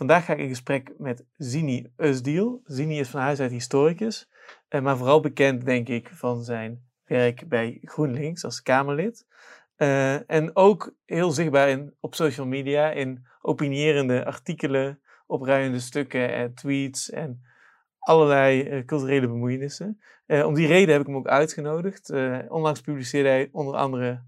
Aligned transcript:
vandaag 0.00 0.24
ga 0.24 0.32
ik 0.32 0.38
in 0.38 0.48
gesprek 0.48 0.92
met 0.98 1.24
Zini 1.36 1.92
Usdiel. 1.96 2.60
Zini 2.64 2.98
is 2.98 3.08
van 3.08 3.20
huis 3.20 3.40
uit 3.40 3.50
historicus, 3.50 4.28
uh, 4.70 4.80
maar 4.80 4.96
vooral 4.96 5.20
bekend, 5.20 5.64
denk 5.64 5.88
ik, 5.88 6.08
van 6.08 6.44
zijn 6.44 6.82
werk 7.04 7.48
bij 7.48 7.78
GroenLinks 7.82 8.44
als 8.44 8.62
Kamerlid. 8.62 9.26
Uh, 9.76 10.30
en 10.30 10.56
ook 10.56 10.94
heel 11.04 11.30
zichtbaar 11.30 11.68
in, 11.68 11.94
op 12.00 12.14
social 12.14 12.46
media, 12.46 12.90
in 12.90 13.26
opinierende 13.40 14.24
artikelen, 14.24 15.00
opruiende 15.26 15.80
stukken 15.80 16.32
en 16.32 16.54
tweets 16.54 17.10
en 17.10 17.42
allerlei 17.98 18.62
uh, 18.62 18.84
culturele 18.84 19.28
bemoeienissen. 19.28 20.00
Om 20.26 20.54
die 20.54 20.66
reden 20.66 20.92
heb 20.92 21.00
ik 21.00 21.06
hem 21.06 21.16
ook 21.16 21.28
uitgenodigd. 21.28 22.10
onlangs 22.48 22.80
publiceerde 22.80 23.28
hij 23.28 23.48
onder 23.52 23.74
andere 23.74 24.22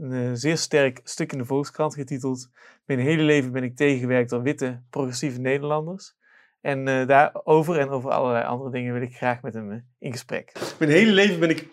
een 0.00 0.36
zeer 0.36 0.56
sterk 0.56 1.00
stuk 1.04 1.32
in 1.32 1.38
de 1.38 1.44
Volkskrant 1.44 1.94
getiteld 1.94 2.50
Mijn 2.84 2.98
hele 2.98 3.22
leven 3.22 3.52
ben 3.52 3.62
ik 3.62 3.76
tegengewerkt 3.76 4.30
door 4.30 4.42
witte 4.42 4.82
progressieve 4.90 5.40
Nederlanders. 5.40 6.14
En 6.60 7.06
daarover 7.06 7.78
en 7.78 7.88
over 7.88 8.10
allerlei 8.10 8.44
andere 8.44 8.70
dingen 8.70 8.92
wil 8.92 9.02
ik 9.02 9.16
graag 9.16 9.42
met 9.42 9.54
hem 9.54 9.86
in 9.98 10.12
gesprek. 10.12 10.52
Mijn 10.78 10.90
hele 10.90 11.12
leven 11.12 11.40
ben 11.40 11.50
ik 11.50 11.68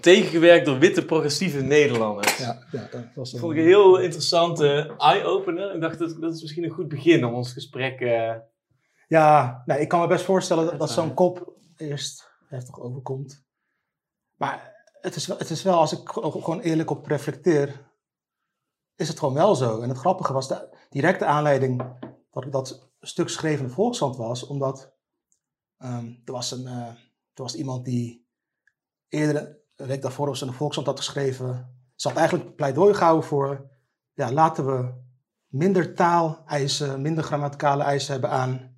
tegengewerkt 0.00 0.66
door 0.66 0.78
witte 0.78 1.04
progressieve 1.04 1.62
Nederlanders. 1.62 2.38
Ja, 2.38 2.66
ja 2.72 2.88
dat 2.90 3.04
was 3.14 3.32
een... 3.32 3.38
vond 3.38 3.52
ik 3.52 3.58
een 3.58 3.64
heel 3.64 3.98
interessante 3.98 4.94
eye-opener. 4.98 5.74
Ik 5.74 5.80
dacht, 5.80 5.98
dat, 5.98 6.20
dat 6.20 6.34
is 6.34 6.42
misschien 6.42 6.64
een 6.64 6.70
goed 6.70 6.88
begin 6.88 7.24
om 7.24 7.34
ons 7.34 7.52
gesprek... 7.52 8.00
Uh... 8.00 8.34
Ja, 9.08 9.62
nee, 9.66 9.80
ik 9.80 9.88
kan 9.88 10.00
me 10.00 10.06
best 10.06 10.24
voorstellen 10.24 10.66
dat, 10.66 10.78
dat 10.78 10.90
zo'n 10.90 11.14
kop 11.14 11.52
eerst 11.76 12.30
heftig 12.48 12.80
overkomt. 12.80 13.44
Maar 14.36 14.71
het 15.02 15.16
is, 15.16 15.26
wel, 15.26 15.38
het 15.38 15.50
is 15.50 15.62
wel, 15.62 15.78
als 15.78 15.92
ik 15.92 16.08
gewoon 16.08 16.60
eerlijk 16.60 16.90
op 16.90 17.06
reflecteer, 17.06 17.90
is 18.94 19.08
het 19.08 19.18
gewoon 19.18 19.34
wel 19.34 19.54
zo. 19.54 19.80
En 19.80 19.88
het 19.88 19.98
grappige 19.98 20.32
was, 20.32 20.48
de 20.48 20.76
directe 20.88 21.24
aanleiding 21.24 21.96
dat 22.30 22.44
ik 22.44 22.52
dat 22.52 22.90
stuk 23.00 23.28
schreef 23.28 23.58
in 23.58 23.66
de 23.66 23.72
Volkskrant 23.72 24.16
was, 24.16 24.46
omdat 24.46 24.94
um, 25.78 26.22
er, 26.24 26.32
was 26.32 26.50
een, 26.50 26.64
uh, 26.64 26.86
er 27.34 27.42
was 27.42 27.54
iemand 27.54 27.84
die 27.84 28.28
eerder 29.08 29.60
een 29.76 29.86
week 29.86 30.02
daarvoor 30.02 30.28
of 30.28 30.40
in 30.40 30.46
de 30.46 30.52
Volkskrant 30.52 30.88
had 30.88 30.98
geschreven. 30.98 31.76
Ze 31.94 32.08
had 32.08 32.16
eigenlijk 32.16 32.56
pleidooi 32.56 32.94
gehouden 32.94 33.28
voor, 33.28 33.70
ja, 34.12 34.32
laten 34.32 34.66
we 34.66 35.02
minder 35.46 35.94
taaleisen, 35.94 37.02
minder 37.02 37.24
grammaticale 37.24 37.82
eisen 37.82 38.12
hebben 38.12 38.30
aan 38.30 38.76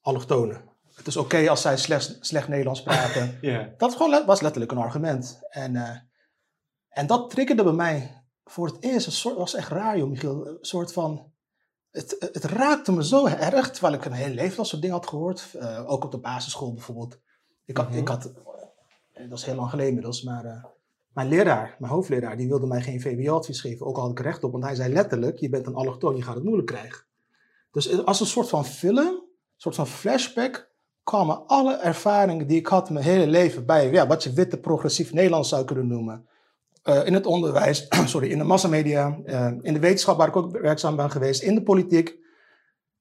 allochtonen. 0.00 0.71
Het 0.94 1.06
is 1.06 1.16
oké 1.16 1.50
als 1.50 1.60
zij 1.60 1.76
slecht, 1.76 2.16
slecht 2.20 2.48
Nederlands 2.48 2.82
praten. 2.82 3.38
yeah. 3.40 3.66
Dat 3.76 3.94
gewoon, 3.94 4.26
was 4.26 4.40
letterlijk 4.40 4.72
een 4.72 4.78
argument. 4.78 5.40
En, 5.48 5.74
uh, 5.74 5.96
en 6.88 7.06
dat 7.06 7.30
triggerde 7.30 7.64
bij 7.64 7.72
mij 7.72 8.24
voor 8.44 8.66
het 8.66 8.76
eerst. 8.80 9.12
Soort, 9.12 9.36
was 9.36 9.54
echt 9.54 9.68
raar, 9.68 9.98
joh, 9.98 10.08
Michiel. 10.08 10.46
Een 10.46 10.58
soort 10.60 10.92
van. 10.92 11.30
Het, 11.90 12.16
het 12.32 12.44
raakte 12.44 12.92
me 12.92 13.04
zo 13.04 13.26
erg, 13.26 13.70
terwijl 13.70 13.94
ik 13.94 14.04
een 14.04 14.12
hele 14.12 14.34
leven 14.34 14.56
dat 14.56 14.66
soort 14.66 14.82
dingen 14.82 14.96
had 14.96 15.08
gehoord. 15.08 15.48
Uh, 15.56 15.90
ook 15.90 16.04
op 16.04 16.10
de 16.10 16.18
basisschool 16.18 16.72
bijvoorbeeld. 16.72 17.18
Ik 17.64 17.76
had, 17.76 17.86
mm 17.86 17.92
-hmm. 17.92 18.00
ik 18.00 18.08
had 18.08 18.32
dat 19.28 19.38
is 19.38 19.44
heel 19.44 19.54
lang 19.54 19.70
geleden 19.70 19.88
inmiddels, 19.88 20.22
maar 20.22 20.44
uh, 20.44 20.64
mijn 21.12 21.28
leraar, 21.28 21.76
mijn 21.78 21.92
hoofdleraar, 21.92 22.36
die 22.36 22.48
wilde 22.48 22.66
mij 22.66 22.82
geen 22.82 23.00
VWO-advies 23.00 23.60
geven, 23.60 23.86
ook 23.86 23.96
al 23.96 24.02
had 24.02 24.10
ik 24.10 24.20
recht 24.20 24.44
op, 24.44 24.52
want 24.52 24.64
hij 24.64 24.74
zei 24.74 24.92
letterlijk, 24.92 25.38
je 25.38 25.48
bent 25.48 25.66
een 25.66 25.74
allochtoon, 25.74 26.16
je 26.16 26.22
gaat 26.22 26.34
het 26.34 26.44
moeilijk 26.44 26.68
krijgen. 26.68 27.04
Dus 27.70 28.04
als 28.04 28.20
een 28.20 28.26
soort 28.26 28.48
van 28.48 28.64
film, 28.64 28.98
een 28.98 29.22
soort 29.56 29.74
van 29.74 29.86
flashback, 29.86 30.70
kwamen 31.02 31.46
alle 31.46 31.74
ervaringen 31.74 32.46
die 32.46 32.58
ik 32.58 32.66
had 32.66 32.90
mijn 32.90 33.04
hele 33.04 33.26
leven 33.26 33.66
bij, 33.66 33.90
ja, 33.90 34.06
wat 34.06 34.22
je 34.22 34.32
witte 34.32 34.58
progressief 34.58 35.12
Nederlands 35.12 35.48
zou 35.48 35.64
kunnen 35.64 35.86
noemen. 35.86 36.26
Uh, 36.84 37.06
in 37.06 37.14
het 37.14 37.26
onderwijs, 37.26 37.88
sorry, 38.04 38.30
in 38.30 38.38
de 38.38 38.44
massamedia, 38.44 39.18
uh, 39.26 39.46
in 39.60 39.72
de 39.72 39.80
wetenschap 39.80 40.16
waar 40.16 40.28
ik 40.28 40.36
ook 40.36 40.58
werkzaam 40.58 40.96
ben 40.96 41.10
geweest, 41.10 41.42
in 41.42 41.54
de 41.54 41.62
politiek. 41.62 42.16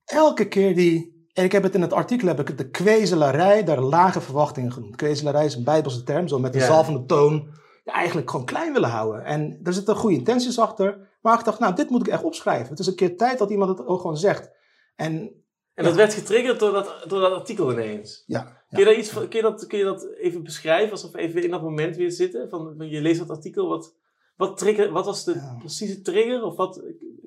Elke 0.05 0.47
keer 0.47 0.75
die 0.75 1.11
en 1.33 1.43
ik 1.43 1.51
heb 1.51 1.63
het 1.63 1.75
in 1.75 1.81
het 1.81 1.93
artikel 1.93 2.27
heb 2.27 2.39
ik 2.39 2.47
het 2.47 2.57
de 2.57 2.69
kwezelarij 2.69 3.63
der 3.63 3.81
lage 3.81 4.21
verwachtingen 4.21 4.71
genoemd. 4.71 4.95
Kwezelarij 4.95 5.45
is 5.45 5.55
een 5.55 5.63
bijbelse 5.63 6.03
term, 6.03 6.27
zo 6.27 6.39
met 6.39 6.53
de 6.53 6.59
ja. 6.59 6.65
zalvende 6.65 7.05
toon. 7.05 7.47
Ja, 7.83 7.93
eigenlijk 7.93 8.29
gewoon 8.29 8.45
klein 8.45 8.73
willen 8.73 8.89
houden. 8.89 9.25
En 9.25 9.59
er 9.63 9.73
zitten 9.73 9.95
goede 9.95 10.15
intenties 10.15 10.59
achter. 10.59 11.09
Maar 11.21 11.39
ik 11.39 11.45
dacht, 11.45 11.59
nou, 11.59 11.75
dit 11.75 11.89
moet 11.89 12.07
ik 12.07 12.13
echt 12.13 12.23
opschrijven. 12.23 12.69
Het 12.69 12.79
is 12.79 12.87
een 12.87 12.95
keer 12.95 13.17
tijd 13.17 13.37
dat 13.37 13.49
iemand 13.49 13.77
het 13.77 13.87
ook 13.87 14.01
gewoon 14.01 14.17
zegt. 14.17 14.49
En, 14.95 15.40
en 15.81 15.87
dat 15.87 15.97
werd 15.97 16.13
getriggerd 16.13 16.59
door 16.59 16.71
dat, 16.71 17.03
door 17.07 17.21
dat 17.21 17.33
artikel 17.33 17.71
ineens. 17.71 18.23
Ja. 18.27 18.63
Kun, 18.69 18.79
je 18.79 18.85
daar 18.85 18.95
iets 18.95 19.13
kun, 19.13 19.27
je 19.29 19.41
dat, 19.41 19.67
kun 19.67 19.77
je 19.77 19.83
dat 19.83 20.07
even 20.17 20.43
beschrijven, 20.43 20.91
alsof 20.91 21.11
we 21.11 21.17
even 21.17 21.43
in 21.43 21.49
dat 21.49 21.61
moment 21.61 21.95
weer 21.95 22.11
zitten? 22.11 22.49
Van, 22.49 22.75
je 22.77 23.01
leest 23.01 23.19
dat 23.19 23.29
artikel, 23.29 23.67
wat, 23.67 23.93
wat, 24.35 24.57
trigger, 24.57 24.91
wat 24.91 25.05
was 25.05 25.23
de 25.23 25.55
precieze 25.59 26.01
trigger? 26.01 26.43
Of 26.43 26.55
wat, 26.55 26.81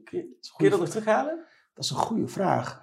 kun 0.04 0.36
je 0.56 0.70
dat 0.70 0.80
nog 0.80 0.88
terughalen? 0.88 1.44
Dat 1.74 1.84
is 1.84 1.90
een 1.90 1.96
goede 1.96 2.28
vraag. 2.28 2.82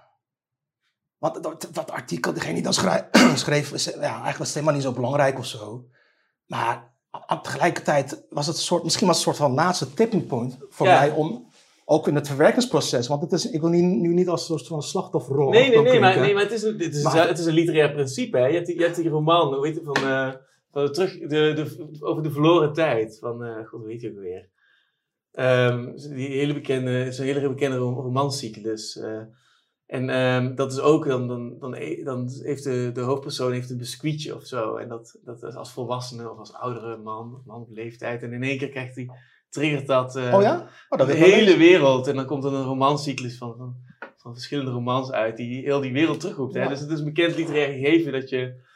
Want 1.18 1.44
dat, 1.44 1.70
dat 1.72 1.92
artikel, 1.92 2.34
degene 2.34 2.54
die 2.54 2.64
dat 2.64 2.74
schreef, 3.36 3.86
ja, 3.86 4.02
eigenlijk 4.02 4.38
was 4.38 4.48
het 4.48 4.54
helemaal 4.54 4.74
niet 4.74 4.84
zo 4.84 4.92
belangrijk 4.92 5.38
of 5.38 5.46
zo. 5.46 5.90
Maar 6.46 6.92
tegelijkertijd 7.42 8.24
was 8.30 8.48
het 8.48 8.56
een 8.56 8.62
soort, 8.62 8.84
misschien 8.84 9.08
was 9.08 9.18
het 9.18 9.28
een 9.28 9.34
soort 9.34 9.50
van 9.50 9.56
laatste 9.56 9.94
tipping 9.94 10.28
point 10.28 10.58
voor 10.70 10.86
mij 10.86 11.12
om 11.12 11.51
ook 11.92 12.08
in 12.08 12.16
het 12.16 12.28
verwerkingsproces. 12.28 13.08
Want 13.08 13.22
het 13.22 13.32
is, 13.32 13.52
ik 13.52 13.62
wil 13.62 13.70
niet, 13.70 13.84
nu 13.84 14.14
niet 14.14 14.28
als 14.28 14.42
een 14.42 14.58
soort 14.58 14.68
van 14.68 14.82
slachtofferrol. 14.82 15.50
Nee, 15.50 15.70
nee, 15.70 15.82
nee, 15.82 16.00
maar, 16.00 16.20
nee, 16.20 16.34
maar 16.34 16.44
het 16.44 16.52
is 16.52 16.64
een, 16.64 16.80
het 16.80 16.96
is, 16.96 17.04
maar, 17.04 17.28
het 17.28 17.40
is 17.40 17.46
een 17.46 17.54
literair 17.54 17.92
principe. 17.92 18.38
Hè? 18.38 18.46
Je, 18.46 18.54
hebt 18.54 18.66
die, 18.66 18.78
je 18.78 18.84
hebt 18.84 18.96
die 18.96 19.10
roman, 19.10 19.54
hoe 19.54 19.66
heet 19.68 19.76
het, 19.76 19.86
van, 19.86 20.04
uh, 20.04 20.32
van 20.72 20.92
terug, 20.92 21.20
de, 21.20 21.28
de, 21.28 21.88
over 22.00 22.24
de 22.24 22.32
verloren 22.32 22.74
tijd. 22.74 23.18
Van, 23.20 23.46
uh, 23.46 23.68
god, 23.68 23.82
hoe 23.82 23.90
heet 23.90 24.02
je 24.02 24.10
ook 24.10 24.20
weer? 24.20 24.50
Um, 25.34 25.96
die 25.96 26.28
hele 26.28 26.54
bekende, 26.54 26.92
een 26.92 27.24
hele 27.24 27.50
bekende 27.50 27.78
romancyclus. 27.78 28.96
Uh, 28.96 29.22
en 29.86 30.10
um, 30.10 30.56
dat 30.56 30.72
is 30.72 30.80
ook, 30.80 31.08
dan, 31.08 31.28
dan, 31.28 31.60
dan, 31.60 31.74
e, 31.74 32.04
dan 32.04 32.30
heeft 32.44 32.64
de, 32.64 32.90
de 32.94 33.02
hoofdpersoon 33.02 33.52
heeft 33.52 33.70
een 33.70 33.78
biscuitje 33.78 34.36
of 34.36 34.46
zo. 34.46 34.76
En 34.76 34.88
dat, 34.88 35.20
dat 35.24 35.44
is 35.44 35.56
als 35.56 35.72
volwassene 35.72 36.32
of 36.32 36.38
als 36.38 36.54
oudere 36.54 36.98
man, 36.98 37.42
man 37.46 37.62
op 37.62 37.72
leeftijd. 37.72 38.24
En 38.24 38.34
in 38.34 38.44
één 38.44 38.58
keer 38.58 38.70
krijgt 38.70 38.96
hij, 38.96 39.10
triggert 39.52 39.88
dat, 39.88 40.16
uh, 40.16 40.34
oh 40.34 40.42
ja? 40.42 40.68
oh, 40.90 40.98
dat 41.00 41.08
de 41.08 41.14
hele 41.14 41.58
wereld. 41.58 42.08
En 42.08 42.16
dan 42.16 42.26
komt 42.26 42.44
er 42.44 42.54
een 42.54 42.64
romancyclus 42.64 43.38
van, 43.38 43.56
van, 43.58 43.76
van, 44.18 44.34
verschillende 44.34 44.72
romans 44.72 45.12
uit 45.12 45.38
die 45.38 45.64
heel 45.64 45.82
die 45.82 45.94
wereld 45.94 46.20
terugroept. 46.20 46.54
Ja. 46.54 46.68
Dus 46.68 46.80
het 46.80 46.90
is 46.90 47.04
bekend 47.04 47.36
literair 47.36 47.74
gegeven 47.74 48.12
dat 48.12 48.30
je 48.30 48.70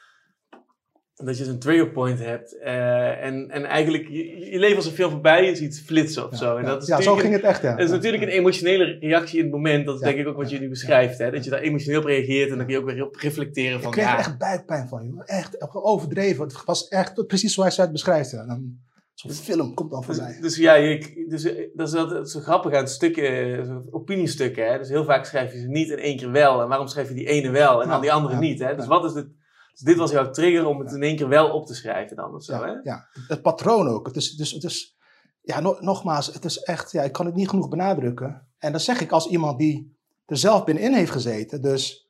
dat 1.15 1.37
je 1.37 1.45
een 1.45 1.59
trigger 1.59 1.91
point 1.91 2.19
hebt. 2.19 2.53
Uh, 2.53 3.23
en, 3.23 3.49
en 3.49 3.65
eigenlijk, 3.65 4.07
je, 4.07 4.51
je 4.51 4.59
leven 4.59 4.75
als 4.75 4.85
een 4.85 4.91
film 4.91 5.11
voorbij 5.11 5.45
je 5.45 5.55
ziet 5.55 5.83
flitsen 5.85 6.25
of 6.25 6.31
ja, 6.31 6.37
zo. 6.37 6.55
En 6.55 6.63
ja, 6.63 6.69
dat 6.69 6.81
is 6.81 6.87
ja 6.87 7.01
zo 7.01 7.15
ging 7.15 7.33
het 7.33 7.43
echt, 7.43 7.61
ja. 7.61 7.75
Dat 7.75 7.85
is 7.85 7.91
natuurlijk 7.91 8.23
een 8.23 8.29
emotionele 8.29 8.97
reactie 8.99 9.37
in 9.37 9.43
het 9.43 9.53
moment. 9.53 9.85
Dat 9.85 9.95
is 9.95 10.01
denk 10.01 10.17
ik 10.17 10.27
ook 10.27 10.35
wat 10.35 10.49
je 10.49 10.59
nu 10.59 10.69
beschrijft. 10.69 11.17
Hè? 11.17 11.31
Dat 11.31 11.43
je 11.43 11.49
daar 11.49 11.59
emotioneel 11.59 11.99
op 11.99 12.05
reageert 12.05 12.49
en 12.51 12.57
dan 12.57 12.65
kun 12.65 12.75
je 12.75 12.81
ook 12.81 12.89
weer 12.89 13.05
op 13.05 13.15
reflecteren 13.15 13.81
van... 13.81 13.91
Ik 13.91 13.97
kreeg 13.97 14.11
er 14.11 14.17
echt 14.17 14.37
buikpijn 14.37 14.87
van, 14.87 15.05
joh. 15.05 15.21
Echt 15.25 15.73
overdreven. 15.73 16.43
Het 16.43 16.65
was 16.65 16.87
echt 16.87 17.27
precies 17.27 17.53
zoals 17.53 17.75
hij 17.75 17.85
het 17.85 17.93
beschrijft. 17.93 18.31
Dan, 18.31 18.79
Zo'n 19.25 19.43
film 19.43 19.73
komt 19.73 19.91
dan 19.91 20.03
voorbij. 20.03 20.27
Dus, 20.27 20.39
dus 20.41 20.55
ja, 20.55 20.99
dus, 21.27 21.43
dat 21.73 21.87
is 21.87 21.93
altijd 21.93 22.29
zo 22.29 22.39
grappig 22.39 22.73
aan 22.73 22.87
stukken, 22.87 23.87
opiniestukken. 23.91 24.71
Hè? 24.71 24.77
Dus 24.77 24.89
heel 24.89 25.05
vaak 25.05 25.25
schrijf 25.25 25.53
je 25.53 25.59
ze 25.59 25.67
niet 25.67 25.89
in 25.89 25.99
één 25.99 26.17
keer 26.17 26.31
wel. 26.31 26.61
En 26.61 26.67
waarom 26.67 26.87
schrijf 26.87 27.07
je 27.07 27.13
die 27.13 27.27
ene 27.27 27.49
wel 27.49 27.81
en 27.81 27.89
dan 27.89 28.01
die 28.01 28.13
andere 28.13 28.37
niet? 28.37 28.59
Hè? 28.59 28.75
Dus 28.75 28.87
wat 28.87 29.05
is 29.05 29.13
het 29.13 29.27
dus 29.75 29.83
dit 29.83 29.97
was 29.97 30.11
jouw 30.11 30.29
trigger 30.29 30.65
om 30.65 30.79
het 30.79 30.91
in 30.91 31.03
één 31.03 31.15
keer 31.15 31.27
wel 31.27 31.49
op 31.49 31.65
te 31.65 31.75
schrijven 31.75 32.15
dan 32.15 32.35
of 32.35 32.43
zo, 32.43 32.53
ja, 32.53 32.65
hè? 32.65 32.73
Ja, 32.83 33.07
het 33.27 33.41
patroon 33.41 33.87
ook. 33.87 34.07
Het 34.07 34.15
is, 34.15 34.35
dus, 34.35 34.51
het 34.51 34.63
is, 34.63 34.97
ja, 35.41 35.59
nogmaals, 35.59 36.33
het 36.33 36.45
is 36.45 36.57
echt, 36.57 36.91
ja, 36.91 37.03
ik 37.03 37.11
kan 37.11 37.25
het 37.25 37.35
niet 37.35 37.49
genoeg 37.49 37.69
benadrukken. 37.69 38.47
En 38.57 38.71
dat 38.71 38.81
zeg 38.81 39.01
ik 39.01 39.11
als 39.11 39.27
iemand 39.27 39.59
die 39.59 39.97
er 40.25 40.37
zelf 40.37 40.63
binnenin 40.63 40.93
heeft 40.93 41.11
gezeten. 41.11 41.61
Dus, 41.61 42.09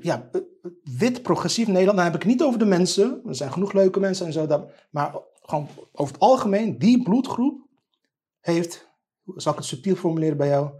ja, 0.00 0.30
wit 0.82 1.22
progressief 1.22 1.66
Nederland, 1.66 1.96
dan 1.96 2.06
heb 2.06 2.14
ik 2.14 2.22
het 2.22 2.30
niet 2.30 2.42
over 2.42 2.58
de 2.58 2.64
mensen. 2.64 3.20
Er 3.26 3.34
zijn 3.34 3.52
genoeg 3.52 3.72
leuke 3.72 4.00
mensen 4.00 4.26
en 4.26 4.32
zo. 4.32 4.68
Maar 4.90 5.14
gewoon 5.46 5.68
over 5.92 6.14
het 6.14 6.22
algemeen, 6.22 6.78
die 6.78 7.02
bloedgroep 7.02 7.60
heeft, 8.40 8.88
zal 9.34 9.52
ik 9.52 9.58
het 9.58 9.66
subtiel 9.66 9.94
formuleren 9.94 10.36
bij 10.36 10.48
jou, 10.48 10.70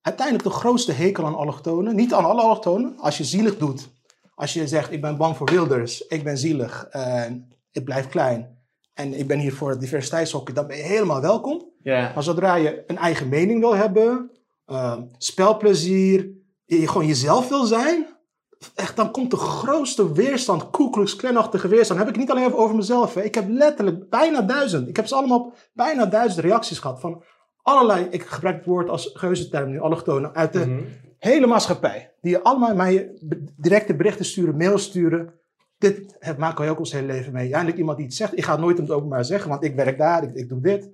uiteindelijk 0.00 0.48
de 0.48 0.54
grootste 0.54 0.92
hekel 0.92 1.26
aan 1.26 1.34
allochtonen. 1.34 1.96
Niet 1.96 2.14
aan 2.14 2.24
alle 2.24 2.42
allochtonen. 2.42 2.98
Als 2.98 3.18
je 3.18 3.24
zielig 3.24 3.58
doet, 3.58 3.88
als 4.34 4.52
je 4.52 4.68
zegt, 4.68 4.92
ik 4.92 5.00
ben 5.00 5.16
bang 5.16 5.36
voor 5.36 5.50
wilders, 5.50 6.06
ik 6.06 6.24
ben 6.24 6.38
zielig, 6.38 6.86
en 6.90 7.48
ik 7.70 7.84
blijf 7.84 8.08
klein 8.08 8.54
en 8.94 9.18
ik 9.18 9.26
ben 9.26 9.38
hier 9.38 9.52
voor 9.52 9.70
het 9.70 9.80
diversiteitshokje, 9.80 10.54
dan 10.54 10.66
ben 10.66 10.76
je 10.76 10.82
helemaal 10.82 11.20
welkom. 11.20 11.72
Yeah. 11.82 12.14
Maar 12.14 12.22
zodra 12.22 12.54
je 12.54 12.84
een 12.86 12.96
eigen 12.96 13.28
mening 13.28 13.60
wil 13.60 13.74
hebben, 13.74 14.30
uh, 14.66 14.96
spelplezier, 15.18 16.30
je 16.64 16.88
gewoon 16.88 17.06
jezelf 17.06 17.48
wil 17.48 17.64
zijn, 17.64 18.15
echt, 18.74 18.96
dan 18.96 19.10
komt 19.10 19.30
de 19.30 19.36
grootste 19.36 20.12
weerstand, 20.12 20.70
Ku 20.70 20.90
Klux 20.90 21.16
Klanachtige 21.16 21.68
weerstand. 21.68 21.98
Dan 21.98 22.08
heb 22.08 22.16
ik 22.16 22.20
niet 22.20 22.30
alleen 22.30 22.54
over 22.54 22.76
mezelf. 22.76 23.14
Hè. 23.14 23.22
Ik 23.22 23.34
heb 23.34 23.48
letterlijk 23.48 24.10
bijna 24.10 24.42
duizend, 24.42 24.88
ik 24.88 24.96
heb 24.96 25.06
ze 25.06 25.14
allemaal 25.14 25.38
op 25.38 25.56
bijna 25.72 26.06
duizend 26.06 26.44
reacties 26.44 26.78
gehad 26.78 27.00
van 27.00 27.22
allerlei, 27.62 28.06
ik 28.10 28.22
gebruik 28.22 28.56
het 28.56 28.66
woord 28.66 28.88
als 28.88 29.10
geuzenterm 29.14 29.70
nu, 29.70 29.80
allochtonen, 29.80 30.34
uit 30.34 30.52
de 30.52 30.66
mhm 30.66 30.84
hele 31.18 31.46
maatschappij, 31.46 32.12
die 32.20 32.30
je 32.30 32.42
allemaal 32.42 32.74
mij 32.74 33.10
directe 33.56 33.94
berichten 33.94 34.24
sturen, 34.24 34.56
mails 34.56 34.82
sturen. 34.82 35.34
Dit 35.78 36.16
het 36.18 36.38
maken 36.38 36.60
wij 36.60 36.70
ook 36.70 36.78
ons 36.78 36.92
hele 36.92 37.06
leven 37.06 37.32
mee. 37.32 37.52
Eindelijk 37.52 37.78
iemand 37.78 37.96
die 37.96 38.06
iets 38.06 38.16
zegt. 38.16 38.36
Ik 38.36 38.44
ga 38.44 38.52
het 38.52 38.60
nooit 38.60 38.76
in 38.76 38.82
het 38.84 38.92
openbaar 38.92 39.24
zeggen, 39.24 39.50
want 39.50 39.64
ik 39.64 39.74
werk 39.74 39.98
daar, 39.98 40.22
ik, 40.22 40.34
ik 40.34 40.48
doe 40.48 40.60
dit. 40.60 40.90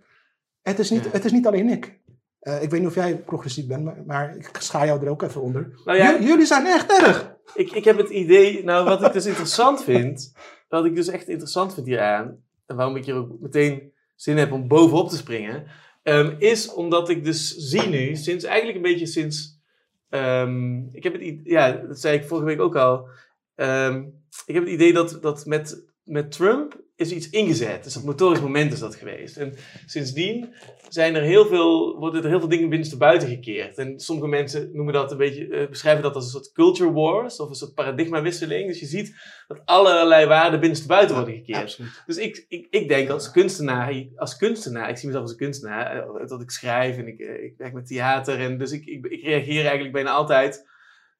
Het 0.62 0.78
is, 0.78 0.90
niet, 0.90 1.12
het 1.12 1.24
is 1.24 1.32
niet 1.32 1.46
alleen 1.46 1.68
ik. 1.68 2.00
Eh, 2.42 2.62
ik 2.62 2.70
weet 2.70 2.80
niet 2.80 2.88
of 2.88 2.94
jij 2.94 3.16
progressief 3.16 3.66
bent, 3.66 3.84
maar, 3.84 4.02
maar 4.06 4.36
ik 4.36 4.50
schaar 4.58 4.86
jou 4.86 5.04
er 5.04 5.10
ook 5.10 5.22
even 5.22 5.40
onder. 5.40 5.80
Nou 5.84 5.98
ja, 5.98 6.20
jullie 6.20 6.46
zijn 6.46 6.66
echt 6.66 6.90
erg. 6.90 7.34
ik, 7.54 7.72
ik 7.72 7.84
heb 7.84 7.96
het 7.96 8.10
idee, 8.10 8.64
nou 8.64 8.84
wat 8.84 9.02
ik 9.06 9.12
dus 9.12 9.26
interessant 9.26 9.84
vind, 9.84 10.32
wat 10.68 10.84
ik 10.84 10.94
dus 10.94 11.08
echt 11.08 11.28
interessant 11.28 11.74
vind 11.74 11.86
hieraan, 11.86 12.36
en 12.66 12.76
waarom 12.76 12.96
ik 12.96 13.04
hier 13.04 13.14
ook 13.14 13.40
meteen 13.40 13.92
zin 14.16 14.36
heb 14.36 14.52
om 14.52 14.68
bovenop 14.68 15.08
te 15.08 15.16
springen, 15.16 15.66
ehm, 16.02 16.34
is 16.38 16.72
omdat 16.72 17.08
ik 17.08 17.24
dus 17.24 17.54
zie 17.56 17.88
nu, 17.88 18.16
sinds 18.16 18.44
eigenlijk 18.44 18.76
een 18.76 18.92
beetje 18.92 19.06
sinds, 19.06 19.60
ehm, 20.08 20.76
ik 20.92 21.02
heb 21.02 21.12
het, 21.12 21.40
ja, 21.44 21.72
dat 21.72 22.00
zei 22.00 22.18
ik 22.18 22.24
vorige 22.24 22.46
week 22.46 22.60
ook 22.60 22.76
al, 22.76 23.08
ehm, 23.54 24.04
ik 24.46 24.54
heb 24.54 24.64
het 24.64 24.72
idee 24.72 24.92
dat, 24.92 25.18
dat 25.20 25.46
met, 25.46 25.84
met 26.04 26.32
Trump 26.32 26.80
is 26.96 27.12
iets 27.12 27.30
ingezet. 27.30 27.84
Dus 27.84 27.94
dat 27.94 28.04
motorisch 28.04 28.40
moment 28.40 28.72
is 28.72 28.78
dat 28.78 28.94
geweest. 28.94 29.36
En 29.36 29.54
sindsdien 29.86 30.54
zijn 30.88 31.14
er 31.14 31.22
heel 31.22 31.46
veel, 31.46 31.98
worden 31.98 32.22
er 32.22 32.28
heel 32.28 32.38
veel 32.38 32.48
dingen 32.48 32.68
binnenstebuiten 32.68 33.28
gekeerd. 33.28 33.78
En 33.78 34.00
sommige 34.00 34.28
mensen 34.28 34.70
noemen 34.72 34.94
dat 34.94 35.10
een 35.10 35.16
beetje, 35.16 35.48
eh, 35.48 35.68
beschrijven 35.68 36.02
dat 36.02 36.14
als 36.14 36.24
een 36.24 36.30
soort 36.30 36.52
culture 36.52 36.92
wars 36.92 37.40
of 37.40 37.48
een 37.48 37.54
soort 37.54 37.74
paradigmawisseling. 37.74 38.66
Dus 38.68 38.80
je 38.80 38.86
ziet 38.86 39.14
dat 39.46 39.60
allerlei 39.64 40.26
waarden 40.26 40.60
binnenstebuiten 40.60 41.16
worden 41.16 41.34
gekeerd. 41.34 41.80
Dus 42.06 42.16
ik, 42.16 42.44
ik, 42.48 42.66
ik 42.70 42.88
denk 42.88 43.08
als 43.08 43.30
kunstenaar, 43.30 44.04
als 44.16 44.36
kunstenaar, 44.36 44.88
ik 44.88 44.96
zie 44.96 45.06
mezelf 45.06 45.24
als 45.24 45.32
een 45.32 45.38
kunstenaar, 45.38 45.96
eh, 45.96 46.26
dat 46.26 46.42
ik 46.42 46.50
schrijf 46.50 46.96
en 46.96 47.06
ik, 47.06 47.20
eh, 47.20 47.44
ik 47.44 47.54
werk 47.56 47.72
met 47.72 47.86
theater. 47.86 48.38
En 48.38 48.58
dus 48.58 48.72
ik, 48.72 48.84
ik, 48.84 49.06
ik 49.06 49.22
reageer 49.22 49.60
eigenlijk 49.60 49.92
bijna 49.92 50.10
altijd. 50.10 50.70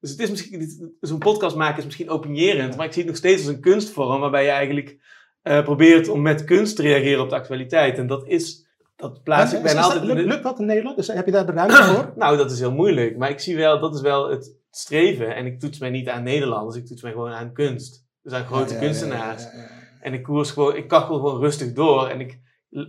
Dus 0.02 0.10
het 0.10 0.20
is 0.20 0.30
misschien, 0.30 0.94
zo'n 1.00 1.18
podcast 1.18 1.56
maken 1.56 1.78
is 1.78 1.84
misschien 1.84 2.10
opinierend, 2.10 2.76
maar 2.76 2.86
ik 2.86 2.92
zie 2.92 3.02
het 3.02 3.10
nog 3.10 3.20
steeds 3.20 3.46
als 3.46 3.54
een 3.54 3.60
kunstvorm 3.60 4.20
waarbij 4.20 4.44
je 4.44 4.50
eigenlijk 4.50 4.98
eh, 5.42 5.62
probeert 5.62 6.08
om 6.08 6.22
met 6.22 6.44
kunst 6.44 6.76
te 6.76 6.82
reageren 6.82 7.22
op 7.22 7.28
de 7.28 7.34
actualiteit. 7.34 7.98
En 7.98 8.06
dat 8.06 8.26
is, 8.26 8.66
dat 8.96 9.22
plaats 9.22 9.52
ik 9.52 9.58
En 9.58 9.64
bijna 9.64 9.80
altijd 9.80 10.02
in 10.02 10.26
lukt, 10.26 10.42
dat 10.42 10.58
in 10.60 10.66
Nederland? 10.66 10.96
Dus 10.96 11.06
heb 11.06 11.26
je 11.26 11.32
daar 11.32 11.46
de 11.46 11.52
ruimte 11.52 11.82
voor? 11.82 12.12
nou, 12.22 12.36
dat 12.36 12.50
is 12.50 12.58
heel 12.58 12.72
moeilijk. 12.72 13.16
Maar 13.16 13.30
ik 13.30 13.40
zie 13.40 13.56
wel, 13.56 13.80
dat 13.80 13.94
is 13.94 14.00
wel 14.00 14.30
het 14.30 14.56
streven. 14.70 15.34
En 15.34 15.46
ik 15.46 15.60
toets 15.60 15.78
mij 15.78 15.90
niet 15.90 16.08
aan 16.08 16.22
Nederlanders, 16.22 16.76
ik 16.76 16.86
toets 16.86 17.02
mij 17.02 17.12
gewoon 17.12 17.32
aan 17.32 17.52
kunst. 17.52 18.06
Dus 18.22 18.32
aan 18.32 18.44
grote 18.44 18.74
Ja, 18.74 18.74
ja, 18.74 18.80
ja, 18.80 18.86
kunstenaars. 18.86 19.42
ja. 19.42 19.68
En 20.00 20.12
ik 20.12 20.22
koers 20.22 20.50
gewoon, 20.50 20.76
ik 20.76 20.88
kachel 20.88 21.16
gewoon 21.16 21.40
rustig 21.40 21.72
door. 21.72 22.08
En 22.08 22.20
ik, 22.20 22.38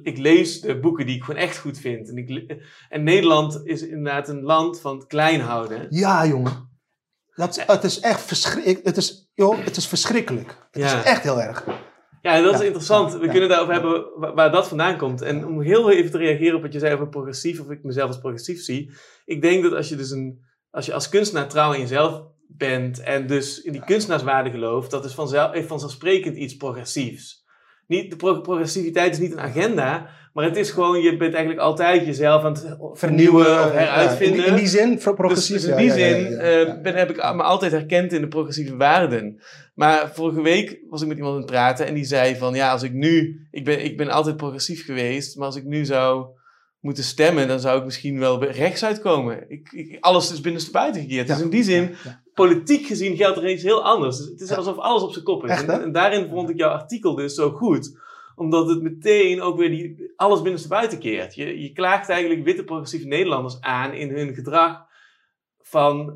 ik 0.04 0.18
lees 0.18 0.62
de 0.62 0.80
boeken 0.80 1.06
die 1.06 1.16
ik 1.16 1.24
gewoon 1.24 1.42
echt 1.42 1.58
goed 1.58 1.78
vind. 1.78 2.10
En, 2.10 2.18
ik, 2.18 2.58
en 2.90 3.04
Nederland 3.04 3.62
is 3.64 3.88
inderdaad 3.88 4.30
een 4.30 4.44
land 4.44 4.80
van 4.80 4.96
het 4.98 5.08
klein 5.08 5.42
houden. 5.42 5.88
Ja, 5.90 6.26
jongen. 6.26 6.72
Dat, 7.36 7.64
het 7.68 7.84
is 7.84 8.00
echt 8.00 8.22
verschrikkelijk. 8.22 8.86
Het 8.86 8.98
is, 8.98 9.32
joh, 9.34 9.66
het 9.66 9.76
is 9.78 9.88
verschrikkelijk. 9.88 10.48
Het 10.72 10.82
Ja. 10.84 10.98
is 11.00 11.04
echt 11.06 11.24
heel 11.24 11.42
erg. 11.42 11.66
Ja, 12.22 12.34
en 12.36 12.44
dat 12.44 12.54
is 12.54 12.60
Ja, 12.60 12.66
interessant. 12.66 13.14
We 13.14 13.26
ja, 13.26 13.32
kunnen 13.32 13.50
daarover 13.50 13.74
hebben 13.74 14.06
waar, 14.16 14.34
waar 14.34 14.52
dat 14.52 14.68
vandaan 14.68 14.98
komt. 14.98 15.22
En 15.22 15.46
om 15.46 15.62
heel 15.62 15.92
even 15.92 16.12
te 16.12 16.18
reageren 16.18 16.56
op 16.56 16.62
wat 16.62 16.74
je 16.74 16.80
zei 16.80 16.94
over 16.94 17.10
progressief, 17.10 17.60
of 17.60 17.70
ik 17.70 17.84
mezelf 17.84 18.08
als 18.08 18.20
progressief 18.20 18.62
zie. 18.62 18.92
Ik 19.26 19.42
denk 19.42 19.64
dat 19.64 19.74
als 19.74 19.90
je 19.90 19.96
dus 19.96 20.12
een, 20.12 20.46
als 20.72 20.86
je 20.86 20.94
als 20.94 21.10
kunstenaar 21.10 21.48
trouw 21.48 21.74
in 21.74 21.80
jezelf 21.80 22.22
bent 22.48 23.00
en 23.00 23.28
dus 23.28 23.62
in 23.62 23.72
die 23.72 23.84
kunstenaarswaarde 23.84 24.50
gelooft, 24.50 24.92
dat 24.92 25.06
is 25.06 25.14
vanzelf, 25.14 25.68
vanzelfsprekend 25.68 26.38
iets 26.38 26.56
progressiefs. 26.58 27.44
Niet, 27.88 28.10
de 28.10 28.16
pro- 28.16 28.42
progressiviteit 28.42 29.12
is 29.14 29.20
niet 29.20 29.32
een 29.32 29.40
agenda, 29.40 30.10
maar 30.34 30.46
het 30.46 30.58
is 30.58 30.72
gewoon, 30.72 31.02
je 31.02 31.18
bent 31.18 31.34
eigenlijk 31.34 31.64
altijd 31.64 32.06
jezelf 32.06 32.44
aan 32.44 32.54
het 32.54 32.78
vernieuwen 32.94 33.46
of 33.46 33.72
heruitvinden. 33.72 34.38
Ja, 34.38 34.46
in, 34.46 34.50
in 34.50 34.56
die 34.56 34.68
zin, 34.68 34.98
pro- 34.98 35.14
progressief. 35.14 35.62
Dus 35.62 35.66
in 35.66 35.78
die 35.78 35.92
zin 35.92 36.26
eh, 36.26 36.82
ben, 36.82 36.96
heb 36.96 37.10
ik 37.10 37.16
me 37.16 37.44
altijd 37.44 37.72
herkend 37.72 38.14
in 38.14 38.22
de 38.22 38.28
progressieve 38.28 38.76
waarden. 38.76 39.42
Maar 39.74 40.12
vorige 40.14 40.42
week 40.42 40.80
was 40.90 41.02
ik 41.02 41.08
met 41.08 41.18
iemand 41.18 41.36
aan 41.36 41.42
het 41.42 41.52
praten 41.52 41.86
en 41.86 41.94
die 41.94 42.04
zei 42.04 42.36
van 42.36 42.54
ja, 42.54 42.72
als 42.72 42.84
ik 42.84 42.94
nu, 42.94 43.48
ik 43.52 43.66
ben, 43.66 43.84
ik 43.84 43.98
ben 43.98 44.10
altijd 44.10 44.38
progressief 44.38 44.86
geweest, 44.86 45.38
maar 45.38 45.46
als 45.46 45.56
ik 45.56 45.66
nu 45.66 45.86
zou 45.86 46.26
moeten 46.80 47.04
stemmen, 47.04 47.48
dan 47.48 47.60
zou 47.60 47.80
ik 47.80 47.86
misschien 47.86 48.20
wel 48.20 48.38
bij 48.38 48.50
rechts 48.50 48.86
uitkomen. 48.86 49.46
Ik, 49.48 49.72
ik, 49.72 49.98
alles 50.00 50.32
is 50.32 50.42
binnenstebuiten 50.42 51.02
gekeerd. 51.02 51.28
Ja. 51.28 51.34
Dus 51.34 51.44
in 51.44 51.50
die 51.50 51.64
zin, 51.64 51.96
politiek 52.34 52.86
gezien 52.86 53.16
geldt 53.16 53.38
er 53.38 53.50
iets 53.50 53.64
heel 53.64 53.84
anders. 53.84 54.18
Dus 54.18 54.28
het 54.28 54.42
is 54.42 54.52
alsof 54.52 54.78
alles 54.78 55.02
op 55.02 55.12
zijn 55.12 55.24
kop 55.24 55.44
is. 55.44 55.50
Echt, 55.50 55.68
hè? 55.68 55.74
en, 55.74 55.84
en 55.84 55.92
daarin 55.92 56.30
vond 56.30 56.50
ik 56.50 56.58
jouw 56.58 56.70
artikel 56.70 57.16
dus 57.16 57.34
zo 57.34 57.50
goed 57.50 58.02
omdat 58.36 58.68
het 58.68 58.82
meteen 58.82 59.42
ook 59.42 59.58
weer 59.58 59.70
die, 59.70 60.14
alles 60.16 60.42
binnenstebuiten 60.42 61.00
keert. 61.00 61.36
Je, 61.36 61.62
je 61.62 61.72
klaagt 61.72 62.10
eigenlijk 62.10 62.44
witte 62.44 62.64
progressieve 62.64 63.08
Nederlanders 63.08 63.62
aan 63.62 63.94
in 63.94 64.10
hun 64.10 64.34
gedrag 64.34 64.86
van, 65.62 66.16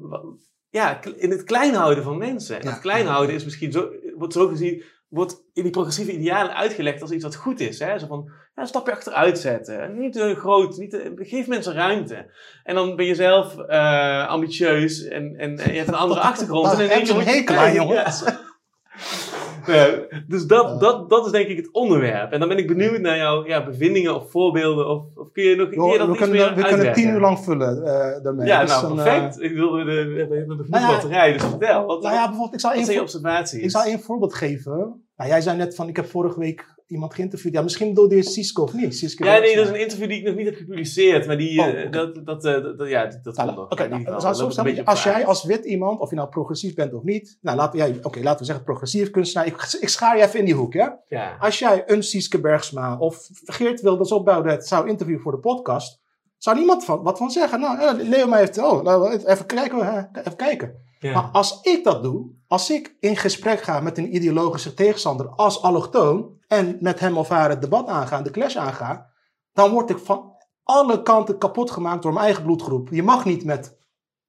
ja, 0.69 1.03
in 1.15 1.29
het 1.31 1.43
klein 1.43 1.73
houden 1.73 2.03
van 2.03 2.17
mensen. 2.17 2.59
En 2.59 2.63
Ja. 2.65 2.69
het 2.71 2.81
klein 2.81 3.05
houden 3.05 3.35
is 3.35 3.43
misschien 3.43 3.71
zo, 3.71 3.89
wordt 4.15 4.33
zo 4.33 4.47
gezien, 4.47 4.83
wordt 5.07 5.43
in 5.53 5.63
die 5.63 5.71
progressieve 5.71 6.11
idealen 6.11 6.55
uitgelegd 6.55 7.01
als 7.01 7.11
iets 7.11 7.23
wat 7.23 7.35
goed 7.35 7.59
is. 7.59 7.79
Hè? 7.79 7.99
Zo 7.99 8.07
van, 8.07 8.31
ja, 8.55 8.61
een 8.61 8.67
stapje 8.67 8.91
achteruit 8.91 9.39
zetten. 9.39 9.99
Niet 9.99 10.13
te 10.13 10.35
groot, 10.35 10.77
niet 10.77 10.89
te, 10.89 11.11
geef 11.15 11.47
mensen 11.47 11.73
ruimte. 11.73 12.31
En 12.63 12.75
dan 12.75 12.95
ben 12.95 13.05
je 13.05 13.15
zelf 13.15 13.57
eh, 13.57 14.27
ambitieus 14.27 15.03
en, 15.03 15.35
en, 15.37 15.57
en 15.57 15.71
je 15.71 15.77
hebt 15.77 15.87
een 15.87 15.93
andere 15.93 16.21
achtergrond. 16.31 16.73
En 16.73 16.89
één 16.89 17.05
ze 17.05 17.13
keer 17.13 17.21
een 17.21 17.27
je 17.27 17.31
hekel 17.31 17.55
aan, 17.55 17.73
jongens. 17.73 18.23
Ja. 19.67 20.19
Dus 20.27 20.45
dat, 20.45 20.79
dat, 20.79 21.09
dat 21.09 21.25
is 21.25 21.31
denk 21.31 21.47
ik 21.47 21.57
het 21.57 21.71
onderwerp. 21.71 22.31
En 22.31 22.39
dan 22.39 22.47
ben 22.47 22.57
ik 22.57 22.67
benieuwd 22.67 22.99
naar 22.99 23.17
jouw 23.17 23.45
ja, 23.45 23.65
bevindingen 23.65 24.15
of 24.15 24.31
voorbeelden. 24.31 24.89
Of, 24.89 25.03
of 25.15 25.31
kun 25.31 25.43
je 25.43 25.55
nog 25.55 25.69
je 25.69 25.75
Joh, 25.75 25.97
dat 25.97 26.07
we 26.07 26.13
iets 26.13 26.21
kunnen, 26.21 26.37
meer 26.37 26.55
we 26.55 26.69
kunnen 26.69 26.93
tien 26.93 27.09
uur 27.09 27.19
lang 27.19 27.39
vullen 27.39 27.83
eh, 27.85 28.23
daarmee. 28.23 28.47
Ja, 28.47 28.61
Dus 28.61 28.69
nou 28.69 28.87
dan, 28.87 28.99
eh, 28.99 29.03
perfect. 29.03 29.41
ik 29.41 29.53
wilde 29.53 29.83
de, 29.83 30.15
hebben 30.17 30.39
genoeg 30.39 30.67
Nou 30.67 31.33
dus 31.33 31.43
vertel. 31.43 31.85
Wat, 31.85 32.01
nou 32.01 32.15
ja, 32.15 32.23
bijvoorbeeld, 32.23 32.53
ik 32.53 32.59
zal 32.59 32.69
wat 32.69 32.77
één 32.77 32.85
zijn 32.85 32.97
je 32.97 33.03
observaties? 33.03 33.63
Ik 33.63 33.71
zal 33.71 33.83
één 33.83 33.99
voorbeeld 33.99 34.33
geven. 34.33 35.03
Nou, 35.17 35.29
jij 35.29 35.41
zei 35.41 35.57
net 35.57 35.75
van, 35.75 35.87
ik 35.87 35.95
heb 35.95 36.05
vorige 36.05 36.39
week 36.39 36.75
iemand 36.87 37.13
geïnterviewd. 37.13 37.53
Ja, 37.53 37.61
misschien 37.61 37.87
bedoelde 37.87 38.15
je 38.15 38.23
Cisco 38.23 38.63
of 38.63 38.73
niet? 38.73 38.95
Cisco 38.97 39.25
ja, 39.25 39.39
nee, 39.39 39.55
dat 39.55 39.63
is 39.65 39.69
een 39.71 39.79
interview 39.79 40.07
die 40.09 40.17
ik 40.17 40.25
nog 40.25 40.35
niet 40.35 40.45
heb 40.45 40.55
gepubliceerd. 40.55 41.27
Maar 41.27 41.37
die, 41.37 41.59
Oh, 41.61 41.67
eh, 41.67 41.91
dat, 41.91 42.25
dat, 42.25 42.45
eh, 42.45 42.53
dat, 42.53 42.77
dat- 42.77 42.89
ja, 42.89 43.05
dat, 43.23 43.35
Nou, 43.35 43.47
komt 43.47 43.57
nog. 43.59 43.71
Oké, 43.71 43.87
nou, 43.87 44.85
als 44.85 45.03
jij 45.03 45.25
als 45.25 45.43
wit 45.43 45.65
iemand, 45.65 45.99
of 45.99 46.09
je 46.09 46.15
nou 46.15 46.29
progressief 46.29 46.73
bent 46.75 46.93
of 46.93 47.03
niet, 47.03 47.37
nou 47.41 47.57
laten, 47.57 47.77
jij, 47.79 47.97
oké, 48.01 48.19
laten 48.21 48.39
we 48.39 48.45
zeggen 48.45 48.63
progressief 48.65 49.09
kunstenaar, 49.09 49.47
ik, 49.47 49.77
ik 49.79 49.89
schaar 49.89 50.17
je 50.17 50.23
even 50.23 50.39
in 50.39 50.45
die 50.45 50.53
hoek, 50.53 50.73
ja? 50.73 50.99
Ja. 51.07 51.37
Als 51.39 51.59
jij 51.59 51.83
een 51.85 52.03
Sieske 52.03 52.39
Bergsma 52.39 52.97
of 52.97 53.27
Geert 53.43 53.81
Wilders 53.81 54.11
of 54.11 54.23
Baudet 54.23 54.67
zou 54.67 54.89
interviewen 54.89 55.21
voor 55.23 55.31
de 55.31 55.39
podcast, 55.39 55.99
zou 56.37 56.57
niemand 56.57 56.85
van, 56.85 57.03
wat 57.03 57.17
van 57.17 57.31
zeggen? 57.31 57.59
Nou, 57.59 57.79
eh, 57.99 58.07
Leo 58.09 58.27
mij 58.27 58.39
heeft, 58.39 58.57
oh, 58.57 59.13
even 59.25 59.45
kijken, 59.45 60.09
even 60.13 60.35
kijken. 60.35 60.85
Ja. 60.99 61.13
Maar 61.13 61.29
als 61.31 61.59
ik 61.61 61.83
dat 61.83 62.03
doe, 62.03 62.29
als 62.47 62.71
ik 62.71 62.95
in 62.99 63.15
gesprek 63.15 63.61
ga 63.61 63.79
met 63.79 63.97
een 63.97 64.15
ideologische 64.15 64.73
tegenstander 64.73 65.27
als 65.27 65.61
allochtoon 65.61 66.36
en 66.47 66.77
met 66.79 66.99
hem 66.99 67.17
of 67.17 67.29
haar 67.29 67.49
het 67.49 67.61
debat 67.61 67.87
aanga, 67.87 68.21
de 68.21 68.31
clash 68.31 68.55
aanga, 68.55 69.11
dan 69.53 69.71
word 69.71 69.89
ik 69.89 69.97
van 69.97 70.35
alle 70.63 71.01
kanten 71.01 71.37
kapot 71.37 71.71
gemaakt 71.71 72.03
door 72.03 72.13
mijn 72.13 72.25
eigen 72.25 72.43
bloedgroep. 72.43 72.89
Je 72.89 73.03
mag 73.03 73.25
niet 73.25 73.45
met 73.45 73.77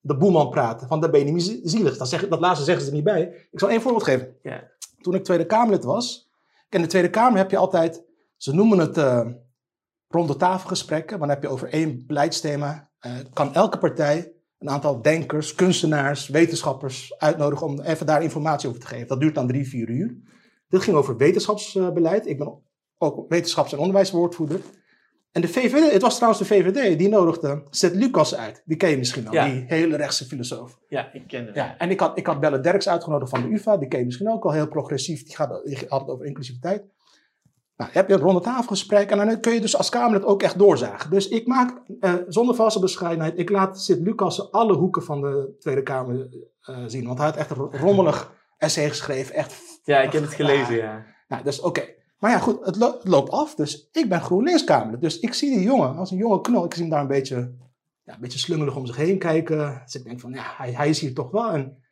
de 0.01 0.17
boeman 0.17 0.51
praten, 0.51 0.89
want 0.89 1.03
dan 1.03 1.11
ben 1.11 1.21
je 1.21 1.33
niet 1.33 1.47
meer 1.47 1.61
zielig. 1.63 1.97
Dat, 1.97 2.09
zeg, 2.09 2.29
dat 2.29 2.41
laatste 2.41 2.65
zeggen 2.65 2.85
ze 2.85 2.91
er 2.91 2.97
niet 2.97 3.05
bij. 3.05 3.49
Ik 3.51 3.59
zal 3.59 3.71
één 3.71 3.81
voorbeeld 3.81 4.05
geven. 4.05 4.37
Ja. 4.43 4.71
Toen 5.01 5.15
ik 5.15 5.25
Tweede 5.25 5.47
Kamerlid 5.47 5.85
was, 5.85 6.31
in 6.69 6.83
de 6.83 6.89
Tweede 6.89 7.11
Kamer 7.11 7.39
heb 7.39 7.51
je 7.51 7.57
altijd, 7.57 8.05
ze 8.37 8.55
noemen 8.55 8.79
het 8.79 8.97
eh 8.97 9.29
ronde 10.09 10.37
tafelgesprekken, 10.37 11.19
maar 11.19 11.29
dan 11.29 11.37
heb 11.37 11.45
je 11.45 11.53
over 11.53 11.69
één 11.69 12.07
beleidsthema. 12.07 12.91
eh, 12.99 13.13
kan 13.33 13.55
elke 13.55 13.79
partij 13.79 14.33
een 14.59 14.71
aantal 14.71 15.03
denkers, 15.03 15.55
kunstenaars, 15.55 16.29
wetenschappers 16.29 17.19
uitnodigen 17.19 17.67
om 17.67 17.81
even 17.81 18.07
daar 18.07 18.23
informatie 18.23 18.69
over 18.69 18.81
te 18.81 18.87
geven. 18.87 19.07
Dat 19.07 19.21
duurt 19.21 19.35
dan 19.35 19.47
drie, 19.47 19.69
vier 19.69 19.89
uur. 19.89 20.17
Dit 20.69 20.83
ging 20.83 20.97
over 20.97 21.17
wetenschapsbeleid. 21.17 22.27
Ik 22.27 22.39
ben 22.39 22.63
ook 22.99 23.25
wetenschaps- 23.29 23.73
en 23.73 23.79
onderwijswoordvoerder. 23.79 24.61
En 25.33 25.41
de 25.41 25.49
VVD, 25.49 25.93
het 25.93 26.03
was 26.03 26.15
trouwens 26.15 26.43
de 26.49 26.55
VVD, 26.55 26.99
die 26.99 27.09
nodigde 27.09 27.63
Seth 27.71 27.95
Lucas 27.95 28.35
uit. 28.35 28.63
Die 28.65 28.77
ken 28.77 28.91
je 28.91 28.97
misschien 28.97 29.27
al, 29.29 29.33
Ja. 29.35 29.45
die 29.49 29.65
hele 29.67 29.97
rechtse 29.97 30.25
filosoof. 30.25 30.79
ja, 30.89 31.13
ik 31.13 31.27
ken 31.27 31.45
hem. 31.45 31.55
Ja, 31.55 31.79
en 31.79 31.91
ik 31.91 32.01
had, 32.01 32.19
ik 32.19 32.27
had 32.27 32.41
Belle 32.41 32.61
Derks 32.61 32.89
uitgenodigd 32.89 33.31
van 33.31 33.43
de 33.43 33.49
UvA. 33.49 33.77
Die 33.77 33.89
ken 33.89 33.99
je 33.99 34.05
misschien 34.05 34.31
ook 34.31 34.45
al, 34.45 34.53
heel 34.53 34.69
progressief. 34.69 35.25
Die, 35.25 35.37
gaat, 35.37 35.65
die 35.65 35.79
had 35.89 36.01
het 36.01 36.11
over 36.11 36.27
inclusiviteit. 36.27 36.83
Nou, 37.77 37.91
heb 37.93 38.09
je 38.09 38.15
een 38.15 38.21
ronde 38.21 38.41
tafelgesprek 38.41 39.11
en 39.11 39.17
dan 39.27 39.41
kun 39.41 39.53
je 39.53 39.61
dus 39.61 39.77
als 39.77 39.89
Kamerlid 39.89 40.25
ook 40.25 40.43
echt 40.43 40.59
doorzagen. 40.59 41.11
Dus 41.11 41.29
ik 41.29 41.47
maak, 41.47 41.81
eh, 42.01 42.15
zonder 42.29 42.55
valse 42.55 42.81
bescheidenheid, 42.81 43.39
ik 43.39 43.51
laat 43.51 43.81
Sid 43.83 44.01
Lucas 44.01 44.53
alle 44.53 44.75
hoeken 44.75 45.03
van 45.03 45.21
de 45.21 45.55
Tweede 45.59 45.83
Kamer 45.83 46.29
eh, 46.61 46.77
zien. 46.87 47.07
Want 47.07 47.19
hij 47.19 47.27
had 47.27 47.37
echt 47.37 47.51
een 47.51 47.57
rommelig 47.57 48.33
essay 48.57 48.89
geschreven. 48.89 49.35
Echt, 49.35 49.78
Ja, 49.89 50.01
ik 50.01 50.13
heb 50.13 50.23
het 50.23 50.35
gelezen, 50.35 50.77
ja. 50.77 51.05
nou, 51.29 51.43
dus 51.45 51.61
oké. 51.61 51.85
Maar 52.19 52.31
ja, 52.31 52.39
goed, 52.39 52.65
het, 52.65 52.77
lo- 52.77 52.93
het 52.93 53.09
loopt 53.09 53.31
af. 53.31 53.55
Dus 53.55 53.89
ik 53.93 54.09
ben 54.09 54.21
GroenLinks 54.21 54.65
Kamerlid. 54.65 55.01
Dus 55.01 55.19
ik 55.21 55.35
zie 55.35 55.51
die 55.51 55.63
jongen 55.65 55.97
als 55.97 56.11
een 56.11 56.17
jonge 56.17 56.41
knul. 56.41 56.65
Ik 56.65 56.73
zie 56.75 56.83
hem 56.83 56.91
daar 56.91 57.01
een 57.01 57.07
beetje, 57.07 57.55
ja, 58.05 58.15
een 58.15 58.21
beetje 58.21 58.39
slungelig 58.39 58.77
om 58.77 58.87
zich 58.87 58.97
heen 58.97 59.19
kijken. 59.19 59.81
Dus 59.85 59.95
ik 59.95 60.05
denk 60.05 60.21
van, 60.21 60.33
ja, 60.33 60.43
hij, 60.57 60.73
hij 60.73 60.89
is 60.89 61.01
hier 61.01 61.15
toch 61.15 61.31
wel. 61.31 61.51
En 61.51 61.83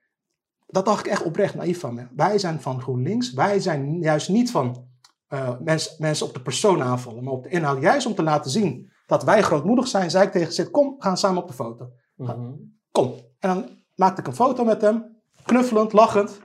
dat 0.67 0.85
dacht 0.85 1.07
ik 1.07 1.13
echt 1.13 1.23
oprecht 1.23 1.55
naïef 1.55 1.81
van 1.81 1.95
me. 1.95 2.07
Wij 2.17 2.39
zijn 2.39 2.61
van 2.61 2.81
GroenLinks. 2.81 3.33
Wij 3.33 3.61
zijn 3.61 3.99
juist 4.01 4.29
niet 4.29 4.51
van 4.51 4.89
eh, 5.29 5.51
mens, 5.61 5.99
mensen 5.99 6.27
op 6.27 6.35
de 6.35 6.43
persoon 6.43 6.83
aanvallen, 6.83 7.25
maar 7.25 7.33
op 7.33 7.43
de 7.43 7.49
inhoud. 7.49 7.83
Juist 7.83 8.07
om 8.07 8.15
te 8.15 8.23
laten 8.23 8.51
zien 8.51 8.91
dat 9.07 9.25
wij 9.25 9.43
grootmoedig 9.43 9.89
zijn, 9.89 10.11
zei 10.11 10.27
ik 10.27 10.33
tegen 10.33 10.53
Sid, 10.53 10.71
kom, 10.71 10.95
gaan 10.99 11.17
samen 11.17 11.43
op 11.43 11.49
de 11.49 11.55
foto. 11.55 11.91
Mhm. 12.17 12.53
Kom. 12.91 13.15
En 13.39 13.49
dan 13.49 13.69
maakte 13.95 14.21
ik 14.21 14.27
een 14.27 14.35
foto 14.35 14.65
met 14.65 14.81
hem, 14.81 15.17
knuffelend, 15.45 15.93
lachend. 15.93 16.39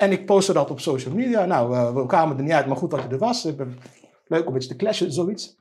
En 0.00 0.12
ik 0.12 0.26
postte 0.26 0.52
dat 0.52 0.70
op 0.70 0.80
social 0.80 1.14
media. 1.14 1.44
Nou, 1.44 1.74
eh, 1.74 1.94
we 1.94 2.06
kwamen 2.06 2.36
er 2.36 2.42
niet 2.42 2.52
uit, 2.52 2.66
maar 2.66 2.76
goed 2.76 2.90
dat 2.90 3.02
je 3.02 3.08
er 3.08 3.18
was. 3.18 3.44
Ik 3.44 3.56
ben 3.56 3.78
leuk 4.26 4.46
om 4.46 4.52
beetje 4.52 4.68
te 4.68 4.76
clashen, 4.76 5.12
zoiets. 5.12 5.56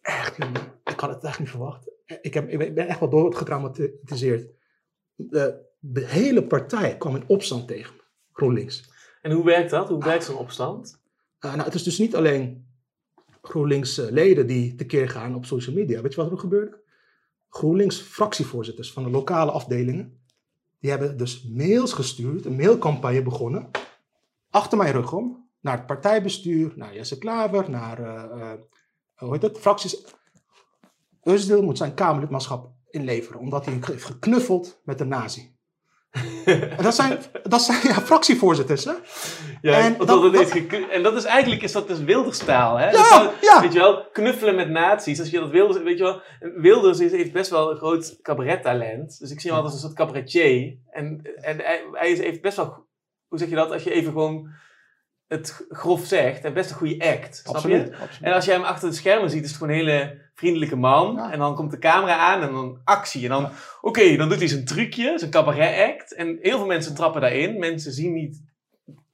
Echt. 0.00 0.38
Ik 0.84 1.00
had 1.00 1.10
het 1.10 1.24
echt 1.24 1.38
niet 1.38 1.50
verwacht. 1.50 1.90
ik, 2.20 2.34
heb, 2.34 2.48
ik 2.48 2.74
ben 2.74 2.88
echt 2.88 3.00
wel 3.00 3.08
doodgetraumatiseerd. 3.08 4.50
De, 5.14 5.64
de 5.78 6.06
hele 6.06 6.46
partij 6.46 6.96
kwam 6.96 7.14
in 7.14 7.24
opstand 7.26 7.68
tegen 7.68 7.94
me, 7.94 8.02
GroenLinks. 8.32 8.90
En 9.22 9.32
hoe 9.32 9.44
werkt 9.44 9.70
dat? 9.70 9.88
Hoe 9.88 10.04
werkt 10.04 10.24
zo'n 10.24 10.36
opstand? 10.36 11.00
Uh, 11.40 11.50
nou, 11.50 11.64
het 11.64 11.74
is 11.74 11.82
dus 11.82 11.98
niet 11.98 12.16
alleen 12.16 12.66
GroenLinks-leden 13.42 14.46
die 14.46 14.74
tekeer 14.74 15.08
gaan 15.08 15.34
op 15.34 15.44
social 15.44 15.74
media. 15.74 16.00
Weet 16.02 16.14
je 16.14 16.22
wat 16.22 16.30
er 16.30 16.38
gebeurde? 16.38 16.80
GroenLinks-fractievoorzitters 17.48 18.92
van 18.92 19.02
de 19.02 19.10
lokale 19.10 19.50
afdelingen, 19.50 20.15
die 20.86 20.94
hebben 20.94 21.16
dus 21.16 21.42
mails 21.42 21.92
gestuurd, 21.92 22.44
een 22.44 22.56
mailcampagne 22.56 23.22
begonnen, 23.22 23.70
achter 24.50 24.78
mijn 24.78 24.92
rug 24.92 25.12
om, 25.12 25.48
naar 25.60 25.76
het 25.76 25.86
partijbestuur, 25.86 26.72
naar 26.76 26.94
Jesse 26.94 27.18
Klaver, 27.18 27.70
naar, 27.70 28.00
uh, 28.00 28.38
uh, 28.38 28.52
hoe 29.14 29.32
heet 29.32 29.42
het, 29.42 29.58
fracties. 29.58 30.04
Özdil 31.22 31.62
moet 31.62 31.78
zijn 31.78 31.94
Kamerlidmaatschap 31.94 32.70
inleveren, 32.90 33.40
omdat 33.40 33.64
hij 33.64 33.78
heeft 33.80 34.04
geknuffeld 34.04 34.80
met 34.84 34.98
de 34.98 35.04
nazi. 35.04 35.55
En 36.44 36.82
dat 36.82 36.94
zijn, 36.94 37.18
dat 37.42 37.62
zijn 37.62 37.78
ja, 37.82 37.94
fractievoorzitters, 37.94 38.84
hè? 38.84 38.92
Ja, 39.60 39.78
en 39.78 39.96
dat, 39.98 40.06
dat, 40.06 40.32
dat, 40.32 40.50
en 40.90 41.02
dat 41.02 41.16
is 41.16 41.24
eigenlijk 41.24 41.62
is 41.62 41.72
dat 41.72 41.88
dus 41.88 41.98
Wilderstaal, 41.98 42.76
hè? 42.76 42.90
Ja, 42.90 43.32
ja. 43.40 43.60
Weet 43.60 43.72
je 43.72 43.78
wel, 43.78 44.04
knuffelen 44.12 44.54
met 44.54 44.70
nazi's. 44.70 45.18
Als 45.18 45.30
je 45.30 45.38
dat 45.38 45.50
Wilders, 45.50 45.82
weet 45.82 45.98
je 45.98 46.04
wel, 46.04 46.22
Wilders 46.56 46.98
heeft 46.98 47.32
best 47.32 47.50
wel 47.50 47.70
een 47.70 47.76
groot 47.76 48.18
cabarettalent. 48.22 49.18
Dus 49.18 49.30
ik 49.30 49.40
zie 49.40 49.50
hem 49.50 49.58
altijd 49.58 49.74
als 49.74 49.82
een 49.82 49.88
soort 49.88 50.08
cabaretier. 50.08 50.76
En, 50.90 51.20
en 51.40 51.56
hij, 51.56 51.82
hij 51.92 52.08
heeft 52.08 52.42
best 52.42 52.56
wel, 52.56 52.86
hoe 53.28 53.38
zeg 53.38 53.48
je 53.48 53.54
dat, 53.54 53.70
als 53.72 53.82
je 53.82 53.92
even 53.92 54.12
gewoon 54.12 54.48
het 55.28 55.66
grof 55.68 56.04
zegt, 56.04 56.44
en 56.44 56.54
best 56.54 56.70
een 56.70 56.76
goede 56.76 57.04
act. 57.04 57.36
Snap 57.36 57.54
absoluut, 57.54 57.86
je? 57.86 57.96
Absoluut. 57.96 58.22
En 58.22 58.32
als 58.32 58.44
jij 58.44 58.54
hem 58.54 58.64
achter 58.64 58.88
de 58.88 58.94
schermen 58.94 59.30
ziet, 59.30 59.44
is 59.44 59.48
het 59.48 59.58
gewoon 59.58 59.72
een 59.72 59.80
hele 59.80 60.24
vriendelijke 60.34 60.76
man. 60.76 61.20
En 61.20 61.38
dan 61.38 61.54
komt 61.54 61.70
de 61.70 61.78
camera 61.78 62.16
aan 62.16 62.42
en 62.42 62.52
dan 62.52 62.80
actie. 62.84 63.22
En 63.22 63.28
dan, 63.28 63.50
oké, 63.80 64.16
dan 64.16 64.28
doet 64.28 64.38
hij 64.38 64.48
zijn 64.48 64.64
trucje, 64.64 65.18
zijn 65.18 65.30
cabaret 65.30 65.90
act. 65.90 66.14
En 66.14 66.38
heel 66.40 66.56
veel 66.56 66.66
mensen 66.66 66.94
trappen 66.94 67.20
daarin. 67.20 67.58
Mensen 67.58 67.92
zien 67.92 68.12
niet 68.12 68.42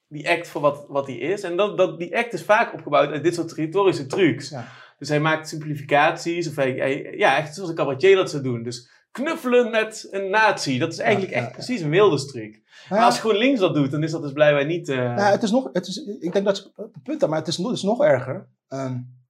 die 0.09 0.31
act 0.31 0.49
voor 0.49 0.61
wat, 0.61 0.85
wat 0.89 1.07
die 1.07 1.19
is. 1.19 1.43
En 1.43 1.57
dat, 1.57 1.77
dat, 1.79 1.99
die 1.99 2.17
act 2.17 2.33
is 2.33 2.43
vaak 2.43 2.73
opgebouwd 2.73 3.11
uit 3.11 3.23
dit 3.23 3.35
soort 3.35 3.53
retorische 3.53 4.07
trucs. 4.07 4.49
Ja. 4.49 4.69
Dus 4.99 5.09
hij 5.09 5.21
maakt 5.21 5.49
simplificaties. 5.49 6.49
Of 6.49 6.57
hij, 6.57 6.75
ja, 7.17 7.37
echt 7.37 7.55
zoals 7.55 7.71
een 7.71 7.77
cabaretier 7.77 8.17
dat 8.17 8.31
zou 8.31 8.43
doen. 8.43 8.63
Dus 8.63 8.91
knuffelen 9.13 9.71
met 9.71 10.09
een 10.11 10.31
nazi. 10.31 10.79
Dat 10.79 10.93
is 10.93 10.99
eigenlijk 10.99 11.33
echt 11.33 11.53
precies 11.53 11.81
een 11.81 11.91
wilderstruc. 11.91 12.61
Maar 12.89 13.05
als 13.05 13.19
GroenLinks 13.19 13.61
dat 13.61 13.75
doet, 13.75 13.91
dan 13.91 14.03
is 14.03 14.11
dat 14.11 14.23
dus 14.23 14.33
blijkbaar 14.33 14.67
niet... 14.67 14.89
Uh... 14.89 14.97
Nou, 14.97 15.21
het 15.21 15.43
is 15.43 15.51
nog, 15.51 15.69
het 15.73 15.87
is, 15.87 15.97
ik 15.97 16.33
denk 16.33 16.45
dat 16.45 16.57
je 16.57 16.71
het 16.77 17.03
punt 17.03 17.27
maar 17.27 17.39
het 17.39 17.49
is, 17.49 17.57
het 17.57 17.73
is 17.73 17.83
nog 17.83 18.03
erger. 18.03 18.49
Um, 18.69 19.23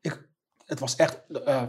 ik, 0.00 0.28
het 0.64 0.80
was 0.80 0.96
echt... 0.96 1.22
Uh, 1.28 1.62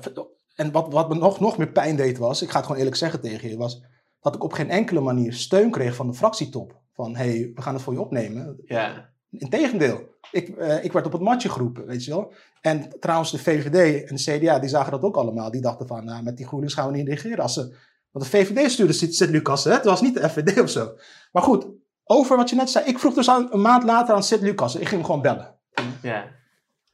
en 0.56 0.72
wat, 0.72 0.94
wat 0.94 1.10
me 1.10 1.16
nog, 1.16 1.40
nog 1.40 1.58
meer 1.58 1.72
pijn 1.72 1.96
deed 1.96 2.18
was, 2.18 2.42
ik 2.42 2.50
ga 2.50 2.56
het 2.56 2.66
gewoon 2.66 2.80
eerlijk 2.80 2.98
zeggen 2.98 3.22
tegen 3.22 3.50
je, 3.50 3.58
was 3.58 3.84
dat 4.22 4.36
ik 4.36 4.44
op 4.44 4.54
geen 4.54 4.70
enkele 4.70 5.00
manier 5.00 5.34
steun 5.34 5.72
kreeg 5.72 5.96
van 5.96 6.08
de 6.08 6.14
fractietop. 6.14 6.82
Van, 6.94 7.16
hé, 7.16 7.30
hey, 7.30 7.52
we 7.56 7.62
gaan 7.62 7.74
het 7.74 7.84
voor 7.84 7.94
je 7.94 8.02
opnemen. 8.02 8.62
Ja. 8.66 9.10
Integendeel, 9.32 10.10
ik, 10.32 10.48
uh, 10.48 10.84
ik 10.84 10.92
werd 10.92 11.06
op 11.06 11.12
het 11.12 11.22
matje 11.22 11.50
geroepen, 11.50 11.86
weet 11.86 12.06
je 12.06 12.12
wel. 12.12 12.34
En 12.62 13.00
trouwens, 13.00 13.32
de 13.32 13.40
VVD 13.40 14.10
en 14.10 14.16
de 14.16 14.22
CDA, 14.22 14.60
die 14.60 14.70
zagen 14.70 14.92
dat 14.92 15.04
ook 15.04 15.16
allemaal. 15.16 15.52
Die 15.52 15.62
dachten 15.62 15.88
van, 15.88 16.06
nou, 16.06 16.24
met 16.24 16.38
die 16.38 16.46
GroenLinks 16.46 16.76
gaan 16.76 16.92
we 16.92 16.98
niet 16.98 17.08
regeren. 17.08 17.40
Als 17.40 17.54
ze, 17.54 17.76
want 18.12 18.26
de 18.26 18.32
VVD 18.32 18.72
stuurde 18.72 18.94
Sint-Lucas, 18.94 19.64
het 19.64 19.84
was 19.84 20.02
niet 20.02 20.14
de 20.14 20.30
FVD 20.30 20.60
of 20.60 20.70
zo. 20.70 20.92
Maar 21.32 21.44
goed, 21.44 21.68
over 22.04 22.38
wat 22.38 22.50
je 22.50 22.56
net 22.56 22.70
zei. 22.70 22.86
Ik 22.86 23.00
vroeg 23.00 23.14
dus 23.14 23.30
aan, 23.30 23.48
een 23.52 23.62
maand 23.62 23.84
later 23.84 24.16
aan 24.16 24.24
Sint-Lucas. 24.24 24.76
Ik 24.76 24.88
ging 24.88 24.92
hem 24.92 25.06
gewoon 25.06 25.22
bellen. 25.22 25.56
Ja. 26.02 26.26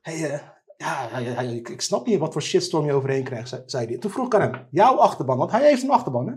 Hey, 0.01 0.19
uh, 0.19 0.39
ja, 0.77 1.09
ik, 1.39 1.81
snap 1.81 2.05
niet 2.05 2.19
wat 2.19 2.33
voor 2.33 2.41
shitstorm 2.41 2.85
je 2.85 2.93
overheen 2.93 3.23
krijgt, 3.23 3.61
zei, 3.65 3.85
hij. 3.85 3.97
Toen 3.97 4.11
vroeg 4.11 4.25
ik 4.25 4.35
aan 4.35 4.41
hem, 4.41 4.67
jouw 4.71 4.95
achterban, 4.95 5.37
want 5.37 5.51
hij 5.51 5.67
heeft 5.67 5.83
een 5.83 5.89
achterban, 5.89 6.27
hè? 6.27 6.33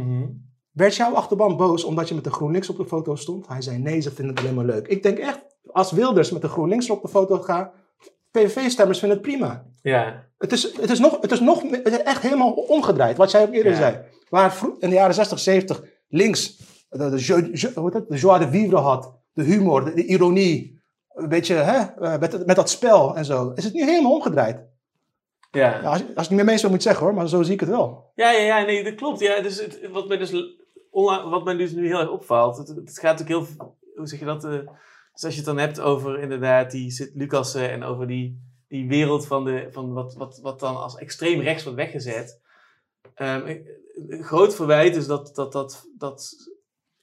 Mm 0.00 0.50
Werd 0.72 0.96
jouw 0.96 1.14
achterban 1.14 1.56
boos 1.56 1.84
omdat 1.84 2.08
je 2.08 2.14
met 2.14 2.24
de 2.24 2.30
GroenLinks 2.30 2.68
op 2.68 2.76
de 2.76 2.86
foto 2.86 3.14
stond? 3.14 3.48
Hij 3.48 3.62
zei, 3.62 3.78
nee, 3.78 4.00
ze 4.00 4.10
vinden 4.10 4.34
het 4.34 4.44
alleen 4.44 4.56
maar 4.56 4.64
leuk. 4.64 4.86
Ik 4.86 5.02
denk 5.02 5.18
echt, 5.18 5.40
als 5.66 5.92
Wilders 5.92 6.30
met 6.30 6.42
de 6.42 6.48
GroenLinks 6.48 6.90
op 6.90 7.02
de 7.02 7.08
foto 7.08 7.38
gaat, 7.38 7.72
PVV-stemmers 8.30 8.98
vinden 8.98 9.18
het 9.18 9.26
prima. 9.26 9.66
Ja. 9.82 10.28
Het 10.38 10.52
is, 10.52 10.76
het 10.80 10.90
is, 10.90 10.98
nog, 10.98 11.20
het 11.20 11.32
is 11.32 11.40
nog 11.40 11.62
het 11.70 11.88
is 11.88 12.02
echt 12.02 12.22
helemaal 12.22 12.52
omgedraaid, 12.52 13.16
wat 13.16 13.30
jij 13.30 13.42
ook 13.42 13.52
eerder 13.52 13.76
zei. 13.76 13.98
Waar 14.28 14.58
in 14.78 14.88
de 14.88 14.94
jaren 14.94 15.14
60, 15.14 15.38
70 15.38 15.82
links 16.08 16.56
de, 16.88 16.98
de, 16.98 17.10
de, 17.10 18.04
de 18.08 18.16
joie 18.16 18.38
de 18.38 18.48
vivre 18.48 18.76
had, 18.76 19.12
de 19.32 19.42
humor, 19.42 19.94
de, 19.94 20.04
ironie, 20.04 20.80
een 21.14 21.28
beetje 21.28 21.54
hè, 21.54 21.78
eh, 21.78 22.18
met, 22.18 22.46
met 22.46 22.56
dat 22.56 22.70
spel 22.70 23.16
en 23.16 23.24
zo, 23.24 23.52
is 23.54 23.64
het 23.64 23.72
nu 23.72 23.84
helemaal 23.84 24.12
omgedraaid. 24.12 24.70
Ja. 25.50 25.80
ja 25.80 25.88
als, 25.88 26.00
als 26.00 26.00
ik 26.00 26.16
het 26.16 26.28
niet 26.28 26.30
meer 26.30 26.44
mee 26.44 26.58
zou 26.58 26.72
moet 26.72 26.82
zeggen 26.82 27.06
hoor, 27.06 27.14
maar 27.14 27.28
zo 27.28 27.42
zie 27.42 27.54
ik 27.54 27.60
het 27.60 27.68
wel. 27.68 28.10
Ja, 28.14 28.30
ja, 28.30 28.40
ja 28.40 28.64
nee, 28.64 28.84
dat 28.84 28.94
klopt. 28.94 29.20
Ja, 29.20 29.40
dus 29.40 29.60
het, 29.60 29.88
wat, 29.90 30.08
mij 30.08 30.16
dus, 30.16 30.30
wat 31.30 31.44
mij 31.44 31.56
dus 31.56 31.72
nu 31.72 31.86
heel 31.86 32.00
erg 32.00 32.10
opvalt, 32.10 32.56
het, 32.56 32.68
het 32.68 32.98
gaat 32.98 33.20
ook 33.20 33.28
heel, 33.28 33.46
hoe 33.94 34.06
zeg 34.06 34.18
je 34.18 34.24
dat, 34.24 34.44
uh, 34.44 34.50
dus 35.12 35.24
als 35.24 35.32
je 35.32 35.36
het 35.36 35.44
dan 35.44 35.58
hebt 35.58 35.80
over 35.80 36.18
inderdaad 36.18 36.70
die 36.70 37.10
Lucassen 37.14 37.70
en 37.70 37.82
over 37.82 38.06
die, 38.06 38.40
die 38.68 38.88
wereld 38.88 39.26
van, 39.26 39.44
de, 39.44 39.68
van 39.70 39.92
wat, 39.92 40.14
wat, 40.14 40.38
wat 40.42 40.60
dan 40.60 40.76
als 40.76 40.96
extreem 40.96 41.40
rechts 41.40 41.62
wordt 41.62 41.78
weggezet. 41.78 42.40
Um, 43.16 43.46
een 44.08 44.24
groot 44.24 44.54
verwijt 44.54 44.96
is 44.96 45.06
dat, 45.06 45.34
dat, 45.34 45.52
dat, 45.52 45.88
dat 45.98 46.34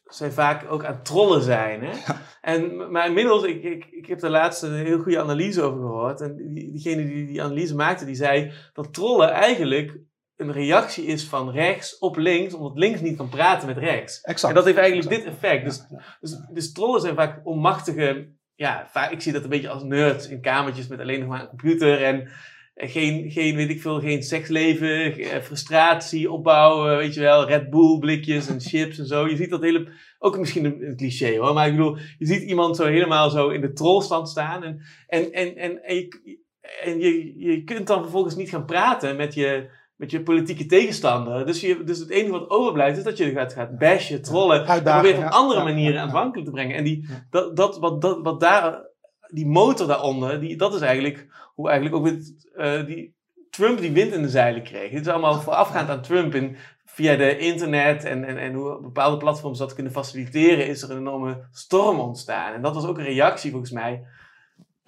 zij 0.04 0.32
vaak 0.32 0.72
ook 0.72 0.84
aan 0.84 1.04
trollen 1.04 1.42
zijn. 1.42 1.84
Hè? 1.84 2.14
En, 2.42 2.92
maar 2.92 3.08
inmiddels, 3.08 3.44
ik, 3.44 3.64
ik, 3.64 3.86
ik 3.86 4.06
heb 4.06 4.20
daar 4.20 4.32
laatst 4.32 4.64
een 4.64 4.74
heel 4.74 5.00
goede 5.00 5.20
analyse 5.20 5.62
over 5.62 5.80
gehoord. 5.80 6.22
En 6.22 6.36
die, 6.36 6.72
diegene 6.72 7.08
die 7.08 7.28
die 7.28 7.44
analyse 7.44 7.76
maakte, 7.76 8.06
die 8.06 8.16
zei 8.16 8.52
dat 8.74 8.94
trollen 8.94 9.30
eigenlijk 9.30 10.00
een 10.40 10.52
reactie 10.52 11.06
is 11.06 11.24
van 11.24 11.52
rechts 11.52 11.98
op 11.98 12.18
links, 12.18 12.54
omdat 12.54 12.78
links 12.78 13.02
niet 13.02 13.18
kan 13.18 13.30
praten 13.30 13.68
met 13.68 13.78
rechts. 13.78 14.22
Exact. 14.22 14.48
En 14.48 14.56
dat 14.56 14.66
heeft 14.66 14.78
eigenlijk 14.78 15.10
dit 15.10 15.26
effect. 15.26 15.66
Dus, 15.66 15.84
dus, 16.20 16.38
dus, 16.54 16.72
trollen 16.72 17.02
zijn 17.02 17.16
vaak 17.16 17.42
onmachtige. 17.44 18.38
Ja, 18.56 18.88
vaak, 18.92 19.12
ik 19.12 19.22
zie 19.22 19.34
dat 19.34 19.44
een 19.44 19.50
beetje 19.50 19.70
als 19.70 19.84
nerds 19.84 20.28
in 20.28 20.42
kamertjes 20.42 20.88
met 20.88 21.00
alleen 21.00 21.20
nog 21.20 21.30
maar 21.30 21.42
een 21.42 21.48
computer 21.48 22.04
en 22.04 22.30
geen, 22.76 23.32
geen, 23.32 23.56
weet 23.56 23.70
ik 23.70 23.82
veel, 23.82 24.00
geen 24.00 24.24
seksleven, 24.24 25.18
eh, 25.18 25.42
frustratie 25.42 26.32
opbouwen, 26.32 26.98
weet 26.98 27.14
je 27.14 27.20
wel, 27.20 27.48
Red 27.48 27.70
Bull 27.70 28.00
blikjes 28.00 28.48
en 28.48 28.60
chips 28.60 29.00
en 29.00 29.06
zo. 29.06 29.28
Je 29.28 29.36
ziet 29.36 29.50
dat 29.50 29.62
hele, 29.62 29.88
ook 30.20 30.38
misschien 30.38 30.66
een, 30.66 30.96
cliché 30.96 31.38
hoor, 31.38 31.54
maar 31.54 31.68
ik 31.68 31.76
bedoel, 31.76 31.98
je 32.18 32.26
ziet 32.26 32.42
iemand 32.42 32.76
zo 32.76 32.86
helemaal 32.86 33.30
zo 33.30 33.50
in 33.50 33.62
de 33.62 33.74
trollstand 33.74 34.30
staan 34.30 34.64
en, 34.64 34.82
en, 35.08 35.32
en, 35.32 35.56
en, 35.56 35.84
en, 35.84 35.96
je, 35.96 36.40
en 36.84 37.00
je, 37.00 37.40
je 37.40 37.64
kunt 37.64 37.88
dan 37.88 38.02
vervolgens 38.02 38.36
niet 38.36 38.50
gaan 38.50 38.66
praten 38.66 39.16
met 39.16 39.34
je, 39.34 39.70
met 40.00 40.12
je 40.12 40.24
politieke 40.24 40.66
tegenstander. 40.66 41.46
Dus, 41.46 41.62
je, 41.62 41.84
dus 41.84 42.00
het 42.00 42.10
enige 42.10 42.32
wat 42.32 42.50
overblijft 42.50 42.98
is 42.98 43.04
dat 43.04 43.18
je 43.18 43.32
gaat, 43.32 43.54
gaat 43.54 43.78
bashen, 43.78 44.22
trollen. 44.22 44.66
en 44.66 44.84
probeert 44.84 45.18
op 45.18 45.24
andere 45.24 45.64
manieren 45.64 46.02
aanvankelijk 46.02 46.48
te 46.48 46.54
brengen. 46.54 46.76
En 46.76 46.84
die, 46.84 47.08
dat, 47.30 47.56
dat, 47.56 47.80
wat, 47.80 48.02
dat, 48.02 48.20
wat 48.22 48.40
daar, 48.40 48.82
die 49.28 49.48
motor 49.48 49.88
daaronder, 49.88 50.40
die, 50.40 50.56
dat 50.56 50.74
is 50.74 50.82
eigenlijk 50.82 51.28
hoe 51.56 51.70
eigenlijk 51.70 51.98
ook 51.98 52.12
met 52.12 52.34
uh, 52.56 52.86
die 52.86 53.14
Trump 53.50 53.80
die 53.80 53.92
wind 53.92 54.14
in 54.14 54.22
de 54.22 54.30
zeilen 54.30 54.64
kreeg. 54.64 54.92
Dit 54.92 55.02
is 55.02 55.08
allemaal 55.08 55.42
voorafgaand 55.42 55.90
aan 55.90 56.02
Trump. 56.02 56.34
En 56.34 56.56
via 56.86 57.16
de 57.16 57.38
internet 57.38 58.04
en, 58.04 58.24
en, 58.24 58.38
en 58.38 58.54
hoe 58.54 58.82
bepaalde 58.82 59.18
platforms 59.18 59.58
dat 59.58 59.74
kunnen 59.74 59.92
faciliteren, 59.92 60.68
is 60.68 60.82
er 60.82 60.92
een 60.92 60.98
enorme 60.98 61.48
storm 61.52 62.00
ontstaan. 62.00 62.54
En 62.54 62.62
dat 62.62 62.76
was 62.76 62.86
ook 62.86 62.98
een 62.98 63.04
reactie 63.04 63.52
volgens 63.52 63.72
mij 63.72 64.04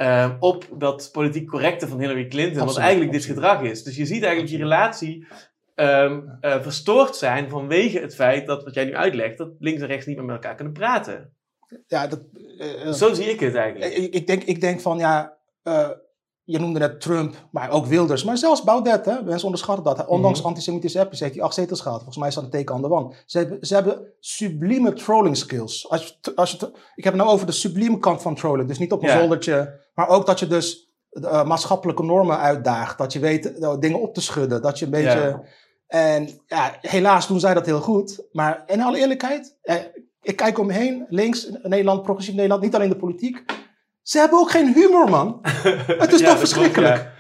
uh, 0.02 0.32
op 0.40 0.66
dat 0.78 1.10
politiek 1.12 1.48
correcte 1.48 1.88
van 1.88 2.00
Hillary 2.00 2.28
Clinton, 2.28 2.66
wat 2.66 2.78
eigenlijk 2.78 3.12
dit 3.12 3.26
gedrag 3.26 3.62
is. 3.62 3.84
Dus 3.84 3.96
je 3.96 4.06
ziet 4.06 4.24
eigenlijk 4.24 4.50
die 4.50 4.62
relatie 4.62 5.28
um, 5.76 6.38
uh, 6.42 6.62
verstoord 6.62 7.16
zijn 7.16 7.50
vanwege 7.50 8.00
het 8.00 8.16
feit 8.16 8.46
dat, 8.48 8.64
wat 8.64 8.74
jij 8.74 8.86
nu 8.86 8.96
uitlegt, 8.96 9.38
dat 9.38 9.50
links 9.60 9.82
en 9.82 9.88
rechts 9.88 10.06
niet 10.06 10.16
meer 10.16 10.26
met 10.26 10.36
elkaar 10.36 10.56
kunnen 10.56 10.74
praten. 10.74 11.34
Ja, 11.88 12.08
dat, 12.08 12.22
uh, 12.58 12.92
Zo 12.92 13.14
zie 13.14 13.30
ik 13.30 13.40
het 13.40 13.56
eigenlijk. 13.56 13.94
Ik, 13.94 14.14
ik, 14.14 14.28
denk, 14.28 14.44
ik 14.44 14.62
denk 14.62 14.82
van 14.82 14.98
ja, 14.98 15.38
je 16.52 16.60
noemde 16.60 16.80
net 16.80 17.02
Trump, 17.02 17.36
maar 17.52 17.70
ook 17.70 17.86
Wilders. 17.86 18.24
Maar 18.24 18.38
zelfs 18.38 18.64
Baudet, 18.64 19.06
hè? 19.06 19.22
mensen 19.24 19.46
onderschatten 19.46 19.84
dat. 19.84 20.08
Ondanks 20.08 20.40
mm 20.40 20.46
antisemitische 20.46 21.00
appjes 21.00 21.20
heeft 21.20 21.34
hij 21.34 21.44
acht 21.44 21.54
zetels 21.54 21.82
gehad. 21.82 21.98
Volgens 21.98 22.18
mij 22.18 22.28
is 22.28 22.36
dat 22.36 22.44
een 22.44 22.50
teken 22.50 22.76
aan 22.76 22.82
de 22.82 22.88
wand. 22.88 23.24
Ze 23.26 23.38
hebben, 23.38 23.58
ze 23.62 23.74
hebben 23.74 24.08
sublieme 24.20 24.94
trolling 24.94 25.38
skills. 25.38 25.90
Als 25.90 26.18
je, 26.22 26.36
als 26.36 26.52
je 26.52 26.72
ik 26.96 27.04
heb 27.04 27.14
het 27.14 27.22
nou 27.22 27.34
over 27.34 27.46
de 27.46 27.52
sublieme 27.52 28.00
kant 28.00 28.22
van 28.22 28.36
trollen. 28.36 28.68
Dus 28.68 28.80
niet 28.80 28.92
op 28.92 29.02
een 29.02 29.08
yeah. 29.08 29.20
zoldertje. 29.20 29.80
Maar 29.94 30.08
ook 30.08 30.26
dat 30.26 30.40
je 30.40 30.48
dus 30.48 30.92
uh, 31.12 31.46
maatschappelijke 31.46 32.04
normen 32.04 32.38
uitdaagt. 32.38 32.98
Dat 32.98 33.14
je 33.14 33.20
weet 33.20 33.60
uh, 33.60 33.80
dingen 33.80 34.02
op 34.02 34.14
te 34.14 34.22
schudden. 34.22 34.62
Dat 34.62 34.80
je 34.80 34.86
een 34.86 34.92
beetje... 34.92 35.20
Yeah. 35.20 35.40
En 35.88 36.30
ja, 36.48 36.78
helaas 36.82 37.28
doen 37.28 37.40
zij 37.40 37.54
dat 37.54 37.66
heel 37.66 37.82
goed. 37.82 38.24
Maar 38.32 38.64
in 38.66 38.82
alle 38.82 38.98
eerlijkheid, 38.98 39.58
eh, 39.62 39.76
ik 40.22 40.36
kijk 40.36 40.60
om 40.60 40.66
me 40.66 40.74
heen. 40.74 41.06
Links, 41.10 41.50
Nederland, 41.64 42.02
progressief 42.02 42.34
Nederland. 42.34 42.62
Niet 42.62 42.76
alleen 42.76 42.90
de 42.90 42.96
politiek. 42.96 43.44
Ze 44.02 44.18
hebben 44.18 44.40
ook 44.40 44.52
geen 44.52 44.74
humor, 44.74 45.10
man. 45.10 45.40
Het 46.04 46.14
is 46.14 46.20
ja, 46.20 46.30
toch 46.30 46.38
verschrikkelijk. 46.38 47.12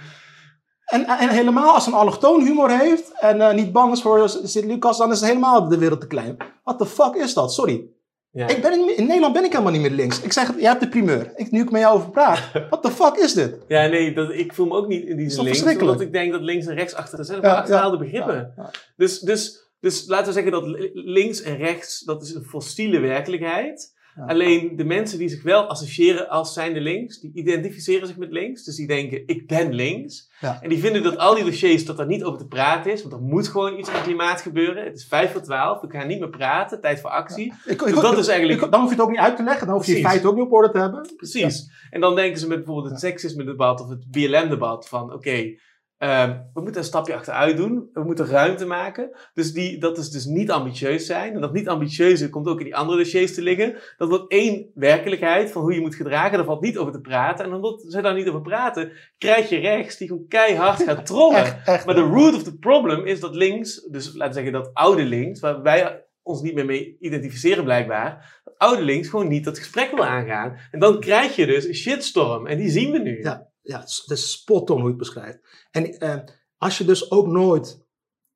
en, 0.85 1.05
en 1.05 1.29
helemaal 1.29 1.73
als 1.73 1.88
een 1.88 1.93
allochtoon 1.93 2.41
humor 2.41 2.69
heeft 2.69 3.11
en 3.19 3.38
uh, 3.38 3.53
niet 3.53 3.71
bang 3.71 3.93
is 3.93 4.01
voor 4.01 4.29
Sint-Lucas, 4.29 4.97
dan 4.97 5.11
is 5.11 5.19
het 5.19 5.27
helemaal 5.29 5.69
de 5.69 5.77
wereld 5.77 6.01
te 6.01 6.07
klein. 6.07 6.38
What 6.63 6.77
the 6.77 6.85
fuck 6.85 7.15
is 7.15 7.33
dat? 7.33 7.53
Sorry. 7.53 7.89
Ja. 8.31 8.47
Ik 8.47 8.61
ben 8.61 8.73
in, 8.73 8.97
in, 8.97 9.05
Nederland 9.05 9.33
ben 9.33 9.43
ik 9.43 9.51
helemaal 9.51 9.71
niet 9.71 9.81
meer 9.81 9.91
links. 9.91 10.21
Ik 10.21 10.33
zeg, 10.33 10.59
jij 10.59 10.69
hebt 10.69 10.81
de 10.81 10.89
primeur. 10.89 11.31
Ik, 11.35 11.51
nu 11.51 11.61
ik 11.61 11.71
met 11.71 11.81
jou 11.81 11.95
over 11.95 12.09
praat. 12.09 12.51
What 12.69 12.83
the 12.83 12.91
fuck 12.91 13.15
is 13.15 13.33
dit? 13.33 13.57
Ja, 13.67 13.88
nee, 13.88 14.13
dat, 14.13 14.31
ik 14.31 14.53
voel 14.53 14.65
me 14.65 14.73
ook 14.73 14.88
niet 14.88 15.05
in 15.05 15.17
die 15.17 15.29
zin 15.29 15.43
links. 15.43 15.63
Omdat 15.63 16.01
ik 16.01 16.13
denk 16.13 16.31
dat 16.31 16.41
links 16.41 16.65
en 16.65 16.75
rechts 16.75 16.93
achter 16.93 17.25
zijn 17.25 17.41
ja, 17.41 17.55
achterhaalde 17.55 17.97
begrippen. 17.97 18.53
Dus, 18.95 19.19
dus, 19.19 19.71
dus 19.79 20.07
laten 20.07 20.25
we 20.25 20.33
zeggen 20.33 20.51
dat 20.51 20.63
links 20.93 21.41
en 21.41 21.57
rechts, 21.57 22.00
dat 22.00 22.21
is 22.21 22.33
een 22.33 22.43
fossiele 22.43 23.00
werkelijkheid. 23.00 23.93
Alleen 24.27 24.75
de 24.75 24.84
mensen 24.84 25.18
die 25.18 25.30
zich 25.30 25.44
wel 25.44 25.68
associëren 25.68 26.30
als 26.30 26.53
zijnde 26.53 26.82
links, 26.82 27.20
die 27.20 27.32
identificeren 27.34 28.08
zich 28.08 28.18
met 28.18 28.32
links. 28.32 28.63
Dus 28.63 28.75
die 28.75 28.88
denken, 28.88 29.24
ik 29.25 29.48
ben 29.48 29.74
links. 29.74 30.30
En 30.62 30.70
die 30.70 30.80
vinden 30.80 31.03
dat 31.03 31.18
al 31.18 31.36
die 31.36 31.44
dossiers, 31.44 31.86
dat 31.86 32.00
er 32.00 32.06
niet 32.06 32.24
over 32.24 32.39
te 32.39 32.48
praten 32.48 32.91
is. 32.91 33.01
Want 33.01 33.13
er 33.13 33.22
moet 33.22 33.48
gewoon 33.48 33.80
iets 33.80 33.89
aan 33.89 34.03
klimaat 34.03 34.41
gebeuren. 34.41 34.84
Het 34.84 34.98
is 34.98 35.06
vijf 35.06 35.32
voor 35.32 35.41
twaalf, 35.41 35.82
we 35.82 35.89
gaan 35.89 36.08
niet 36.08 36.20
meer 36.20 36.30
praten, 36.30 36.82
tijd 36.82 37.00
voor 37.00 37.10
actie. 37.10 37.53
Ik, 37.65 37.80
dus 37.80 37.94
dat 37.94 38.18
is 38.18 38.27
eigenlijk... 38.27 38.72
dan 38.72 38.80
hoef 38.80 38.89
je 38.89 38.96
het 38.96 39.03
ook 39.03 39.12
niet 39.12 39.20
uit 39.20 39.36
te 39.36 39.44
leggen, 39.44 39.68
dan 39.68 39.75
hoef 39.75 39.86
je 39.86 39.96
je 39.96 40.01
feiten 40.01 40.30
ook 40.30 40.36
niet 40.36 40.46
op 40.46 40.51
orde 40.51 40.72
te 40.72 40.80
hebben. 40.80 41.10
Precies. 41.18 41.70
En 41.89 42.01
dan 42.01 42.15
denken 42.15 42.39
ze 42.39 42.48
met 42.48 42.58
bijvoorbeeld 42.58 42.89
het 42.89 43.00
seksisme-debat 43.00 43.82
of 43.82 43.89
het 43.89 44.12
BLM-debat 44.12 44.88
van, 44.88 45.13
oké, 45.13 45.56
Ehm, 46.01 46.38
we 46.53 46.62
moeten 46.62 46.81
een 46.81 46.88
stapje 46.88 47.13
achteruit 47.13 47.58
doen. 47.58 47.89
We 47.93 48.03
moeten 48.03 48.25
ruimte 48.25 48.65
maken. 48.65 49.10
Dus 49.34 49.53
die, 49.53 49.77
dat 49.77 49.98
is 49.98 50.10
dus 50.10 50.25
niet 50.25 50.51
ambitieus 50.51 51.05
zijn. 51.05 51.34
En 51.34 51.41
dat 51.41 51.53
niet 51.53 51.67
ambitieuze 51.67 52.29
komt 52.29 52.48
ook 52.48 52.60
in 52.60 52.65
die 52.65 52.75
andere 52.75 52.98
dossiers 52.98 53.34
te 53.34 53.41
liggen. 53.41 53.75
Dat 53.98 54.10
wordt 54.10 54.31
één 54.31 54.72
werkelijkheid 54.74 55.51
van 55.51 55.62
hoe 55.62 55.74
je 55.74 55.81
moet 55.81 55.96
gedragen. 55.96 56.38
Daar 56.38 56.46
valt 56.46 56.62
niet 56.62 56.77
over 56.77 56.93
te 56.93 57.01
praten. 57.01 57.46
En 57.46 57.53
omdat 57.53 57.86
ze 57.88 58.01
daar 58.01 58.13
niet 58.13 58.27
over 58.27 58.41
praten, 58.41 58.91
krijg 59.17 59.50
je 59.50 59.58
rechts 59.58 59.98
die 59.98 60.08
gewoon 60.08 60.27
keihard 60.27 60.84
gaat 60.88 61.05
trollen. 61.05 61.62
maar 61.65 61.96
de 61.96 62.10
root 62.12 62.36
of 62.36 62.43
the 62.43 62.58
problem 62.58 63.05
is 63.05 63.20
dat 63.20 63.36
links, 63.36 63.84
dus 63.84 64.13
laten 64.13 64.27
we 64.27 64.34
zeggen 64.34 64.53
dat 64.53 64.70
oude 64.74 65.03
links, 65.03 65.39
waar 65.39 65.62
wij 65.62 66.05
ons 66.22 66.41
niet 66.41 66.53
meer 66.53 66.65
mee 66.65 66.98
identificeren 67.00 67.63
blijkbaar, 67.63 68.41
dat 68.43 68.58
oude 68.58 68.84
links 68.84 69.08
gewoon 69.08 69.27
niet 69.27 69.43
dat 69.43 69.58
gesprek 69.58 69.91
wil 69.91 70.05
aangaan. 70.05 70.58
En 70.72 70.79
dan 70.79 71.00
krijg 71.00 71.36
je 71.36 71.46
dus 71.46 71.67
een 71.67 71.75
shitstorm. 71.75 72.48
En 72.48 72.58
die 72.58 72.70
zien 72.70 72.91
we 72.91 73.00
nu. 73.00 73.22
Ja 73.22 73.50
ja, 73.62 73.80
het 73.80 74.06
is 74.08 74.32
spot 74.32 74.70
on 74.70 74.75
hoe 74.75 74.84
je 74.84 74.89
het 74.89 74.98
beschrijft. 74.98 75.39
En 75.72 76.03
uh, 76.03 76.15
als 76.58 76.77
je 76.77 76.86
dus 76.86 77.12
ook 77.12 77.27
nooit 77.27 77.86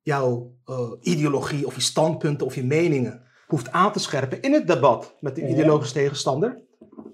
jouw 0.02 0.56
uh, 0.66 0.90
ideologie 1.00 1.66
of 1.66 1.74
je 1.74 1.80
standpunten 1.80 2.46
of 2.46 2.54
je 2.54 2.64
meningen 2.64 3.22
hoeft 3.46 3.70
aan 3.70 3.92
te 3.92 3.98
scherpen 3.98 4.42
in 4.42 4.52
het 4.52 4.66
debat 4.66 5.16
met 5.20 5.34
de 5.34 5.40
ja. 5.40 5.48
ideologische 5.48 5.94
tegenstander, 5.94 6.60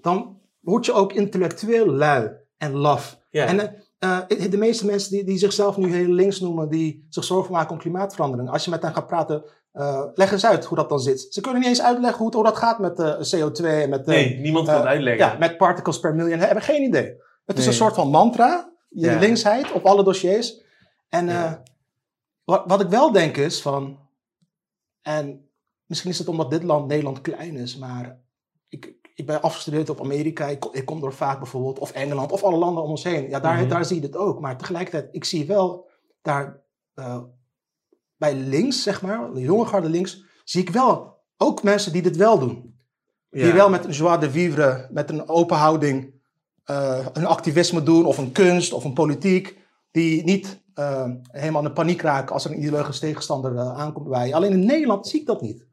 dan 0.01 0.41
word 0.59 0.85
je 0.85 0.93
ook 0.93 1.13
intellectueel 1.13 1.85
lui 1.85 2.31
en 2.57 2.73
laf. 2.75 3.19
Ja. 3.29 3.45
En 3.45 3.83
uh, 3.99 4.49
de 4.51 4.57
meeste 4.57 4.85
mensen 4.85 5.11
die, 5.11 5.23
die 5.23 5.37
zichzelf 5.37 5.77
nu 5.77 5.93
heel 5.93 6.13
links 6.13 6.39
noemen, 6.39 6.69
die 6.69 7.05
zich 7.09 7.23
zorgen 7.23 7.53
maken 7.53 7.71
om 7.71 7.77
klimaatverandering, 7.77 8.49
als 8.49 8.65
je 8.65 8.71
met 8.71 8.81
hen 8.81 8.93
gaat 8.93 9.07
praten, 9.07 9.43
uh, 9.73 10.05
leg 10.13 10.31
eens 10.31 10.45
uit 10.45 10.65
hoe 10.65 10.77
dat 10.77 10.89
dan 10.89 10.99
zit. 10.99 11.27
Ze 11.29 11.41
kunnen 11.41 11.59
niet 11.59 11.69
eens 11.69 11.81
uitleggen 11.81 12.19
hoe, 12.19 12.35
hoe 12.35 12.43
dat 12.43 12.57
gaat 12.57 12.79
met 12.79 12.99
uh, 12.99 13.15
CO2 13.15 13.65
en 13.65 13.89
met... 13.89 14.05
nee, 14.05 14.39
niemand 14.39 14.67
kan 14.67 14.75
het 14.75 14.85
uitleggen. 14.85 15.25
Ja, 15.25 15.37
met 15.37 15.57
particles 15.57 15.99
per. 15.99 16.15
Ze 16.19 16.35
hebben 16.35 16.63
geen 16.63 16.83
idee. 16.83 17.15
Het 17.45 17.57
is 17.57 17.65
een 17.65 17.73
soort 17.73 17.95
van 17.95 18.09
mantra, 18.09 18.73
je 18.89 19.19
linksheid 19.19 19.71
op 19.71 19.85
alle 19.85 20.03
dossiers. 20.03 20.61
En 21.09 21.27
uh, 21.27 21.53
wat, 22.43 22.63
wat 22.65 22.81
ik 22.81 22.87
wel 22.87 23.11
denk 23.11 23.37
is 23.37 23.61
van, 23.61 23.99
en 25.01 25.49
misschien 25.85 26.11
is 26.11 26.19
het 26.19 26.27
omdat 26.27 26.51
dit 26.51 26.63
land, 26.63 26.87
Nederland, 26.87 27.21
klein 27.21 27.55
is, 27.55 27.77
maar 27.77 28.21
ik, 28.67 28.95
ik 29.15 29.25
ben 29.25 29.41
afgestudeerd 29.41 29.89
op 29.89 30.01
Amerika, 30.01 30.47
ik, 30.47 30.65
ik 30.65 30.85
kom 30.85 31.03
er 31.03 31.13
vaak 31.13 31.37
bijvoorbeeld, 31.39 31.79
of 31.79 31.91
Engeland, 31.91 32.31
of 32.31 32.43
alle 32.43 32.57
landen 32.57 32.83
om 32.83 32.89
ons 32.89 33.03
heen. 33.03 33.29
Ja, 33.29 33.39
daar, 33.39 33.53
mm 33.53 33.59
-hmm. 33.59 33.69
daar 33.69 33.85
zie 33.85 33.95
je 33.95 34.05
het 34.05 34.15
ook. 34.15 34.39
Maar 34.39 34.57
tegelijkertijd, 34.57 35.15
ik 35.15 35.23
zie 35.23 35.45
wel 35.45 35.89
daar 36.21 36.63
uh, 36.95 37.23
bij 38.17 38.35
links, 38.35 38.83
zeg 38.83 39.01
maar, 39.01 39.33
de 39.33 39.41
jonge 39.41 39.65
garde 39.65 39.89
links, 39.89 40.23
zie 40.43 40.61
ik 40.61 40.69
wel 40.69 41.21
ook 41.37 41.63
mensen 41.63 41.91
die 41.91 42.01
dit 42.01 42.15
wel 42.15 42.39
doen. 42.39 42.81
Ja. 43.29 43.43
Die 43.43 43.53
wel 43.53 43.69
met 43.69 43.85
een 43.85 43.91
joie 43.91 44.17
de 44.17 44.31
vivre, 44.31 44.89
met 44.91 45.09
een 45.09 45.27
open 45.29 45.57
houding 45.57 46.12
uh, 46.69 47.05
een 47.13 47.25
activisme 47.25 47.83
doen 47.83 48.05
of 48.05 48.17
een 48.17 48.31
kunst 48.31 48.73
of 48.73 48.83
een 48.83 48.93
politiek 48.93 49.57
die 49.91 50.23
niet 50.23 50.61
uh, 50.75 51.09
helemaal 51.31 51.65
in 51.65 51.73
paniek 51.73 52.01
raken 52.01 52.33
als 52.33 52.45
er 52.45 52.51
een 52.51 52.59
ideologische 52.59 53.01
tegenstander 53.01 53.53
uh, 53.53 53.77
aankomt 53.77 54.09
bij 54.09 54.27
je. 54.27 54.35
Alleen 54.35 54.51
in 54.51 54.65
Nederland 54.65 55.07
zie 55.07 55.19
ik 55.19 55.25
dat 55.25 55.41
niet. 55.41 55.65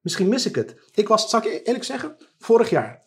Misschien 0.00 0.28
mis 0.28 0.46
ik 0.46 0.54
het. 0.54 0.76
Ik 0.94 1.08
was, 1.08 1.30
zal 1.30 1.40
ik 1.40 1.62
eerlijk 1.64 1.84
zeggen, 1.84 2.16
vorig 2.38 2.70
jaar. 2.70 3.04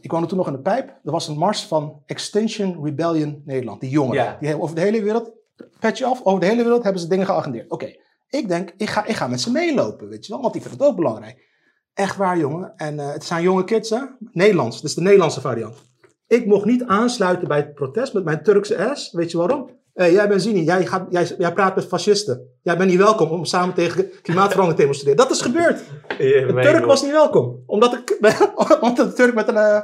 ik 0.00 0.10
woonde 0.10 0.26
toen 0.26 0.38
nog 0.38 0.46
in 0.46 0.52
de 0.52 0.60
pijp. 0.60 0.88
Er 0.88 1.10
was 1.10 1.28
een 1.28 1.38
mars 1.38 1.66
van 1.66 2.02
Extinction 2.06 2.84
Rebellion 2.84 3.42
Nederland. 3.44 3.80
Die 3.80 3.90
jongeren. 3.90 4.24
Ja. 4.24 4.36
Die 4.40 4.60
over 4.60 4.74
de 4.74 4.80
hele 4.80 5.02
wereld, 5.02 5.32
petje 5.80 6.04
af, 6.04 6.20
over 6.24 6.40
de 6.40 6.46
hele 6.46 6.62
wereld 6.62 6.82
hebben 6.82 7.02
ze 7.02 7.08
dingen 7.08 7.26
geagendeerd. 7.26 7.70
Oké, 7.70 7.94
ik 8.28 8.48
denk, 8.48 8.74
ik 8.76 8.88
ga, 8.88 9.06
ik 9.06 9.16
ga 9.16 9.26
met 9.26 9.40
ze 9.40 9.50
meelopen, 9.50 10.08
weet 10.08 10.26
je 10.26 10.32
wel. 10.32 10.40
Want 10.40 10.52
die 10.52 10.62
vinden 10.62 10.80
het 10.80 10.88
ook 10.88 10.96
belangrijk. 10.96 11.48
Echt 11.94 12.16
waar, 12.16 12.38
jongen. 12.38 12.76
En 12.76 12.94
uh, 12.94 13.12
het 13.12 13.24
zijn 13.24 13.42
jonge 13.42 13.64
kids, 13.64 13.90
hè? 13.90 14.00
Nederlands. 14.18 14.80
Dus 14.80 14.94
de 14.94 15.00
Nederlandse 15.00 15.40
variant. 15.40 15.89
Ik 16.30 16.46
mocht 16.46 16.64
niet 16.64 16.84
aansluiten 16.84 17.48
bij 17.48 17.56
het 17.56 17.74
protest 17.74 18.12
met 18.12 18.24
mijn 18.24 18.42
Turkse 18.42 18.90
S. 18.94 19.12
Weet 19.12 19.30
je 19.30 19.38
waarom? 19.38 19.70
Hey, 19.94 20.12
jij 20.12 20.28
bent 20.28 20.42
Zini, 20.42 20.62
jij, 20.62 20.86
gaat, 20.86 21.06
jij, 21.10 21.34
jij 21.38 21.52
praat 21.52 21.74
met 21.74 21.86
fascisten. 21.86 22.48
Jij 22.62 22.76
bent 22.76 22.90
niet 22.90 22.98
welkom 22.98 23.30
om 23.30 23.44
samen 23.44 23.74
tegen 23.74 24.10
klimaatverandering 24.22 24.74
te 24.74 24.80
demonstreren. 24.80 25.16
Dat 25.16 25.30
is 25.30 25.40
gebeurd. 25.40 25.78
de 26.18 26.58
Turk 26.62 26.84
was 26.84 27.02
niet 27.02 27.10
welkom. 27.10 27.62
Omdat, 27.66 27.92
ik, 27.92 28.18
omdat 28.80 29.08
de 29.08 29.12
Turk 29.12 29.34
met 29.34 29.48
een... 29.48 29.54
Uh, 29.54 29.80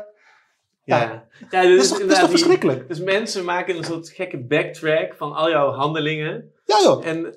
ja, 0.85 1.27
ja. 1.51 1.63
dus, 1.63 1.77
dat 1.77 1.85
is 1.85 1.89
toch, 1.89 1.99
dat 1.99 2.11
is 2.11 2.19
toch 2.19 2.31
verschrikkelijk? 2.31 2.89
Dus 2.89 3.01
mensen 3.01 3.45
maken 3.45 3.77
een 3.77 3.85
soort 3.85 4.09
gekke 4.09 4.39
backtrack 4.39 5.15
van 5.15 5.33
al 5.33 5.51
jouw 5.51 5.71
handelingen. 5.71 6.53
Ja 6.65 6.77
joh. 6.83 7.07
En 7.07 7.37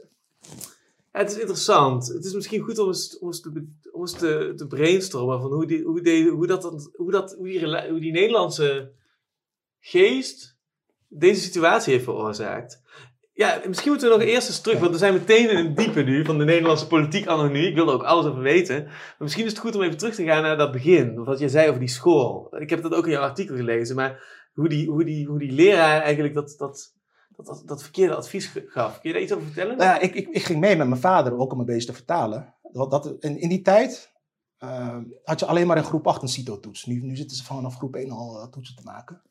ja, 1.14 1.20
het 1.20 1.32
is 1.32 1.38
interessant. 1.38 2.08
Het 2.08 2.26
is 2.26 2.34
misschien 2.34 2.62
goed 2.62 2.80
om 2.80 2.88
eens, 2.88 3.20
om 3.20 3.28
eens, 3.28 3.42
te, 3.42 3.68
om 3.92 4.02
eens 4.02 4.14
te, 4.14 4.54
te 4.56 4.68
brainstormen 4.68 5.42
van 5.42 5.54
hoe, 5.54 5.66
die, 5.66 5.84
hoe, 5.84 6.02
die, 6.02 6.30
hoe, 6.30 6.48
dat, 6.48 6.90
hoe, 6.96 7.12
dat, 7.12 7.36
hoe, 7.38 7.48
die, 7.48 7.90
hoe 7.90 8.00
die 8.00 8.12
Nederlandse 8.12 8.98
geest 9.90 10.58
deze 11.08 11.42
situatie 11.42 11.94
heeft 11.94 12.04
veroorzaakt. 12.04 12.82
Ja, 13.34 13.62
misschien 13.68 13.92
moeten 13.92 14.10
we 14.10 14.18
nog 14.18 14.26
eerst 14.26 14.48
eens 14.48 14.62
terug, 14.62 14.80
want 14.80 14.92
we 14.92 14.98
zijn 14.98 15.14
meteen 15.14 15.50
in 15.50 15.66
het 15.66 15.78
diepe 15.78 16.02
nu 16.02 16.26
van 16.26 16.38
de 16.38 16.44
Nederlandse 16.44 16.88
politiek 16.88 17.26
nu. 17.52 17.66
Ik 17.66 17.76
wil 17.76 17.92
ook 17.92 18.04
alles 18.04 18.26
over 18.26 18.42
weten. 18.42 18.84
Maar 18.84 19.16
misschien 19.18 19.46
is 19.46 19.52
het 19.52 19.60
goed 19.60 19.76
om 19.76 19.82
even 19.82 19.98
terug 19.98 20.16
te 20.16 20.24
gaan 20.24 20.42
naar 20.42 20.58
dat 20.58 20.72
begin. 20.72 21.24
Wat 21.24 21.40
je 21.40 21.50
zei 21.50 21.68
over 21.68 21.80
die 21.80 21.90
school. 21.90 22.56
Ik 22.60 22.70
heb 22.70 22.82
dat 22.82 22.94
ook 22.94 23.06
in 23.06 23.12
jouw 23.12 23.22
artikel 23.22 23.56
gelezen, 23.56 23.96
maar 23.96 24.24
hoe 24.54 24.70
die, 24.70 24.90
hoe 24.90 25.04
die, 25.04 25.28
hoe 25.28 25.40
die 25.40 25.52
leraar 25.52 26.02
eigenlijk 26.02 26.34
dat, 26.34 26.56
dat, 26.58 26.94
dat, 27.36 27.64
dat, 27.66 27.82
verkeerde 27.82 28.16
advies 28.16 28.52
gaf. 28.66 29.00
Kun 29.00 29.10
je 29.10 29.14
daar 29.14 29.24
iets 29.24 29.34
over 29.34 29.46
vertellen? 29.46 29.78
Nou 29.78 29.90
ja, 29.90 30.00
ik, 30.00 30.16
ik, 30.16 30.44
ging 30.44 30.60
mee 30.60 30.76
met 30.76 30.88
mijn 30.88 31.02
vader 31.02 31.38
ook 31.38 31.54
om 31.54 31.60
een 31.60 31.66
beetje 31.66 31.88
te 31.88 31.94
vertalen. 31.94 32.56
Dat, 32.72 32.92
dat, 32.92 33.16
in, 33.20 33.40
in 33.40 33.50
die 33.50 33.62
tijd 33.62 34.12
uh, 34.64 34.98
had 35.24 35.40
je 35.40 35.46
alleen 35.46 35.68
maar 35.68 35.78
in 35.78 35.84
groep 35.84 36.08
8 36.08 36.22
een 36.22 36.28
CITO-toets. 36.28 36.86
Nu, 36.86 37.02
nu 37.02 37.16
zitten 37.16 37.38
ze 37.38 37.44
vanaf 37.44 37.76
groep 37.76 37.96
1 37.96 38.12
al 38.12 38.42
uh, 38.42 38.48
toetsen 38.48 38.76
te 38.76 38.84
maken. 38.84 39.22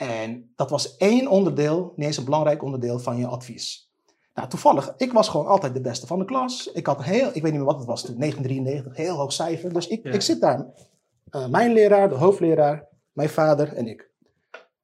En 0.00 0.52
dat 0.56 0.70
was 0.70 0.96
één 0.96 1.28
onderdeel, 1.28 1.92
niet 1.96 2.06
eens 2.06 2.16
een 2.16 2.24
belangrijk 2.24 2.62
onderdeel 2.62 2.98
van 2.98 3.16
je 3.16 3.26
advies. 3.26 3.92
Nou, 4.34 4.48
toevallig, 4.48 4.94
ik 4.96 5.12
was 5.12 5.28
gewoon 5.28 5.46
altijd 5.46 5.74
de 5.74 5.80
beste 5.80 6.06
van 6.06 6.18
de 6.18 6.24
klas. 6.24 6.70
Ik 6.72 6.86
had 6.86 6.98
een 6.98 7.04
heel, 7.04 7.26
ik 7.26 7.32
weet 7.32 7.42
niet 7.42 7.52
meer 7.52 7.64
wat 7.64 7.78
het 7.78 7.86
was 7.86 8.02
toen, 8.02 8.18
1993, 8.18 9.04
heel 9.06 9.16
hoog 9.16 9.32
cijfer. 9.32 9.72
Dus 9.72 9.86
ik, 9.86 10.04
ja. 10.04 10.12
ik 10.12 10.20
zit 10.20 10.40
daar. 10.40 10.66
Uh, 11.30 11.48
mijn 11.48 11.72
leraar, 11.72 12.08
de 12.08 12.14
hoofdleraar, 12.14 12.88
mijn 13.12 13.28
vader 13.28 13.72
en 13.72 13.86
ik. 13.86 14.10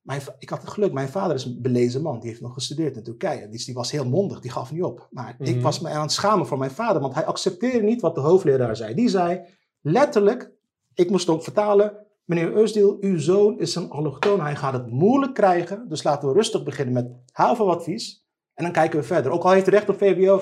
Mijn, 0.01 0.21
ik 0.39 0.49
had 0.49 0.61
het 0.61 0.71
geluk, 0.71 0.93
mijn 0.93 1.09
vader 1.09 1.37
is 1.37 1.45
een 1.45 1.63
belezen 1.63 2.03
man. 2.03 2.21
Die 2.21 2.29
heeft 2.29 2.41
nog 2.41 2.55
gestudeerd 2.55 2.97
in 2.97 3.03
Turkije. 3.03 3.49
Dus 3.49 3.65
die 3.65 3.75
was 3.75 3.91
heel 3.91 4.09
mondig, 4.09 4.41
die 4.41 4.51
gaf 4.51 4.73
niet 4.73 4.83
op. 4.83 5.09
Maar 5.11 5.25
mm 5.25 5.35
-hmm. 5.39 5.47
ik 5.47 5.55
mhm. 5.55 5.65
was 5.65 5.81
me 5.81 5.89
aan 5.89 6.03
het 6.03 6.13
schamen 6.13 6.47
voor 6.47 6.59
mijn 6.59 6.71
vader, 6.71 7.01
want 7.01 7.15
hij 7.15 7.25
accepteerde 7.25 7.83
niet 7.83 8.01
wat 8.01 8.15
de 8.15 8.21
hoofdleraar 8.21 8.77
zei. 8.77 8.95
Die 8.95 9.09
zei 9.09 9.41
letterlijk, 9.81 10.51
ik 10.95 11.11
moest 11.11 11.29
ook 11.29 11.43
vertalen, 11.43 12.06
Meneer 12.27 12.53
Eusdeel, 12.53 12.97
uw 13.01 13.19
zoon 13.19 13.59
is 13.59 13.75
een 13.75 13.91
allochtoon. 13.91 14.41
Hij 14.41 14.57
gaat 14.57 14.73
het 14.73 14.91
moeilijk 14.91 15.35
krijgen. 15.35 15.89
Dus 15.89 16.03
laten 16.03 16.29
we 16.29 16.35
rustig 16.35 16.63
beginnen 16.63 16.95
met 16.95 17.11
havenadvies. 17.33 18.27
En 18.55 18.65
dan 18.65 18.73
kijken 18.73 18.99
we 18.99 19.05
verder. 19.05 19.33
Ook 19.33 19.43
al 19.43 19.51
heeft 19.51 19.67
hij 19.67 19.75
recht 19.75 19.89
op 19.89 19.99
VWO. 19.99 20.39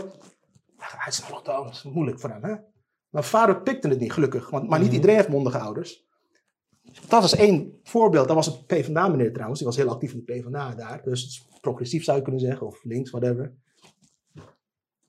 Hij 0.77 1.09
is 1.09 1.19
een 1.19 1.25
allochtoon. 1.25 1.65
Dat 1.65 1.75
is 1.75 1.83
moeilijk 1.83 2.21
voor 2.21 2.31
hem. 2.31 2.45
Hè? 2.45 2.55
Mijn 3.09 3.25
vader 3.25 3.63
pikte 3.63 3.89
het 3.89 3.99
niet, 3.99 4.13
gelukkig. 4.13 4.51
Want, 4.51 4.69
maar 4.69 4.79
niet 4.79 4.87
mhm. 4.87 4.97
iedereen 4.97 5.17
heeft 5.17 5.29
mondige 5.29 5.59
ouders. 5.59 6.07
Dat 7.09 7.21
was 7.21 7.35
één 7.35 7.81
voorbeeld. 7.83 8.27
Dat 8.27 8.37
was 8.37 8.47
een 8.47 8.65
PvdA-meneer 8.67 9.33
trouwens. 9.33 9.59
Die 9.59 9.69
was 9.69 9.77
heel 9.77 9.91
actief 9.91 10.13
in 10.13 10.23
de 10.25 10.33
PvdA 10.33 10.75
daar. 10.75 11.03
Dus 11.05 11.49
progressief 11.61 12.05
zou 12.05 12.17
je 12.17 12.23
kunnen 12.23 12.41
zeggen. 12.41 12.67
Of 12.67 12.85
links, 12.85 13.11
whatever. 13.11 13.55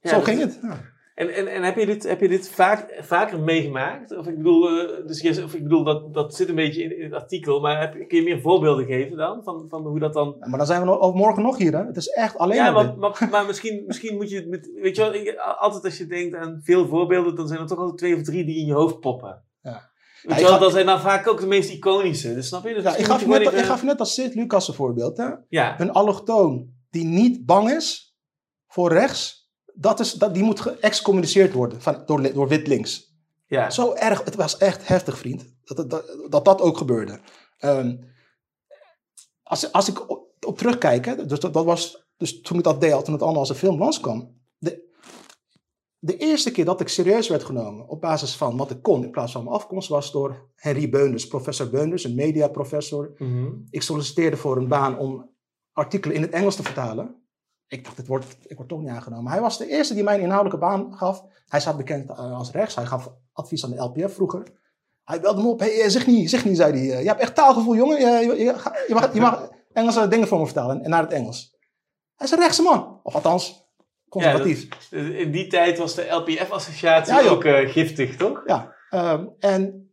Ja, 0.01 0.09
Zo 0.09 0.21
ging 0.21 0.39
het. 0.39 0.59
Ja. 0.61 0.93
En, 1.15 1.33
en, 1.33 1.47
en 1.47 1.63
heb 1.63 1.77
je 1.77 1.85
dit, 1.85 2.03
heb 2.03 2.19
je 2.19 2.27
dit 2.27 2.49
vaak, 2.49 2.99
vaker 3.01 3.39
meegemaakt? 3.39 4.17
Of 4.17 4.27
ik 4.27 4.37
bedoel, 4.37 4.71
uh, 4.71 5.07
dus, 5.07 5.43
of 5.43 5.53
ik 5.53 5.63
bedoel 5.63 5.83
dat, 5.83 6.13
dat 6.13 6.35
zit 6.35 6.49
een 6.49 6.55
beetje 6.55 6.83
in, 6.83 6.97
in 6.97 7.03
het 7.03 7.13
artikel, 7.13 7.59
maar 7.59 7.79
heb, 7.79 8.07
kun 8.07 8.17
je 8.17 8.23
meer 8.23 8.41
voorbeelden 8.41 8.85
geven 8.85 9.17
dan? 9.17 9.43
Van, 9.43 9.65
van 9.69 9.83
hoe 9.83 9.99
dat 9.99 10.13
dan... 10.13 10.35
Ja, 10.39 10.47
maar 10.47 10.57
dan 10.57 10.67
zijn 10.67 10.79
we 10.79 10.85
nog, 10.85 11.13
morgen 11.13 11.43
nog 11.43 11.57
hier, 11.57 11.71
hè? 11.71 11.85
Het 11.85 11.97
is 11.97 12.07
echt 12.07 12.37
alleen 12.37 12.57
Ja, 12.57 12.71
maar, 12.71 12.97
maar, 12.97 13.27
maar, 13.31 13.45
misschien, 13.45 13.83
misschien 13.87 14.15
moet 14.15 14.29
je 14.29 14.35
het 14.35 14.47
met... 14.47 14.71
Weet 14.73 14.95
je 14.95 15.01
wel, 15.01 15.39
altijd 15.39 15.83
als 15.83 15.97
je 15.97 16.05
denkt 16.05 16.35
aan 16.35 16.59
veel 16.63 16.87
voorbeelden, 16.87 17.35
dan 17.35 17.47
zijn 17.47 17.59
er 17.59 17.67
toch 17.67 17.79
altijd 17.79 17.97
twee 17.97 18.15
of 18.15 18.21
drie 18.21 18.45
die 18.45 18.59
in 18.59 18.65
je 18.65 18.73
hoofd 18.73 18.99
poppen. 18.99 19.43
Ja. 19.61 19.91
Weet 20.21 20.39
je 20.39 20.43
wel, 20.43 20.59
dat 20.59 20.71
zijn 20.71 20.85
dan 20.85 20.99
vaak 20.99 21.27
ook 21.27 21.39
de 21.39 21.47
meest 21.47 21.69
iconische. 21.69 22.33
Dus 22.33 22.47
snap 22.47 22.67
je? 22.67 22.73
Dus 22.73 22.83
ja, 22.83 22.95
ik, 22.95 23.05
gaf 23.05 23.21
je 23.21 23.27
net, 23.27 23.41
even... 23.41 23.57
ik 23.57 23.63
gaf 23.63 23.83
net 23.83 23.99
als 23.99 24.13
Sint-Lucas 24.13 24.67
een 24.67 24.73
voorbeeld. 24.73 25.17
Hè? 25.17 25.29
Ja. 25.47 25.79
Een 25.79 25.91
allochtoon 25.91 26.73
die 26.89 27.05
niet 27.05 27.45
bang 27.45 27.69
is 27.69 28.15
voor 28.67 28.91
rechts 28.93 29.44
dat 29.75 29.99
is, 29.99 30.13
dat, 30.13 30.33
die 30.33 30.43
moet 30.43 30.59
geëxcommuniceerd 30.59 31.53
worden 31.53 31.81
van, 31.81 32.03
door, 32.05 32.33
door 32.33 32.47
wit 32.47 32.67
links. 32.67 33.13
Ja. 33.45 33.69
Zo 33.69 33.93
erg, 33.93 34.23
het 34.23 34.35
was 34.35 34.57
echt 34.57 34.87
heftig, 34.87 35.17
vriend. 35.17 35.45
Dat 35.63 35.89
dat, 35.89 36.15
dat, 36.29 36.45
dat 36.45 36.61
ook 36.61 36.77
gebeurde. 36.77 37.19
Ehm, 37.57 37.95
als, 39.43 39.71
als 39.71 39.89
ik 39.89 40.09
op, 40.09 40.45
op 40.45 40.57
terugkijk, 40.57 41.05
hè, 41.05 41.25
dus 41.25 41.39
dat, 41.39 41.53
dat 41.53 41.65
was, 41.65 42.07
dus 42.17 42.41
toen 42.41 42.57
ik 42.57 42.63
dat 42.63 42.81
deed, 42.81 43.05
toen 43.05 43.13
het 43.13 43.23
allemaal 43.23 43.39
als 43.39 43.49
een 43.49 43.55
film 43.55 43.79
langskwam. 43.79 44.41
De, 44.57 44.93
de 45.99 46.17
eerste 46.17 46.51
keer 46.51 46.65
dat 46.65 46.81
ik 46.81 46.87
serieus 46.87 47.27
werd 47.27 47.43
genomen 47.43 47.87
op 47.87 48.01
basis 48.01 48.35
van 48.35 48.57
wat 48.57 48.71
ik 48.71 48.81
kon 48.81 49.03
in 49.03 49.11
plaats 49.11 49.31
van 49.31 49.43
mijn 49.43 49.55
afkomst, 49.55 49.89
was 49.89 50.11
door 50.11 50.49
Henry 50.55 50.89
Beunders, 50.89 51.27
professor 51.27 51.69
Beunders, 51.69 52.03
een 52.03 52.15
mediaprofessor. 52.15 53.13
Mhm. 53.17 53.51
Ik 53.69 53.81
solliciteerde 53.81 54.37
voor 54.37 54.57
een 54.57 54.67
baan 54.67 54.97
om 54.97 55.33
artikelen 55.71 56.15
in 56.15 56.21
het 56.21 56.31
Engels 56.31 56.55
te 56.55 56.63
vertalen. 56.63 57.24
Ik 57.67 57.83
dacht, 57.83 57.95
dit 57.97 58.07
wordt, 58.07 58.37
ik 58.47 58.57
word 58.57 58.69
toch 58.69 58.79
niet 58.79 58.89
aangenomen. 58.89 59.31
Hij 59.31 59.41
was 59.41 59.57
de 59.57 59.67
eerste 59.67 59.93
die 59.93 60.03
mij 60.03 60.15
een 60.15 60.21
inhoudelijke 60.21 60.65
baan 60.65 60.93
gaf. 60.97 61.23
Hij 61.47 61.59
staat 61.59 61.77
bekend 61.77 62.09
eh, 62.09 62.37
als 62.37 62.51
rechts. 62.51 62.75
Hij 62.75 62.85
gaf 62.85 63.11
advies 63.33 63.63
aan 63.63 63.71
de 63.71 63.81
LPF 63.81 64.13
vroeger. 64.13 64.43
Hij 65.03 65.19
belde 65.21 65.41
me 65.41 65.47
op. 65.47 65.59
Hey, 65.59 65.81
eh, 65.81 65.89
zeg 65.89 66.07
niet, 66.07 66.29
zeg 66.29 66.45
niet, 66.45 66.57
zei 66.57 66.71
hij. 66.71 66.91
eh, 66.97 67.01
Je 67.01 67.07
hebt 67.07 67.21
echt 67.21 67.35
taalgevoel, 67.35 67.75
jongen. 67.75 67.99
Je, 67.99 68.25
je, 68.25 68.35
je, 68.37 68.43
je 68.87 68.93
mag, 68.93 69.13
je 69.13 69.19
mag 69.21 69.49
Engelse 69.73 70.07
dingen 70.07 70.27
voor 70.27 70.39
me 70.39 70.45
vertalen 70.45 70.81
en 70.83 70.89
naar 70.89 71.01
het 71.01 71.11
Engels. 71.13 71.55
Hij 72.15 72.27
is 72.27 72.33
een 72.33 72.39
rechtse 72.39 72.61
man. 72.61 72.99
Of 73.03 73.15
althans, 73.15 73.65
conservatief. 74.09 74.67
In 74.91 75.31
die 75.31 75.47
tijd 75.47 75.77
was 75.77 75.95
de 75.95 76.07
LPF-associatie 76.09 77.13
Ja, 77.13 77.29
ook 77.29 77.43
eh, 77.43 77.69
giftig, 77.69 78.15
toch? 78.15 78.41
Ja, 78.45 78.75
ehm, 78.89 79.25
en 79.39 79.89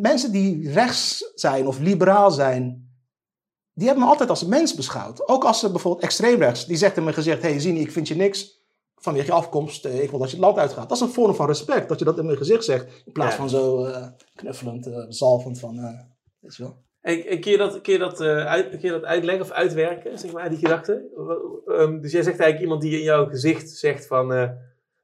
mensen 0.00 0.32
die 0.32 0.72
rechts 0.72 1.32
zijn 1.34 1.66
of 1.66 1.78
liberaal 1.78 2.30
zijn, 2.30 2.89
die 3.80 3.88
hebben 3.88 4.04
me 4.04 4.10
altijd 4.10 4.30
als 4.30 4.44
mens 4.44 4.74
beschouwd. 4.74 5.28
Ook 5.28 5.44
als 5.44 5.60
ze 5.60 5.70
bijvoorbeeld 5.70 6.04
extreem 6.04 6.38
rechts, 6.38 6.66
die 6.66 6.76
zegt 6.76 6.96
in 6.96 7.02
mijn 7.02 7.14
gezicht, 7.14 7.42
hey 7.42 7.58
Zini, 7.60 7.80
ik 7.80 7.92
vind 7.92 8.08
je 8.08 8.14
niks 8.16 8.58
vanwege 8.96 9.26
je 9.26 9.32
afkomst, 9.32 9.84
eh, 9.84 10.02
ik 10.02 10.10
wil 10.10 10.18
dat 10.18 10.30
je 10.30 10.36
het 10.36 10.44
land 10.44 10.58
uitgaat. 10.58 10.88
Dat 10.88 10.96
is 10.98 11.02
een 11.02 11.12
vorm 11.12 11.34
van 11.34 11.46
respect, 11.46 11.88
dat 11.88 11.98
je 11.98 12.04
dat 12.04 12.18
in 12.18 12.24
mijn 12.24 12.36
gezicht 12.36 12.64
zegt, 12.64 13.02
in 13.04 13.12
plaats 13.12 13.30
Ja. 13.30 13.36
van 13.36 13.48
zo 13.48 13.84
eh, 13.84 14.06
knuffelend, 14.34 14.86
eh, 14.86 15.04
zalvend 15.08 15.58
van, 15.58 15.78
eh, 15.78 16.00
weet 16.40 16.56
je 16.56 16.62
wel. 16.62 16.76
En, 17.00 17.26
en 17.26 17.40
kun, 17.40 17.50
je 17.50 17.58
dat, 17.58 17.80
kun, 17.80 17.92
je 17.92 17.98
dat, 17.98 18.20
uit, 18.20 18.68
kun 18.68 18.78
je 18.80 18.90
dat 18.90 19.04
uitleggen 19.04 19.44
of 19.44 19.50
uitwerken, 19.50 20.18
zeg 20.18 20.32
maar, 20.32 20.48
die 20.48 20.58
gedachte? 20.58 21.02
Ehm, 21.66 22.00
dus 22.00 22.12
jij 22.12 22.22
zegt 22.22 22.38
eigenlijk 22.40 22.60
iemand 22.60 22.80
die 22.82 22.98
in 22.98 23.04
jouw 23.04 23.26
gezicht 23.26 23.70
zegt 23.70 24.06
van... 24.06 24.30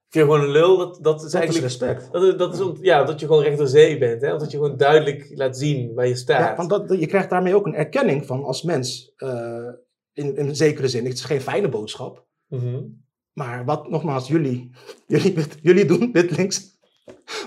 vind 0.09 0.27
je 0.27 0.33
gewoon 0.33 0.41
een 0.41 0.53
lul, 0.53 0.77
dat, 0.77 0.99
dat 1.03 1.15
is 1.15 1.21
Dat 1.21 1.25
is 1.25 1.35
eigenlijk... 1.35 1.65
respect. 1.65 2.13
Dat, 2.13 2.39
dat 2.39 2.55
is 2.55 2.81
ja, 2.81 3.05
dat 3.05 3.21
je 3.21 3.27
gewoon 3.27 3.43
recht 3.43 3.59
door 3.59 3.67
zee 3.69 3.99
bent. 3.99 4.21
Hè? 4.21 4.39
Dat 4.39 4.51
je 4.51 4.57
gewoon 4.57 4.77
duidelijk 4.77 5.31
laat 5.35 5.59
zien 5.59 5.95
waar 5.95 6.07
je 6.07 6.17
staat. 6.17 6.41
Ja, 6.41 6.67
want 6.67 6.89
dat, 6.89 7.01
je 7.01 7.07
krijgt 7.07 7.31
daarmee 7.31 7.55
ook 7.55 7.67
een 7.67 7.75
erkenning 7.75 8.27
van 8.27 8.45
als 8.45 8.63
mens, 8.63 9.13
eh, 9.17 9.69
in, 10.13 10.37
in 10.37 10.49
een 10.49 10.57
zekere 10.57 10.89
zin. 10.89 11.05
Het 11.05 11.13
is 11.13 11.25
geen 11.25 11.41
fijne 11.41 11.69
boodschap. 11.69 12.25
Mhm. 12.49 12.83
Maar 13.33 13.65
wat 13.65 13.89
nogmaals 13.91 14.29
jullie, 14.29 14.71
jullie, 15.07 15.35
jullie 15.63 15.85
doen, 15.85 16.13
wit 16.13 16.37
links. 16.37 16.79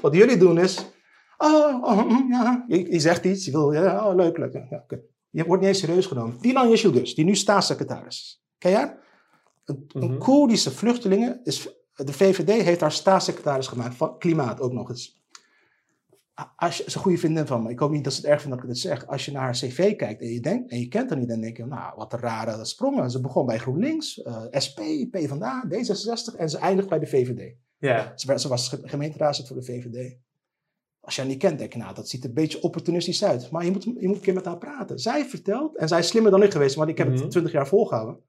Wat 0.01 0.15
jullie 0.15 0.37
doen 0.37 0.59
is. 0.59 0.85
Oh, 1.37 1.83
oh, 1.83 2.05
mm, 2.05 2.31
ja. 2.31 2.65
Je, 2.67 2.91
je 2.91 2.99
zegt 2.99 3.25
iets, 3.25 3.45
je 3.45 3.51
wil, 3.51 3.71
ja, 3.71 4.07
oh, 4.09 4.15
leuk, 4.15 4.37
leuk. 4.37 4.53
Ja. 4.69 4.85
Je 5.29 5.45
wordt 5.45 5.61
niet 5.61 5.71
eens 5.71 5.79
serieus 5.79 6.05
genomen. 6.05 6.37
Dilan 6.41 6.69
Yeshilgus, 6.69 7.15
die 7.15 7.25
nu 7.25 7.35
staatssecretaris 7.35 8.17
is. 8.17 8.43
Ken 8.57 8.71
jij? 8.71 8.97
Een, 9.65 9.85
een 9.93 10.09
Mhm. 10.09 10.17
Koerdische 10.17 10.71
vluchtelingen. 10.71 11.39
Is, 11.43 11.69
de 12.05 12.13
VVD 12.13 12.61
heeft 12.61 12.81
haar 12.81 12.91
staatssecretaris 12.91 13.67
gemaakt. 13.67 13.95
Van 13.95 14.17
klimaat 14.17 14.59
ook 14.61 14.71
nog 14.73 14.89
eens. 14.89 15.17
Als 16.55 16.77
je, 16.77 16.83
is 16.83 16.95
een 16.95 17.01
goede 17.01 17.17
vriendin 17.17 17.47
van 17.47 17.63
me. 17.63 17.69
Ik 17.69 17.79
hoop 17.79 17.91
niet 17.91 18.03
dat 18.03 18.13
ze 18.13 18.21
het 18.21 18.29
erg 18.29 18.41
vindt 18.41 18.55
dat 18.55 18.65
ik 18.65 18.71
dit 18.73 18.81
zeg. 18.81 19.07
Als 19.07 19.25
je 19.25 19.31
naar 19.31 19.41
haar 19.41 19.51
cv 19.53 19.95
kijkt 19.95 20.21
en 20.21 20.27
je, 20.27 20.39
denkt, 20.39 20.71
en 20.71 20.79
je 20.79 20.87
kent 20.87 21.09
haar 21.09 21.19
niet, 21.19 21.29
dan 21.29 21.41
denk 21.41 21.57
je, 21.57 21.65
nou, 21.65 21.93
wat 21.95 22.13
een 22.13 22.19
rare 22.19 22.65
sprongen. 22.65 23.11
Ze 23.11 23.21
begon 23.21 23.45
bij 23.45 23.57
GroenLinks, 23.59 24.21
eh, 24.21 24.43
SP, 24.65 24.79
PvdA, 25.11 25.65
D66 25.69 26.35
en 26.37 26.49
ze 26.49 26.57
eindigt 26.57 26.89
bij 26.89 26.99
de 26.99 27.05
VVD. 27.07 27.55
Ja. 27.77 28.11
Ze, 28.15 28.27
werd- 28.27 28.41
ze 28.41 28.47
was 28.47 28.69
ge- 28.69 28.81
gemeenteraadslid 28.83 29.47
voor 29.47 29.55
de 29.57 29.63
VVD. 29.63 30.17
Als 30.99 31.15
je 31.15 31.21
haar 31.21 31.29
niet 31.29 31.39
kent, 31.39 31.59
denk 31.59 31.73
je, 31.73 31.79
nou, 31.79 31.95
dat 31.95 32.09
ziet 32.09 32.23
er 32.23 32.29
een 32.29 32.35
beetje 32.35 32.61
opportunistisch 32.61 33.23
uit. 33.23 33.51
Maar 33.51 33.65
je 33.65 33.71
moet, 33.71 33.83
je 33.83 34.07
moet 34.07 34.15
een 34.15 34.21
keer 34.21 34.33
met 34.33 34.45
haar 34.45 34.57
praten. 34.57 34.99
Zij 34.99 35.25
vertelt, 35.25 35.77
en 35.77 35.87
zij 35.87 35.99
is 35.99 36.07
slimmer 36.07 36.31
dan 36.31 36.43
ik 36.43 36.51
geweest, 36.51 36.75
want 36.75 36.89
ik 36.89 36.97
heb 36.97 37.07
Mhm. 37.09 37.21
het 37.21 37.31
twintig 37.31 37.51
jaar 37.51 37.67
volgehouden. 37.67 38.19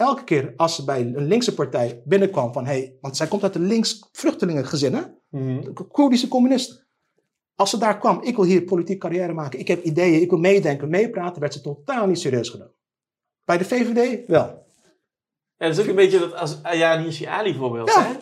Elke 0.00 0.24
keer 0.24 0.52
als 0.56 0.74
ze 0.74 0.84
bij 0.84 1.00
een 1.00 1.26
linkse 1.26 1.54
partij 1.54 2.02
binnenkwam 2.04 2.52
van, 2.52 2.66
hey, 2.66 2.96
want 3.00 3.16
zij 3.16 3.26
komt 3.26 3.42
uit 3.42 3.54
een 3.54 3.66
links 3.66 4.08
vluchtelingengezin, 4.12 4.94
hè? 4.94 5.02
Mhm. 5.28 5.72
Koerdische 5.72 6.28
communist. 6.28 6.86
Als 7.54 7.70
ze 7.70 7.78
daar 7.78 7.98
kwam, 7.98 8.22
ik 8.22 8.36
wil 8.36 8.44
hier 8.44 8.62
politiek 8.62 9.00
carrière 9.00 9.32
maken, 9.32 9.58
ik 9.58 9.68
heb 9.68 9.82
ideeën, 9.82 10.20
ik 10.20 10.30
wil 10.30 10.38
meedenken, 10.38 10.90
meepraten, 10.90 11.40
werd 11.40 11.52
ze 11.52 11.60
totaal 11.60 12.06
niet 12.06 12.18
serieus 12.18 12.48
genomen. 12.48 12.74
Bij 13.44 13.58
de 13.58 13.64
VVD 13.64 14.26
wel. 14.26 14.66
Ja, 15.56 15.66
dat 15.66 15.70
is 15.70 15.80
ook 15.80 15.86
een 15.86 15.94
beetje 15.94 16.18
dat 16.18 16.34
als 16.34 16.62
Ayaan 16.62 17.02
Hirsi 17.02 17.24
Ali 17.24 17.54
voorbeeld. 17.54 17.88
Ja. 17.88 18.02
Hè? 18.02 18.12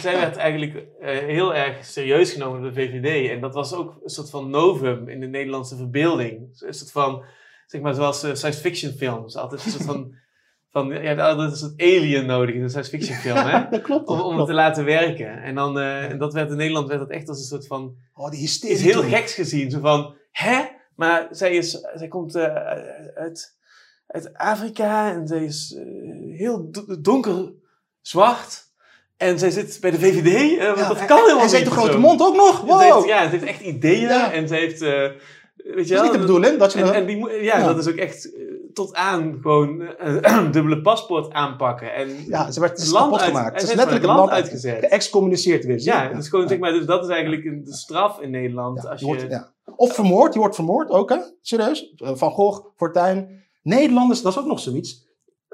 Zij 0.00 0.14
werd 0.14 0.36
eigenlijk 0.36 0.86
eh, 1.00 1.18
heel 1.18 1.54
erg 1.54 1.84
serieus 1.84 2.32
genomen 2.32 2.62
door 2.62 2.72
de 2.72 2.80
VVD. 2.80 3.30
En 3.30 3.40
dat 3.40 3.54
was 3.54 3.74
ook 3.74 4.00
een 4.02 4.10
soort 4.10 4.30
van 4.30 4.50
novum 4.50 5.08
in 5.08 5.20
de 5.20 5.26
Nederlandse 5.26 5.76
verbeelding. 5.76 6.40
Een 6.58 6.74
soort 6.74 6.90
van, 6.90 7.24
zeg 7.66 7.80
maar, 7.80 7.94
zoals 7.94 8.22
eh, 8.22 8.34
science 8.34 8.60
fiction 8.60 8.92
films. 8.92 9.36
Altijd 9.36 9.64
een 9.64 9.70
soort 9.70 9.84
van, 9.84 10.14
van 10.70 10.88
ja, 10.88 11.00
hebt 11.00 11.20
altijd 11.20 11.50
een 11.50 11.56
soort 11.56 11.80
alien 11.80 12.26
nodig 12.26 12.54
in 12.54 12.62
een 12.62 12.68
science 12.70 12.90
fiction 12.90 13.16
film, 13.16 13.36
hè? 13.36 13.64
dat 13.70 13.80
klopt. 13.80 14.08
Om, 14.08 14.36
het 14.38 14.46
te 14.46 14.52
laten 14.52 14.84
werken. 14.84 15.42
En 15.42 15.54
dan, 15.54 15.78
eh, 15.78 16.10
en 16.10 16.18
dat 16.18 16.32
werd 16.32 16.50
in 16.50 16.56
Nederland 16.56 16.88
werd 16.88 17.00
dat 17.00 17.10
echt 17.10 17.28
als 17.28 17.38
een 17.38 17.44
soort 17.44 17.66
van 17.66 17.96
Oh, 18.14 18.30
die 18.30 18.40
hysterie. 18.40 18.74
is 18.76 18.82
heel 18.82 19.02
geks 19.02 19.34
gezien. 19.34 19.70
Zo 19.70 19.80
van, 19.80 20.14
hè? 20.32 20.62
Maar 20.96 21.26
zij, 21.30 21.52
is, 21.56 21.78
zij 21.94 22.08
komt 22.08 22.34
eh, 22.34 22.42
uit, 23.14 23.56
uit 24.06 24.30
Afrika 24.34 25.12
en 25.12 25.26
zij 25.26 25.44
is 25.44 25.74
eh, 25.78 25.82
heel 26.38 26.70
do- 26.70 27.00
donker 27.00 27.52
zwart. 28.00 28.68
En 29.16 29.38
zij 29.38 29.50
zit 29.50 29.78
bij 29.80 29.90
de 29.90 29.98
VVD. 29.98 30.58
want 30.66 30.78
Ja, 30.78 30.88
dat 30.88 30.98
en- 30.98 31.06
kan 31.06 31.18
helemaal 31.18 31.42
En 31.42 31.48
ze 31.48 31.56
niet. 31.56 31.64
heeft 31.64 31.76
een 31.76 31.82
grote 31.82 31.98
mond 31.98 32.20
ook 32.22 32.36
nog. 32.36 32.60
En 32.60 32.66
Wow. 32.66 32.80
Ze 32.80 32.94
heeft, 32.94 33.06
ja, 33.06 33.22
ze 33.24 33.28
heeft 33.30 33.44
echt 33.44 33.60
ideeën. 33.60 34.00
Ja. 34.08 34.32
En 34.32 34.48
ze 34.48 34.54
heeft... 34.54 34.82
eh, 34.82 34.90
weet 34.90 35.08
je 35.56 35.72
dat 35.74 35.78
is 35.84 35.90
wel, 35.90 36.02
niet 36.02 36.12
de 36.12 36.18
bedoeling. 36.18 36.58
Dat 36.58 36.72
je 36.72 36.82
en, 36.82 36.92
en 36.94 37.06
die, 37.06 37.18
ja, 37.30 37.58
Ja. 37.58 37.66
dat 37.66 37.78
is 37.78 37.88
ook 37.88 37.96
echt 37.96 38.30
tot 38.72 38.94
aan 38.94 39.38
gewoon 39.40 39.80
eh, 39.82 40.50
dubbele 40.52 40.80
paspoort 40.80 41.32
aanpakken. 41.32 41.94
En 41.94 42.08
ja, 42.26 42.50
ze 42.50 42.60
werd 42.60 42.78
het 42.78 42.90
kapot 42.90 43.00
land 43.10 43.22
uit- 43.22 43.30
gemaakt. 43.36 43.60
ze 43.60 43.66
is 43.66 43.74
letterlijk 43.74 43.90
het 43.90 43.92
het 43.92 44.04
land 44.04 44.18
land 44.18 44.30
uitgezet. 44.30 44.84
Geëxcommuniceerd 44.84 45.64
weer. 45.64 45.80
ja, 45.80 46.08
dus, 46.12 46.28
gewoon, 46.28 46.48
zeg 46.48 46.58
maar, 46.58 46.72
dus 46.72 46.86
dat 46.86 47.04
is 47.04 47.08
eigenlijk 47.10 47.44
een- 47.44 47.64
de 47.64 47.74
straf 47.74 48.20
in 48.20 48.30
Nederland. 48.30 48.86
Als 48.86 49.00
je 49.00 49.06
je, 49.06 49.12
wordt. 49.16 49.52
Of 49.76 49.94
vermoord, 49.94 50.32
je 50.32 50.38
wordt 50.38 50.54
vermoord 50.54 50.90
ook, 50.90 51.08
hè? 51.10 51.16
Serieus. 51.40 51.92
Eh, 51.96 52.14
Van 52.14 52.30
Gogh, 52.30 52.66
Fortuyn. 52.76 53.42
Nederlanders, 53.62 54.22
dat 54.22 54.32
is 54.32 54.38
ook 54.38 54.46
nog 54.46 54.60
zoiets. 54.60 55.08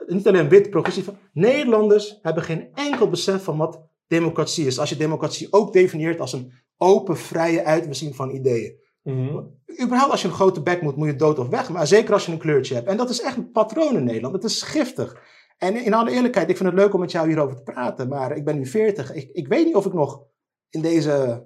Niet 0.06 0.26
alleen 0.28 0.48
wit, 0.48 0.70
progressief. 0.70 1.10
Nederlanders 1.32 2.18
hebben 2.22 2.42
geen 2.42 2.68
enkel 2.74 3.08
besef 3.08 3.44
van 3.44 3.56
wat 3.56 3.80
democratie 4.06 4.66
is. 4.66 4.78
Als 4.78 4.88
je 4.88 4.96
democratie 4.96 5.52
ook 5.52 5.72
definieert 5.72 6.20
als 6.20 6.32
een 6.32 6.52
open, 6.76 7.16
vrije 7.16 7.64
uitwisseling 7.64 8.16
van 8.16 8.30
ideeën. 8.30 8.84
Mhm. 9.14 9.38
Überhaupt 9.82 10.10
als 10.10 10.22
je 10.22 10.28
een 10.28 10.34
grote 10.34 10.62
bek 10.62 10.82
moet, 10.82 10.96
moet 10.96 11.06
je 11.06 11.16
dood 11.16 11.38
of 11.38 11.48
weg. 11.48 11.68
Maar 11.70 11.86
zeker 11.86 12.12
als 12.12 12.26
je 12.26 12.32
een 12.32 12.38
kleurtje 12.38 12.74
hebt. 12.74 12.86
En 12.88 12.96
dat 12.96 13.10
is 13.10 13.20
echt 13.20 13.36
een 13.36 13.50
patroon 13.50 13.96
in 13.96 14.04
Nederland. 14.04 14.34
Het 14.34 14.44
is 14.44 14.62
giftig. 14.62 15.16
En 15.58 15.84
in 15.84 15.94
alle 15.94 16.10
eerlijkheid, 16.10 16.48
ik 16.50 16.56
vind 16.56 16.68
het 16.68 16.78
leuk 16.78 16.94
om 16.94 17.00
met 17.00 17.10
jou 17.10 17.26
hierover 17.28 17.56
te 17.56 17.62
praten. 17.62 18.08
Maar 18.08 18.36
ik 18.36 18.44
ben 18.44 18.56
nu 18.56 18.66
40. 18.66 19.12
Ik, 19.14 19.30
ik 19.32 19.48
weet 19.48 19.64
niet 19.66 19.74
of 19.74 19.86
ik 19.86 19.92
nog 19.92 20.22
in 20.70 20.80
deze 20.82 21.44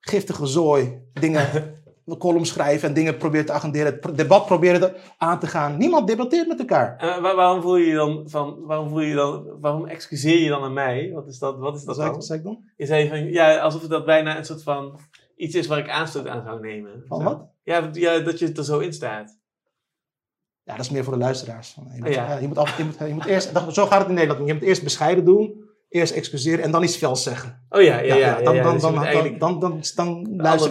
giftige 0.00 0.46
zooi 0.46 1.02
dingen, 1.12 1.46
een 2.06 2.18
column 2.18 2.46
schrijven 2.46 2.88
en 2.88 2.94
dingen 2.94 3.16
probeer 3.16 3.46
te 3.46 3.52
agenderen. 3.52 3.98
Het 4.00 4.16
debat 4.16 4.46
proberen 4.46 4.80
te- 4.80 4.94
aan 5.18 5.38
te 5.38 5.46
gaan. 5.46 5.76
Niemand 5.76 6.06
debatteert 6.06 6.48
met 6.48 6.58
elkaar. 6.58 6.96
En 6.96 7.22
waarom 7.22 7.62
voel 7.62 7.76
je 7.76 7.86
je 7.86 7.94
dan 7.94 8.22
van, 8.28 8.58
waarom 8.66 8.88
voel 8.88 9.00
je 9.00 9.08
je 9.08 9.14
dan, 9.14 9.46
waarom 9.60 9.86
excuseer 9.86 10.38
je 10.42 10.48
dan 10.48 10.62
aan 10.62 10.72
mij? 10.72 11.10
Wat 11.14 11.26
is 11.28 11.38
dat, 11.38 11.58
wat 11.58 11.74
is 11.76 11.84
dat 11.84 11.96
Wat 11.96 12.04
ik, 12.04 12.10
dan? 12.10 12.14
wat 12.14 12.24
zou 12.26 12.38
ik 12.38 12.44
doen? 12.44 12.70
Je 12.76 12.86
zei 12.86 13.08
van, 13.08 13.24
ja, 13.32 13.58
alsof 13.58 13.82
dat 13.82 14.04
bijna 14.04 14.36
een 14.38 14.44
soort 14.44 14.62
van 14.62 14.98
iets 15.38 15.54
is 15.54 15.66
waar 15.66 15.78
ik 15.78 15.88
aanstoot 15.88 16.26
aan 16.26 16.42
zou 16.44 16.60
nemen. 16.60 17.02
Van 17.06 17.24
wat? 17.24 17.46
Ja, 17.62 17.80
dat- 17.80 17.96
ja, 17.96 18.18
dat 18.18 18.38
je 18.38 18.52
er 18.52 18.64
zo 18.64 18.78
in 18.78 18.92
staat. 18.92 19.38
Ja, 20.62 20.76
dat 20.76 20.84
is 20.84 20.90
meer 20.90 21.04
voor 21.04 21.12
de 21.12 21.18
luisteraars. 21.18 21.74
Je 21.74 22.00
moet, 22.02 22.14
ja. 22.14 22.28
ja, 22.28 22.38
je 22.38 22.46
moet, 22.48 22.58
af- 22.58 22.76
je 22.76 22.84
moet, 22.84 22.98
je 22.98 23.14
moet 23.14 23.24
eerst, 23.24 23.54
dat- 23.54 23.74
zo 23.74 23.86
gaat 23.86 23.98
het 23.98 24.08
in 24.08 24.14
Nederland. 24.14 24.46
Je 24.46 24.54
moet 24.54 24.62
eerst 24.62 24.82
bescheiden 24.82 25.24
doen, 25.24 25.64
eerst 25.88 26.12
excuseren 26.12 26.64
en 26.64 26.70
dan 26.70 26.82
iets 26.82 26.96
vels 26.96 27.22
zeggen. 27.22 27.66
Oh 27.68 27.82
ja, 27.82 27.98
ja, 28.00 28.14
ja. 28.14 28.42
dan, 28.42 28.56
dan, 28.56 28.72
dus 28.72 28.82
dan, 28.82 28.94
dan, 28.94 29.04
eigenlijk 29.04 29.40
dan, 29.40 29.60
dan, 29.60 29.80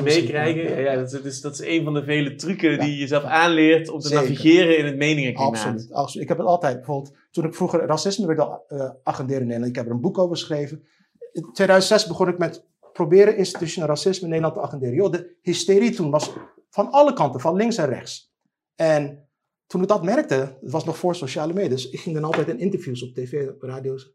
meekrijgen. 0.03 0.81
Ja, 0.81 0.95
dat, 0.95 1.13
is, 1.25 1.41
dat 1.41 1.53
is 1.53 1.59
een 1.67 1.83
van 1.83 1.93
de 1.93 2.03
vele 2.03 2.35
trucken 2.35 2.79
die 2.79 2.89
je 2.91 2.97
jezelf 2.97 3.23
aanleert 3.23 3.89
om 3.89 3.99
te 3.99 4.13
navigeren 4.13 4.77
in 4.77 4.85
het 4.85 4.95
meningenklimaat. 4.97 5.53
Absoluut, 5.55 5.91
absoluut. 5.91 6.23
Ik 6.23 6.29
heb 6.29 6.37
het 6.37 6.47
altijd, 6.47 6.75
bijvoorbeeld, 6.75 7.15
toen 7.31 7.45
ik 7.45 7.55
vroeger 7.55 7.85
racisme 7.85 8.25
wilde 8.27 8.61
uh, 8.69 8.89
agenderen 9.03 9.41
in 9.41 9.47
Nederland, 9.47 9.71
ik 9.71 9.77
heb 9.77 9.85
er 9.85 9.91
een 9.91 10.01
boek 10.01 10.17
over 10.17 10.37
geschreven. 10.37 10.83
In 11.31 11.49
2006 11.53 12.07
begon 12.07 12.27
ik 12.27 12.37
met 12.37 12.65
proberen 12.97 13.37
institutioneel 13.37 13.89
racisme 13.89 14.23
in 14.23 14.29
Nederland 14.29 14.55
te 14.55 14.61
agenderen. 14.61 14.95
Joh, 14.95 15.11
de 15.11 15.37
hysterie 15.41 15.91
toen 15.91 16.11
was 16.11 16.33
van 16.69 16.91
alle 16.91 17.13
kanten, 17.13 17.39
van 17.39 17.55
links 17.55 17.77
en 17.77 17.85
rechts. 17.85 18.33
En 18.75 19.29
toen 19.67 19.81
ik 19.81 19.87
dat 19.87 20.03
merkte, 20.03 20.35
het 20.35 20.71
was 20.71 20.85
nog 20.85 20.97
voor 20.97 21.15
sociale 21.15 21.53
media, 21.53 21.69
dus 21.69 21.89
ik 21.89 21.99
ging 21.99 22.15
dan 22.15 22.23
altijd 22.23 22.47
in 22.47 22.59
interviews 22.59 23.03
op 23.03 23.13
tv, 23.13 23.49
radio's, 23.59 24.11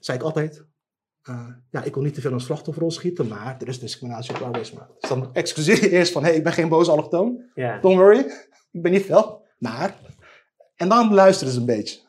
zei 0.00 0.18
ik 0.18 0.24
altijd, 0.24 0.64
uh, 1.30 1.48
ja, 1.70 1.82
ik 1.82 1.94
wil 1.94 2.02
niet 2.02 2.14
te 2.14 2.20
veel 2.20 2.32
een 2.32 2.40
slachtofferrol 2.40 2.90
schieten, 2.90 3.28
maar 3.28 3.56
er 3.60 3.68
is 3.68 3.78
discriminatie 3.78 4.34
op 4.34 4.40
arbeidsmarkt. 4.40 5.00
Dus 5.00 5.08
dan 5.08 5.34
excuseer 5.34 5.80
je 5.80 5.90
eerst 5.90 6.12
van, 6.12 6.22
hé, 6.22 6.28
hey, 6.28 6.38
ik 6.38 6.44
ben 6.44 6.52
geen 6.52 6.68
boze 6.68 6.90
allochtoon, 6.90 7.50
don't 7.54 7.96
worry, 7.96 8.18
ik 8.70 8.82
ben 8.82 8.92
niet 8.92 9.04
fel, 9.04 9.46
maar... 9.58 9.98
En 10.76 10.88
dan 10.88 11.14
luisteren 11.14 11.52
ze 11.52 11.60
een 11.60 11.66
beetje. 11.66 12.00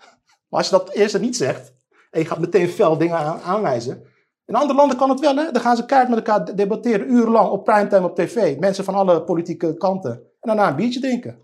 Maar 0.49 0.59
als 0.59 0.69
je 0.69 0.77
dat 0.77 0.93
eerst 0.93 1.19
niet 1.19 1.37
zegt, 1.37 1.73
en 2.11 2.19
je 2.19 2.25
gaat 2.25 2.39
meteen 2.39 2.69
fel 2.69 2.97
dingen 2.97 3.17
aan, 3.17 3.39
aanwijzen, 3.39 4.03
In 4.45 4.55
andere 4.55 4.73
landen 4.79 4.97
kan 4.97 5.09
het 5.09 5.19
wel, 5.19 5.35
hè? 5.35 5.51
Dan 5.51 5.61
gaan 5.61 5.75
ze 5.75 5.85
kaart 5.85 6.09
met 6.09 6.17
elkaar 6.17 6.55
debatteren, 6.55 7.11
urenlang 7.11 7.49
op 7.49 7.63
primetime 7.63 8.05
op 8.05 8.15
tv. 8.15 8.59
Mensen 8.59 8.83
van 8.83 8.93
alle 8.93 9.23
politieke 9.23 9.77
kanten. 9.77 10.11
En 10.11 10.23
daarna 10.39 10.69
een 10.69 10.75
biertje 10.75 10.99
drinken. 10.99 11.41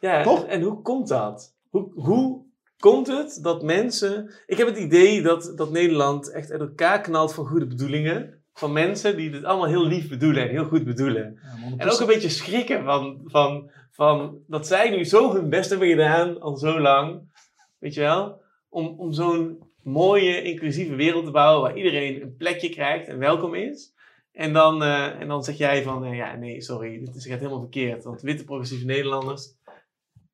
Ja, 0.00 0.22
Toch? 0.22 0.44
En, 0.44 0.48
en 0.48 0.62
hoe 0.62 0.82
komt 0.82 1.08
dat? 1.08 1.54
Hoe, 1.70 1.92
hoe 1.94 2.44
komt 2.78 3.06
het 3.06 3.38
dat 3.42 3.62
mensen... 3.62 4.34
Ik 4.46 4.58
heb 4.58 4.66
het 4.66 4.78
idee 4.78 5.22
dat, 5.22 5.52
dat 5.56 5.70
Nederland 5.70 6.30
echt 6.30 6.50
uit 6.50 6.60
elkaar 6.60 7.00
knalt 7.00 7.34
van 7.34 7.46
goede 7.46 7.66
bedoelingen. 7.66 8.44
Van 8.52 8.72
mensen 8.72 9.16
die 9.16 9.30
het 9.30 9.44
allemaal 9.44 9.68
heel 9.68 9.86
lief 9.86 10.08
bedoelen 10.08 10.42
en 10.42 10.48
heel 10.48 10.64
goed 10.64 10.84
bedoelen. 10.84 11.38
En 11.76 11.90
ook 11.90 12.00
een 12.00 12.06
beetje 12.06 12.28
schrikken 12.28 12.84
van, 12.84 13.20
van, 13.24 13.70
van 13.90 14.38
dat 14.46 14.66
zij 14.66 14.90
nu 14.90 15.04
zo 15.04 15.32
hun 15.32 15.48
best 15.48 15.70
hebben 15.70 15.88
gedaan, 15.88 16.40
al 16.40 16.56
zo 16.56 16.80
lang. 16.80 17.30
Weet 17.78 17.94
je 17.94 18.00
wel? 18.00 18.42
Om, 18.68 18.94
om 18.98 19.12
zo'n 19.12 19.71
mooie, 19.82 20.42
inclusieve 20.42 20.94
wereld 20.94 21.24
te 21.24 21.30
bouwen 21.30 21.62
waar 21.62 21.76
iedereen 21.76 22.22
een 22.22 22.36
plekje 22.36 22.68
krijgt 22.68 23.08
en 23.08 23.18
welkom 23.18 23.54
is. 23.54 23.92
En 24.32 24.52
dan, 24.52 24.82
eh, 24.82 25.20
en 25.20 25.28
dan 25.28 25.44
zeg 25.44 25.56
jij 25.56 25.82
van, 25.82 26.04
eh, 26.04 26.16
ja 26.16 26.36
nee, 26.36 26.60
sorry, 26.60 26.98
dit 27.04 27.14
is, 27.14 27.26
gaat 27.26 27.38
helemaal 27.38 27.60
verkeerd. 27.60 28.04
Want 28.04 28.20
witte 28.20 28.44
progressieve 28.44 28.84
Nederlanders, 28.84 29.54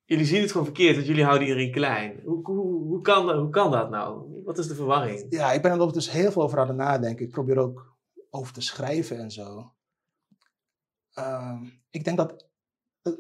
jullie 0.05 0.25
zien 0.25 0.41
het 0.41 0.51
gewoon 0.51 0.67
verkeerd, 0.67 0.95
want 0.95 1.07
jullie 1.07 1.25
houden 1.25 1.49
iedereen 1.49 1.73
klein. 1.73 2.21
Hoe, 2.25 2.41
hoe, 2.43 2.85
hoe, 2.85 3.01
kan, 3.01 3.31
hoe 3.31 3.51
kan 3.51 3.71
dat 3.71 3.91
nou? 3.91 4.43
Wat 4.45 4.59
is 4.59 4.69
de 4.69 4.75
verwarring? 4.75 5.27
Ja, 5.31 5.53
ik 5.53 5.63
ben 5.63 5.81
er 5.81 5.93
dus 5.93 6.11
heel 6.11 6.33
veel 6.33 6.43
over 6.43 6.59
aan 6.59 6.69
het 6.69 6.77
nadenken. 6.77 7.25
Ik 7.25 7.33
probeer 7.33 7.59
ook 7.59 7.97
over 8.31 8.53
te 8.53 8.61
schrijven 8.61 9.19
en 9.19 9.31
zo. 9.31 9.73
Ehm, 11.13 11.65
ik 11.91 12.05
denk 12.05 12.17
dat 12.17 12.47
eh, 13.03 13.13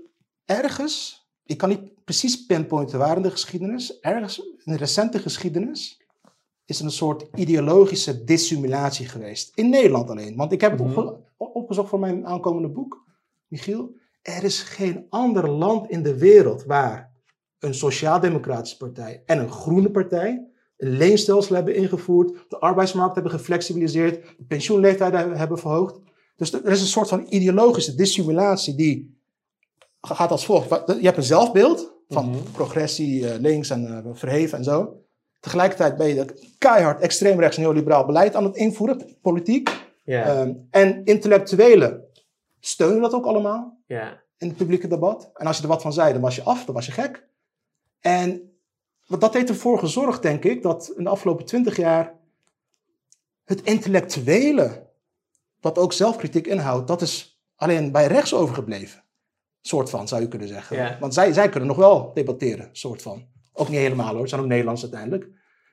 ergens, 0.44 1.26
ik 1.44 1.58
kan 1.58 1.68
niet 1.68 2.04
precies 2.04 2.46
pinpointen 2.46 2.98
waar 2.98 3.16
in 3.16 3.22
de 3.22 3.30
geschiedenis, 3.30 4.00
ergens 4.00 4.38
in 4.38 4.72
de 4.72 4.76
recente 4.76 5.18
geschiedenis 5.18 6.00
is 6.68 6.78
er 6.78 6.84
een 6.84 6.90
soort 6.90 7.26
ideologische 7.34 8.24
dissimulatie 8.24 9.06
geweest. 9.08 9.52
In 9.54 9.68
Nederland 9.70 10.10
alleen. 10.10 10.36
Want 10.36 10.52
ik 10.52 10.60
heb 10.60 10.70
het 10.78 10.80
Mhm. 10.88 10.98
opge- 10.98 11.16
opgezocht 11.36 11.88
voor 11.88 11.98
mijn 11.98 12.26
aankomende 12.26 12.68
boek, 12.68 13.04
Michiel. 13.46 13.94
Er 14.22 14.44
is 14.44 14.62
geen 14.62 15.06
ander 15.08 15.50
land 15.50 15.90
in 15.90 16.02
de 16.02 16.18
wereld 16.18 16.64
waar 16.64 17.12
een 17.58 17.74
sociaal-democratische 17.74 18.76
partij 18.76 19.22
en 19.26 19.38
een 19.38 19.50
groene 19.50 19.90
partij 19.90 20.46
een 20.76 20.90
leenstelsel 20.90 21.54
hebben 21.54 21.74
ingevoerd, 21.74 22.44
de 22.48 22.58
arbeidsmarkt 22.58 23.14
hebben 23.14 23.32
geflexibiliseerd, 23.32 24.14
de 24.38 24.44
pensioenleeftijd 24.48 25.12
hebben- 25.12 25.58
verhoogd. 25.58 26.00
Dus 26.36 26.52
er 26.52 26.66
is 26.70 26.80
een 26.80 26.86
soort 26.86 27.08
van 27.08 27.26
ideologische 27.28 27.94
dissimulatie 27.94 28.74
die 28.74 29.16
gaat 30.00 30.30
als 30.30 30.44
volgt. 30.44 30.68
Je 30.86 30.98
hebt 31.06 31.16
een 31.16 31.22
zelfbeeld 31.22 31.92
van 32.08 32.28
Mhm. 32.28 32.38
progressie, 32.52 33.28
eh, 33.30 33.40
links 33.40 33.70
en 33.70 33.86
eh, 34.04 34.10
verheven 34.12 34.58
en 34.58 34.64
zo. 34.64 35.02
Tegelijkertijd 35.40 35.96
ben 35.96 36.06
je 36.06 36.52
keihard 36.58 37.00
extreemrechts 37.00 37.56
neoliberaal 37.56 38.06
beleid 38.06 38.34
aan 38.34 38.44
het 38.44 38.56
invoeren, 38.56 39.16
politiek. 39.22 39.86
Ja, 40.04 40.24
Ehm, 40.24 40.52
en 40.70 41.04
intellectuelen 41.04 42.04
steunen 42.60 43.00
dat 43.00 43.12
ook 43.12 43.26
allemaal 43.26 43.78
ja, 43.86 44.22
in 44.38 44.48
het 44.48 44.56
publieke 44.56 44.88
debat. 44.88 45.30
En 45.34 45.46
als 45.46 45.56
je 45.56 45.62
er 45.62 45.68
wat 45.68 45.82
van 45.82 45.92
zei, 45.92 46.12
dan 46.12 46.22
was 46.22 46.36
je 46.36 46.42
af, 46.42 46.64
dan 46.64 46.74
was 46.74 46.86
je 46.86 46.92
gek. 46.92 47.26
En 48.00 48.58
wat 49.06 49.20
dat 49.20 49.34
heeft 49.34 49.48
ervoor 49.48 49.78
gezorgd, 49.78 50.22
denk 50.22 50.44
ik, 50.44 50.62
dat 50.62 50.92
in 50.96 51.04
de 51.04 51.10
afgelopen 51.10 51.44
twintig 51.44 51.76
jaar 51.76 52.14
het 53.44 53.62
intellectuele, 53.62 54.86
wat 55.60 55.78
ook 55.78 55.92
zelfkritiek 55.92 56.46
inhoudt, 56.46 56.88
dat 56.88 57.02
is 57.02 57.40
alleen 57.56 57.92
bij 57.92 58.06
rechts 58.06 58.34
overgebleven. 58.34 59.04
Soort 59.60 59.90
van, 59.90 60.08
zou 60.08 60.20
je 60.20 60.28
kunnen 60.28 60.48
zeggen. 60.48 60.76
Ja. 60.76 60.96
Want 61.00 61.14
zij, 61.14 61.32
zij 61.32 61.48
kunnen 61.48 61.68
nog 61.68 61.78
wel 61.78 62.10
debatteren, 62.14 62.68
soort 62.72 63.02
van. 63.02 63.26
Ook 63.58 63.68
niet 63.68 63.78
helemaal 63.78 64.10
hoor, 64.12 64.20
het 64.20 64.28
zijn 64.28 64.40
ook 64.40 64.46
Nederlands 64.46 64.82
uiteindelijk. 64.82 65.28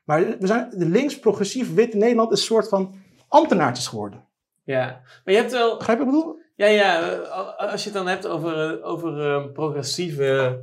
Maar 0.06 0.38
we 0.39 0.48
zijn, 0.48 0.69
de 0.69 0.86
links-progressief 0.86 1.74
wit 1.74 1.93
Nederland 1.93 2.32
is 2.32 2.39
een 2.39 2.45
soort 2.45 2.67
van 2.67 2.95
ambtenaartjes 3.28 3.88
geworden. 3.88 4.28
ja. 4.63 5.02
Maar 5.24 5.34
je 5.34 5.39
hebt 5.39 5.52
wel... 5.52 5.78
Begrijp 5.78 6.00
je 6.00 6.06
wat 6.06 6.13
ik 6.13 6.19
bedoel? 6.19 6.39
Ja, 6.56 6.65
ja, 6.67 7.15
al- 7.17 7.54
als 7.54 7.84
je 7.84 7.89
het 7.89 7.98
dan 7.98 8.08
hebt 8.08 8.28
over, 8.28 8.80
eh, 8.80 8.86
over 8.88 9.21
eh, 9.36 9.52
progressieve, 9.52 10.62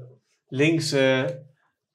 linkse 0.48 1.40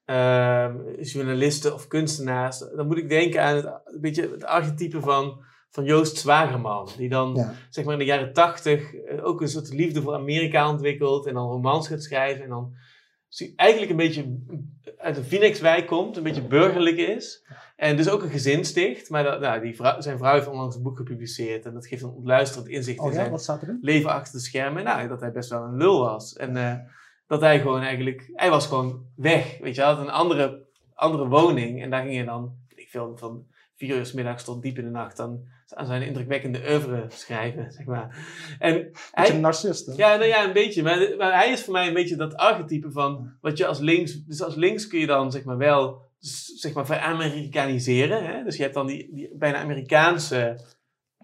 eh, 0.05 0.73
journalisten 1.01 1.73
of 1.73 1.87
kunstenaars, 1.87 2.59
dan 2.75 2.87
moet 2.87 2.97
ik 2.97 3.09
denken 3.09 3.43
aan 3.43 3.55
het, 3.55 3.65
een 3.85 4.01
beetje 4.01 4.29
het 4.31 4.43
archetype 4.45 4.99
van, 5.01 5.43
van 5.69 5.83
Joost 5.83 6.17
Zwagerman. 6.17 6.89
Die 6.97 7.09
dan, 7.09 7.33
Ja. 7.35 7.53
zeg 7.69 7.83
maar 7.85 7.93
in 7.93 7.99
de 7.99 8.05
jaren 8.05 8.33
tachtig, 8.33 8.93
eh, 8.95 9.25
ook 9.25 9.41
een 9.41 9.47
soort 9.47 9.73
liefde 9.73 10.01
voor 10.01 10.13
Amerika 10.13 10.69
ontwikkelt 10.69 11.25
en 11.25 11.33
dan 11.33 11.49
romans 11.49 11.87
gaat 11.87 12.03
schrijven. 12.03 12.43
En 12.43 12.49
dan 12.49 12.73
eigenlijk 13.55 13.91
een 13.91 13.97
beetje 13.97 14.37
uit 15.07 15.15
de 15.15 15.23
Phoenixwijk 15.23 15.87
komt, 15.87 16.17
een 16.17 16.23
beetje 16.23 16.47
burgerlijk 16.47 16.97
is. 16.97 17.45
En 17.75 17.97
dus 17.97 18.09
ook 18.09 18.23
een 18.23 18.29
gezin 18.29 18.65
sticht. 18.65 19.09
Maar 19.09 19.23
dat, 19.23 19.39
nou, 19.39 19.61
die 19.61 19.75
vrouw, 19.75 20.01
zijn 20.01 20.17
vrouw 20.17 20.33
heeft 20.33 20.47
onlangs 20.47 20.75
een 20.75 20.83
boek 20.83 20.97
gepubliceerd. 20.97 21.65
En 21.65 21.73
dat 21.73 21.87
geeft 21.87 22.01
een 22.01 22.09
ontluisterend 22.09 22.67
inzicht 22.67 22.97
in 22.97 23.03
Oh 23.03 23.13
ja, 23.13 23.37
zijn 23.37 23.79
leven 23.81 24.09
achter 24.09 24.33
de 24.33 24.39
schermen. 24.39 24.83
Nou, 24.83 25.07
dat 25.07 25.21
hij 25.21 25.31
best 25.31 25.49
wel 25.49 25.63
een 25.63 25.77
lul 25.77 25.99
was. 25.99 26.35
En 26.35 26.57
eh, 26.57 26.75
dat 27.27 27.41
hij 27.41 27.59
gewoon 27.59 27.81
eigenlijk... 27.81 28.29
Hij 28.33 28.49
was 28.49 28.67
gewoon 28.67 29.05
weg, 29.15 29.57
weet 29.61 29.75
je. 29.75 29.81
Hij 29.81 29.89
had 29.89 29.99
een 29.99 30.09
andere, 30.09 30.65
andere 30.93 31.27
woning. 31.27 31.81
En 31.83 31.89
daar 31.89 32.01
ging 32.01 32.15
hij 32.15 32.25
dan, 32.25 32.55
ik 32.75 32.89
veel, 32.89 33.17
van 33.17 33.45
vier 33.77 33.95
uur 33.95 34.05
's 34.05 34.13
middags 34.13 34.43
tot 34.43 34.61
diep 34.61 34.77
in 34.77 34.83
de 34.83 34.89
nacht... 34.89 35.17
dan 35.17 35.47
aan 35.73 35.85
zijn 35.85 36.01
indrukwekkende 36.01 36.59
oeuvre 36.69 37.05
schrijven, 37.07 37.71
zeg 37.71 37.85
maar. 37.85 38.17
En 38.59 38.73
Beetje 38.73 38.91
hij, 39.11 39.29
een 39.29 39.39
narcist. 39.39 39.85
hè? 39.85 39.93
ja, 39.93 40.15
nou 40.15 40.27
ja, 40.27 40.43
een 40.45 40.53
beetje. 40.53 40.83
Maar, 40.83 41.13
maar 41.17 41.33
hij 41.33 41.51
is 41.51 41.63
voor 41.63 41.73
mij 41.73 41.87
een 41.87 41.93
beetje 41.93 42.15
dat 42.15 42.35
archetype 42.35 42.91
van 42.91 43.33
wat 43.41 43.57
je 43.57 43.65
als 43.65 43.79
links. 43.79 44.23
Dus 44.23 44.41
als 44.41 44.55
links 44.55 44.87
kun 44.87 44.99
je 44.99 45.05
dan 45.05 45.31
zeg 45.31 45.43
maar 45.43 45.57
wel 45.57 46.05
zeg 46.55 46.73
maar 46.73 46.85
veramerikaniseren. 46.85 48.25
Hè? 48.25 48.43
Dus 48.43 48.55
je 48.55 48.61
hebt 48.61 48.73
dan 48.73 48.87
die, 48.87 49.09
die 49.13 49.29
bijna 49.37 49.57
Amerikaanse 49.57 50.59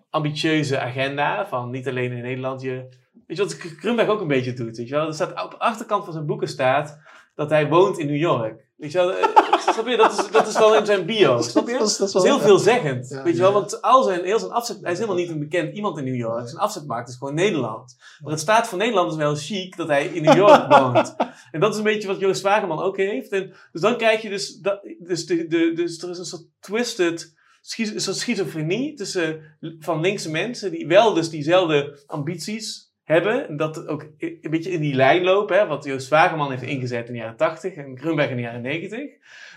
ambitieuze 0.10 0.80
agenda 0.80 1.48
van 1.48 1.70
niet 1.70 1.88
alleen 1.88 2.12
in 2.12 2.22
Nederland. 2.22 2.62
Je, 2.62 2.88
weet 3.28 3.38
je 3.38 3.44
wat 3.44 3.58
Krumberg 3.58 4.08
ook 4.08 4.22
een 4.22 4.28
beetje 4.28 4.54
doet? 4.54 4.78
Weet 4.78 4.88
je 4.88 4.96
wel? 4.96 5.08
Er 5.08 5.14
staat 5.14 5.44
op 5.44 5.52
de 5.52 5.60
achterkant 5.60 6.04
van 6.04 6.14
zijn 6.14 6.26
boeken 6.26 6.48
staat 6.48 7.00
dat 7.36 7.50
hij 7.50 7.68
woont 7.70 7.98
in 8.00 8.08
New 8.08 8.16
York. 8.20 8.72
Weet 8.76 8.92
je 8.92 8.98
wel? 8.98 9.14
Eh, 9.14 9.28
Snap 9.74 9.88
je? 9.88 9.98
Dat 9.98 10.12
is, 10.12 10.32
dat 10.32 10.48
is 10.48 10.54
dan 10.54 10.76
in 10.76 10.86
zijn 10.86 11.06
bio. 11.06 11.42
Snap 11.42 11.68
je? 11.68 11.78
Dat 11.78 11.88
is- 11.88 11.98
dat 11.98 12.08
is 12.08 12.14
Dat 12.14 12.24
is 12.24 12.30
wel- 12.30 12.38
heel 12.40 12.48
veelzeggend. 12.48 13.10
Ja, 13.10 13.24
weet 13.24 13.34
je 13.34 13.40
wel, 13.40 13.48
ja. 13.52 13.54
want 13.54 13.82
al 13.82 14.04
zijn, 14.04 14.24
heel 14.24 14.40
zijn 14.40 14.52
afzet, 14.52 14.78
hij 14.82 14.92
is 14.92 14.98
helemaal 14.98 15.20
niet 15.20 15.30
een 15.30 15.40
bekend 15.40 15.76
iemand 15.76 15.98
in 15.98 16.04
New 16.04 16.16
York. 16.16 16.48
Zijn 16.48 16.62
afzetmarkt 16.62 17.10
is 17.10 17.16
gewoon 17.16 17.34
Nederland. 17.34 17.96
Maar 18.22 18.32
het 18.32 18.42
staat 18.42 18.68
voor 18.68 18.78
Nederlanders 18.78 19.18
wel 19.18 19.36
chic 19.36 19.78
dat 19.78 19.88
hij 19.88 20.06
in 20.06 20.24
New 20.24 20.36
York 20.36 20.68
woont. 20.78 21.16
En 21.52 21.60
dat 21.60 21.72
is 21.72 21.78
een 21.78 21.84
beetje 21.84 22.08
wat 22.08 22.20
Joost 22.20 22.42
Wageman 22.42 22.80
ook 22.82 22.98
heeft. 22.98 23.32
En, 23.32 23.54
dus 23.72 23.82
dan 23.82 23.98
krijg 23.98 24.22
je 24.22 24.30
dus, 24.30 24.58
dat, 24.58 24.80
dus, 25.00 25.26
de, 25.26 25.48
de, 25.48 25.72
dus 25.76 26.02
er 26.04 26.10
is 26.10 26.18
een 26.18 26.26
soort 26.26 26.46
twisted, 26.60 27.34
een 27.78 28.02
soort 28.02 28.18
schizofrenie 28.18 28.94
tussen 28.96 29.58
van 29.80 30.00
linkse 30.02 30.32
mensen 30.32 30.72
die 30.72 30.88
wel 30.88 31.14
dus 31.14 31.30
diezelfde 31.30 32.04
ambities 32.08 32.93
hebben. 33.04 33.48
En 33.48 33.58
dat 33.58 33.88
ook 33.88 34.06
een 34.18 34.50
beetje 34.50 34.72
in 34.72 34.82
die 34.82 34.96
lijn 34.96 35.24
lopen, 35.24 35.58
hè, 35.58 35.68
wat 35.68 35.84
Joost 35.84 36.10
Wageman 36.10 36.50
heeft 36.50 36.64
ingezet 36.64 37.08
in 37.08 37.14
de 37.14 37.20
jaren 37.20 37.38
80 37.38 37.74
en 37.74 37.98
Grunberg 38.00 38.30
in 38.30 38.36
de 38.36 38.42
jaren 38.42 38.62
90. 38.62 39.00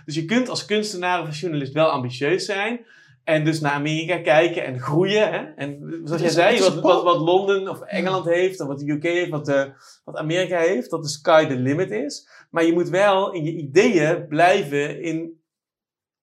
Dus 0.04 0.14
je 0.14 0.24
kunt 0.24 0.48
als 0.48 0.64
kunstenaar 0.64 1.20
of 1.20 1.26
als 1.26 1.40
journalist 1.40 1.72
wel 1.72 1.88
ambitieus 1.88 2.44
zijn. 2.44 2.86
En 3.24 3.44
dus 3.44 3.60
naar 3.60 3.72
Amerika 3.72 4.18
kijken 4.18 4.64
en 4.64 4.80
groeien. 4.80 5.32
Hè? 5.32 5.38
En 5.56 6.00
zoals 6.04 6.22
jij 6.22 6.30
zei, 6.30 6.60
wat, 6.60 6.80
wat, 6.80 7.02
wat 7.02 7.20
Londen 7.20 7.68
of 7.68 7.80
Engeland 7.80 8.24
heeft, 8.24 8.60
of 8.60 8.66
wat 8.66 8.78
de 8.78 8.90
UK 8.92 9.02
heeft, 9.02 9.30
wat, 9.30 9.46
de, 9.46 9.72
wat 10.04 10.16
Amerika 10.16 10.58
heeft, 10.58 10.90
dat 10.90 11.02
de 11.02 11.08
sky 11.08 11.46
the 11.46 11.56
limit 11.56 11.90
is. 11.90 12.28
Maar 12.50 12.64
je 12.64 12.72
moet 12.72 12.88
wel 12.88 13.32
in 13.32 13.44
je 13.44 13.52
ideeën 13.52 14.26
blijven 14.26 15.02
in, 15.02 15.40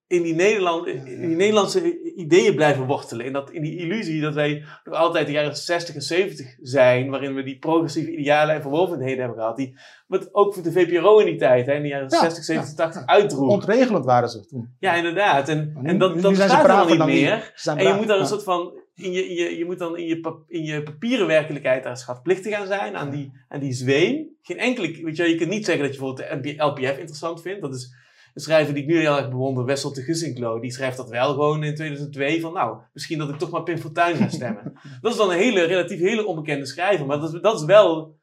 in, 0.07 0.21
die, 0.21 0.35
Nederland, 0.35 0.87
in 0.87 1.03
die 1.03 1.35
Nederlandse 1.35 2.13
ideeën 2.15 2.55
blijven 2.55 2.85
wortelen. 2.85 3.25
In, 3.25 3.33
dat, 3.33 3.51
in 3.51 3.61
die 3.61 3.77
illusie 3.77 4.21
dat 4.21 4.33
wij 4.33 4.63
nog 4.83 4.95
altijd 4.95 5.25
de 5.25 5.31
jaren 5.31 5.55
60 5.55 5.95
en 5.95 6.01
70 6.01 6.55
zijn, 6.61 7.09
waarin 7.09 7.33
we 7.33 7.43
die 7.43 7.59
progressieve 7.59 8.11
idealen 8.11 8.55
en 8.55 8.61
verworvenheden 8.61 9.19
hebben 9.19 9.37
gehad. 9.37 9.57
Die, 9.57 9.77
wat 10.07 10.33
ook 10.33 10.53
voor 10.53 10.63
de 10.63 10.71
VPRO 10.71 11.19
in 11.19 11.25
die 11.25 11.35
tijd, 11.35 11.65
hè, 11.65 11.73
in 11.73 11.81
de 11.81 11.87
jaren 11.87 12.07
Ja, 12.09 12.19
60, 12.19 12.43
70, 12.43 12.69
ja, 12.69 12.75
80 12.75 13.05
uitdroeg. 13.05 13.49
Ontregelend 13.49 14.05
waren 14.05 14.29
ze 14.29 14.45
toen. 14.45 14.75
Ja, 14.79 14.93
inderdaad. 14.93 15.49
En, 15.49 15.79
en 15.83 15.97
dat, 15.97 16.15
nu 16.15 16.21
dat 16.21 16.35
zijn 16.35 16.49
staat 16.49 16.61
er 16.61 16.67
dan 16.67 16.87
niet 16.87 16.97
dan 16.97 17.07
meer. 17.07 17.53
En 17.65 17.87
je 17.87 17.93
moet 17.93 18.07
daar 18.07 18.19
een 18.19 18.25
soort 18.25 18.43
van, 18.43 18.73
in 18.95 19.11
je, 19.11 19.29
in 19.29 19.35
je, 19.35 19.57
je 19.57 19.65
moet 19.65 19.79
dan 19.79 19.97
in 19.97 20.05
je, 20.05 20.41
in 20.47 20.63
je 20.63 20.83
papieren 20.83 21.27
werkelijkheid 21.27 21.83
daar 21.83 21.97
schatplichtig 21.97 22.53
aan 22.53 22.67
zijn, 22.67 22.95
aan 22.95 23.09
die, 23.09 23.31
aan 23.47 23.59
die 23.59 23.73
zweem. 23.73 24.27
Geen 24.41 24.57
enkele, 24.57 25.03
weet 25.03 25.17
je, 25.17 25.29
je 25.29 25.35
kunt 25.35 25.49
niet 25.49 25.65
zeggen 25.65 25.83
dat 25.83 25.93
je 25.93 25.99
bijvoorbeeld 25.99 26.43
de 26.43 26.63
LPF 26.63 26.97
interessant 26.97 27.41
vindt. 27.41 27.61
Dat 27.61 27.75
is 27.75 28.01
een 28.33 28.41
schrijver 28.41 28.73
die 28.73 28.83
ik 28.83 28.89
nu 28.89 28.99
heel 28.99 29.17
erg 29.17 29.29
bewonder, 29.29 29.65
Wessel 29.65 29.93
de 29.93 30.01
Gussinklo. 30.01 30.59
Die 30.59 30.71
schrijft 30.71 30.97
dat 30.97 31.09
wel 31.09 31.29
gewoon 31.31 31.63
in 31.63 31.75
2002 31.75 32.41
van, 32.41 32.53
nou, 32.53 32.77
misschien 32.93 33.17
dat 33.17 33.29
ik 33.29 33.37
toch 33.37 33.49
maar 33.49 33.63
Pim 33.63 33.77
Fortuyn 33.77 34.15
ga 34.15 34.29
stemmen. 34.29 34.73
dat 35.01 35.11
is 35.11 35.17
dan 35.17 35.29
een 35.31 35.37
hele, 35.37 35.63
relatief 35.63 35.99
hele 35.99 36.25
onbekende 36.25 36.65
schrijver. 36.65 37.05
Maar 37.05 37.19
dat 37.19 37.33
is, 37.33 37.41
dat 37.41 37.59
is 37.59 37.65
wel, 37.65 38.15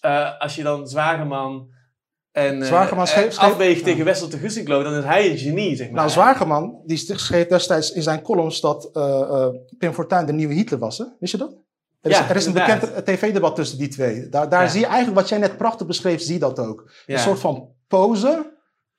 eh, 0.00 0.38
als 0.40 0.54
je 0.54 0.62
dan 0.62 0.88
Zwageman 0.88 1.68
en 2.32 2.60
eh, 2.62 2.66
Zwageman 2.66 3.06
schreef- 3.06 3.24
eh, 3.26 3.30
schreef- 3.32 3.50
afweegt 3.50 3.78
ja. 3.78 3.84
tegen 3.84 4.04
Wessel 4.04 4.28
de 4.28 4.38
Gussinklo, 4.38 4.82
dan 4.82 4.94
is 4.94 5.04
hij 5.04 5.30
een 5.30 5.38
genie, 5.38 5.76
zeg 5.76 5.86
maar. 5.86 5.96
Nou, 5.96 6.10
Zwageman, 6.10 6.80
die 6.86 6.96
schreef 6.96 7.46
destijds 7.46 7.92
in 7.92 8.02
zijn 8.02 8.22
columns 8.22 8.60
dat 8.60 8.90
eh, 8.92 9.48
Pim 9.78 9.92
Fortuyn 9.92 10.26
de 10.26 10.32
nieuwe 10.32 10.54
Hitler 10.54 10.78
was. 10.78 10.98
Hè? 10.98 11.04
Wist 11.20 11.32
je 11.32 11.38
dat? 11.38 11.56
Er 12.00 12.10
is, 12.10 12.18
Ja, 12.18 12.28
er 12.28 12.36
is 12.36 12.46
een 12.46 12.52
bekend 12.52 13.06
tv-debat 13.06 13.54
tussen 13.56 13.78
die 13.78 13.88
twee. 13.88 14.28
Daar, 14.28 14.48
daar 14.48 14.62
Ja. 14.62 14.68
zie 14.68 14.80
je 14.80 14.86
eigenlijk 14.86 15.16
wat 15.16 15.28
jij 15.28 15.38
net 15.38 15.56
prachtig 15.56 15.86
beschreef, 15.86 16.20
zie 16.20 16.32
je 16.34 16.38
dat 16.40 16.58
ook. 16.58 16.90
Een 17.06 17.18
soort 17.18 17.38
van 17.40 17.68
pose 17.88 18.52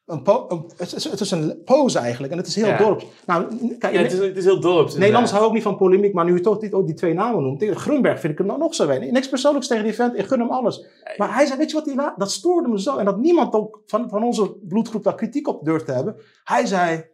een, 0.05 0.21
po- 0.21 0.45
een- 0.47 0.71
het, 0.77 0.93
is, 0.93 1.03
het 1.03 1.19
is 1.19 1.31
een 1.31 1.61
pose 1.65 1.99
eigenlijk. 1.99 2.31
En 2.31 2.37
het 2.39 2.47
is 2.47 2.55
heel 2.55 2.65
Ja. 2.67 2.77
dorps. 2.77 3.05
Nou, 3.25 3.57
kijk, 3.77 3.93
Ja, 3.93 4.01
het, 4.01 4.11
is, 4.13 4.19
het 4.19 4.37
is 4.37 4.43
heel 4.43 4.59
dorps. 4.59 4.93
Nederlanders 4.93 5.29
houden 5.31 5.49
ook 5.49 5.55
niet 5.55 5.65
van 5.65 5.77
polemiek, 5.77 6.13
maar 6.13 6.25
nu 6.25 6.33
je 6.33 6.39
toch 6.41 6.57
die, 6.57 6.73
ook 6.73 6.85
die 6.85 6.95
twee 6.95 7.13
namen 7.13 7.43
noemt. 7.43 7.63
Grunberg 7.63 8.19
vind 8.19 8.31
ik 8.33 8.37
hem 8.37 8.47
nou 8.47 8.59
nog 8.59 8.75
zo 8.75 8.87
weinig. 8.87 9.11
Niks 9.11 9.29
persoonlijks 9.29 9.67
tegen 9.67 9.83
die 9.83 9.93
vent, 9.93 10.17
ik 10.17 10.25
gun 10.25 10.39
hem 10.39 10.49
alles. 10.49 10.85
Maar 11.17 11.33
hij 11.33 11.45
zei, 11.45 11.57
weet 11.57 11.69
je 11.69 11.75
wat, 11.75 11.85
hij 11.85 11.95
la- 11.95 12.13
dat 12.17 12.31
stoorde 12.31 12.67
me 12.69 12.81
zo. 12.81 12.97
En 12.97 13.05
dat 13.05 13.17
niemand 13.17 13.53
ook 13.53 13.81
van, 13.85 14.09
van 14.09 14.23
onze 14.23 14.51
bloedgroep 14.55 15.03
daar 15.03 15.15
kritiek 15.15 15.47
op 15.47 15.65
durft 15.65 15.85
te 15.85 15.91
hebben. 15.91 16.15
Hij 16.43 16.65
zei, 16.65 17.05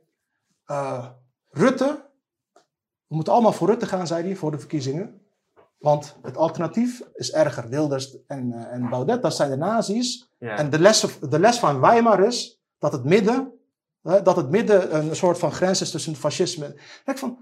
eh, 0.66 1.06
Rutte, 1.50 2.10
we 3.08 3.16
moeten 3.16 3.34
allemaal 3.34 3.52
voor 3.54 3.68
Rutte 3.68 3.86
gaan, 3.86 4.08
zei 4.08 4.24
hij, 4.26 4.36
voor 4.36 4.52
de 4.52 4.60
verkiezingen. 4.60 5.22
Want 5.78 6.16
het 6.22 6.38
alternatief 6.38 7.02
is 7.14 7.32
erger. 7.32 7.70
Wilders 7.70 8.18
en, 8.28 8.52
eh, 8.54 8.74
en 8.74 8.90
Baudet, 8.90 9.22
dat 9.22 9.36
zijn 9.36 9.50
de 9.50 9.58
nazi's. 9.58 10.32
Ja. 10.40 10.58
En 10.58 10.70
de 10.70 10.80
les, 10.80 11.06
de 11.30 11.40
les 11.40 11.60
van 11.60 11.80
Weimar 11.82 12.24
is 12.24 12.61
dat 12.82 12.92
het 12.92 13.04
midden, 13.04 13.52
dat 14.02 14.36
het 14.36 14.50
midden 14.50 14.96
een 14.96 15.16
soort 15.16 15.38
van 15.38 15.52
grens 15.52 15.82
is 15.82 15.92
tussen 15.92 16.16
fascisme. 16.16 16.66
Ik 16.68 17.02
denk 17.06 17.18
van, 17.18 17.38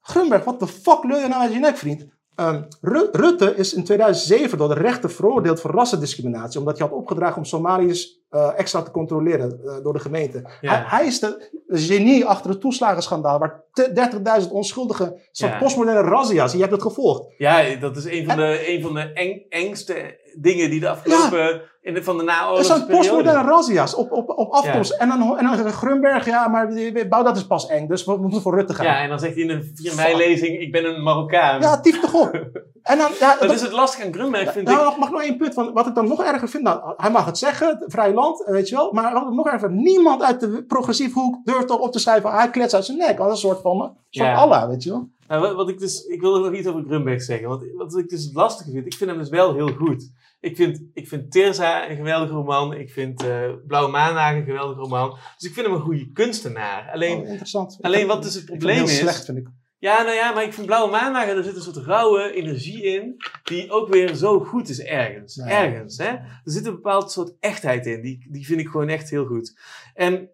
Grunberg, 0.00 0.44
wat 0.44 0.60
de 0.60 0.66
fuck 0.66 1.04
lul 1.04 1.18
je 1.18 1.28
nou 1.28 1.42
uit 1.42 1.52
je 1.52 1.58
nek, 1.58 1.76
vriend? 1.76 2.06
Ehm, 2.34 2.62
Ru- 2.80 3.08
Rutte 3.12 3.54
is 3.54 3.74
in 3.74 3.84
2007 3.84 4.58
door 4.58 4.68
de 4.68 4.74
rechter 4.74 5.10
veroordeeld 5.10 5.60
voor 5.60 5.70
rassendiscriminatie, 5.70 6.58
omdat 6.60 6.78
hij 6.78 6.86
had 6.88 6.96
opgedragen 6.96 7.36
om 7.36 7.44
Somaliërs 7.44 8.20
eh, 8.30 8.50
extra 8.56 8.82
te 8.82 8.90
controleren 8.90 9.60
eh, 9.64 9.82
door 9.82 9.92
de 9.92 9.98
gemeente. 9.98 10.50
Ja. 10.60 10.72
Hij, 10.72 10.84
hij 10.86 11.06
is 11.06 11.18
de 11.20 11.50
genie 11.68 12.24
achter 12.24 12.50
het 12.50 12.60
toeslagenschandaal, 12.60 13.38
waar 13.38 13.62
te- 13.72 14.40
30.000 14.42 14.50
onschuldige, 14.52 15.20
soort 15.30 15.52
Ja. 15.52 15.58
postmoderne 15.58 16.00
razzia's, 16.08 16.52
je 16.52 16.58
hebt 16.58 16.72
het 16.72 16.82
gevolgd. 16.82 17.24
Ja, 17.38 17.74
dat 17.80 17.96
is 17.96 18.04
een 18.04 18.26
van 18.26 18.36
de, 18.36 18.72
een 18.74 18.82
van 18.82 18.94
de 18.94 19.12
eng, 19.12 19.42
engste 19.48 20.18
dingen 20.40 20.70
die 20.70 20.80
de 20.80 20.88
afgelopen... 20.88 21.62
In 21.80 21.94
de, 21.94 22.04
van 22.04 22.16
de 22.16 22.22
Er 22.22 22.28
naoorlogse 22.28 22.72
zijn 22.74 22.86
postmoderne 22.86 23.42
razzia's 23.42 23.94
op, 23.94 24.12
op, 24.12 24.28
op 24.28 24.50
afkomst. 24.52 24.90
En, 24.92 25.08
dan, 25.08 25.38
en 25.38 25.44
dan 25.44 25.56
zegt 25.56 25.74
Grunberg, 25.74 26.26
ja, 26.26 26.48
maar 26.48 26.72
bouw 27.08 27.22
dat 27.22 27.36
is 27.36 27.46
pas 27.46 27.66
eng, 27.66 27.86
dus 27.86 28.04
we 28.04 28.16
moeten 28.16 28.40
voor 28.42 28.54
Rutte 28.54 28.74
gaan. 28.74 28.86
Ja, 28.86 29.00
en 29.00 29.08
dan 29.08 29.18
zegt 29.18 29.34
hij 29.34 29.42
in 29.42 29.50
een 29.50 29.70
4 29.74 29.94
mei-lezing, 29.94 30.60
ik 30.60 30.72
ben 30.72 30.84
een 30.84 31.02
Marokkaan. 31.02 31.60
Ja, 31.60 31.80
tief 31.80 32.00
toch 32.00 32.14
op. 32.14 32.30
En 32.88 32.98
dan, 32.98 33.10
ja, 33.20 33.36
dat 33.40 33.50
is 33.52 33.60
het 33.60 33.72
lastige 33.72 34.06
aan 34.06 34.12
Grunberg, 34.12 34.52
vind 34.52 34.66
nou, 34.66 34.78
ik. 34.78 34.84
nog- 34.84 34.98
mag 34.98 35.10
nog 35.10 35.22
één 35.22 35.36
punt. 35.36 35.54
Van, 35.54 35.72
wat 35.72 35.86
ik 35.86 35.94
dan 35.94 36.08
nog 36.08 36.22
erger 36.22 36.48
vind, 36.48 36.62
nou, 36.62 36.94
hij 36.96 37.10
mag 37.10 37.24
het 37.24 37.38
zeggen, 37.38 37.84
vrij 37.86 38.12
land, 38.14 38.42
weet 38.46 38.68
je 38.68 38.74
wel. 38.74 38.92
Maar 38.92 39.12
wat 39.12 39.22
ik 39.26 39.32
nog 39.32 39.46
erger 39.46 39.68
vind, 39.68 39.80
niemand 39.82 40.22
uit 40.22 40.40
de 40.40 40.64
progressieve 40.64 41.18
hoek 41.18 41.44
durft 41.44 41.70
op, 41.70 41.80
op 41.80 41.92
te 41.92 41.98
schrijven, 41.98 42.30
hij 42.32 42.50
klets 42.50 42.74
uit 42.74 42.84
zijn 42.84 42.98
nek. 42.98 43.18
Als 43.18 43.30
een 43.30 43.36
soort 43.48 43.60
van, 43.60 43.80
een 43.80 43.90
soort 44.10 44.28
Ja. 44.28 44.34
Allah, 44.34 44.68
weet 44.68 44.82
je 44.82 44.90
wel. 44.90 45.08
Nou, 45.28 45.40
wat, 45.42 45.54
wat 45.54 45.68
ik 45.68 45.78
dus, 45.78 46.04
ik 46.06 46.20
wil 46.20 46.38
nog 46.40 46.52
iets 46.54 46.66
over 46.66 46.82
Grunberg 46.86 47.22
zeggen. 47.22 47.48
Want 47.48 47.62
wat 47.76 47.96
ik 47.96 48.08
dus 48.08 48.24
het 48.24 48.34
lastige 48.34 48.70
vind, 48.70 48.86
ik 48.86 48.94
vind 48.94 49.10
hem 49.10 49.18
dus 49.18 49.28
wel 49.28 49.54
heel 49.54 49.68
goed. 49.72 50.10
Ik 50.40 50.56
vind, 50.56 50.82
ik 50.94 51.08
vind 51.08 51.30
Tirza 51.30 51.90
een 51.90 51.96
geweldige 51.96 52.32
roman. 52.32 52.72
Ik 52.74 52.90
vind 52.90 53.22
eh, 53.24 53.28
Blauwe 53.66 53.90
Maandagen 53.90 54.38
een 54.38 54.44
geweldige 54.44 54.80
roman. 54.80 55.10
Dus 55.38 55.48
ik 55.48 55.54
vind 55.54 55.66
hem 55.66 55.74
een 55.74 55.80
goede 55.82 56.10
kunstenaar. 56.12 56.90
Alleen, 56.92 57.18
Oh, 57.20 57.28
interessant. 57.28 57.78
Alleen 57.80 58.06
wat 58.06 58.22
dus 58.22 58.34
het 58.34 58.42
ik 58.42 58.48
vind 58.48 58.58
probleem 58.58 58.78
heel 58.84 58.88
is... 58.92 58.98
slecht, 58.98 59.24
vind 59.24 59.38
ik. 59.38 59.46
Ja, 59.80 60.02
nou 60.02 60.14
ja, 60.14 60.32
maar 60.32 60.44
ik 60.44 60.52
vind 60.52 60.66
Blauwe 60.66 60.90
Maandagen, 60.90 61.36
er 61.36 61.44
zit 61.44 61.56
een 61.56 61.62
soort 61.62 61.76
rauwe 61.76 62.32
energie 62.32 62.82
in, 62.82 63.16
die 63.44 63.70
ook 63.70 63.88
weer 63.88 64.14
zo 64.14 64.40
goed 64.40 64.68
is 64.68 64.80
ergens. 64.80 65.34
Ja. 65.34 65.48
Ergens, 65.48 65.98
hè. 65.98 66.04
Er 66.04 66.40
zit 66.44 66.66
een 66.66 66.74
bepaald 66.74 67.12
soort 67.12 67.32
echtheid 67.40 67.86
in, 67.86 68.02
die, 68.02 68.26
die 68.30 68.46
vind 68.46 68.60
ik 68.60 68.68
gewoon 68.68 68.88
echt 68.88 69.10
heel 69.10 69.24
goed. 69.26 69.58
En, 69.94 70.30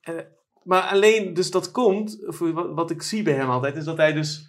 eh, 0.00 0.14
maar 0.62 0.82
alleen, 0.82 1.34
dus 1.34 1.50
dat 1.50 1.70
komt, 1.70 2.26
of 2.26 2.38
wat, 2.74 2.90
ik 2.90 3.02
zie 3.02 3.22
bij 3.22 3.32
hem 3.32 3.50
altijd, 3.50 3.76
is 3.76 3.84
dat 3.84 3.96
hij 3.96 4.12
dus 4.12 4.48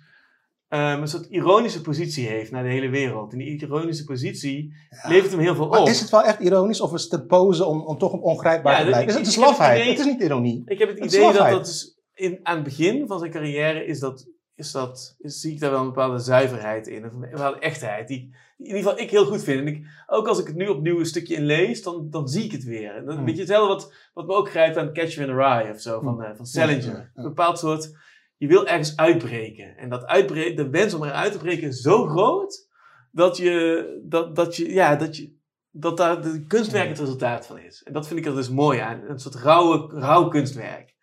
ehm, 0.68 1.02
een 1.02 1.08
soort 1.08 1.26
ironische 1.26 1.82
positie 1.82 2.28
heeft 2.28 2.52
naar 2.52 2.64
de 2.64 2.70
hele 2.70 2.90
wereld. 2.90 3.32
En 3.32 3.38
die 3.38 3.62
ironische 3.62 4.04
positie 4.04 4.74
levert 5.08 5.32
hem 5.32 5.40
heel 5.40 5.56
veel 5.56 5.68
Maar 5.68 5.80
op. 5.80 5.88
is 5.88 6.00
het 6.00 6.10
wel 6.10 6.24
echt 6.24 6.40
ironisch 6.40 6.82
of 6.82 6.94
is 6.94 7.04
het 7.04 7.14
een 7.14 7.26
pose 7.26 7.66
om, 7.66 7.82
om 7.82 7.98
toch 7.98 8.12
ongrijpbaar 8.14 8.74
Ja, 8.74 8.80
te 8.80 8.86
blijven? 8.86 9.08
Is 9.08 9.14
het 9.14 9.26
een 9.26 9.32
het 9.32 9.42
slafheid? 9.44 9.86
Het 9.86 10.00
is 10.00 10.06
niet 10.06 10.22
ironie. 10.22 10.62
Ik 10.66 10.80
heb 10.80 10.90
het 10.90 11.00
Het 11.00 11.12
is 11.12 11.18
idee 11.18 11.34
dat 11.34 11.50
dat 11.50 11.66
dus 11.66 11.99
in, 12.20 12.40
aan 12.44 12.56
het 12.56 12.64
begin 12.64 13.08
van 13.08 13.20
zijn 13.20 13.32
carrière 13.32 13.86
is 13.86 14.00
dat, 14.00 14.30
is 14.56 14.72
dat, 14.72 15.16
is, 15.20 15.40
zie 15.40 15.54
ik 15.54 15.60
daar 15.60 15.72
wel 15.72 15.80
een 15.80 15.86
bepaalde 15.86 16.20
zuiverheid 16.20 16.88
in, 16.88 17.04
een 17.04 17.20
bepaalde 17.20 17.60
echtheid, 17.60 18.08
die, 18.08 18.20
die 18.20 18.68
in 18.68 18.76
ieder 18.76 18.78
geval 18.78 19.00
ik 19.00 19.10
heel 19.10 19.26
goed 19.26 19.44
vind. 19.44 19.60
En 19.60 19.68
ik, 19.68 19.86
ook 20.08 20.28
als 20.28 20.40
ik 20.40 20.48
het 20.48 20.56
nu 20.56 20.68
opnieuw 20.68 21.00
een 21.00 21.06
stukje 21.06 21.36
in 21.36 21.46
lees, 21.46 21.84
dan, 21.84 22.10
dan 22.10 22.28
zie 22.28 22.44
ik 22.44 22.52
het 22.52 22.64
weer. 22.64 22.96
En 22.96 23.06
dan, 23.06 23.16
Hmm. 23.16 23.26
Weet 23.26 23.34
je, 23.34 23.40
hetzelfde 23.40 23.74
wat, 23.74 23.94
wat 24.14 24.28
me 24.28 24.34
ook 24.34 24.50
grijpt 24.50 24.78
aan 24.78 24.94
Catcher 24.94 25.22
in 25.22 25.28
the 25.28 25.36
Rye 25.36 25.72
of 25.72 25.82
zo, 25.82 26.02
van, 26.02 26.24
eh, 26.24 26.36
van 26.36 26.46
Salinger. 26.46 27.12
Een 27.16 27.24
bepaald 27.24 27.60
soort, 27.60 27.98
je 28.38 28.48
wil 28.48 28.68
ergens 28.68 28.98
uitbreken. 28.98 29.78
En 29.78 29.90
dat 29.90 30.06
uitbreken, 30.06 30.56
de 30.56 30.70
wens 30.70 30.94
om 30.94 31.04
eruit 31.04 31.32
te 31.32 31.38
breken 31.38 31.68
is 31.68 31.82
zo 31.82 32.08
groot, 32.08 32.68
dat 33.12 33.38
je, 33.38 34.02
dat, 34.04 34.36
dat 34.36 34.56
je, 34.56 34.74
ja, 34.74 34.96
dat 34.96 35.18
je, 35.18 35.38
dat 35.72 35.98
daar 35.98 36.22
de 36.22 36.46
kunstwerk 36.48 36.90
het 36.90 37.00
resultaat 37.00 37.46
van 37.46 37.60
is. 37.60 37.84
En 37.84 37.94
dat 37.94 38.08
vind 38.08 38.20
ik 38.20 38.26
er 38.26 38.36
dus 38.36 38.50
mooi 38.50 38.80
aan. 38.80 39.02
Een 39.08 39.20
soort 39.20 39.36
rauwe, 39.36 40.00
rauw 40.00 40.28
kunstwerk. 40.28 40.98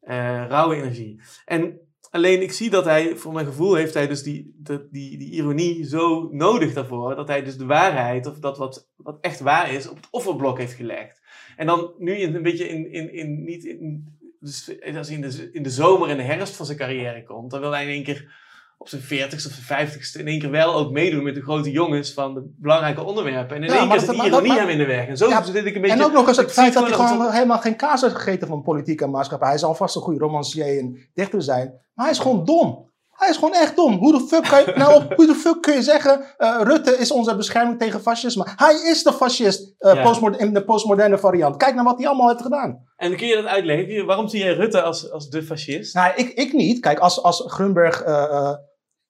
Eh, 0.00 0.44
rauwe 0.48 0.74
energie. 0.74 1.20
En 1.44 1.80
alleen 2.10 2.42
ik 2.42 2.52
zie 2.52 2.70
dat 2.70 2.84
hij, 2.84 3.16
voor 3.16 3.32
mijn 3.32 3.46
gevoel 3.46 3.74
heeft 3.74 3.94
hij 3.94 4.06
dus 4.06 4.22
die, 4.22 4.54
de, 4.56 4.88
die, 4.90 5.18
die 5.18 5.30
ironie 5.30 5.84
zo 5.84 6.28
nodig 6.32 6.72
daarvoor. 6.72 7.14
Dat 7.14 7.28
hij 7.28 7.42
dus 7.42 7.56
de 7.56 7.66
waarheid, 7.66 8.26
of 8.26 8.38
dat 8.38 8.58
wat, 8.58 8.90
wat 8.96 9.18
echt 9.20 9.40
waar 9.40 9.72
is, 9.72 9.88
op 9.88 9.96
het 9.96 10.08
offerblok 10.10 10.58
heeft 10.58 10.72
gelegd. 10.72 11.20
En 11.56 11.66
dan 11.66 11.94
nu 11.98 12.20
een 12.22 12.42
beetje 12.42 12.68
in, 12.68 12.92
in, 12.92 13.12
in 13.12 13.44
niet 13.44 13.64
in, 13.64 14.18
dus 14.40 14.76
als 14.96 15.08
hij 15.08 15.16
in 15.16 15.22
de, 15.22 15.50
in 15.52 15.62
de 15.62 15.70
zomer 15.70 16.08
en 16.08 16.16
de 16.16 16.22
herfst 16.22 16.56
van 16.56 16.66
zijn 16.66 16.78
carrière 16.78 17.24
komt, 17.24 17.50
dan 17.50 17.60
wil 17.60 17.70
hij 17.70 17.84
in 17.84 17.90
één 17.90 18.04
keer 18.04 18.48
op 18.82 18.88
zijn 18.88 19.02
40ste 19.02 19.34
of 19.34 19.58
zijn 19.66 19.88
50ste 19.88 20.20
in 20.20 20.26
één 20.26 20.38
keer 20.40 20.50
wel 20.50 20.74
ook 20.74 20.90
meedoen 20.90 21.22
met 21.22 21.34
de 21.34 21.42
grote 21.42 21.70
jongens 21.70 22.12
van 22.12 22.34
de 22.34 22.54
belangrijke 22.58 23.02
onderwerpen. 23.04 23.56
En 23.56 23.62
in 23.62 23.70
Ja, 23.72 23.78
één 23.78 23.88
keer 23.88 24.00
zit 24.00 24.10
die 24.10 24.24
ironie 24.24 24.52
hem 24.52 24.68
in 24.68 24.78
de 24.78 24.86
weg. 24.86 25.06
En 25.06 25.16
zo 25.16 25.28
Ja, 25.28 25.42
zit 25.42 25.64
ik 25.64 25.74
een 25.74 25.80
beetje... 25.80 25.96
En 25.96 26.04
ook 26.04 26.12
nog 26.12 26.28
eens 26.28 26.36
het 26.36 26.52
feit 26.52 26.72
dat 26.72 26.86
hij 26.86 26.92
gewoon 26.92 27.30
helemaal 27.32 27.58
geen 27.58 27.76
kaas 27.76 28.00
heeft 28.00 28.14
gegeten 28.14 28.48
van 28.48 28.62
politiek 28.62 29.00
en 29.00 29.10
maatschappij. 29.10 29.48
Hij 29.48 29.58
zal 29.58 29.74
vast 29.74 29.96
een 29.96 30.02
goede 30.02 30.18
romancier 30.18 30.78
en 30.78 31.10
dichter 31.14 31.42
zijn. 31.42 31.68
Maar 31.94 32.04
hij 32.04 32.14
is 32.14 32.20
gewoon 32.20 32.44
dom. 32.44 32.88
Hij 33.10 33.28
is 33.28 33.34
gewoon 33.36 33.54
echt 33.54 33.76
dom. 33.76 33.96
Hoe 33.98 34.12
de 34.18 34.26
fuck, 34.26 34.42
kan 34.42 34.60
je, 34.60 34.72
nou, 34.82 34.94
op, 34.94 35.12
hoe 35.16 35.26
de 35.26 35.34
fuck 35.34 35.60
kun 35.62 35.74
je 35.74 35.82
zeggen, 35.82 36.24
eh, 36.36 36.60
Rutte 36.62 36.96
is 36.98 37.10
onze 37.12 37.36
bescherming 37.36 37.78
tegen 37.78 38.00
fascisme. 38.00 38.46
Hij 38.56 38.74
is 38.74 39.02
de 39.02 39.12
fascist 39.12 39.74
Ja. 39.78 40.02
postmod- 40.02 40.36
in 40.38 40.54
de 40.54 40.64
postmoderne 40.64 41.18
variant. 41.18 41.56
Kijk 41.56 41.74
naar 41.74 41.84
wat 41.84 41.98
hij 41.98 42.06
allemaal 42.08 42.28
heeft 42.28 42.42
gedaan. 42.42 42.84
En 42.96 43.16
kun 43.16 43.26
je 43.26 43.34
dat 43.34 43.44
uitleggen? 43.46 44.06
Waarom 44.06 44.28
zie 44.28 44.40
jij 44.44 44.52
Rutte 44.54 44.82
als, 44.82 45.10
als 45.10 45.28
de 45.28 45.42
fascist? 45.42 45.94
Nou, 45.94 46.12
ik, 46.16 46.28
ik 46.28 46.52
niet. 46.52 46.80
Kijk, 46.80 46.98
als, 46.98 47.22
als 47.22 47.44
Grunberg 47.46 48.02
eh, 48.02 48.52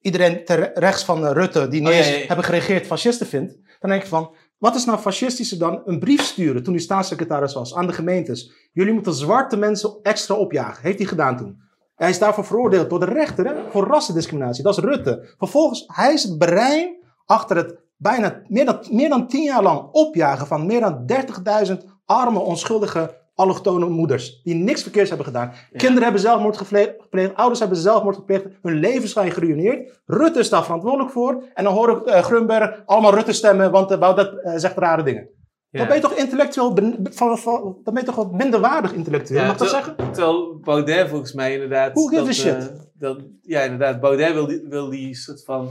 iedereen 0.01 0.45
ter 0.45 0.71
rechts 0.75 1.05
van 1.05 1.27
eh, 1.27 1.33
Rutte 1.33 1.69
die 1.69 1.81
niet 1.81 1.89
Oh, 1.89 1.95
ja, 1.95 2.01
eens 2.01 2.09
ja, 2.09 2.17
ja. 2.17 2.27
hebben 2.27 2.45
geregeerd 2.45 2.87
fascisten 2.87 3.27
vindt, 3.27 3.57
dan 3.81 3.91
denk 3.91 4.03
ik 4.03 4.09
van, 4.09 4.35
wat 4.59 4.75
is 4.75 4.85
nou 4.85 4.99
fascistischer 4.99 5.59
dan 5.59 5.83
een 5.85 5.99
brief 5.99 6.23
sturen 6.23 6.63
toen 6.63 6.75
hij 6.75 6.83
staatssecretaris 6.83 7.55
was 7.55 7.75
aan 7.75 7.87
de 7.87 7.93
gemeentes? 7.93 8.53
Jullie 8.73 8.93
moeten 8.93 9.15
zwarte 9.15 9.57
mensen 9.57 9.99
extra 10.03 10.35
opjagen. 10.35 10.83
Heeft 10.83 10.99
hij 10.99 11.07
gedaan 11.07 11.37
toen. 11.37 11.61
Hij 11.95 12.11
is 12.11 12.19
daarvoor 12.19 12.45
veroordeeld 12.45 12.91
door 12.91 13.01
de 13.01 13.07
rechter 13.07 13.47
hè, 13.47 13.71
voor 13.71 13.87
rassendiscriminatie. 13.87 14.63
Dat 14.63 14.77
is 14.77 14.85
Rutte. 14.85 15.35
Vervolgens, 15.39 15.85
hij 15.87 16.13
is 16.13 16.23
het 16.23 16.39
brein 16.39 16.97
achter 17.27 17.57
het 17.57 17.79
bijna 17.97 18.43
meer 18.47 18.65
dan, 18.65 18.79
meer 18.91 19.09
dan 19.09 19.29
tien 19.29 19.43
jaar 19.43 19.63
lang 19.63 19.89
opjagen 19.93 20.47
van 20.47 20.67
meer 20.67 20.81
dan 20.81 21.05
30.000 21.69 21.77
arme, 22.05 22.39
onschuldige 22.39 23.20
allochtone 23.41 23.89
moeders. 23.89 24.43
Die 24.43 24.55
niks 24.55 24.83
verkeerds 24.83 25.09
hebben 25.09 25.27
gedaan. 25.27 25.53
Kinderen 25.77 26.03
hebben 26.03 26.21
zelfmoord 26.21 26.57
gepleegd, 26.57 27.35
ouders 27.35 27.61
hebben 27.61 27.79
zelfmoord 27.79 28.17
gepleegd, 28.17 28.45
hun 28.63 28.75
levens 28.75 29.13
zijn 29.13 29.31
geruineerd. 29.31 30.01
Rutte 30.07 30.39
is 30.39 30.49
daar 30.49 30.65
verantwoordelijk 30.65 31.11
voor. 31.11 31.45
En 31.55 31.65
dan 31.65 31.73
hoor 31.73 31.91
ik 31.91 32.05
eh, 32.05 32.23
Grunberg 32.23 32.83
allemaal 32.87 33.15
Rutte 33.15 33.33
stemmen, 33.33 33.71
want 33.71 33.93
uh, 33.93 33.99
Baudet 33.99 34.33
uh, 34.33 34.53
zegt 34.57 34.77
rare 34.77 35.03
dingen. 35.03 35.29
Ja. 35.71 35.79
Dan 35.79 35.87
ben 35.87 35.97
je 35.97 36.03
toch 36.03 36.13
intellectueel, 36.13 36.79
van, 37.03 37.39
van, 37.39 37.63
dan 37.85 37.95
ben 37.95 38.03
je 38.03 38.09
toch 38.09 38.15
wat 38.15 38.33
minderwaardig 38.33 38.93
intellectueel, 38.93 39.41
Ja, 39.41 39.47
mag 39.47 39.55
ik 39.55 39.61
dat 39.61 39.71
zeggen? 39.71 39.97
Terwijl 39.97 40.59
Baudet 40.59 41.09
volgens 41.09 41.33
mij 41.33 41.53
inderdaad... 41.53 41.93
Who 41.93 42.07
gives 42.07 42.43
dat, 42.43 42.55
a 42.55 42.61
shit? 42.61 42.71
eh, 42.71 42.77
dat, 42.93 43.19
ja, 43.43 43.61
inderdaad. 43.61 44.01
Baudet 44.01 44.33
wil 44.33 44.47
die, 44.47 44.67
wil 44.69 44.91
die 44.91 45.15
soort 45.15 45.45
van 45.45 45.71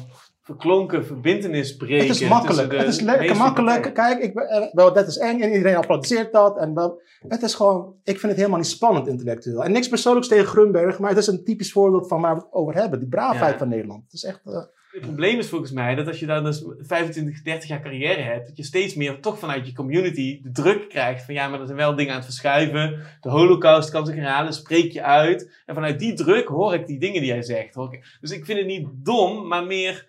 verklonken 0.50 1.06
verbindenis 1.06 1.76
breken. 1.76 2.08
Het 2.08 2.22
is 2.22 2.28
makkelijk. 2.28 2.72
Het 2.72 2.88
is 2.88 3.00
lekker 3.02 3.36
makkelijk. 3.38 3.82
partijen. 3.82 3.94
Kijk, 4.18 4.24
ik, 4.30 4.34
ben- 4.34 4.48
eh, 4.50 4.74
wel, 4.74 4.94
dat 4.94 5.08
is 5.08 5.18
eng 5.18 5.42
en 5.42 5.52
iedereen 5.52 5.76
applaudisseert 5.76 6.32
dat. 6.32 6.58
En 6.58 6.74
wel, 6.74 7.02
het 7.28 7.42
is 7.42 7.54
gewoon, 7.54 7.94
ik 8.04 8.20
vind 8.20 8.22
het 8.32 8.36
helemaal 8.36 8.58
niet 8.60 8.68
spannend 8.68 9.08
intellectueel. 9.08 9.64
En 9.64 9.72
niks 9.72 9.88
persoonlijks 9.90 10.28
tegen 10.28 10.46
Grunberg, 10.46 11.00
maar 11.00 11.10
het 11.10 11.20
is 11.20 11.28
een 11.28 11.44
typisch 11.44 11.72
voorbeeld 11.72 12.08
van 12.08 12.22
waar 12.22 12.36
we 12.36 12.42
het 12.42 12.54
over 12.54 12.74
hebben. 12.76 13.00
Die 13.00 13.08
braafheid 13.10 13.52
Ja. 13.52 13.58
van 13.58 13.70
Nederland. 13.70 14.04
Het 14.04 14.14
is 14.14 14.24
echt... 14.24 14.42
eh, 14.46 14.62
Het 14.92 15.02
probleem 15.02 15.38
is 15.40 15.50
volgens 15.50 15.72
mij 15.72 15.96
dat 15.96 16.08
als 16.08 16.20
je 16.20 16.26
dan 16.26 16.44
dus 16.44 16.66
25, 16.80 17.42
30 17.42 17.70
jaar 17.70 17.82
carrière 17.82 18.22
hebt, 18.22 18.48
dat 18.48 18.58
je 18.58 18.64
steeds 18.64 18.96
meer 18.96 19.20
toch 19.20 19.40
vanuit 19.40 19.68
je 19.68 19.74
community 19.74 20.42
de 20.44 20.52
druk 20.52 20.90
krijgt 20.90 21.26
van 21.26 21.34
ja, 21.34 21.48
maar 21.48 21.60
er 21.60 21.66
zijn 21.66 21.78
wel 21.78 21.96
dingen 21.96 22.12
aan 22.12 22.18
het 22.18 22.26
verschuiven. 22.26 23.00
De 23.22 23.30
holocaust 23.30 23.90
kan 23.90 24.06
zich 24.06 24.16
herhalen, 24.16 24.54
spreek 24.54 24.92
je 24.92 25.04
uit. 25.04 25.52
En 25.66 25.76
vanuit 25.76 26.00
die 26.00 26.14
druk 26.14 26.48
hoor 26.48 26.74
ik 26.74 26.88
die 26.88 27.00
dingen 27.00 27.22
die 27.22 27.32
hij 27.32 27.42
zegt. 27.44 27.76
Hoor 27.76 27.94
ik. 27.94 28.18
Dus 28.22 28.32
ik 28.32 28.46
vind 28.46 28.58
het 28.58 28.68
niet 28.68 28.88
dom, 28.94 29.48
maar 29.48 29.66
meer 29.66 30.08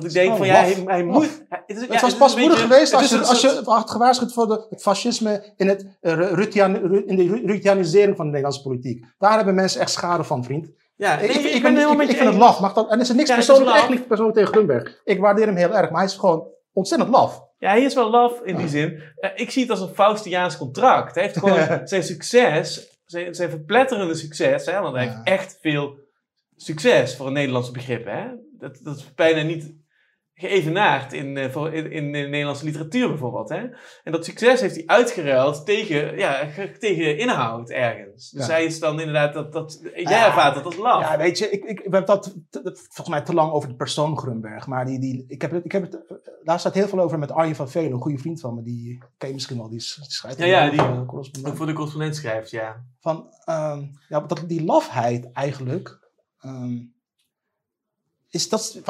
dat 0.00 0.04
ik 0.04 0.12
denk 0.12 0.36
van 0.36 0.46
ja, 0.46 0.54
hij, 0.54 0.82
hij 0.86 1.04
moet... 1.04 1.44
hij- 1.48 1.62
Het, 1.66 1.76
is, 1.76 1.82
ja, 1.86 1.92
het 1.92 2.00
was 2.00 2.16
pas 2.16 2.36
moedig 2.36 2.60
geweest 2.60 2.94
als 2.94 3.10
je, 3.10 3.18
als 3.18 3.40
je 3.40 3.48
soort- 3.48 3.66
had 3.66 3.90
gewaarschuwd 3.90 4.32
voor 4.32 4.46
de, 4.46 4.66
het 4.70 4.82
fascisme 4.82 5.52
in, 5.56 5.68
het, 5.68 5.86
Rutian, 6.00 7.06
in 7.06 7.16
de 7.16 7.40
Rutianisering 7.44 8.16
van 8.16 8.24
de 8.24 8.30
Nederlandse 8.30 8.62
politiek. 8.62 9.04
Daar 9.18 9.36
hebben 9.36 9.54
mensen 9.54 9.80
echt 9.80 9.90
schade 9.90 10.24
van, 10.24 10.44
vriend. 10.44 10.68
Ja, 10.96 11.18
Ik, 11.18 11.28
nee, 11.28 11.38
ik, 11.38 11.44
ik, 11.44 11.52
ben 11.52 11.62
ben, 11.62 11.72
helemaal 11.72 11.92
ik, 11.92 11.96
met 11.98 12.08
ik 12.08 12.12
je 12.14 12.20
vind 12.20 12.30
het 12.32 12.40
laf. 12.42 12.60
Mag 12.60 12.72
dat, 12.72 12.86
en 12.90 12.94
er 12.94 13.00
is 13.00 13.08
niks 13.12 13.28
Ja, 13.28 13.34
het 13.34 13.42
is 13.42 13.48
persoonlijk, 13.48 13.76
echt 13.76 13.88
niet 13.88 14.06
persoonlijk 14.06 14.38
tegen 14.38 14.52
Grunberg. 14.52 15.00
Ik 15.04 15.20
waardeer 15.20 15.46
hem 15.46 15.56
heel 15.56 15.74
erg, 15.76 15.90
maar 15.90 16.00
hij 16.00 16.10
is 16.10 16.16
gewoon 16.16 16.48
ontzettend 16.72 17.10
laf. 17.10 17.44
Ja, 17.58 17.68
hij 17.70 17.82
is 17.82 17.94
wel 17.94 18.10
laf 18.10 18.40
in 18.44 18.56
die 18.56 18.68
zin. 18.68 19.02
Eh, 19.16 19.30
ik 19.34 19.50
zie 19.50 19.62
het 19.62 19.70
als 19.70 19.80
een 19.80 19.94
Faustiaans 19.94 20.56
contract. 20.56 21.14
Hij 21.14 21.24
heeft 21.24 21.38
gewoon 21.38 21.80
zijn 21.88 22.02
succes, 22.02 22.98
zijn, 23.06 23.34
zijn 23.34 23.50
verpletterende 23.50 24.14
succes, 24.14 24.66
hè, 24.66 24.80
want 24.80 24.94
hij 24.96 25.04
heeft 25.04 25.18
echt 25.24 25.58
veel 25.60 25.94
succes 26.56 27.16
voor 27.16 27.26
een 27.26 27.32
Nederlandse 27.32 27.72
begrip. 27.72 28.04
Hè? 28.04 28.24
Dat, 28.58 28.78
dat 28.82 28.96
is 28.96 29.14
bijna 29.14 29.42
niet 29.42 29.72
geëvenaard 30.38 31.12
in, 31.12 31.36
eh, 31.36 31.54
in, 31.72 31.90
in 31.92 32.12
de 32.12 32.18
Nederlandse 32.18 32.64
literatuur 32.64 33.08
bijvoorbeeld. 33.08 33.48
Hè? 33.48 33.66
En 34.04 34.12
dat 34.12 34.24
succes 34.24 34.60
heeft 34.60 34.74
hij 34.74 34.86
uitgeruild 34.86 35.66
tegen, 35.66 36.18
ja, 36.18 36.32
ge- 36.32 36.76
tegen 36.78 37.18
inhoud 37.18 37.70
ergens. 37.70 38.30
Dus 38.30 38.46
Ja. 38.46 38.52
hij 38.52 38.64
is 38.64 38.78
dan 38.78 38.98
inderdaad, 39.00 39.34
dat, 39.34 39.52
dat, 39.52 39.80
jij 39.82 40.02
Ja. 40.02 40.26
ervaart 40.26 40.54
dat 40.54 40.64
als 40.64 40.76
laf. 40.76 41.00
Ja, 41.00 41.16
weet 41.18 41.38
je, 41.38 41.50
ik, 41.50 41.64
ik, 41.64 41.80
ik 41.80 41.92
heb 41.92 42.06
dat 42.06 42.34
te- 42.50 42.60
volgens 42.74 43.08
mij 43.08 43.20
te 43.22 43.34
lang 43.34 43.52
over 43.52 43.68
de 43.68 43.74
persoon 43.74 44.18
Grunberg. 44.18 44.66
Maar 44.66 44.84
die, 44.86 44.98
die, 45.00 45.24
ik 45.28 45.42
heb 45.42 45.50
het, 45.50 45.64
ik 45.64 45.72
heb 45.72 45.82
het, 45.82 45.94
eh, 46.06 46.16
daar 46.44 46.60
staat 46.60 46.74
heel 46.74 46.88
veel 46.88 47.00
over 47.00 47.18
met 47.18 47.32
Arjen 47.32 47.56
van 47.56 47.70
Velen, 47.70 47.92
een 47.92 48.00
goede 48.00 48.18
vriend 48.18 48.40
van 48.40 48.54
me. 48.54 48.62
Die 48.62 49.02
ken 49.18 49.28
je 49.28 49.34
misschien 49.34 49.56
wel, 49.56 49.68
die, 49.68 49.80
schrijft 49.80 50.38
Ja, 50.38 50.44
ja, 50.46 50.70
die- 50.70 50.78
eh, 50.80 50.96
voor 51.54 51.66
de 51.66 51.72
correspondent 51.72 52.16
schrijft, 52.16 52.50
ja. 52.50 52.84
van 53.00 53.26
ehm, 53.44 53.82
ja, 54.08 54.20
dat, 54.20 54.44
die 54.46 54.64
lafheid 54.64 55.32
eigenlijk. 55.32 56.04
ehm, 56.40 56.76
is 58.36 58.48
dat, 58.48 58.80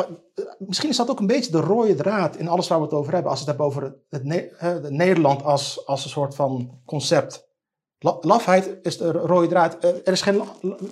misschien 0.59 0.89
is 0.91 0.97
dat 0.97 1.11
ook 1.11 1.21
een 1.21 1.27
beetje 1.27 1.51
de 1.51 1.61
rode 1.61 1.95
draad 1.95 2.37
in 2.37 2.49
alles 2.49 2.69
waar 2.69 2.79
we 2.79 2.85
het 2.85 2.95
over 2.95 3.13
hebben. 3.13 3.31
Als 3.31 3.45
we 3.45 3.51
het 3.51 3.59
hebben 3.59 3.77
over 3.77 3.97
het, 4.09 4.91
Nederland 4.91 5.43
als, 5.43 5.87
als 5.87 6.05
een 6.05 6.11
soort 6.11 6.35
van 6.35 6.81
concept. 6.85 7.45
La- 7.99 8.17
lafheid 8.21 8.79
is 8.83 8.97
de 8.99 9.11
rode 9.13 9.47
draad. 9.47 9.79
Eh, 9.79 9.91
Er 9.91 10.13
is 10.13 10.21
geen 10.23 10.43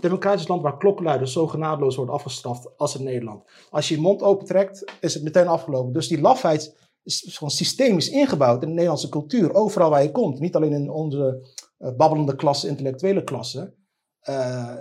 democratisch 0.00 0.48
land 0.48 0.62
waar 0.62 0.76
klokkenluiders 0.78 1.32
zo 1.32 1.46
genadeloos 1.46 1.96
worden 1.96 2.14
afgestraft 2.14 2.76
als 2.78 2.96
in 2.96 3.04
Nederland. 3.04 3.42
Als 3.70 3.88
je 3.88 3.94
je 3.94 4.00
mond 4.00 4.22
opentrekt, 4.22 4.84
is 5.00 5.14
het 5.14 5.22
meteen 5.22 5.48
afgelopen. 5.48 5.92
Dus 5.92 6.08
die 6.08 6.20
lafheid 6.20 6.76
is 7.02 7.34
gewoon 7.36 7.50
systemisch 7.50 8.08
ingebouwd 8.10 8.62
in 8.62 8.68
de 8.68 8.74
Nederlandse 8.74 9.08
cultuur. 9.08 9.54
Overal 9.54 9.90
waar 9.90 10.02
je 10.02 10.10
komt. 10.10 10.38
Niet 10.40 10.56
alleen 10.56 10.72
in 10.72 10.90
onze 10.90 11.46
eh, 11.78 11.90
babbelende 11.96 12.36
klasse, 12.36 12.68
intellectuele 12.68 13.24
klasse. 13.24 13.74
Eh, 14.20 14.74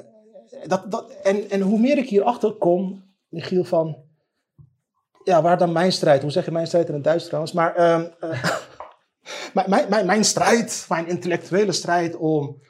dat, 0.68 0.92
dat, 0.92 1.10
en, 1.12 1.50
en 1.50 1.62
hoe 1.62 1.80
meer 1.80 1.98
ik 1.98 2.10
hierachter 2.10 2.52
kom, 2.54 3.04
Michiel, 3.34 3.64
van... 3.64 3.98
Ja, 5.24 5.42
waar 5.42 5.58
dan 5.58 5.72
mijn 5.72 5.92
strijd? 5.92 6.22
Hoe 6.22 6.32
zeg 6.32 6.46
je 6.46 6.52
mijn 6.52 6.68
strijd 6.68 6.88
in 6.88 6.94
het 6.94 7.04
Duits 7.04 7.26
trouwens? 7.26 7.54
Maar 7.54 7.76
ehm, 7.76 8.06
eh, 8.20 8.44
mijn, 9.54 9.70
mijn, 9.70 9.90
mijn, 9.90 10.06
mijn 10.06 10.26
strijd, 10.26 10.86
mijn 10.90 11.08
intellectuele 11.08 11.72
strijd 11.72 12.16
om... 12.16 12.62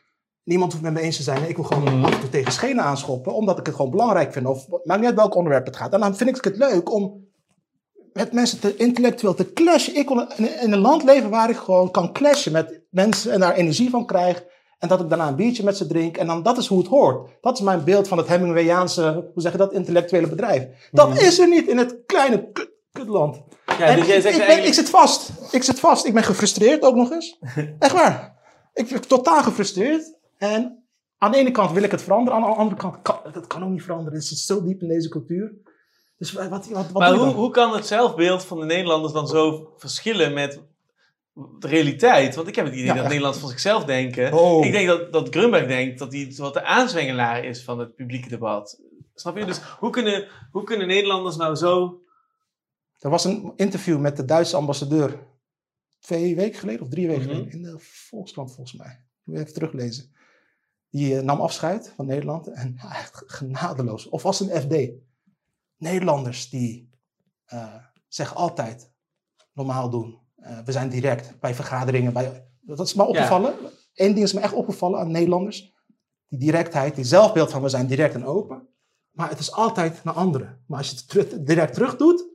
Niemand 0.44 0.72
hoeft 0.72 0.84
met 0.84 0.94
me 0.94 1.00
eens 1.00 1.16
te 1.16 1.24
zijn. 1.24 1.50
Ik 1.50 1.56
wil 1.56 1.66
gewoon 1.66 2.04
af 2.04 2.14
en 2.14 2.20
toe 2.20 2.30
tegen 2.30 2.52
schenen 2.52 2.84
aanschoppen, 2.84 3.34
omdat 3.34 3.60
ik 3.60 3.66
het 3.66 3.76
gewoon 3.76 3.92
belangrijk 3.92 4.34
vind. 4.34 4.46
Of 4.46 4.68
maakt 4.84 5.00
niet 5.00 5.10
uit 5.10 5.16
welk 5.16 5.36
onderwerp 5.36 5.66
het 5.66 5.76
gaat. 5.76 5.94
En 5.94 6.00
dan 6.00 6.16
vind 6.16 6.38
ik 6.38 6.44
het 6.44 6.58
leuk 6.58 6.94
om 6.94 7.28
met 8.14 8.32
mensen 8.32 8.60
te 8.60 8.76
intellectueel 8.76 9.34
te 9.34 9.54
clashen. 9.54 9.96
Ik 9.96 10.08
wil 10.08 10.28
in, 10.36 10.60
in 10.62 10.72
een 10.72 10.80
land 10.80 11.04
leven 11.04 11.30
waar 11.30 11.50
ik 11.50 11.56
gewoon 11.56 11.92
kan 11.92 12.14
clashen 12.14 12.52
met 12.52 12.82
mensen 12.90 13.32
en 13.32 13.40
daar 13.40 13.54
energie 13.54 13.90
van 13.90 14.06
krijg. 14.06 14.44
En 14.84 14.90
dat 14.90 15.02
ik 15.02 15.10
daarna 15.10 15.28
een 15.28 15.36
biertje 15.36 15.64
met 15.64 15.78
ze 15.78 15.88
drink. 15.88 16.18
En 16.18 16.28
dan 16.28 16.44
dat 16.44 16.58
is 16.58 16.68
hoe 16.68 16.78
het 16.78 16.88
hoort. 16.88 17.30
Dat 17.42 17.58
is 17.58 17.64
mijn 17.64 17.84
beeld 17.84 18.08
van 18.08 18.18
het 18.18 18.28
Hemingwayaanse, 18.28 19.30
hoe 19.34 19.42
zeg 19.42 19.52
je 19.52 19.58
dat, 19.58 19.74
intellectuele 19.74 20.28
bedrijf. 20.28 20.68
Dat 20.92 21.10
Mhm. 21.10 21.18
is 21.18 21.40
er 21.40 21.48
niet 21.48 21.68
in 21.68 21.78
het 21.78 21.98
kleine 22.06 22.52
kut- 22.52 22.72
kutland. 22.92 23.42
ja 23.66 23.78
en 23.80 23.96
dus 23.98 24.08
jij 24.08 24.16
ik, 24.16 24.22
zegt 24.22 24.36
ik, 24.36 24.40
ben- 24.40 24.48
eigenlijk... 24.48 24.66
ik 24.68 24.74
zit 24.74 24.90
vast. 24.90 25.30
Ik 25.52 25.64
zit 25.64 25.80
vast. 25.80 26.06
Ik 26.06 26.14
ben 26.14 26.24
gefrustreerd 26.24 26.84
ook 26.84 26.96
nog 26.96 27.12
eens. 27.12 27.40
Echt 27.80 27.92
waar. 27.94 28.36
Ik 28.74 28.88
ben 28.90 29.08
totaal 29.08 29.44
gefrustreerd. 29.44 30.14
En 30.38 30.84
aan 31.18 31.32
de 31.32 31.38
ene 31.38 31.52
kant 31.52 31.72
wil 31.72 31.84
ik 31.84 31.92
het 31.92 32.02
veranderen. 32.02 32.40
Aan 32.44 32.50
de 32.52 32.56
andere 32.58 32.76
kant, 32.78 32.96
kan, 33.02 33.18
dat 33.34 33.48
kan 33.48 33.64
ook 33.64 33.70
niet 33.70 33.84
veranderen. 33.84 34.14
Het 34.20 34.28
zit 34.28 34.38
zo 34.38 34.64
diep 34.64 34.82
in 34.82 34.88
deze 34.88 35.10
cultuur. 35.10 35.54
Dus 36.18 36.32
wat, 36.34 36.48
wat, 36.48 36.68
wat, 36.68 36.92
Maar 36.94 37.14
hoe, 37.14 37.34
hoe 37.34 37.50
kan 37.52 37.74
het 37.74 37.88
zelfbeeld 37.88 38.44
van 38.46 38.60
de 38.60 38.66
Nederlanders 38.66 39.14
dan 39.14 39.28
zo 39.28 39.74
verschillen 39.78 40.34
met 40.34 40.60
de 41.34 41.68
realiteit? 41.68 42.36
Want 42.36 42.48
ik 42.48 42.56
heb 42.56 42.66
het 42.66 42.74
idee 42.74 42.86
Ja, 42.86 42.94
dat. 42.94 43.04
Nederlanders 43.04 43.42
van 43.42 43.50
zichzelf 43.50 43.86
denken. 43.86 44.34
Oh. 44.34 44.66
Ik 44.66 44.72
denk 44.72 44.88
dat, 44.88 45.14
dat 45.14 45.30
Grunberg 45.30 45.68
denkt 45.68 46.00
dat 46.00 46.14
hij 46.14 46.34
wat 46.38 46.54
de 46.54 46.64
aanzwengelaar 46.64 47.46
is 47.46 47.64
van 47.64 47.80
het 47.80 47.96
publieke 47.96 48.30
debat. 48.30 48.82
Snap 49.16 49.38
je? 49.38 49.46
Dus 49.46 49.62
hoe 49.62 49.90
kunnen, 49.90 50.28
hoe 50.52 50.64
kunnen 50.64 50.88
Nederlanders 50.88 51.36
nou 51.36 51.56
zo... 51.56 51.98
Er 53.00 53.10
was 53.10 53.26
een 53.26 53.54
interview 53.56 54.00
met 54.00 54.18
de 54.18 54.26
Duitse 54.26 54.56
ambassadeur. 54.56 55.20
Twee 56.00 56.36
weken 56.36 56.60
geleden 56.60 56.82
of 56.82 56.90
drie 56.90 57.08
weken 57.08 57.22
Mhm. 57.24 57.32
geleden. 57.32 57.52
In 57.52 57.62
de 57.62 57.76
Volkskrant 57.80 58.54
volgens 58.54 58.78
mij. 58.78 59.06
Moet 59.24 59.38
even 59.38 59.54
teruglezen. 59.54 60.16
Die 60.90 61.18
eh, 61.18 61.24
nam 61.24 61.40
afscheid 61.40 61.94
van 61.96 62.06
Nederland. 62.06 62.48
En 62.48 62.74
ja, 62.82 62.96
echt 62.98 63.24
genadeloos. 63.26 64.10
Of 64.10 64.24
was 64.24 64.40
een 64.40 64.62
FD. 64.62 64.92
Nederlanders 65.78 66.50
die 66.50 66.90
eh, 67.46 67.76
zeggen 68.08 68.38
altijd 68.38 68.92
normaal 69.54 69.90
doen. 69.90 70.22
Eh, 70.44 70.58
we 70.66 70.72
zijn 70.72 70.90
direct 70.90 71.40
bij 71.40 71.54
vergaderingen. 71.56 72.14
Bij, 72.14 72.48
dat 72.62 72.80
is 72.80 72.94
me 72.94 73.04
opgevallen. 73.04 73.54
Eén 73.94 74.14
ding 74.14 74.26
is 74.26 74.34
me 74.34 74.40
echt 74.40 74.54
opgevallen 74.54 75.00
aan 75.00 75.12
Nederlanders. 75.12 75.74
Die 76.28 76.40
directheid, 76.40 76.96
die 76.96 77.04
zelfbeeld 77.06 77.52
van 77.52 77.62
we 77.62 77.70
zijn 77.70 77.88
direct 77.88 78.14
en 78.14 78.26
open. 78.26 78.68
Maar 79.12 79.30
het 79.30 79.40
is 79.40 79.52
altijd 79.52 80.04
naar 80.04 80.14
anderen. 80.14 80.64
Maar 80.68 80.78
als 80.78 80.90
je 80.90 80.96
het 80.96 81.10
terug- 81.10 81.40
direct 81.40 81.74
terug 81.74 81.98
doet, 81.98 82.26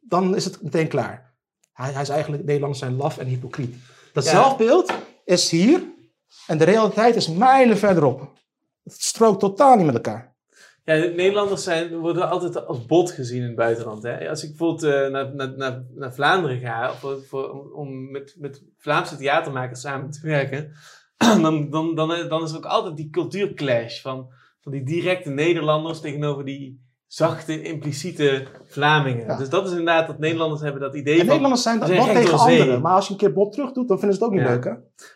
dan 0.00 0.36
is 0.36 0.44
het 0.44 0.62
meteen 0.62 0.88
klaar. 0.88 1.34
Hij, 1.72 1.92
hij 1.92 2.02
is 2.02 2.08
eigenlijk, 2.08 2.42
Nederlanders 2.44 2.80
zijn 2.80 2.96
laf 2.96 3.18
en 3.18 3.26
hypocriet. 3.26 3.74
Dat 4.12 4.24
Ja. 4.24 4.30
zelfbeeld 4.30 4.92
is 5.24 5.50
hier 5.50 5.82
en 6.46 6.58
de 6.58 6.64
realiteit 6.64 7.16
is 7.16 7.28
mijlen 7.28 7.78
verderop. 7.78 8.32
Het 8.82 9.02
strookt 9.02 9.40
totaal 9.40 9.76
niet 9.76 9.86
met 9.86 9.94
elkaar. 9.94 10.33
Ja, 10.84 11.00
de 11.00 11.12
Nederlanders 11.16 11.64
zijn, 11.64 11.96
worden 11.96 12.30
altijd 12.30 12.66
als 12.66 12.86
bot 12.86 13.10
gezien 13.10 13.40
in 13.40 13.46
het 13.46 13.56
buitenland. 13.56 14.02
Hè? 14.02 14.28
Als 14.28 14.42
ik 14.42 14.48
bijvoorbeeld 14.48 14.82
eh, 14.82 15.10
naar, 15.10 15.34
naar, 15.34 15.56
naar, 15.56 15.84
naar 15.94 16.14
Vlaanderen 16.14 16.60
ga, 16.60 16.94
voor, 16.94 17.22
voor, 17.22 17.50
om, 17.50 17.72
om 17.72 18.10
met, 18.10 18.34
met 18.38 18.64
Vlaamse 18.78 19.16
theatermakers 19.16 19.80
samen 19.80 20.10
te 20.10 20.20
werken, 20.22 20.72
dan, 21.42 21.70
dan, 21.70 21.94
dan, 21.94 22.28
dan 22.28 22.42
is 22.42 22.50
er 22.50 22.56
ook 22.56 22.64
altijd 22.64 22.96
die 22.96 23.10
cultuurclash 23.10 24.00
van, 24.00 24.32
van 24.60 24.72
die 24.72 24.84
directe 24.84 25.30
Nederlanders 25.30 26.00
tegenover 26.00 26.44
die 26.44 26.82
zachte, 27.06 27.62
impliciete 27.62 28.46
Vlamingen. 28.64 29.26
Ja. 29.26 29.36
Dus 29.36 29.48
dat 29.48 29.64
is 29.64 29.70
inderdaad 29.70 30.06
dat 30.06 30.18
Nederlanders 30.18 30.60
hebben 30.62 30.80
dat 30.80 30.94
idee 30.94 31.12
En 31.12 31.18
van... 31.18 31.26
Nederlanders 31.26 31.62
zijn 31.62 31.78
dat 31.78 31.88
recht 31.88 32.12
tegen 32.12 32.38
anderen. 32.38 32.80
Maar 32.80 32.94
als 32.94 33.06
je 33.06 33.12
een 33.12 33.18
keer 33.18 33.32
bot 33.32 33.52
terug 33.52 33.72
doet, 33.72 33.88
dan 33.88 33.98
vinden 33.98 34.16
ze 34.16 34.24
het 34.24 34.32
ook 34.32 34.38
niet 34.38 34.46
Ja. 34.48 34.52
leuk. 34.54 34.64
Hè? 34.64 34.70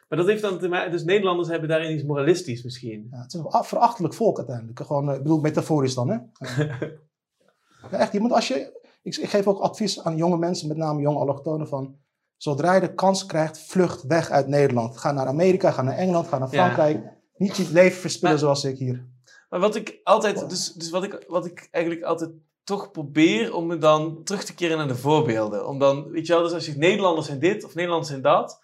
Maar 0.09 0.19
dat 0.19 0.27
heeft 0.27 0.43
dan 0.43 0.59
te 0.59 0.69
maken... 0.69 0.91
Dus 0.91 1.05
Nederlanders 1.05 1.49
hebben 1.49 1.69
daarin 1.69 1.95
iets 1.95 2.05
moralistisch 2.05 2.63
misschien. 2.63 3.09
Ja, 3.11 3.19
het 3.23 3.35
is 3.35 3.41
een 3.41 3.65
verachtelijk 3.65 4.15
volk 4.15 4.37
uiteindelijk. 4.37 4.81
Gewoon, 4.81 5.09
eh, 5.09 5.17
ik 5.17 5.23
bedoel, 5.23 5.41
metaforisch 5.41 5.95
dan. 5.95 6.09
Hè? 6.09 6.17
ja, 7.91 7.99
echt, 7.99 8.19
moet 8.19 8.33
als 8.33 8.49
je, 8.49 8.81
ik, 9.03 9.17
ik 9.17 9.29
geef 9.29 9.47
ook 9.47 9.61
advies 9.61 10.03
aan 10.05 10.17
jonge 10.17 10.39
mensen, 10.39 10.69
met 10.69 10.77
name 10.77 11.01
jonge 11.01 11.19
allochtonen, 11.19 11.69
van 11.69 11.97
zodra 12.37 12.75
je 12.75 12.81
de 12.81 12.95
kans 12.95 13.27
krijgt, 13.27 13.59
vlucht 13.59 14.03
weg 14.03 14.31
uit 14.31 14.47
Nederland. 14.47 14.99
Ga 14.99 15.13
naar 15.13 15.27
Amerika, 15.27 15.71
ga 15.71 15.83
naar 15.83 15.97
Engeland, 15.97 16.29
ga 16.29 16.39
naar. 16.39 16.49
Frankrijk. 16.49 17.17
Niet 17.37 17.57
je 17.57 17.73
leven 17.73 18.01
verspillen 18.01 18.35
Maar- 18.35 18.43
zoals 18.45 18.65
ik 18.65 18.79
hier. 18.79 19.09
Maar 19.49 19.61
wat 19.61 19.77
ik 19.77 20.01
altijd, 20.05 20.49
dus, 20.51 20.73
dus 20.73 20.91
wat, 20.91 21.05
ik, 21.05 21.25
wat 21.29 21.47
ik 21.47 21.69
eigenlijk 21.71 22.05
altijd 22.05 22.31
toch 22.65 22.91
probeer 22.91 23.55
om 23.55 23.67
me 23.67 23.79
dan 23.79 24.23
terug 24.25 24.45
te 24.45 24.55
keren 24.55 24.77
naar 24.77 24.89
de 24.89 24.97
voorbeelden. 24.97 25.67
Om 25.67 25.79
dan, 25.79 26.11
weet 26.11 26.27
je 26.27 26.33
wel, 26.33 26.43
dus 26.43 26.53
als 26.53 26.67
je 26.67 26.77
Nederlanders 26.77 27.27
zijn 27.27 27.39
dit 27.39 27.65
of 27.65 27.75
Nederlanders 27.75 28.11
zijn 28.11 28.23
dat, 28.23 28.61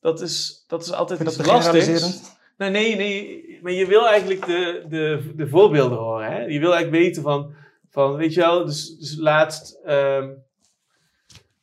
dat 0.00 0.20
is, 0.20 0.64
dat 0.66 0.82
is 0.82 0.92
altijd 0.92 1.20
iets 1.20 1.36
lastigs. 1.36 1.84
generaliserend. 1.84 2.40
Nee, 2.56 2.70
nee, 2.70 2.96
nee, 2.96 3.58
maar 3.62 3.72
je 3.72 3.86
wil 3.86 4.08
eigenlijk 4.08 4.46
de, 4.46 4.84
de, 4.88 5.32
de 5.36 5.48
voorbeelden 5.48 5.98
horen. 5.98 6.32
Hè? 6.32 6.44
Je 6.44 6.58
wil 6.58 6.74
eigenlijk 6.74 7.04
weten 7.04 7.22
van, 7.22 7.54
van 7.90 8.16
weet 8.16 8.34
je 8.34 8.40
wel, 8.40 8.64
dus, 8.64 8.96
dus 8.96 9.16
laatst 9.16 9.80
ehm, 9.84 10.30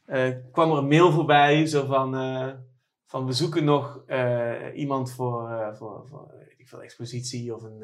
eh, 0.05 0.29
kwam 0.51 0.71
er 0.71 0.77
een 0.77 0.87
mail 0.87 1.11
voorbij, 1.11 1.65
zo 1.65 1.85
van, 1.85 2.15
eh, 2.15 2.53
van 3.05 3.25
we 3.25 3.33
zoeken 3.33 3.63
nog 3.63 4.03
eh, 4.05 4.55
iemand 4.75 5.11
voor, 5.11 5.73
voor, 5.77 6.07
voor 6.07 6.33
ik 6.57 6.67
veel, 6.67 6.83
expositie 6.83 7.55
of 7.55 7.63
een, 7.63 7.83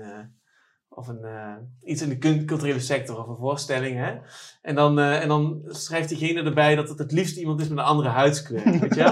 of 0.90 1.08
een, 1.08 1.24
eh, 1.24 1.56
iets 1.84 2.02
in 2.02 2.10
de 2.10 2.46
culturele 2.46 2.80
sector 2.80 3.18
of 3.18 3.28
een 3.28 3.38
voorstelling. 3.38 3.98
Hè? 3.98 4.16
En, 4.62 4.76
dan, 4.76 5.00
eh, 5.00 5.22
en 5.22 5.28
dan 5.28 5.64
schrijft 5.68 6.10
diegene 6.10 6.44
erbij 6.44 6.76
dat 6.76 6.90
het 6.90 7.00
het 7.00 7.12
liefst 7.12 7.38
iemand 7.38 7.62
is 7.62 7.68
met 7.68 7.78
een 7.78 7.84
andere 7.84 8.10
huidskleur. 8.10 8.80
Weet 8.80 8.96
je? 8.96 9.04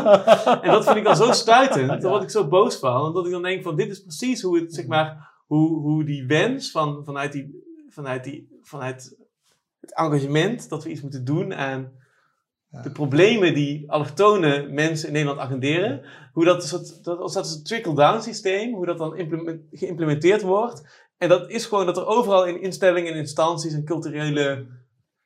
En 0.62 0.72
dat 0.72 0.84
vind 0.84 0.98
ik 0.98 1.04
dan 1.04 1.16
zo 1.16 1.32
stuitend. 1.44 1.88
Daar 1.88 2.12
word 2.12 2.24
ik 2.24 2.30
zo 2.30 2.48
boos 2.48 2.76
van. 2.76 3.02
Omdat 3.02 3.26
ik 3.26 3.32
dan 3.32 3.42
denk 3.42 3.64
van 3.64 3.76
dit 3.76 3.92
is 3.92 4.02
precies 4.02 4.42
hoe 4.42 4.60
het, 4.60 4.74
zeg 4.74 4.88
maar, 4.88 5.32
hoe, 5.46 5.80
hoe 5.80 6.04
die 6.04 6.26
wens 6.26 6.72
van, 6.72 7.06
vanuit, 7.06 7.32
die, 7.32 7.64
vanuit, 7.90 8.24
die, 8.24 8.60
vanuit 8.62 9.16
het 9.80 9.94
engagement 9.94 10.70
dat 10.70 10.84
we 10.84 10.90
iets 10.90 11.02
moeten 11.02 11.26
doen 11.26 11.54
aan 11.54 11.92
de 12.82 12.92
problemen 12.92 13.54
die 13.54 13.92
allochtone 13.92 14.68
mensen 14.70 15.08
in 15.08 15.14
Nederland 15.14 15.40
agenderen. 15.40 16.02
Hoe 16.34 16.46
dat, 16.46 16.68
soort, 16.68 17.04
dat, 17.04 17.20
als 17.20 17.34
dat 17.34 17.46
is 17.46 17.54
een 17.54 17.64
trickle-down 17.64 18.22
systeem, 18.22 18.74
hoe 18.74 18.86
dat 18.86 18.98
dan 18.98 19.16
geïmplementeerd 19.72 20.42
wordt. 20.42 21.03
En 21.18 21.30
dat 21.30 21.50
is 21.50 21.66
gewoon 21.66 21.86
dat 21.86 21.98
er 21.98 22.06
overal 22.06 22.46
in 22.46 22.62
instellingen 22.62 23.14
en 23.14 23.20
instanties 23.20 23.74
en 23.74 23.86
culturele 23.86 24.66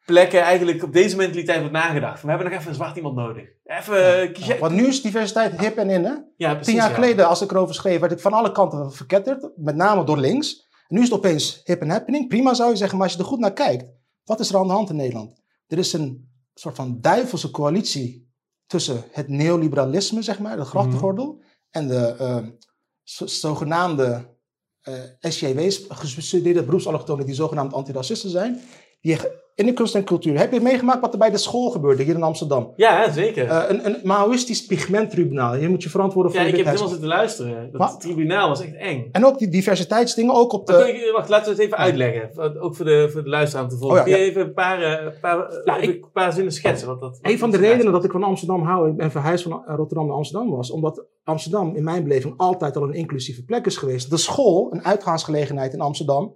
plekken 0.05 0.41
eigenlijk 0.41 0.83
op 0.83 0.93
deze 0.93 1.15
mentaliteit 1.15 1.59
wordt 1.59 1.73
nagedacht. 1.73 2.21
We 2.21 2.29
hebben 2.29 2.47
nog 2.47 2.55
even 2.55 2.69
een 2.69 2.75
zwart 2.75 2.95
iemand 2.95 3.15
nodig. 3.15 3.49
Even, 3.63 4.21
eh, 4.21 4.33
kies 4.33 4.45
Ja, 4.45 4.57
want 4.57 4.73
nu 4.73 4.87
is 4.87 5.01
diversiteit 5.01 5.59
hip 5.59 5.77
en 5.77 5.89
in, 5.89 6.03
hè? 6.03 6.13
ja, 6.37 6.49
precies. 6.49 6.65
Tien 6.65 6.75
jaar 6.75 6.89
ja. 6.89 6.95
geleden, 6.95 7.27
als 7.27 7.41
ik 7.41 7.51
erover 7.51 7.75
schreef, 7.75 7.99
werd 7.99 8.11
ik 8.11 8.19
van 8.19 8.33
alle 8.33 8.51
kanten 8.51 8.93
verketterd. 8.93 9.49
Met 9.55 9.75
name 9.75 10.03
door 10.03 10.17
links. 10.17 10.67
En 10.87 10.95
nu 10.95 11.01
is 11.01 11.09
het 11.09 11.17
opeens 11.17 11.61
hip 11.63 11.81
en 11.81 11.89
happening. 11.89 12.27
Prima 12.27 12.53
zou 12.53 12.69
je 12.69 12.75
zeggen, 12.75 12.97
maar 12.97 13.07
als 13.07 13.15
je 13.15 13.21
er 13.21 13.27
goed 13.29 13.39
naar 13.39 13.53
kijkt. 13.53 13.85
Wat 14.23 14.39
is 14.39 14.49
er 14.49 14.57
aan 14.57 14.67
de 14.67 14.73
hand 14.73 14.89
in 14.89 14.95
Nederland? 14.95 15.41
Er 15.67 15.77
is 15.77 15.93
een 15.93 16.29
soort 16.53 16.75
van 16.75 16.97
duivelse 17.01 17.51
coalitie 17.51 18.31
tussen 18.65 19.03
het 19.11 19.27
neoliberalisme, 19.27 20.21
zeg 20.21 20.39
maar, 20.39 20.57
de 20.57 20.65
grachtengordel, 20.65 21.41
en 21.69 21.87
de 21.87 22.15
uh, 22.21 22.47
zogenaamde 23.27 24.36
SJW's, 25.19 25.85
gestudeerde 25.89 26.63
beroepsallochtonen 26.63 27.25
die 27.25 27.35
zogenaamd 27.35 27.73
antiracisten 27.73 28.29
zijn, 28.29 28.61
die 29.01 29.17
in 29.57 29.65
de 29.65 29.73
kunst 29.73 29.95
en 29.95 30.03
cultuur. 30.03 30.37
Heb 30.37 30.51
je 30.53 30.59
meegemaakt 30.59 31.01
wat 31.01 31.13
er 31.13 31.19
bij 31.19 31.29
de 31.29 31.37
school 31.37 31.69
gebeurde 31.69 32.03
hier 32.03 32.15
in 32.15 32.23
Amsterdam? 32.23 32.73
Ja, 32.75 33.11
zeker. 33.11 33.45
Uh, 33.45 33.63
een, 33.67 33.85
een 33.85 33.99
Maoïstisch 34.03 34.65
pigmenttribunaal. 34.65 35.55
Je 35.55 35.69
moet 35.69 35.83
je 35.83 35.89
verantwoorden 35.89 36.31
voor 36.31 36.41
Ja, 36.41 36.47
je 36.47 36.51
ik 36.53 36.57
heb 36.57 36.67
helemaal 36.67 36.89
zitten 36.89 37.07
luisteren. 37.07 37.71
Dat 37.71 37.79
Maar- 37.81 37.97
tribunaal 37.97 38.47
was 38.49 38.61
echt 38.61 38.75
eng. 38.75 39.09
En 39.11 39.25
ook 39.25 39.37
die 39.37 39.49
diversiteitsdingen, 39.49 40.33
ook 40.35 40.53
op 40.53 40.65
de... 40.65 41.11
wacht, 41.15 41.29
laten 41.29 41.45
we 41.45 41.51
het 41.51 41.59
even 41.59 41.77
uitleggen. 41.77 42.59
Ook 42.61 42.75
voor 42.75 42.85
de, 42.85 43.09
voor 43.11 43.23
de 43.23 43.29
luisteraar 43.29 43.63
om 43.63 43.69
te 43.69 43.77
volgen. 43.77 44.01
Oh 44.01 44.07
ja, 44.07 44.15
ja. 44.15 44.21
even 44.21 44.41
een 44.41 44.53
paar, 44.53 44.81
eh, 44.81 45.05
een 45.05 45.19
paar, 45.21 45.61
Nou, 45.63 45.81
een 45.83 46.05
paar 46.13 46.33
zinnen 46.33 46.53
schetsen? 46.53 46.87
Wat 46.87 47.01
dat, 47.01 47.19
wat 47.21 47.31
Een 47.31 47.37
van 47.37 47.51
de 47.51 47.57
redenen 47.57 47.91
dat 47.91 48.03
ik 48.03 48.11
van 48.11 48.23
Amsterdam 48.23 48.61
hou 48.63 48.93
en 48.97 49.11
verhuisd 49.11 49.43
van 49.43 49.63
Rotterdam 49.65 50.07
naar 50.07 50.15
Amsterdam 50.15 50.49
was, 50.49 50.71
omdat 50.71 51.05
Amsterdam 51.23 51.75
in 51.75 51.83
mijn 51.83 52.03
beleving 52.03 52.33
altijd 52.37 52.77
al 52.77 52.83
een 52.83 52.93
inclusieve 52.93 53.43
plek 53.43 53.65
is 53.65 53.77
geweest. 53.77 54.09
De 54.09 54.17
school, 54.17 54.67
een 54.71 54.83
uitgaansgelegenheid 54.85 55.73
in 55.73 55.81
Amsterdam, 55.81 56.33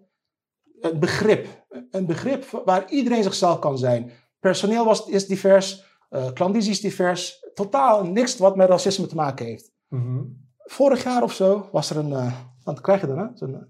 een 0.82 1.00
begrip. 1.00 1.48
Een 1.92 2.06
begrip 2.06 2.62
waar 2.66 2.90
iedereen 2.90 3.24
zichzelf 3.24 3.60
kan 3.60 3.78
zijn. 3.78 4.12
Personeel 4.40 4.86
was, 4.86 5.06
is 5.06 5.28
divers, 5.28 5.84
eh 6.10 6.32
klandizie 6.34 6.72
is 6.72 6.82
divers. 6.82 7.50
Totaal 7.54 8.06
niks 8.06 8.38
wat 8.38 8.56
met 8.56 8.70
racisme 8.70 9.08
te 9.08 9.16
maken 9.16 9.46
heeft. 9.46 9.72
Mhm. 9.88 10.20
Vorig 10.58 11.04
jaar 11.04 11.24
of 11.24 11.34
zo 11.34 11.70
was 11.72 11.90
er 11.90 11.98
een, 11.98 12.14
eh, 12.14 12.34
wat 12.64 12.82
krijg 12.82 13.02
je 13.02 13.08
dan? 13.08 13.18
Hè? 13.18 13.26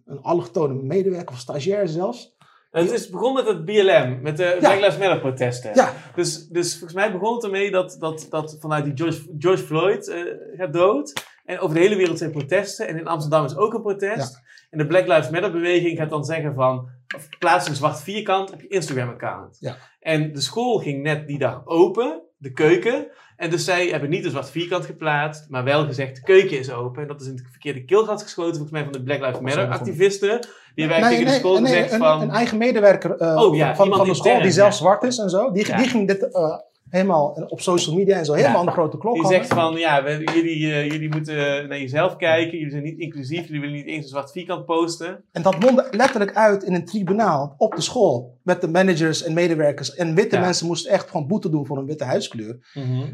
Een 0.06 0.22
allochtone 0.22 0.74
medewerker 0.74 1.34
of 1.34 1.40
stagiair 1.40 1.88
zelfs. 1.88 2.36
En 2.72 2.84
Het 2.84 2.92
is 2.92 3.10
begon 3.10 3.34
met 3.34 3.48
het 3.48 3.66
BLM, 3.66 4.22
met 4.22 4.38
de 4.38 4.56
Black 4.60 4.80
Lives 4.80 4.98
Matter 4.98 5.20
protesten. 5.20 5.72
Ja, 5.76 5.94
Dus, 6.16 6.48
dus 6.48 6.72
volgens 6.72 6.94
mij 6.94 7.12
begon 7.12 7.36
het 7.36 7.44
ermee 7.44 7.72
dat, 7.72 7.96
dat, 8.00 8.28
dat 8.30 8.58
vanuit 8.60 8.84
die 8.84 8.94
George, 8.96 9.36
George 9.38 9.64
Floyd 9.64 10.14
gaat 10.58 10.74
dood. 10.74 11.14
En 11.46 11.60
over 11.60 11.76
de 11.76 11.82
hele 11.82 11.96
wereld 11.96 12.18
zijn 12.18 12.32
protesten. 12.32 12.88
En 12.88 12.98
in 12.98 13.08
Amsterdam 13.08 13.46
is 13.46 13.56
ook 13.56 13.74
een 13.74 13.82
protest. 13.82 14.42
En 14.70 14.78
de 14.78 14.88
Black 14.88 15.08
Lives 15.08 15.30
Matter 15.30 15.52
beweging 15.52 15.98
gaat 15.98 16.10
dan 16.10 16.24
zeggen 16.26 16.54
van... 16.54 16.90
of 17.16 17.30
Plaats 17.40 17.68
een 17.68 17.76
zwart 17.76 18.02
vierkant 18.02 18.52
op 18.52 18.62
je 18.62 18.68
Instagram-account. 18.68 19.58
Ja. 19.60 19.78
En 20.00 20.34
de 20.34 20.42
school 20.42 20.78
ging 20.78 21.04
net 21.04 21.28
die 21.28 21.38
dag 21.38 21.62
open, 21.66 22.22
de 22.38 22.52
keuken. 22.52 23.08
En 23.38 23.50
dus 23.50 23.66
zij 23.66 23.88
hebben 23.88 24.10
niet 24.10 24.26
een 24.26 24.32
zwart 24.32 24.50
vierkant 24.50 24.86
geplaatst, 24.86 25.50
maar 25.50 25.64
wel 25.64 25.86
gezegd 25.86 26.16
de 26.16 26.22
keuken 26.22 26.60
is 26.60 26.72
open. 26.72 27.02
En 27.02 27.08
dat 27.08 27.22
is 27.22 27.28
in 27.28 27.34
het 27.34 27.48
verkeerde 27.50 27.86
keelgat 27.86 28.22
geschoten, 28.22 28.54
volgens 28.54 28.72
mij 28.72 28.84
van 28.84 28.92
de 28.92 29.04
Black 29.04 29.20
Lives 29.20 29.40
Matter 29.40 29.68
activisten. 29.68 30.40
Die 30.76 30.86
hebben 30.86 31.04
eigenlijk 31.04 31.18
tegen 31.18 31.34
de 31.34 31.40
school 31.40 31.62
nee, 31.62 31.74
gezegd 31.74 31.92
een, 31.92 32.00
van... 32.00 32.22
een 32.22 32.30
eigen 32.30 32.58
medewerker 32.58 33.18
eh, 33.18 33.42
Oh, 33.42 33.56
ja, 33.56 33.76
van, 33.76 33.94
van 33.94 34.08
de 34.08 34.14
school 34.14 34.42
die 34.42 34.52
zelf 34.52 34.70
ja. 34.70 34.76
zwart 34.76 35.04
is 35.04 35.18
en 35.18 35.30
zo. 35.30 35.52
Die, 35.52 35.76
die 35.76 35.88
ging 35.88 36.08
dit 36.08 36.32
eh, 36.32 36.58
helemaal 36.92 37.46
op 37.48 37.62
social 37.62 37.96
media 37.96 38.18
en 38.18 38.26
zo 38.26 38.34
helemaal 38.34 38.54
Ja. 38.54 38.60
aan 38.60 38.66
de 38.66 38.72
grote 38.72 38.98
klok 38.98 39.14
Die 39.14 39.26
zegt 39.26 39.48
van, 39.54 39.76
ja, 39.76 40.04
we- 40.04 40.32
jullie, 40.34 40.72
eh, 40.74 40.92
jullie 40.92 41.10
moeten 41.10 41.36
naar 41.68 41.80
jezelf 41.80 42.16
kijken. 42.16 42.58
Jullie 42.58 42.72
zijn 42.72 42.84
niet 42.84 42.98
inclusief. 43.00 43.46
Jullie 43.46 43.60
willen 43.62 43.76
niet 43.76 43.86
eens 43.88 44.04
een 44.04 44.10
zwart 44.10 44.32
vierkant 44.32 44.66
posten. 44.66 45.24
En 45.32 45.42
dat 45.42 45.60
mondde 45.60 45.88
letterlijk 45.92 46.36
uit 46.36 46.64
in 46.64 46.74
een 46.74 46.86
tribunaal 46.86 47.54
op 47.58 47.76
de 47.76 47.82
school. 47.82 48.38
Met 48.44 48.62
de 48.62 48.68
managers 48.68 49.24
en 49.24 49.34
medewerkers. 49.34 49.96
En 49.96 50.16
witte 50.16 50.36
Ja. 50.36 50.42
mensen 50.42 50.68
moesten 50.68 50.92
echt 50.92 51.10
gewoon 51.10 51.28
boete 51.28 51.50
doen 51.50 51.66
voor 51.66 51.78
een 51.78 51.86
witte 51.86 52.04
huidskleur. 52.04 52.60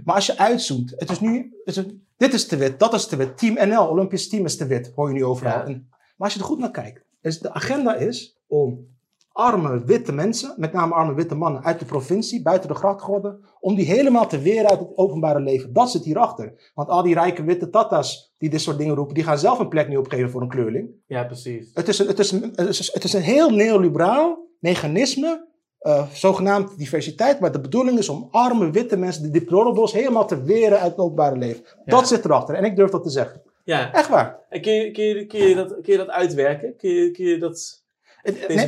Maar 0.03 0.15
als 0.15 0.25
je 0.25 0.37
uitzoomt, 0.37 0.93
het 0.97 1.09
is 1.09 1.19
nu, 1.19 1.53
het 1.65 1.77
is, 1.77 1.83
dit 2.17 2.33
is 2.33 2.47
te 2.47 2.55
wit, 2.57 2.79
dat 2.79 2.93
is 2.93 3.07
te 3.07 3.15
wit. 3.15 3.37
Team 3.37 3.69
NL, 3.69 3.87
Olympisch 3.87 4.29
team 4.29 4.45
is 4.45 4.57
te 4.57 4.67
wit, 4.67 4.91
hoor 4.95 5.07
je 5.07 5.13
nu 5.13 5.23
overal. 5.25 5.53
Ja. 5.57 5.65
En- 5.65 5.87
maar 5.89 6.27
als 6.27 6.33
je 6.33 6.39
er 6.39 6.45
goed 6.45 6.59
naar 6.59 6.71
kijkt, 6.71 7.05
is 7.21 7.39
de 7.39 7.53
agenda 7.53 7.95
is 7.95 8.37
om 8.47 8.95
arme 9.37 9.83
witte 9.85 10.11
mensen, 10.11 10.53
met 10.57 10.73
name 10.73 10.93
arme 10.93 11.13
witte 11.13 11.35
mannen 11.35 11.63
uit 11.63 11.79
de 11.79 11.85
provincie, 11.85 12.41
buiten 12.41 12.69
de 12.69 12.75
grachtgordel, 12.75 13.39
om 13.59 13.75
die 13.75 13.85
helemaal 13.85 14.27
te 14.27 14.39
weren 14.39 14.69
uit 14.69 14.79
het 14.79 14.97
openbare 14.97 15.39
leven. 15.39 15.73
Dat 15.73 15.91
zit 15.91 16.03
hierachter. 16.03 16.71
Want 16.73 16.89
al 16.89 17.03
die 17.03 17.13
rijke 17.13 17.43
witte 17.43 17.69
tatas 17.69 18.33
die 18.37 18.49
dit 18.49 18.61
soort 18.61 18.77
dingen 18.77 18.95
roepen, 18.95 19.13
die 19.15 19.23
gaan 19.23 19.39
zelf 19.39 19.59
een 19.59 19.67
plek 19.67 19.87
niet 19.87 19.97
opgeven 19.97 20.29
voor 20.29 20.41
een 20.41 20.47
kleurling. 20.47 20.89
Ja, 21.07 21.23
precies. 21.23 21.71
Het 21.73 21.87
is 21.87 21.99
een, 21.99 22.07
het 22.07 22.19
is 22.19 22.31
een, 22.31 22.53
het 22.55 22.67
is, 22.67 22.93
het 22.93 23.03
is 23.03 23.13
een 23.13 23.21
heel 23.21 23.49
neoliberaal 23.49 24.45
mechanisme, 24.59 25.47
eh, 25.79 26.07
zogenaamd 26.11 26.77
diversiteit, 26.77 27.39
maar 27.39 27.51
de 27.51 27.61
bedoeling 27.61 27.97
is 27.97 28.09
om 28.09 28.27
arme 28.31 28.71
witte 28.71 28.97
mensen, 28.97 29.23
de 29.23 29.29
deplorables, 29.29 29.91
helemaal 29.91 30.27
te 30.27 30.43
weren 30.43 30.79
uit 30.79 30.91
het 30.91 30.99
openbare 30.99 31.37
leven. 31.37 31.63
Ja. 31.65 31.81
Dat 31.85 32.07
zit 32.07 32.25
erachter 32.25 32.55
en 32.55 32.63
ik 32.63 32.75
durf 32.75 32.91
dat 32.91 33.03
te 33.03 33.09
zeggen. 33.09 33.41
Ja, 33.63 33.93
Echt 33.93 34.09
waar. 34.09 34.39
en 34.49 34.61
kun 34.61 34.73
je, 34.73 34.91
kun 34.91 35.03
je, 35.03 35.25
kun 35.25 35.39
je, 35.39 35.55
dat, 35.55 35.67
kun 35.67 35.91
je 35.93 35.97
dat 35.97 36.09
uitwerken? 36.09 36.75
Kun 36.77 36.89
je, 36.89 37.11
kun 37.11 37.25
je 37.25 37.37
dat... 37.37 37.85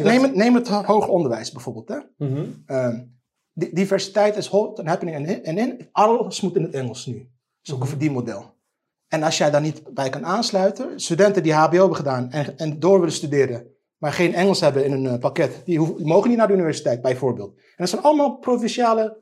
Neem, 0.03 0.23
het, 0.23 0.35
neem 0.35 0.55
het 0.55 0.67
hoger 0.67 1.09
onderwijs 1.09 1.51
bijvoorbeeld. 1.51 1.87
Hè? 1.87 1.97
Ehm, 2.65 3.03
di- 3.53 3.69
diversiteit 3.73 4.35
is 4.37 4.47
hot 4.47 4.79
and 4.79 4.87
happening 4.87 5.27
en 5.43 5.57
in. 5.57 5.87
Alles 5.91 6.41
moet 6.41 6.55
in 6.55 6.61
het 6.63 6.73
Engels 6.73 7.05
nu. 7.05 7.13
Dat 7.13 7.27
is 7.61 7.71
ook 7.73 7.77
een 7.79 7.83
Mhm. 7.83 7.89
verdienmodel. 7.89 8.57
En 9.07 9.23
als 9.23 9.37
jij 9.37 9.51
daar 9.51 9.61
niet 9.61 9.93
bij 9.93 10.09
kan 10.09 10.25
aansluiten, 10.25 10.99
studenten 10.99 11.43
die 11.43 11.53
HBO 11.53 11.77
hebben 11.77 11.95
gedaan 11.95 12.31
en, 12.31 12.57
en 12.57 12.79
door 12.79 12.99
willen 12.99 13.13
studeren, 13.13 13.67
maar 13.97 14.13
geen 14.13 14.33
Engels 14.33 14.59
hebben 14.59 14.85
in 14.85 14.91
een 14.91 15.07
eh, 15.07 15.19
pakket, 15.19 15.61
die, 15.65 15.77
hoeven- 15.77 15.97
die 15.97 16.05
mogen 16.05 16.29
niet 16.29 16.37
naar 16.37 16.47
de 16.47 16.53
universiteit 16.53 17.01
bijvoorbeeld. 17.01 17.55
En 17.57 17.63
dat 17.75 17.89
zijn 17.89 18.01
allemaal 18.01 18.37
provinciale 18.37 19.17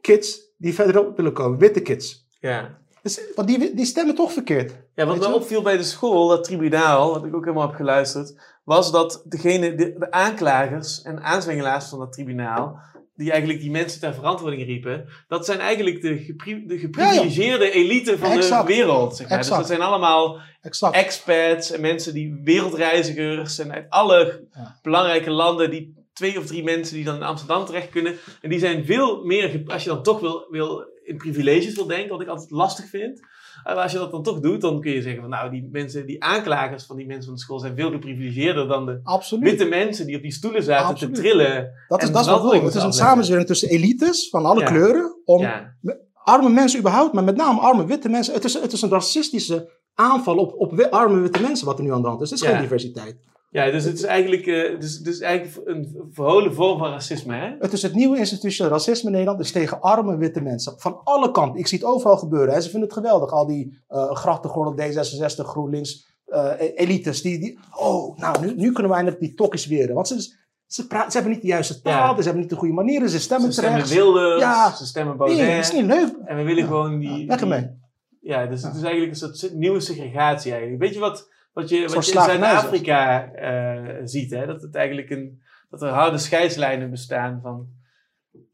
kids 0.00 0.40
die 0.56 0.74
verderop 0.74 1.16
willen 1.16 1.32
komen, 1.32 1.58
witte 1.58 1.80
kids. 1.80 2.26
Ja. 2.40 2.80
Dus, 3.02 3.20
want 3.34 3.48
die, 3.48 3.74
die 3.74 3.84
stemmen 3.84 4.14
toch 4.14 4.32
verkeerd. 4.32 4.72
Ja, 4.94 5.06
wat 5.06 5.18
me 5.18 5.34
opviel 5.34 5.62
bij 5.62 5.76
de 5.76 5.82
school, 5.82 6.28
dat 6.28 6.44
tribunaal, 6.44 7.12
wat 7.12 7.24
ik 7.24 7.34
ook 7.34 7.44
helemaal 7.44 7.66
heb 7.66 7.76
geluisterd, 7.76 8.40
was 8.64 8.92
dat 8.92 9.22
degene, 9.28 9.74
de, 9.74 9.94
de 9.98 10.10
aanklagers 10.10 11.02
en 11.02 11.22
aanzwengelaars 11.22 11.88
van 11.88 11.98
dat 11.98 12.12
tribunaal, 12.12 12.78
die 13.14 13.30
eigenlijk 13.30 13.60
die 13.60 13.70
mensen 13.70 14.00
ter 14.00 14.14
verantwoording 14.14 14.64
riepen, 14.64 15.08
dat 15.28 15.44
zijn 15.46 15.58
eigenlijk 15.58 16.02
de, 16.02 16.18
gepri- 16.18 16.66
de 16.66 16.78
geprivilegeerde 16.78 17.70
elite 17.70 18.18
van 18.18 18.30
Exact. 18.30 18.66
de 18.66 18.74
wereld. 18.74 19.16
Zeg 19.16 19.28
maar. 19.28 19.38
Dus 19.38 19.48
dat 19.48 19.66
zijn 19.66 19.80
allemaal 19.80 20.38
Exact. 20.60 20.94
expats 20.96 21.70
en 21.70 21.80
mensen 21.80 22.14
die 22.14 22.40
wereldreizigers 22.44 23.58
en 23.58 23.72
uit 23.72 23.86
alle 23.88 24.46
Ja. 24.52 24.78
belangrijke 24.82 25.30
landen, 25.30 25.70
die 25.70 25.94
twee 26.12 26.38
of 26.38 26.46
drie 26.46 26.64
mensen 26.64 26.94
die 26.94 27.04
dan 27.04 27.14
in 27.16 27.22
Amsterdam 27.22 27.64
terecht 27.64 27.90
kunnen. 27.90 28.14
En 28.40 28.50
die 28.50 28.58
zijn 28.58 28.84
veel 28.84 29.24
meer, 29.24 29.62
als 29.66 29.82
je 29.84 29.88
dan 29.88 30.02
toch 30.02 30.20
wil, 30.20 30.46
wil 30.50 30.84
in 31.04 31.16
privileges 31.16 31.74
wil 31.74 31.86
denken, 31.86 32.08
wat 32.10 32.20
ik 32.20 32.28
altijd 32.28 32.50
lastig 32.50 32.84
vind. 32.88 33.20
eh, 33.20 33.74
Maar 33.74 33.82
als 33.82 33.92
je 33.92 33.98
dat 33.98 34.10
dan 34.10 34.22
toch 34.22 34.40
doet, 34.40 34.60
dan 34.60 34.80
kun 34.80 34.92
je 34.92 35.02
zeggen 35.02 35.20
van 35.20 35.30
nou, 35.30 35.50
die 35.50 35.68
mensen, 35.72 36.06
die 36.06 36.24
aanklagers 36.24 36.84
van 36.84 36.96
die 36.96 37.06
mensen 37.06 37.24
van 37.24 37.34
de 37.34 37.40
school 37.40 37.58
zijn 37.58 37.76
veel 37.76 37.90
geprivilegeerder 37.90 38.68
dan 38.68 38.86
de 38.86 39.00
Absoluut. 39.02 39.44
witte 39.44 39.64
mensen 39.64 40.06
die 40.06 40.16
op 40.16 40.22
die 40.22 40.32
stoelen 40.32 40.62
zaten 40.62 40.86
Absoluut. 40.86 41.14
te 41.14 41.20
trillen. 41.20 41.70
dat 41.88 42.02
is, 42.02 42.10
dat 42.12 42.20
is 42.20 42.26
wat. 42.26 42.52
Het 42.52 42.74
is 42.74 42.82
een 42.82 42.92
samenzwering 42.92 43.46
tussen 43.46 43.68
elites 43.68 44.28
van 44.28 44.44
alle 44.44 44.60
Ja. 44.60 44.66
kleuren 44.66 45.20
om 45.24 45.40
Ja, 45.40 45.76
arme 46.14 46.48
mensen 46.48 46.78
überhaupt, 46.78 47.12
maar 47.12 47.24
met 47.24 47.36
name 47.36 47.60
arme 47.60 47.86
witte 47.86 48.08
mensen. 48.08 48.34
Het 48.34 48.44
is, 48.44 48.54
het 48.54 48.72
is 48.72 48.82
een 48.82 48.90
racistische 48.90 49.80
aanval 49.94 50.36
op, 50.36 50.54
op 50.56 50.80
arme 50.90 51.20
witte 51.20 51.40
mensen 51.42 51.66
wat 51.66 51.78
er 51.78 51.84
nu 51.84 51.92
aan 51.92 52.02
de 52.02 52.08
hand 52.08 52.20
is. 52.20 52.30
Het 52.30 52.38
is 52.40 52.44
Ja. 52.46 52.52
geen 52.52 52.62
diversiteit. 52.62 53.16
Ja 53.52 53.70
dus 53.70 53.84
het 53.84 53.94
is 53.94 54.02
eigenlijk, 54.02 54.44
dus, 54.80 54.98
dus 54.98 55.20
eigenlijk 55.20 55.68
een 55.68 56.08
verholen 56.12 56.54
vorm 56.54 56.78
van 56.78 56.90
racisme. 56.90 57.34
Hè? 57.36 57.54
Het 57.58 57.72
is 57.72 57.82
het 57.82 57.94
nieuwe 57.94 58.18
institutioneel 58.18 58.72
racisme 58.72 59.06
in 59.06 59.12
Nederland. 59.12 59.40
is 59.40 59.52
tegen 59.52 59.80
arme 59.80 60.16
witte 60.16 60.40
mensen. 60.40 60.74
Van 60.76 61.00
alle 61.04 61.30
kanten. 61.30 61.60
Ik 61.60 61.66
zie 61.66 61.78
het 61.78 61.86
overal 61.86 62.16
gebeuren. 62.16 62.54
Hè. 62.54 62.60
Ze 62.60 62.70
vinden 62.70 62.88
het 62.88 62.98
geweldig. 62.98 63.30
Al 63.32 63.46
die 63.46 63.78
uh, 63.90 64.10
grachtengordel, 64.10 64.86
D66, 64.86 65.34
GroenLinks, 65.36 66.06
eh, 66.26 66.50
elites. 66.74 67.22
Die, 67.22 67.38
die, 67.38 67.58
oh, 67.78 68.18
nou, 68.18 68.46
nu, 68.46 68.54
nu 68.56 68.72
kunnen 68.72 68.90
we 68.90 68.96
eindelijk 68.96 69.22
die 69.22 69.34
tokkies 69.34 69.66
weren. 69.66 69.94
Want 69.94 70.08
ze, 70.08 70.34
ze, 70.66 70.86
praten, 70.86 71.10
ze 71.10 71.16
hebben 71.16 71.34
niet 71.34 71.42
de 71.42 71.48
juiste 71.48 71.80
taal. 71.82 72.10
Ja. 72.10 72.16
Ze 72.16 72.22
hebben 72.22 72.40
niet 72.40 72.50
de 72.50 72.56
goede 72.56 72.74
manieren. 72.74 73.08
Ze 73.08 73.20
stemmen 73.20 73.52
Ze 73.52 73.60
stemmen 73.60 73.82
terecht. 73.82 73.94
Wilders, 74.02 74.40
Ja. 74.40 74.74
ze 74.74 74.86
stemmen 74.86 75.16
Nee, 75.16 75.26
Baudet. 75.26 75.46
dat 75.56 75.64
is 75.64 75.72
niet 75.72 75.86
leuk. 75.86 76.14
En 76.24 76.36
we 76.36 76.42
willen 76.42 76.62
Ja. 76.62 76.66
gewoon 76.68 76.98
die... 76.98 77.18
Ja, 77.18 77.26
weg 77.26 77.40
ermee. 77.40 77.80
Ja, 78.20 78.46
dus 78.46 78.62
het 78.62 78.74
is 78.76 78.82
eigenlijk 78.82 79.12
een 79.20 79.34
soort 79.34 79.54
nieuwe 79.54 79.80
segregatie 79.80 80.50
eigenlijk. 80.52 80.82
Weet 80.82 80.94
je 80.94 81.00
wat, 81.00 81.28
wat 81.52 81.68
je, 81.68 81.88
wat 81.88 82.06
je 82.06 82.12
in 82.12 82.20
Zuid-Afrika 82.22 83.32
eh, 83.32 84.00
ziet? 84.04 84.30
Hè? 84.30 84.46
Dat 84.46 84.62
het 84.62 84.74
eigenlijk 84.74 85.10
een... 85.10 85.40
Dat 85.70 85.82
er 85.82 85.88
harde 85.88 86.18
scheidslijnen 86.18 86.90
bestaan 86.90 87.40
van... 87.42 87.66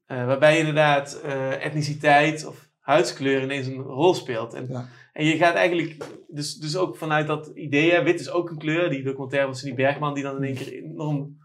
eh, 0.06 0.26
waarbij 0.26 0.58
inderdaad 0.58 1.20
eh, 1.24 1.64
etniciteit 1.64 2.46
of 2.46 2.68
huidskleur 2.80 3.42
ineens 3.42 3.66
een 3.66 3.76
rol 3.82 4.14
speelt. 4.14 4.54
En, 4.54 4.66
Ja. 4.68 4.88
en 5.12 5.24
je 5.24 5.36
gaat 5.36 5.54
eigenlijk... 5.54 6.04
Dus, 6.28 6.54
dus 6.56 6.76
ook 6.76 6.96
vanuit 6.96 7.26
dat 7.26 7.46
idee, 7.46 7.90
hè, 7.92 8.02
wit 8.02 8.20
is 8.20 8.30
ook 8.30 8.50
een 8.50 8.58
kleur. 8.58 8.90
Die 8.90 9.02
documentaire 9.02 9.46
van 9.48 9.56
Cindy 9.56 9.74
Bergman 9.76 10.14
die 10.14 10.22
dan 10.22 10.36
in 10.36 10.42
één 10.42 10.54
keer 10.54 10.72
enorm 10.72 11.38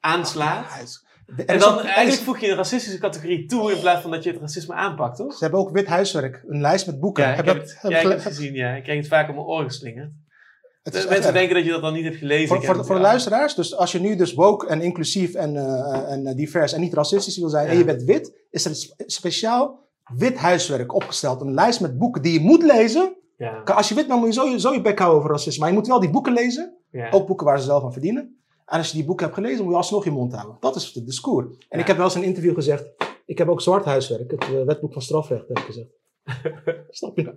aanslaat. 0.00 1.02
En 1.46 1.58
dan 1.58 1.80
eigenlijk 1.80 2.22
voeg 2.22 2.38
je 2.38 2.48
een 2.50 2.56
racistische 2.56 2.98
categorie 2.98 3.46
toe 3.46 3.72
in 3.72 3.80
plaats 3.80 4.02
van 4.02 4.10
dat 4.10 4.24
je 4.24 4.30
het 4.30 4.40
racisme 4.40 4.74
aanpakt, 4.74 5.16
toch? 5.16 5.32
Ze 5.32 5.42
hebben 5.42 5.60
ook 5.60 5.70
wit 5.70 5.86
huiswerk. 5.86 6.44
Een 6.46 6.60
lijst 6.60 6.86
met 6.86 7.00
boeken. 7.00 7.24
Ja, 7.24 7.30
ik 7.30 7.36
Heb 7.44 7.46
het, 7.46 7.78
heb 7.80 7.90
ja, 7.90 7.96
ik 7.96 8.02
je- 8.02 8.08
heb 8.08 8.18
het 8.18 8.26
gezien, 8.26 8.54
ja. 8.54 8.74
Ik 8.74 8.82
krijg 8.82 8.98
het 8.98 9.08
vaak 9.08 9.28
op 9.28 9.34
mijn 9.34 9.46
oren 9.46 9.66
geslingerd. 9.66 10.12
Mensen 10.82 11.10
erg. 11.10 11.32
denken 11.32 11.54
dat 11.54 11.64
je 11.64 11.70
dat 11.70 11.80
dan 11.82 11.92
niet 11.92 12.04
hebt 12.04 12.16
gelezen. 12.16 12.48
Voor, 12.48 12.56
voor, 12.64 12.74
heb 12.74 12.76
voor 12.84 12.94
de 12.94 13.00
het- 13.00 13.10
luisteraars, 13.10 13.54
dus 13.54 13.76
als 13.76 13.92
je 13.92 14.00
nu 14.00 14.16
dus 14.16 14.34
woke 14.34 14.66
en 14.66 14.80
inclusief 14.80 15.34
en, 15.34 15.56
eh, 15.56 16.10
en 16.12 16.26
eh, 16.26 16.34
divers 16.36 16.72
en 16.72 16.80
niet 16.80 16.94
racistisch 16.94 17.38
wil 17.38 17.48
zijn 17.48 17.68
en 17.68 17.76
je 17.78 17.84
bent 17.84 18.02
wit, 18.02 18.34
is 18.50 18.64
er 18.64 18.74
spe- 18.74 19.04
speciaal 19.06 19.80
wit 20.16 20.36
huiswerk 20.36 20.94
opgesteld. 20.94 21.40
Een 21.40 21.54
lijst 21.54 21.80
met 21.80 21.98
boeken 21.98 22.22
die 22.22 22.32
je 22.32 22.40
moet 22.40 22.62
lezen. 22.62 23.16
Ja, 23.36 23.62
Als 23.64 23.88
je 23.88 23.94
wit 23.94 24.06
bent 24.06 24.18
moet 24.20 24.34
je 24.34 24.40
zo, 24.40 24.48
je 24.48 24.60
zo 24.60 24.72
je 24.72 24.80
bek 24.80 24.98
houden 24.98 25.18
over 25.20 25.30
racisme. 25.30 25.60
Maar 25.60 25.68
je 25.68 25.74
moet 25.78 25.86
wel 25.86 26.00
die 26.00 26.10
boeken 26.10 26.32
lezen. 26.32 26.76
ja. 26.90 27.10
Ook 27.10 27.26
boeken 27.26 27.46
waar 27.46 27.58
ze 27.58 27.64
zelf 27.64 27.84
aan 27.84 27.92
verdienen. 27.92 28.36
En 28.66 28.78
als 28.78 28.90
je 28.90 28.96
die 28.96 29.04
boeken 29.06 29.24
hebt 29.26 29.38
gelezen, 29.38 29.62
moet 29.62 29.72
je 29.72 29.78
alsnog 29.78 30.04
je 30.04 30.10
mond 30.10 30.32
houden. 30.34 30.56
Dat 30.60 30.76
is 30.76 30.92
de 30.92 31.04
discours. 31.04 31.46
En 31.68 31.78
ik 31.80 31.86
heb 31.86 31.96
wel 31.96 32.04
eens 32.04 32.14
in 32.14 32.20
een 32.20 32.26
interview 32.26 32.54
gezegd, 32.54 32.84
Ik 33.26 33.38
heb 33.38 33.48
ook 33.48 33.60
zwart 33.60 33.84
huiswerk, 33.84 34.30
het 34.30 34.48
uh, 34.52 34.62
wetboek 34.64 34.92
van 34.92 35.02
strafrecht, 35.02 35.48
heb 35.48 35.58
ik 35.58 35.64
gezegd. 35.64 35.88
Snap 36.90 37.16
je? 37.16 37.34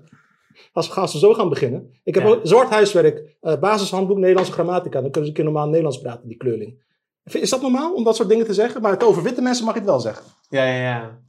Als 0.72 0.88
we, 0.88 0.94
als 1.02 1.14
we 1.14 1.20
zo 1.20 1.34
gaan 1.34 1.50
beginnen. 1.50 2.00
Ik 2.04 2.16
heb 2.16 2.24
Ja. 2.24 2.40
zwart 2.44 2.70
huiswerk, 2.70 3.36
eh, 3.42 3.60
basishandboek 3.60 4.18
Nederlandse 4.18 4.52
grammatica. 4.54 5.02
Dan 5.02 5.12
kunnen 5.12 5.22
ze 5.22 5.28
een 5.28 5.34
keer 5.34 5.44
normaal 5.44 5.68
Nederlands 5.68 6.02
praten, 6.02 6.28
die 6.28 6.38
kleurling. 6.38 6.84
Is 7.24 7.50
dat 7.50 7.62
normaal 7.62 7.94
om 7.94 8.04
dat 8.04 8.16
soort 8.16 8.30
dingen 8.30 8.46
te 8.46 8.54
zeggen? 8.54 8.82
Maar 8.82 8.92
het 8.92 9.04
over 9.04 9.24
witte 9.24 9.42
mensen 9.42 9.66
mag 9.66 9.74
je 9.74 9.80
het 9.80 9.90
wel 9.90 10.00
zeggen. 10.00 10.26
Ja, 10.50 10.64
ja, 10.64 10.82
ja. 10.82 11.24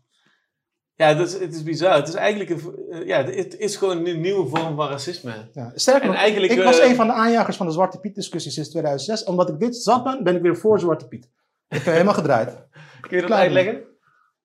Ja, 0.95 1.15
dat 1.15 1.27
is, 1.27 1.33
het 1.33 1.55
is 1.55 1.63
bizar. 1.63 1.95
Het 1.97 2.09
is 2.09 2.15
eigenlijk 2.15 2.51
een, 2.51 2.75
eh, 2.91 3.07
ja, 3.07 3.25
het 3.25 3.59
is 3.59 3.77
gewoon 3.77 4.07
een 4.07 4.21
nieuwe 4.21 4.49
vorm 4.49 4.77
van 4.77 4.89
racisme. 4.89 5.33
Ja. 5.53 5.73
Sterker 5.75 6.07
nog, 6.07 6.17
eigenlijk, 6.17 6.53
ik 6.53 6.63
was 6.63 6.79
eh, 6.79 6.89
een 6.89 6.95
van 6.95 7.07
de 7.07 7.13
aanjagers 7.13 7.57
van 7.57 7.67
de 7.67 7.73
Zwarte 7.73 7.99
Piet 8.01 8.15
discussie 8.15 8.53
sinds 8.53 8.71
2006. 8.71 9.25
Omdat 9.25 9.49
ik 9.49 9.59
dit 9.59 9.77
zat 9.77 10.05
ben, 10.05 10.25
ben 10.25 10.37
ik 10.37 10.43
weer 10.43 10.57
voor 10.57 10.81
Zwarte 10.81 11.09
Piet. 11.09 11.29
Ik 11.69 11.83
ben 11.85 11.93
helemaal 11.93 12.15
gedraaid. 12.15 12.51
Kun 13.01 13.17
je 13.17 13.23
dat 13.23 13.31
uitleggen? 13.33 13.83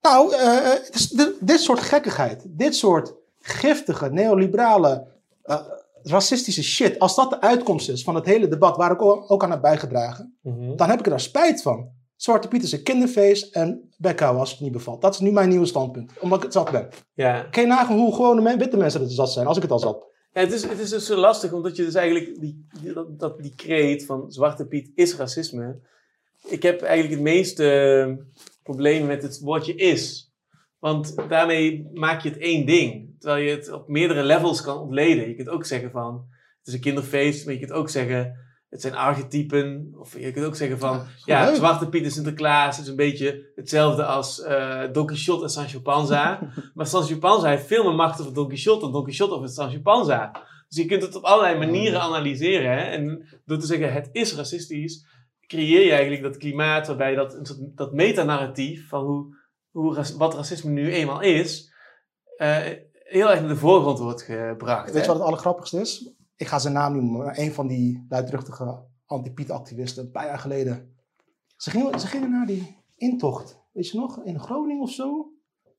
Nou, 0.01 0.35
het 0.35 0.89
is 0.93 1.09
dit, 1.09 1.33
dit 1.39 1.59
soort 1.59 1.79
gekkigheid, 1.79 2.43
dit 2.47 2.75
soort 2.75 3.15
giftige, 3.41 4.09
neoliberale, 4.09 5.07
eh, 5.43 5.59
racistische 6.03 6.63
shit, 6.63 6.99
als 6.99 7.15
dat 7.15 7.29
de 7.29 7.41
uitkomst 7.41 7.89
is 7.89 8.03
van 8.03 8.15
het 8.15 8.25
hele 8.25 8.47
debat 8.47 8.77
waar 8.77 8.91
ik 8.91 9.01
ook 9.01 9.43
aan 9.43 9.51
heb 9.51 9.61
bijgedragen, 9.61 10.37
dan 10.75 10.89
heb 10.89 10.99
ik 10.99 11.05
er 11.05 11.11
daar 11.11 11.19
spijt 11.19 11.61
van. 11.61 11.89
Zwarte 12.15 12.47
Piet 12.47 12.63
is 12.63 12.71
een 12.71 12.83
kinderfeest 12.83 13.55
en 13.55 13.89
bekhouden 13.97 14.39
als 14.39 14.51
het 14.51 14.59
niet 14.59 14.71
bevalt. 14.71 15.01
Dat 15.01 15.13
is 15.13 15.19
nu 15.19 15.31
mijn 15.31 15.49
nieuwe 15.49 15.65
standpunt, 15.65 16.11
omdat 16.19 16.37
ik 16.37 16.43
het 16.43 16.53
zat 16.53 16.71
ben. 16.71 16.89
Ja. 17.13 17.41
Kun 17.41 17.61
je 17.61 17.67
nagaan 17.67 17.97
hoe 17.97 18.15
gewone 18.15 18.41
men- 18.41 18.57
witte 18.57 18.77
mensen 18.77 19.01
het 19.01 19.11
zat 19.11 19.31
zijn, 19.31 19.47
als 19.47 19.57
ik 19.57 19.63
het 19.63 19.71
al 19.71 19.79
zat. 19.79 20.05
Ja, 20.33 20.41
het, 20.41 20.51
is, 20.51 20.63
het 20.63 20.79
is 20.79 20.89
dus 20.89 21.05
zo 21.05 21.15
lastig, 21.15 21.53
omdat 21.53 21.75
je 21.75 21.83
dus 21.83 21.93
eigenlijk 21.93 22.39
die, 22.39 22.67
die, 22.81 22.93
dat, 22.93 23.19
dat, 23.19 23.41
die 23.41 23.55
kreet 23.55 24.05
van 24.05 24.31
Zwarte 24.31 24.65
Piet 24.65 24.91
is 24.95 25.15
racisme. 25.15 25.79
Ik 26.45 26.63
heb 26.63 26.81
eigenlijk 26.81 27.13
het 27.13 27.23
meeste 27.23 27.71
eh, 27.71 28.25
probleem 28.63 29.05
met 29.05 29.23
het 29.23 29.39
woordje 29.39 29.75
is. 29.75 30.30
Want 30.81 31.15
daarmee 31.29 31.89
maak 31.93 32.21
je 32.21 32.29
het 32.29 32.37
één 32.37 32.65
ding. 32.65 33.15
Terwijl 33.19 33.43
je 33.43 33.51
het 33.51 33.71
op 33.71 33.87
meerdere 33.87 34.23
levels 34.23 34.61
kan 34.61 34.77
ontleden. 34.77 35.27
Je 35.27 35.35
kunt 35.35 35.49
ook 35.49 35.65
zeggen 35.65 35.91
van, 35.91 36.25
het 36.57 36.67
is 36.67 36.73
een 36.73 36.79
kinderfeest, 36.79 37.45
maar 37.45 37.53
je 37.53 37.59
kunt 37.59 37.71
ook 37.71 37.89
zeggen, 37.89 38.39
het 38.69 38.81
zijn 38.81 38.95
archetypen. 38.95 39.93
Of 39.97 40.19
je 40.19 40.31
kunt 40.31 40.45
ook 40.45 40.55
zeggen 40.55 40.79
van, 40.79 41.03
Ja. 41.25 41.55
Zwarte 41.55 41.89
Piet 41.89 42.03
en 42.03 42.11
Sinterklaas 42.11 42.79
is 42.79 42.87
een 42.87 42.95
beetje 42.95 43.51
hetzelfde 43.55 44.05
als 44.05 44.41
eh 44.41 44.83
Don 44.91 45.05
Quixote 45.05 45.43
en 45.43 45.49
Sancho 45.49 45.79
Panza. 45.79 46.39
maar 46.75 46.87
Sancho 46.87 47.17
Panza 47.17 47.49
heeft 47.49 47.67
veel 47.67 47.83
meer 47.83 47.95
macht 47.95 48.21
over 48.21 48.33
Don 48.33 48.47
Quixote 48.47 48.79
dan 48.79 48.91
Don 48.91 49.03
Quixote 49.03 49.33
over 49.33 49.49
Sancho 49.49 49.79
Panza. 49.79 50.31
Dus 50.67 50.77
je 50.77 50.85
kunt 50.85 51.01
het 51.01 51.15
op 51.15 51.23
allerlei 51.23 51.57
manieren 51.57 52.01
analyseren. 52.01 52.71
Hè? 52.71 52.83
En 52.83 53.27
door 53.45 53.57
te 53.57 53.65
zeggen 53.65 53.93
het 53.93 54.09
is 54.11 54.35
racistisch, 54.35 55.05
creëer 55.47 55.85
je 55.85 55.91
eigenlijk 55.91 56.23
dat 56.23 56.37
klimaat 56.37 56.87
waarbij 56.87 57.15
dat, 57.15 57.55
dat 57.75 57.93
metanarratief 57.93 58.87
van 58.87 59.03
hoe, 59.03 59.35
hoe, 59.71 60.03
wat 60.17 60.33
racisme 60.33 60.71
nu 60.71 60.91
eenmaal 60.93 61.21
is, 61.21 61.73
eh, 62.37 62.57
heel 62.93 63.29
erg 63.31 63.39
naar 63.39 63.49
de 63.49 63.55
voorgrond 63.55 63.99
wordt 63.99 64.21
gebracht. 64.21 64.91
Weet 64.91 65.01
je 65.01 65.07
wat 65.07 65.17
het 65.17 65.25
allergrappigste 65.25 65.79
is? 65.79 66.11
Ik 66.35 66.47
ga 66.47 66.59
zijn 66.59 66.73
naam 66.73 66.93
noemen, 66.93 67.23
maar 67.23 67.37
een 67.37 67.53
van 67.53 67.67
die 67.67 68.05
luidruchtige 68.09 68.83
anti-Piet-activisten, 69.05 70.03
een 70.03 70.11
paar 70.11 70.25
jaar 70.25 70.39
geleden. 70.39 70.95
Ze 71.57 71.69
gingen, 71.69 71.99
ze 71.99 72.07
gingen 72.07 72.31
naar 72.31 72.45
die 72.45 72.77
intocht, 72.95 73.59
weet 73.71 73.89
je 73.89 73.97
nog, 73.97 74.23
in 74.23 74.39
Groningen 74.39 74.81
of 74.83 74.91
zo. 74.91 75.31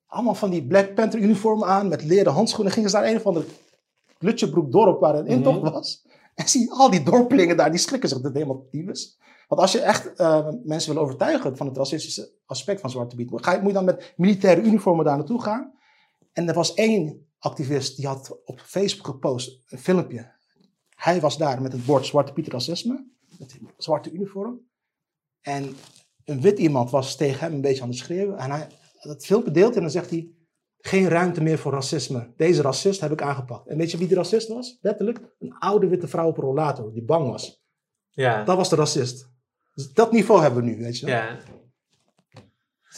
Allemaal 0.07 0.35
van 0.35 0.51
die 0.51 0.67
Black 0.67 0.95
Panther 0.95 1.21
uniformen 1.21 1.69
aan, 1.69 1.89
met 1.89 2.05
leren 2.05 2.33
handschoenen. 2.33 2.73
Gingen 2.73 2.91
ze 2.91 2.97
naar 2.97 3.07
een 3.07 3.17
of 3.17 3.27
andere 3.27 3.47
Lutjebroek 4.19 4.73
dorp 4.73 5.01
waar 5.01 5.15
een 5.15 5.27
intocht 5.27 5.63
Mhm. 5.63 5.73
was. 5.73 6.07
En 6.35 6.49
zie 6.49 6.71
al 6.71 6.91
die 6.91 7.03
dorpelingen 7.03 7.57
daar, 7.57 7.71
die 7.71 7.81
schrikken 7.81 8.09
zich 8.09 8.21
dat 8.21 8.33
helemaal. 8.33 8.67
Want 9.49 9.61
als 9.61 9.73
je 9.73 9.81
echt 9.81 10.15
eh, 10.15 10.49
mensen 10.65 10.95
wil 10.95 11.03
overtuigen 11.03 11.57
van 11.57 11.67
het 11.67 11.77
racistische 11.77 12.33
aspect 12.47 12.81
van 12.81 12.91
Zwarte 12.91 13.17
Piet, 13.17 13.31
moet 13.31 13.47
je 13.47 13.73
dan 13.73 13.85
met 13.85 14.15
militaire 14.17 14.63
uniformen 14.63 15.05
daar 15.05 15.17
naartoe 15.17 15.43
gaan. 15.43 15.73
En 16.33 16.49
er 16.49 16.55
was 16.55 16.75
één 16.75 17.27
activist 17.39 17.97
die 17.97 18.07
had 18.07 18.39
op 18.45 18.61
Facebook 18.61 19.07
gepost 19.07 19.63
een 19.69 19.79
filmpje. 19.79 20.33
Hij 20.95 21.21
was 21.21 21.39
daar 21.39 21.63
met 21.63 21.73
het 21.73 21.85
bord 21.87 22.07
Zwarte 22.07 22.33
Piet 22.33 22.49
racisme, 22.49 23.07
met 23.39 23.53
een 23.53 23.71
zwarte 23.77 24.11
uniform. 24.11 24.61
En 25.41 25.77
een 26.25 26.41
wit 26.41 26.59
iemand 26.59 26.91
was 26.91 27.17
tegen 27.17 27.41
hem 27.41 27.53
een 27.53 27.61
beetje 27.61 27.83
aan 27.83 27.89
het 27.89 27.99
schreeuwen. 27.99 28.39
En 28.39 28.51
hij 28.51 28.69
dat 29.01 29.25
filmpje 29.25 29.51
deelt 29.51 29.75
en 29.75 29.81
dan 29.81 29.91
zegt 29.91 30.11
hij, 30.11 30.31
geen 30.85 31.09
ruimte 31.09 31.43
meer 31.43 31.59
voor 31.59 31.73
racisme. 31.73 32.33
Deze 32.37 32.63
racist 32.63 33.01
heb 33.01 33.13
ik 33.13 33.23
aangepakt. 33.23 33.69
En 33.69 33.77
weet 33.77 33.91
je 33.91 33.99
wie 33.99 34.07
die 34.07 34.17
racist 34.17 34.49
was? 34.49 34.79
Letterlijk, 34.81 35.19
een 35.39 35.55
oude 35.59 35.87
witte 35.89 36.09
vrouw 36.09 36.29
op 36.29 36.37
een 36.37 36.45
rollator 36.45 36.93
die 36.93 37.05
bang 37.05 37.31
was. 37.31 37.63
ja. 38.11 38.45
Dat 38.45 38.57
was 38.57 38.69
de 38.69 38.77
racist. 38.77 39.31
Dus 39.75 39.93
dat 39.93 40.13
niveau 40.13 40.43
hebben 40.43 40.65
we 40.65 40.71
nu, 40.71 40.77
weet 40.79 40.99
je. 40.99 41.07
Ja. 41.07 41.39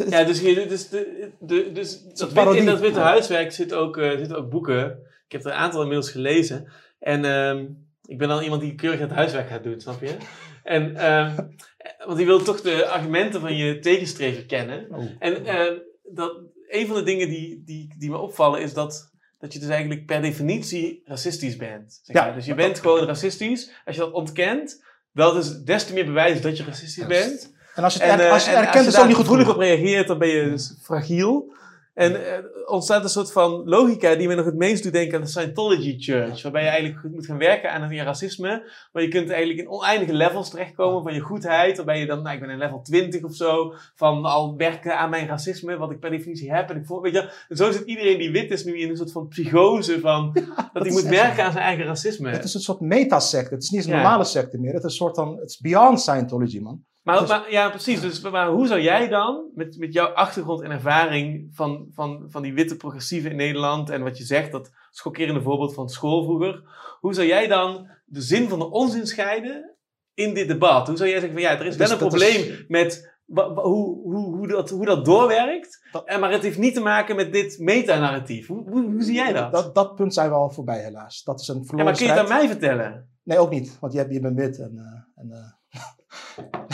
Ja, 0.09 0.25
dus, 0.25 0.41
je, 0.41 0.67
dus, 0.67 0.89
de, 0.89 1.31
de, 1.41 1.73
dus 1.73 2.03
dat 2.03 2.33
wit- 2.33 2.55
in 2.55 2.67
dat 2.67 2.81
witte 2.81 3.01
huiswerk 3.01 3.53
zitten 3.53 3.79
ook, 3.79 3.97
eh, 3.97 4.17
zitten 4.17 4.37
ook 4.37 4.51
boeken. 4.51 4.99
Ik 5.27 5.33
heb 5.33 5.45
er 5.45 5.51
een 5.51 5.57
aantal 5.57 5.81
inmiddels 5.81 6.11
gelezen. 6.11 6.73
En 6.99 7.25
ehm, 7.25 7.67
ik 8.05 8.19
ben 8.19 8.29
dan 8.29 8.43
iemand 8.43 8.61
die 8.61 8.75
keurig 8.75 9.01
het 9.01 9.11
huiswerk 9.11 9.49
gaat 9.49 9.63
doen, 9.63 9.81
snap 9.81 10.01
je? 10.01 10.17
En, 10.63 10.97
ehm, 10.97 11.37
want 12.07 12.17
die 12.17 12.27
wil 12.27 12.43
toch 12.43 12.61
de 12.61 12.87
argumenten 12.87 13.41
van 13.41 13.57
je 13.57 13.79
tegenstrever 13.79 14.47
kennen. 14.47 14.87
Oh. 14.91 15.05
En 15.19 15.47
ehm, 15.47 15.79
dat, 16.03 16.41
een 16.69 16.87
van 16.87 16.97
de 16.97 17.03
dingen 17.03 17.29
die, 17.29 17.63
die, 17.65 17.95
die 17.99 18.11
me 18.11 18.17
opvallen 18.19 18.61
is 18.61 18.73
dat, 18.75 19.11
dat 19.39 19.53
je 19.53 19.59
dus 19.59 19.69
eigenlijk 19.69 20.07
per 20.07 20.23
definitie 20.23 21.03
racistisch 21.05 21.57
bent. 21.57 22.01
Zeg 22.03 22.17
Ja. 22.17 22.25
maar. 22.25 22.35
Dus 22.35 22.47
je 22.47 22.55
bent 22.55 22.81
gewoon 22.81 23.05
racistisch. 23.07 23.71
Als 23.85 23.97
je 23.97 24.01
dat 24.03 24.13
ontkent, 24.13 24.83
dat 25.13 25.37
is 25.37 25.59
des 25.63 25.85
te 25.87 25.93
meer 25.93 26.05
bewijs 26.07 26.41
dat 26.41 26.57
je 26.57 26.65
racistisch 26.65 27.07
bent. 27.07 27.53
En 27.75 27.85
als 27.85 27.95
je 27.95 28.01
En, 28.03 28.11
het, 28.11 28.21
er- 28.21 28.27
eh, 28.27 28.33
als 28.33 28.43
je 28.45 28.51
het 28.51 28.59
en 28.59 28.65
erkent, 28.65 28.81
is 28.81 28.87
het 28.87 28.95
daar 28.95 29.03
ook 29.03 29.09
niet 29.19 29.27
goed 29.27 29.37
genoeg. 29.37 29.55
op 29.55 29.61
reageert, 29.61 30.07
dan 30.09 30.19
ben 30.19 30.29
je 30.29 30.51
dus 30.51 30.75
fragiel. 30.83 31.53
En 31.95 32.27
er 32.27 32.67
ontstaat 32.67 33.03
een 33.03 33.09
soort 33.09 33.33
van 33.33 33.63
logica 33.65 34.15
die 34.15 34.29
me 34.29 34.35
nog 34.35 34.45
het 34.45 34.55
meest 34.57 34.83
doet 34.83 34.93
denken 34.93 35.15
aan 35.17 35.25
de 35.25 35.29
Scientology 35.31 35.99
Church. 35.99 36.43
Waarbij 36.43 36.63
je 36.63 36.69
eigenlijk 36.69 37.15
moet 37.15 37.27
gaan 37.27 37.39
werken 37.39 37.71
aan 37.71 37.91
je 37.91 38.03
racisme. 38.03 38.71
Maar 38.93 39.03
je 39.03 39.09
kunt 39.09 39.31
eigenlijk 39.31 39.61
in 39.61 39.69
oneindige 39.69 40.13
levels 40.13 40.51
terechtkomen 40.51 41.03
van 41.03 41.15
je 41.15 41.21
goedheid. 41.21 41.77
Waarbij 41.77 42.01
je 42.01 42.07
dan, 42.07 42.23
nou 42.23 42.35
ik 42.35 42.41
ben 42.41 42.51
in 42.51 42.59
level 42.59 42.83
20 42.83 43.23
of 43.23 43.35
zo, 43.35 43.75
van 43.95 44.25
al 44.25 44.57
werken 44.57 44.99
aan 44.99 45.11
mijn 45.11 45.27
racisme, 45.27 45.77
wat 45.77 45.91
ik 45.91 46.01
per 46.01 46.11
definitie 46.11 46.53
heb. 46.53 46.71
En 46.71 46.77
ik 46.77 46.87
voel, 46.87 47.01
weet 47.01 47.13
je, 47.13 47.33
en 47.49 47.57
zo 47.57 47.71
zit 47.71 47.87
iedereen 47.87 48.19
die 48.19 48.31
wit 48.31 48.51
is 48.51 48.65
nu 48.65 48.79
in 48.79 48.91
een 48.91 48.97
soort 48.97 49.13
van 49.13 49.29
psychose 49.29 50.01
van, 50.01 50.33
dat 50.33 50.69
hij 50.73 50.87
is 50.87 50.93
moet 50.93 51.03
werken 51.11 51.45
aan 51.45 51.53
zijn 51.53 51.65
eigen 51.65 51.85
racisme. 51.85 52.31
Het 52.31 52.45
is 52.45 52.55
een 52.55 52.61
soort 52.61 52.81
metasecte. 52.81 53.55
Het 53.55 53.63
is 53.63 53.71
niet 53.71 53.81
eens 53.81 53.89
een 53.89 53.97
Ja. 53.97 54.03
normale 54.03 54.25
secte 54.25 54.59
meer. 54.59 54.73
Het 54.73 54.85
is 54.85 54.91
een 54.91 54.97
soort 54.97 55.17
van, 55.17 55.37
het 55.39 55.51
is 55.51 55.59
beyond 55.59 56.01
Scientology, 56.01 56.59
man. 56.59 56.85
Maar, 57.05 57.19
Dus- 57.21 57.29
maar- 57.29 57.51
ja, 57.51 57.69
precies. 57.71 58.01
Dus, 58.01 58.21
maar 58.21 58.49
hoe 58.49 58.67
zou 58.67 58.81
jij 58.81 59.09
dan, 59.09 59.51
met, 59.55 59.79
met 59.79 59.93
jouw 59.93 60.07
achtergrond 60.07 60.63
en 60.63 60.71
ervaring 60.71 61.51
van, 61.53 61.87
van, 61.91 62.25
van 62.29 62.43
die 62.43 62.55
witte 62.55 62.77
progressieven 62.77 63.31
in 63.31 63.37
Nederland 63.37 63.91
en 63.91 64.03
wat 64.03 64.19
je 64.19 64.25
zegt, 64.25 64.53
dat 64.53 64.71
schokkerende 64.91 65.43
voorbeeld 65.43 65.75
van 65.75 65.89
school 65.89 66.25
vroeger, 66.25 66.63
hoe 67.01 67.15
zou 67.15 67.27
jij 67.27 67.47
dan 67.47 67.89
de 68.05 68.21
zin 68.21 68.49
van 68.49 68.59
de 68.59 68.71
onzin 68.71 69.07
scheiden 69.07 69.75
in 70.15 70.35
dit 70.35 70.49
debat? 70.49 70.87
Hoe 70.87 70.97
zou 70.97 71.09
jij 71.11 71.19
zeggen 71.21 71.39
van 71.41 71.49
ja, 71.51 71.59
er 71.59 71.67
is 71.67 71.77
Dus 71.77 71.89
wel 71.89 71.99
een 72.01 72.05
is- 72.07 72.09
probleem 72.09 72.65
met 72.69 73.13
hoe, 73.27 74.01
hoe, 74.03 74.37
hoe, 74.37 74.49
dat, 74.49 74.71
hoe 74.71 74.85
dat 74.87 75.05
doorwerkt, 75.05 75.87
Dat- 75.93 76.05
en, 76.07 76.21
maar 76.21 76.31
het 76.31 76.43
heeft 76.43 76.59
niet 76.59 76.75
te 76.75 76.81
maken 76.81 77.17
met 77.17 77.33
dit 77.33 77.59
metanarratief. 77.59 78.47
Hoe, 78.47 78.71
hoe, 78.71 78.83
hoe 78.85 79.03
zie 79.03 79.15
jij 79.15 79.33
dat? 79.33 79.53
Dat, 79.53 79.75
dat 79.75 79.95
punt 79.95 80.15
zijn 80.15 80.29
we 80.29 80.35
al 80.35 80.51
voorbij, 80.51 80.83
helaas. 80.83 81.23
Dat 81.23 81.41
is 81.41 81.49
een 81.49 81.55
ja, 81.59 81.63
verloren 81.65 81.85
maar 81.85 81.95
kun 81.97 82.07
je 82.07 82.13
het 82.13 82.21
aan 82.21 82.29
mij 82.39 82.49
vertellen? 82.49 83.09
Nee, 83.23 83.39
ook 83.39 83.51
niet. 83.51 83.77
Want 83.81 83.93
je, 83.93 83.99
hebt, 83.99 84.13
je 84.13 84.21
bent 84.21 84.37
wit. 84.37 84.59
En, 84.59 84.79
eh, 84.79 85.23
en, 85.23 85.31
eh, 85.33 85.81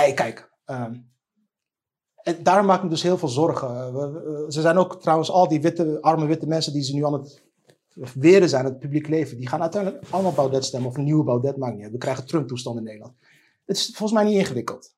nee, 0.00 0.14
kijk. 0.14 0.50
ehm, 0.64 0.94
en 2.22 2.42
daarom 2.42 2.66
maak 2.66 2.76
ik 2.76 2.82
me 2.82 2.88
dus 2.88 3.02
heel 3.02 3.18
veel 3.18 3.28
zorgen. 3.28 3.68
Eh, 3.68 4.48
ze 4.48 4.60
zijn 4.60 4.76
ook 4.76 5.00
trouwens 5.00 5.30
al 5.30 5.48
die 5.48 5.60
witte, 5.60 5.98
arme 6.00 6.26
witte 6.26 6.46
mensen 6.46 6.72
die 6.72 6.82
ze 6.82 6.94
nu 6.94 7.04
aan 7.04 7.12
het 7.12 7.42
weren 8.14 8.48
zijn, 8.48 8.64
het 8.64 8.78
publiek 8.78 9.08
leven. 9.08 9.36
Die 9.36 9.48
gaan 9.48 9.60
uiteindelijk 9.60 10.04
allemaal 10.10 10.32
Baudet 10.32 10.64
stemmen. 10.64 10.90
Of 10.90 10.96
een 10.96 11.04
nieuwe 11.04 11.24
Baudet, 11.24 11.56
maakt 11.56 11.76
niet. 11.76 11.90
We 11.90 11.98
krijgen 11.98 12.26
Trump-toestand 12.26 12.76
in 12.76 12.84
Nederland. 12.84 13.14
Het 13.64 13.76
is 13.76 13.86
volgens 13.86 14.12
mij 14.12 14.24
niet 14.24 14.38
ingewikkeld. 14.38 14.94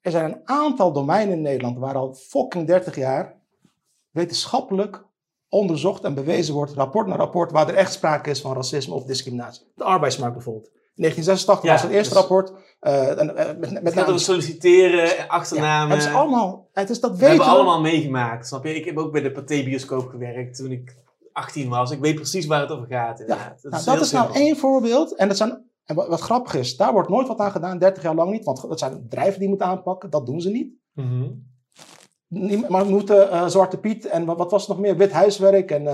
Er 0.00 0.10
zijn 0.10 0.32
een 0.32 0.40
aantal 0.44 0.92
domeinen 0.92 1.34
in 1.36 1.42
Nederland 1.42 1.78
waar 1.78 1.94
al 1.94 2.14
fucking 2.14 2.66
30 2.66 2.96
jaar 2.96 3.40
wetenschappelijk 4.10 5.04
onderzocht 5.48 6.04
en 6.04 6.14
bewezen 6.14 6.54
wordt, 6.54 6.72
rapport 6.72 7.06
na 7.06 7.16
rapport, 7.16 7.52
waar 7.52 7.68
er 7.68 7.74
echt 7.74 7.92
sprake 7.92 8.30
is 8.30 8.40
van 8.40 8.54
racisme 8.54 8.94
of 8.94 9.04
discriminatie. 9.04 9.72
De 9.74 9.84
arbeidsmarkt 9.84 10.34
bijvoorbeeld. 10.34 10.70
In 10.94 11.02
1986 11.02 11.64
Ja, 11.64 11.72
was 11.72 11.82
het 11.82 11.90
eerste 11.90 12.12
dus- 12.14 12.22
rapport. 12.22 12.52
eh, 12.80 13.20
en, 13.20 13.36
eh, 13.36 13.46
met, 13.58 13.82
met 13.82 13.94
Het 13.94 14.08
over 14.08 14.20
solliciteren, 14.20 15.04
ja, 15.16 15.24
achternamen. 15.28 15.96
het 15.96 16.06
is 16.06 16.12
allemaal, 16.12 16.68
het 16.72 16.90
is 16.90 17.00
dat 17.00 17.10
We 17.10 17.16
weten 17.16 17.28
hebben 17.28 17.46
we. 17.46 17.52
allemaal 17.54 17.80
meegemaakt, 17.80 18.46
snap 18.46 18.64
je? 18.64 18.74
Ik 18.74 18.84
heb 18.84 18.98
ook 18.98 19.12
bij 19.12 19.22
de 19.22 19.32
Pathé-bioscoop 19.32 20.08
gewerkt 20.08 20.56
toen 20.56 20.70
ik 20.70 20.96
18 21.32 21.68
was. 21.68 21.90
Ik 21.90 22.00
weet 22.00 22.14
precies 22.14 22.46
waar 22.46 22.60
het 22.60 22.70
over 22.70 22.86
gaat, 22.86 23.20
inderdaad. 23.20 23.62
Nou, 23.62 23.84
dat 23.84 23.94
heel 23.94 24.02
is 24.02 24.10
nou 24.12 24.32
één 24.34 24.56
voorbeeld. 24.56 25.14
En, 25.16 25.28
dat 25.28 25.36
zijn, 25.36 25.70
en 25.84 25.94
wat, 25.94 26.08
wat 26.08 26.20
grappig 26.20 26.54
is, 26.54 26.76
daar 26.76 26.92
wordt 26.92 27.08
nooit 27.08 27.28
wat 27.28 27.38
aan 27.38 27.50
gedaan, 27.52 27.78
30 27.78 28.02
jaar 28.02 28.14
lang 28.14 28.30
niet. 28.30 28.44
Want 28.44 28.60
dat 28.68 28.78
zijn 28.78 29.02
bedrijven 29.02 29.38
die 29.40 29.48
moeten 29.48 29.66
aanpakken, 29.66 30.10
dat 30.10 30.26
doen 30.26 30.40
ze 30.40 30.50
niet. 30.50 30.72
Mhm. 30.92 31.30
Maar 32.68 32.84
we 32.84 32.90
moeten 32.90 33.30
eh, 33.30 33.46
Zwarte 33.46 33.78
Piet 33.78 34.06
en 34.06 34.24
wat, 34.24 34.36
wat 34.38 34.50
was 34.50 34.60
het 34.60 34.70
nog 34.70 34.78
meer? 34.78 34.96
Wit 34.96 35.12
huiswerk 35.12 35.70
en 35.70 35.84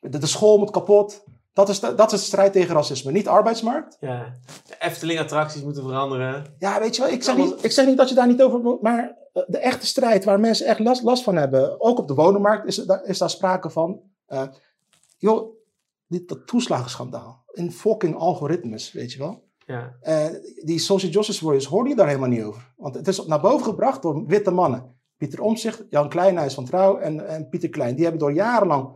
de, 0.00 0.18
de 0.18 0.26
school 0.26 0.58
moet 0.58 0.70
kapot. 0.70 1.24
Dat 1.56 1.68
is, 1.68 1.80
de, 1.80 1.94
dat 1.94 2.12
is 2.12 2.20
de 2.20 2.26
strijd 2.26 2.52
tegen 2.52 2.74
racisme. 2.74 3.12
Niet 3.12 3.24
de 3.24 3.30
arbeidsmarkt. 3.30 3.96
Ja. 4.00 4.32
De 4.66 4.74
Efteling-attracties 4.78 5.62
moeten 5.62 5.82
veranderen. 5.82 6.44
Ja, 6.58 6.80
weet 6.80 6.96
je 6.96 7.02
wel, 7.02 7.10
ik 7.10 7.22
zeg, 7.22 7.36
niet, 7.36 7.64
ik 7.64 7.70
zeg 7.70 7.86
niet 7.86 7.96
dat 7.96 8.08
je 8.08 8.14
daar 8.14 8.26
niet 8.26 8.42
over 8.42 8.58
moet, 8.60 8.82
maar 8.82 9.16
eh, 9.32 9.42
de 9.46 9.58
echte 9.58 9.86
strijd 9.86 10.24
waar 10.24 10.40
mensen 10.40 10.66
echt 10.66 10.78
last, 10.78 11.02
last 11.02 11.22
van 11.22 11.36
hebben, 11.36 11.80
ook 11.80 11.98
op 11.98 12.08
de 12.08 12.14
wonenmarkt 12.14 12.66
is, 12.66 12.76
daar- 12.76 13.04
is 13.04 13.18
daar 13.18 13.30
sprake 13.30 13.70
van. 13.70 14.00
Eh, 14.26 14.42
joh, 15.18 15.54
dit 16.06 16.28
dat 16.28 16.46
toeslagenschandaal 16.46 17.44
in 17.52 17.72
fucking 17.72 18.16
algoritmes, 18.16 18.92
weet 18.92 19.12
je 19.12 19.18
wel. 19.18 19.44
Ja. 19.66 19.96
Eh, 20.00 20.24
die 20.64 20.78
social 20.78 21.10
justice 21.12 21.44
warriors 21.44 21.66
hoorde 21.66 21.88
je 21.88 21.96
daar 21.96 22.06
helemaal 22.08 22.28
niet 22.28 22.42
over. 22.44 22.72
Want 22.76 22.94
het 22.94 23.08
is 23.08 23.26
naar 23.26 23.40
boven 23.40 23.66
gebracht 23.66 24.02
door 24.02 24.26
witte 24.26 24.50
mannen. 24.50 24.94
Pieter 25.16 25.40
Omtzigt, 25.40 25.84
Jan 25.90 26.08
Kleinhuis 26.08 26.54
van 26.54 26.64
Trouw 26.64 26.96
en, 26.98 27.28
en 27.28 27.48
Pieter 27.48 27.68
Klein. 27.68 27.94
Die 27.94 28.02
hebben 28.02 28.20
door 28.20 28.32
jarenlang 28.32 28.88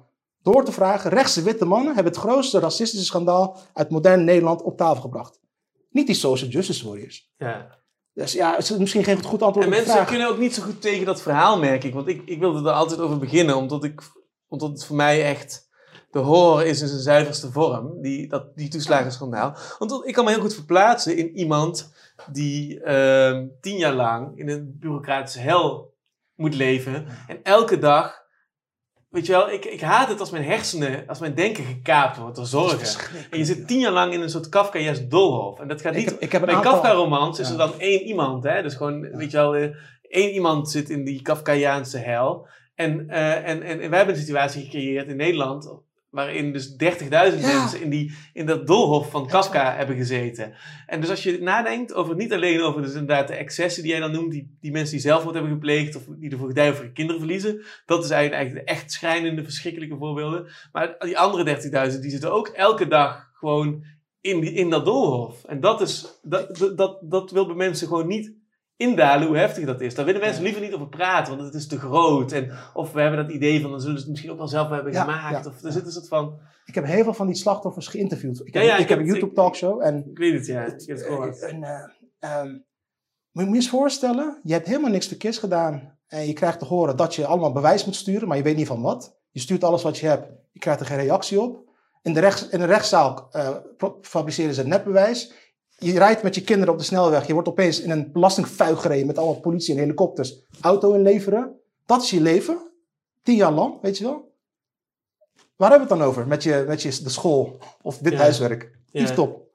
door 0.43 0.65
te 0.65 0.73
vragen, 0.73 1.11
rechtse 1.11 1.43
witte 1.43 1.65
mannen 1.65 1.95
hebben 1.95 2.13
het 2.13 2.23
grootste 2.23 2.59
racistische 2.59 3.07
schandaal 3.07 3.57
uit 3.73 3.91
modern 3.91 4.25
Nederland 4.25 4.63
op 4.63 4.77
tafel 4.77 5.01
gebracht. 5.01 5.41
Niet 5.91 6.07
die 6.07 6.17
social 6.17 6.51
justice 6.51 6.89
warriors. 6.89 7.33
ja. 7.37 7.79
Dus 8.15 8.33
ja, 8.33 8.55
het 8.55 8.71
is 8.71 8.77
misschien 8.77 9.05
geen 9.05 9.25
goed 9.25 9.43
antwoord 9.43 9.67
En 9.67 9.73
op 9.73 9.79
de 9.79 9.85
mensen 9.85 10.07
kunnen 10.07 10.29
ook 10.29 10.39
niet 10.39 10.55
zo 10.55 10.63
goed 10.63 10.81
tegen 10.81 11.07
dat 11.07 11.23
verhaal, 11.23 11.59
merk 11.59 11.85
ik. 11.85 11.95
Want 11.95 12.09
ik, 12.09 12.23
ik 12.25 12.39
wilde 12.39 12.69
er 12.69 12.75
altijd 12.75 13.01
over 13.01 13.19
beginnen, 13.19 13.57
omdat, 13.57 13.85
ik, 13.85 14.03
omdat 14.49 14.71
het 14.71 14.85
voor 14.85 14.97
mij 14.97 15.25
echt... 15.25 15.69
De 16.11 16.19
horror 16.19 16.67
is 16.67 16.81
in 16.81 16.89
zijn 16.89 17.01
zuiverste 17.01 17.53
vorm, 17.53 18.03
die, 18.03 18.29
dat, 18.29 18.57
die 18.57 18.69
toeslagenschandaal. 18.69 19.57
Want 19.79 20.07
ik 20.07 20.15
kan 20.15 20.25
me 20.25 20.31
heel 20.31 20.41
goed 20.41 20.55
verplaatsen 20.55 21.17
in 21.17 21.37
iemand 21.37 21.93
die 22.33 22.81
ehm, 22.81 23.47
tien 23.61 23.77
jaar 23.77 23.95
lang 23.95 24.39
in 24.39 24.49
een 24.49 24.77
bureaucratische 24.79 25.41
hel 25.41 25.95
moet 26.35 26.55
leven. 26.55 27.07
En 27.27 27.43
elke 27.43 27.79
dag... 27.79 28.20
Weet 29.11 29.27
je 29.27 29.33
wel, 29.33 29.51
ik, 29.51 29.65
ik 29.65 29.81
haat 29.81 30.09
het 30.09 30.21
als 30.21 30.31
mijn 30.31 30.45
hersenen, 30.45 31.05
als 31.07 31.19
mijn 31.19 31.35
denken 31.35 31.65
gekaapt 31.65 32.17
wordt 32.17 32.37
door 32.37 32.47
zorgen. 32.47 32.79
En 33.31 33.39
je 33.39 33.45
zit 33.45 33.67
tien 33.67 33.79
jaar 33.81 33.93
lang 33.93 34.13
in 34.13 34.21
een 34.21 34.31
soort 34.31 34.49
Kafkaïs 34.49 35.09
doolhof. 35.09 35.61
En 35.61 35.69
dat 35.69 35.81
gaat 35.81 35.93
Ik 35.93 35.99
niet 35.99 36.11
heb- 36.11 36.21
ik 36.21 36.33
heb 36.33 36.41
een 36.41 36.47
bij 36.47 36.57
aantal- 36.57 36.73
Kafka-romans 36.73 37.39
is 37.39 37.51
er 37.51 37.57
dan 37.59 37.73
één 37.79 38.01
iemand, 38.03 38.45
hè? 38.45 38.63
Dus 38.63 38.75
gewoon, 38.75 39.01
weet 39.01 39.31
je 39.31 39.37
wel, 39.37 39.55
eh, 39.57 39.69
één 40.03 40.31
iemand 40.31 40.71
zit 40.71 40.91
in 40.91 41.05
die 41.05 41.23
Kafkaiaanse 41.23 41.99
hel. 41.99 42.49
En, 42.75 43.09
eh, 43.09 43.35
en, 43.49 43.63
en, 43.63 43.81
en 43.81 43.89
wij 43.89 43.97
hebben 43.99 44.15
een 44.15 44.21
situatie 44.21 44.63
gecreëerd 44.65 45.09
in 45.09 45.17
Nederland, 45.17 45.75
waarin 46.11 46.53
dus 46.53 46.71
30.000 46.73 46.79
Ja. 47.09 47.29
mensen 47.31 47.81
in, 47.83 47.91
die, 47.91 48.13
in 48.33 48.47
dat 48.47 48.67
doolhof 48.67 49.11
van 49.11 49.27
Kafka 49.27 49.77
hebben 49.77 49.97
gezeten. 49.97 50.53
En 50.87 51.01
dus 51.01 51.11
als 51.11 51.23
je 51.23 51.43
nadenkt 51.43 51.95
over, 51.95 52.15
niet 52.17 52.33
alleen 52.33 52.63
over 52.63 52.83
dus 52.83 52.93
inderdaad 52.93 53.29
de 53.29 53.35
excessen 53.35 53.83
die 53.83 53.91
jij 53.93 54.01
dan 54.01 54.13
noemt, 54.13 54.31
die, 54.33 54.57
die 54.61 54.71
mensen 54.73 54.93
die 54.93 55.01
zelfmoord 55.03 55.35
hebben 55.35 55.53
gepleegd, 55.53 55.97
of 55.97 56.03
die 56.09 56.29
de 56.31 56.37
voogdij 56.37 56.71
over 56.71 56.91
kinderen 56.93 57.21
verliezen, 57.21 57.63
dat 57.87 58.05
is 58.05 58.11
eigenlijk, 58.11 58.53
de 58.55 58.65
echt 58.73 58.93
schrijnende, 58.93 59.45
verschrikkelijke 59.45 59.97
voorbeelden. 59.97 60.47
Maar 60.73 60.97
die 60.99 61.19
andere 61.19 61.61
30.000, 61.93 62.01
die 62.01 62.11
zitten 62.11 62.33
ook 62.33 62.49
elke 62.49 62.87
dag 62.89 63.31
gewoon 63.33 63.85
in, 64.21 64.41
die, 64.41 64.53
in 64.53 64.71
dat 64.71 64.85
doolhof. 64.85 65.45
En 65.45 65.61
dat, 65.61 65.81
is, 65.81 66.19
dat, 66.23 66.57
dat- 66.57 66.77
dat, 66.79 66.99
dat 67.11 67.31
wil 67.31 67.47
bij 67.47 67.55
mensen 67.57 67.89
gewoon 67.89 68.07
niet 68.07 68.33
indalen 68.81 69.27
hoe 69.27 69.37
heftig 69.37 69.65
dat 69.67 69.81
is. 69.81 69.95
Daar 69.95 70.05
willen 70.05 70.21
mensen 70.21 70.43
liever 70.43 70.61
niet 70.63 70.75
over 70.75 70.89
praten, 70.89 71.37
want 71.37 71.47
het 71.47 71.55
is 71.55 71.67
te 71.67 71.79
groot. 71.79 72.33
En, 72.33 72.51
of 72.75 72.93
we 72.93 73.01
hebben 73.01 73.27
dat 73.27 73.35
idee 73.35 73.61
van, 73.61 73.71
dan 73.71 73.81
zullen 73.81 73.95
ze 73.97 74.01
het 74.03 74.11
misschien 74.11 74.31
ook 74.33 74.39
wel 74.39 74.49
zelf 74.49 74.69
hebben 74.69 74.93
Ja, 74.93 75.01
gemaakt. 75.01 75.45
ja, 75.45 75.51
of 75.51 75.63
er 75.63 75.73
zit 75.73 75.87
een 75.87 75.93
soort 75.93 76.09
van, 76.09 76.39
Ik 76.65 76.75
heb 76.75 76.85
heel 76.85 77.05
veel 77.05 77.15
van 77.15 77.27
die 77.27 77.37
slachtoffers 77.37 77.87
geïnterviewd. 77.87 78.41
Ik 78.47 78.55
heb, 78.55 78.63
Ja, 78.63 78.69
ja, 78.69 78.75
ik 78.77 78.81
ik 78.83 78.89
heb 78.89 78.99
een 78.99 79.05
het- 79.05 79.13
YouTube 79.15 79.35
talkshow 79.35 79.83
en 79.83 80.05
ik 80.11 80.19
weet 80.19 80.33
het 80.33 80.47
ja, 80.47 80.65
ik 80.65 80.71
heb 80.87 80.97
het 80.97 81.07
gehoord. 81.07 81.43
En, 81.43 81.63
eh, 81.65 81.85
ehm, 82.19 82.49
moet 83.33 83.45
je 83.45 83.51
je 83.51 83.57
eens 83.57 83.69
voorstellen, 83.69 84.41
je 84.43 84.53
hebt 84.53 84.67
helemaal 84.67 84.91
niks 84.91 85.07
verkeers 85.07 85.39
gedaan. 85.39 85.99
En 86.07 86.27
je 86.27 86.33
krijgt 86.33 86.59
te 86.59 86.65
horen 86.65 86.97
dat 86.97 87.15
je 87.15 87.27
allemaal 87.27 87.53
bewijs 87.53 87.85
moet 87.85 87.95
sturen, 87.97 88.29
maar 88.29 88.37
je 88.37 88.43
weet 88.43 88.57
niet 88.57 88.67
van 88.67 88.83
wat. 88.83 89.19
Je 89.31 89.41
stuurt 89.41 89.65
alles 89.65 89.83
wat 89.83 89.99
je 89.99 90.07
hebt, 90.07 90.29
je 90.53 90.59
krijgt 90.59 90.81
er 90.81 90.87
geen 90.87 90.99
reactie 90.99 91.41
op. 91.41 91.69
In 92.03 92.13
de, 92.15 92.21
rechts, 92.21 92.49
in 92.49 92.59
de 92.59 92.65
rechtszaal 92.65 93.29
eh, 93.31 93.49
pro- 93.77 93.99
fabriceren 94.03 94.55
ze 94.55 94.67
netbewijs. 94.67 95.33
Je 95.81 95.99
rijdt 95.99 96.23
met 96.23 96.35
je 96.35 96.43
kinderen 96.43 96.73
op 96.73 96.79
de 96.79 96.85
snelweg, 96.87 97.27
je 97.27 97.33
wordt 97.33 97.49
opeens 97.49 97.81
in 97.81 97.91
een 97.91 98.13
belastingfuik 98.13 98.79
gereden 98.79 99.07
met 99.07 99.19
allemaal 99.19 99.41
politie 99.41 99.75
en 99.75 99.81
helikopters. 99.81 100.41
Auto 100.61 100.93
inleveren. 100.93 101.61
Dat 101.87 102.03
is 102.03 102.11
je 102.11 102.21
leven. 102.21 102.59
Tien 103.23 103.37
jaar 103.37 103.53
lang, 103.53 103.81
weet 103.81 103.99
je 103.99 104.05
wel. 104.05 104.33
Waar 105.57 105.71
hebben 105.71 105.89
we 105.89 105.95
het 105.95 106.03
dan 106.03 106.13
over? 106.13 106.27
Met, 106.27 106.43
je, 106.43 106.65
met 106.67 106.83
je, 106.83 107.03
de 107.03 107.09
school 107.09 107.59
of 107.83 107.99
dit 107.99 108.13
Ja. 108.13 108.19
huiswerk. 108.19 108.79
Ja. 108.91 109.01
Lief 109.01 109.15
top. 109.15 109.49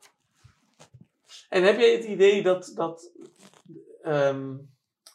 En 1.49 1.63
heb 1.63 1.79
jij 1.79 1.91
het 1.91 2.03
idee 2.03 2.43
dat, 2.43 2.71
dat, 2.75 3.11
ehm, 4.03 4.53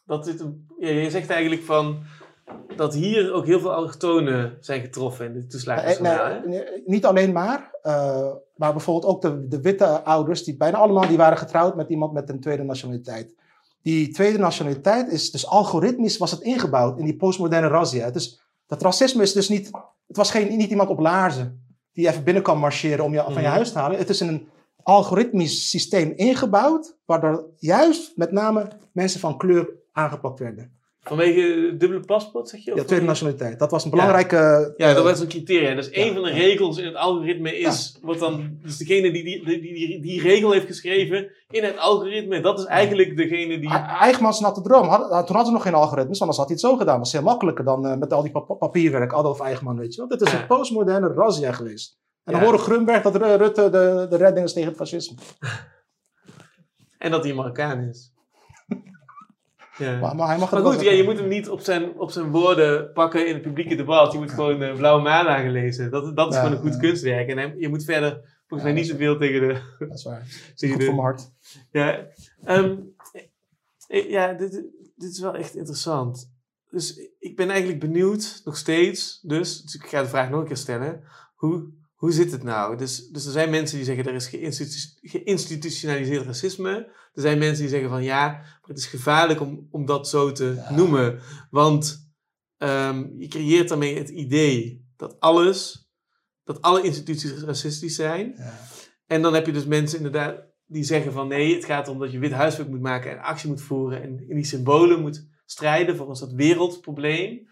dat 0.06 0.24
dit 0.24 0.40
een, 0.40 0.66
ja, 0.78 0.88
je 0.88 1.11
zegt 1.11 1.30
eigenlijk 1.30 1.62
van, 1.62 2.02
dat 2.76 2.94
hier 2.94 3.32
ook 3.32 3.46
heel 3.46 3.61
veel 3.61 3.74
allochtonen 3.74 4.56
zijn 4.61 4.80
getroffen 4.80 5.26
in 5.26 5.32
de 5.32 5.46
toeslagenschandaal, 5.46 6.40
nee, 6.44 6.58
nee, 6.58 6.82
niet 6.86 7.04
alleen 7.04 7.32
maar, 7.32 7.74
eh, 7.82 8.32
maar 8.61 8.72
bijvoorbeeld 8.72 9.12
ook 9.12 9.22
de, 9.22 9.48
de 9.48 9.61
witte 9.61 10.02
ouders, 10.04 10.44
die 10.44 10.56
bijna 10.56 10.78
allemaal 10.78 11.08
die 11.08 11.16
waren 11.16 11.38
getrouwd 11.38 11.76
met 11.76 11.88
iemand 11.88 12.12
met 12.12 12.28
een 12.28 12.40
tweede 12.40 12.62
nationaliteit. 12.62 13.34
Die 13.82 14.08
tweede 14.12 14.38
nationaliteit 14.38 15.08
is 15.12 15.30
dus 15.30 15.46
algoritmisch 15.46 16.18
was 16.18 16.30
het 16.30 16.40
ingebouwd 16.40 16.98
in 16.98 17.04
die 17.04 17.16
postmoderne 17.16 17.66
razzia. 17.66 18.04
Het 18.04 18.14
is, 18.16 18.40
dat 18.66 18.82
racisme 18.82 19.22
is 19.22 19.32
dus 19.32 19.48
niet, 19.48 19.70
het 20.06 20.16
was 20.16 20.30
geen, 20.30 20.56
niet 20.56 20.70
iemand 20.70 20.88
op 20.88 20.98
laarzen 20.98 21.64
die 21.92 22.08
even 22.08 22.24
binnen 22.24 22.42
kan 22.42 22.58
marcheren 22.58 23.04
om 23.04 23.12
je 23.12 23.22
van 23.22 23.32
je 23.32 23.38
Mhm. 23.40 23.50
huis 23.50 23.72
te 23.72 23.78
halen. 23.78 23.98
Het 23.98 24.08
is 24.08 24.20
in 24.20 24.28
een 24.28 24.48
algoritmisch 24.82 25.70
systeem 25.70 26.12
ingebouwd, 26.16 26.96
waardoor 27.04 27.44
juist 27.56 28.16
met 28.16 28.32
name 28.32 28.68
mensen 28.92 29.20
van 29.20 29.36
kleur 29.38 29.70
aangepakt 29.92 30.38
werden. 30.38 30.79
Vanwege 31.03 31.74
dubbele 31.76 32.01
paspoort, 32.01 32.48
zeg 32.48 32.64
je? 32.64 32.72
Of 32.72 32.78
Ja, 32.78 32.84
tweede 32.84 33.05
nationaliteit. 33.05 33.59
Dat 33.59 33.70
was 33.70 33.84
een 33.84 33.90
belangrijke... 33.90 34.74
Ja, 34.76 34.88
dat 34.88 34.96
eh, 34.96 35.03
was 35.11 35.20
een 35.20 35.28
criteria. 35.28 35.74
Dus 35.74 35.90
één 35.90 36.07
Ja, 36.07 36.12
van 36.12 36.22
de 36.22 36.30
regels 36.30 36.78
in 36.78 36.84
het 36.84 36.94
algoritme 36.94 37.59
is, 37.59 37.98
wordt 38.03 38.20
dan, 38.20 38.59
dus 38.62 38.76
degene 38.76 39.11
die 39.12 39.24
die, 39.24 39.44
die, 39.44 39.61
die 39.61 40.01
die 40.01 40.20
regel 40.20 40.53
heeft 40.53 40.66
geschreven 40.66 41.30
in 41.51 41.64
het 41.64 41.78
algoritme, 41.78 42.40
dat 42.40 42.59
is 42.59 42.64
eigenlijk 42.64 43.16
degene 43.16 43.59
die... 43.59 43.70
E- 43.70 43.86
Eichmanns 44.01 44.40
natte 44.40 44.61
droom. 44.62 44.88
Had, 44.88 45.01
toen 45.09 45.11
hadden 45.36 45.46
ze 45.46 45.53
nog 45.53 45.62
geen 45.62 45.74
algoritmes, 45.74 46.20
anders 46.20 46.38
had 46.38 46.48
hij 46.48 46.57
het 46.61 46.64
zo 46.64 46.76
gedaan. 46.76 46.94
Dat 46.94 46.98
was 47.05 47.12
heel 47.12 47.22
makkelijker 47.22 47.64
dan 47.64 47.86
eh, 47.86 47.96
met 47.96 48.12
al 48.12 48.22
die 48.22 48.30
pa- 48.30 48.40
papierwerk. 48.40 49.12
Adolf 49.12 49.40
Eichmann, 49.40 49.78
weet 49.78 49.94
je 49.94 50.01
wel. 50.01 50.09
Dit 50.09 50.20
is 50.20 50.32
een 50.32 50.46
postmoderne 50.46 51.09
razzia 51.09 51.53
geweest. 51.53 51.98
En 52.24 52.32
dan 52.32 52.42
horen 52.42 52.59
Grunberg 52.59 53.03
dat 53.03 53.16
Ru- 53.16 53.34
Rutte 53.36 53.70
de, 53.70 54.07
de 54.11 54.16
redding 54.16 54.46
is 54.46 54.53
tegen 54.53 54.68
het 54.68 54.78
fascisme. 54.78 55.16
En 56.98 57.11
dat 57.11 57.24
hij 57.24 57.34
Marokkaan 57.34 57.80
is. 57.80 58.12
Ja. 59.80 59.98
Maar, 59.98 60.16
maar 60.16 60.26
hij 60.28 60.38
mag 60.38 60.50
Maar 60.50 60.60
het 60.60 60.68
wel 60.68 60.78
goed, 60.78 60.84
ja, 60.84 60.90
je 60.92 61.04
moet 61.04 61.18
hem 61.18 61.28
niet 61.28 61.48
op 61.48 61.60
zijn, 61.60 61.98
op 61.98 62.10
zijn 62.10 62.30
woorden 62.30 62.92
pakken 62.92 63.26
in 63.26 63.32
het 63.34 63.42
publieke 63.42 63.74
debat. 63.74 64.12
Je 64.12 64.18
moet 64.18 64.30
gewoon 64.30 64.62
eh, 64.62 64.74
Blauwe 64.76 65.02
Maan 65.02 65.42
gelezen. 65.42 65.90
Dat, 65.90 66.16
dat 66.16 66.28
is 66.28 66.34
Ja, 66.34 66.40
gewoon 66.42 66.56
een 66.56 66.62
goed 66.62 66.72
ja. 66.74 66.78
kunstwerk. 66.80 67.28
En 67.28 67.38
hij- 67.38 67.54
je 67.58 67.68
moet 67.68 67.84
verder 67.84 68.10
volgens 68.46 68.62
mij 68.62 68.78
Ja, 68.78 68.84
niet 68.84 68.88
zoveel 68.90 69.18
tegen 69.18 69.40
de... 69.40 69.60
Dat 69.78 69.98
is 69.98 70.04
waar. 70.04 70.26
tegen 70.54 70.68
Goed 70.74 70.78
de- 70.80 70.84
voor 70.86 70.94
mijn 70.94 71.06
hart. 71.06 71.30
Ja, 71.70 72.06
ehm, 72.44 72.76
eh, 73.88 74.10
ja 74.10 74.32
dit, 74.32 74.50
dit 74.96 75.10
is 75.10 75.20
wel 75.20 75.34
echt 75.34 75.54
interessant. 75.56 76.30
Dus 76.70 77.00
ik 77.18 77.36
ben 77.36 77.48
eigenlijk 77.50 77.80
benieuwd, 77.80 78.40
nog 78.44 78.56
steeds, 78.56 79.20
dus, 79.22 79.62
dus 79.62 79.74
ik 79.74 79.86
ga 79.86 80.02
de 80.02 80.08
vraag 80.08 80.30
nog 80.30 80.40
een 80.40 80.46
keer 80.46 80.56
stellen. 80.56 81.02
Hoe, 81.34 81.68
hoe 82.01 82.12
zit 82.12 82.32
het 82.32 82.42
nou? 82.42 82.76
Dus, 82.76 83.09
dus 83.09 83.26
er 83.26 83.32
zijn 83.32 83.51
mensen 83.51 83.76
die 83.76 83.84
zeggen 83.86 84.05
er 84.07 84.14
is 84.14 84.26
geïnstitu- 84.26 85.09
geïnstitutionaliseerd 85.09 86.26
racisme. 86.26 86.70
Er 87.12 87.22
zijn 87.22 87.38
mensen 87.38 87.61
die 87.61 87.68
zeggen 87.68 87.88
van 87.88 88.03
ja, 88.03 88.28
maar 88.30 88.61
het 88.62 88.78
is 88.78 88.86
gevaarlijk 88.86 89.40
om, 89.40 89.68
om 89.70 89.86
dat 89.86 90.09
zo 90.09 90.32
te 90.32 90.53
Ja. 90.57 90.74
noemen. 90.74 91.20
Want 91.51 92.11
ehm, 92.57 93.05
je 93.18 93.28
creëert 93.28 93.68
daarmee 93.68 93.96
het 93.98 94.09
idee 94.09 94.88
dat 94.96 95.20
alles, 95.20 95.88
dat 96.44 96.62
alle 96.62 96.82
instituties 96.82 97.32
racistisch 97.42 97.94
zijn. 97.94 98.34
Ja. 98.36 98.59
En 99.07 99.22
dan 99.22 99.34
heb 99.34 99.46
je 99.46 99.53
dus 99.53 99.64
mensen 99.66 99.96
inderdaad 99.96 100.42
die 100.66 100.84
zeggen 100.84 101.12
van 101.12 101.28
nee, 101.28 101.55
het 101.55 101.64
gaat 101.64 101.86
erom 101.86 101.98
dat 102.01 102.12
je 102.12 102.18
wit 102.18 102.32
huiswerk 102.32 102.68
moet 102.68 102.80
maken 102.80 103.11
en 103.11 103.18
actie 103.22 103.48
moet 103.48 103.62
voeren 103.62 104.03
en 104.03 104.28
in 104.28 104.34
die 104.34 104.44
symbolen 104.44 105.01
moet 105.01 105.28
strijden 105.44 105.96
voor 105.96 106.09
een 106.09 106.16
soort 106.16 106.32
wereldprobleem. 106.32 107.48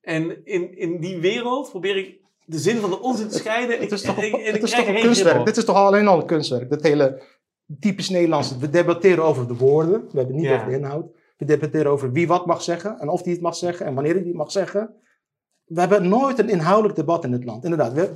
En 0.00 0.44
in, 0.44 0.76
in 0.76 1.00
die 1.00 1.18
wereld 1.18 1.70
probeer 1.70 1.96
ik 1.96 2.20
de 2.44 2.58
zin 2.58 2.76
van 2.76 2.90
de 2.90 3.00
onzin 3.00 3.28
te 3.28 3.38
scheiden. 3.38 3.78
Het 3.80 3.92
is 3.92 4.02
toch 4.02 4.22
ik 4.22 4.32
het 4.32 4.62
is 4.62 4.70
krijg 4.70 4.86
toch 4.86 4.94
een 4.94 5.00
kunstwerk. 5.00 5.44
Dit 5.46 5.56
is 5.56 5.64
toch 5.64 5.76
al 5.76 5.86
alleen 5.86 6.08
al 6.08 6.18
een 6.20 6.26
kunstwerk. 6.26 6.70
Dat 6.70 6.82
hele 6.82 7.22
typisch 7.80 8.08
Nederlandse. 8.08 8.58
We 8.58 8.70
debatteren 8.70 9.24
over 9.24 9.46
de 9.48 9.56
woorden. 9.56 10.00
We 10.10 10.18
hebben 10.18 10.26
het 10.26 10.34
niet 10.34 10.44
Ja. 10.44 10.54
over 10.54 10.68
de 10.68 10.76
inhoud. 10.76 11.06
We 11.36 11.44
debatteren 11.44 11.90
over 11.90 12.12
wie 12.12 12.26
wat 12.26 12.46
mag 12.46 12.62
zeggen. 12.62 12.98
En 12.98 13.08
of 13.08 13.22
die 13.22 13.32
het 13.32 13.42
mag 13.42 13.56
zeggen. 13.56 13.86
En 13.86 13.94
wanneer 13.94 14.14
hij 14.14 14.22
het 14.22 14.34
mag 14.34 14.52
zeggen. 14.52 14.94
We 15.64 15.80
hebben 15.80 16.08
nooit 16.08 16.38
een 16.38 16.48
inhoudelijk 16.48 16.96
debat 16.96 17.24
in 17.24 17.30
dit 17.30 17.44
land. 17.44 17.64
Inderdaad. 17.64 17.92
We, 17.92 18.10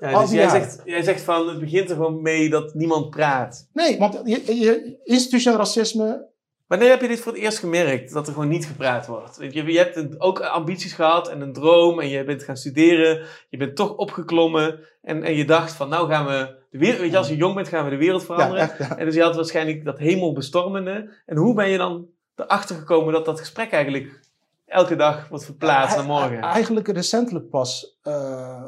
Ja, 0.00 0.20
dus 0.20 0.28
die 0.30 0.38
jij 0.38 0.48
zegt, 0.48 0.80
jij 0.84 1.02
zegt 1.02 1.20
van 1.20 1.48
het 1.48 1.60
begint 1.60 1.90
er 1.90 1.96
gewoon 1.96 2.22
mee 2.22 2.50
dat 2.50 2.74
niemand 2.74 3.10
praat. 3.10 3.68
nee, 3.72 3.98
want 3.98 4.20
je, 4.24 4.56
je, 4.58 5.00
institutioneel 5.04 5.58
racisme 5.58 6.30
Wanneer 6.72 6.90
heb 6.90 7.00
je 7.00 7.08
dit 7.08 7.20
voor 7.20 7.32
het 7.32 7.40
eerst 7.40 7.58
gemerkt 7.58 8.12
dat 8.12 8.26
er 8.26 8.32
gewoon 8.32 8.48
niet 8.48 8.66
gepraat 8.66 9.06
wordt? 9.06 9.36
Je, 9.40 9.64
je 9.72 9.78
hebt 9.78 10.20
ook 10.20 10.40
ambities 10.40 10.92
gehad 10.92 11.28
en 11.28 11.40
een 11.40 11.52
droom 11.52 12.00
en 12.00 12.08
je 12.08 12.24
bent 12.24 12.42
gaan 12.42 12.56
studeren. 12.56 13.26
Je 13.48 13.56
bent 13.56 13.76
toch 13.76 13.96
opgeklommen 13.96 14.80
en, 15.02 15.22
en 15.22 15.34
je 15.34 15.44
dacht 15.44 15.72
van 15.72 15.88
nou 15.88 16.08
gaan 16.08 16.26
we 16.26 16.54
de 16.70 16.78
wereld, 16.78 17.00
weet 17.00 17.10
je, 17.10 17.16
als 17.16 17.28
je 17.28 17.36
jong 17.36 17.54
bent 17.54 17.68
gaan 17.68 17.84
we 17.84 17.90
de 17.90 17.96
wereld 17.96 18.20
Ja, 18.20 18.26
veranderen. 18.26 18.62
echt. 18.62 18.78
Ja. 18.78 18.96
En 18.96 19.04
dus 19.04 19.14
je 19.14 19.22
had 19.22 19.34
waarschijnlijk 19.36 19.84
dat 19.84 19.98
hemelbestormende. 19.98 21.10
En 21.26 21.36
hoe 21.36 21.54
ben 21.54 21.68
je 21.68 21.78
dan 21.78 22.06
erachter 22.36 22.76
gekomen 22.76 23.12
dat 23.12 23.24
dat 23.24 23.38
gesprek 23.40 23.70
eigenlijk 23.72 24.20
elke 24.66 24.96
dag 24.96 25.28
wordt 25.28 25.44
verplaatst 25.44 25.96
naar 25.96 26.04
morgen? 26.06 26.36
E- 26.38 26.40
Eigenlijk 26.40 26.88
recentelijk 26.88 27.48
pas. 27.50 27.98
eh, 28.02 28.64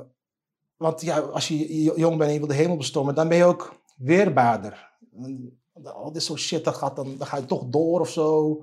want 0.77 1.01
ja, 1.01 1.19
als 1.19 1.49
je 1.49 1.83
jong 1.97 2.17
bent 2.17 2.23
en 2.29 2.33
je 2.33 2.39
wil 2.39 2.49
de 2.49 2.55
hemel 2.55 2.77
bestormen, 2.77 3.15
dan 3.15 3.29
ben 3.29 3.37
je 3.37 3.45
ook 3.45 3.75
weerbaarder. 3.97 4.93
Al 5.93 6.13
dit 6.13 6.23
soort 6.23 6.41
shit, 6.41 6.65
dat 6.65 6.75
gaat 6.75 6.97
dan, 6.97 7.17
dan 7.19 7.27
ga 7.27 7.37
je 7.37 7.45
toch 7.45 7.65
door 7.65 8.01
of 8.01 8.11
zo. 8.11 8.63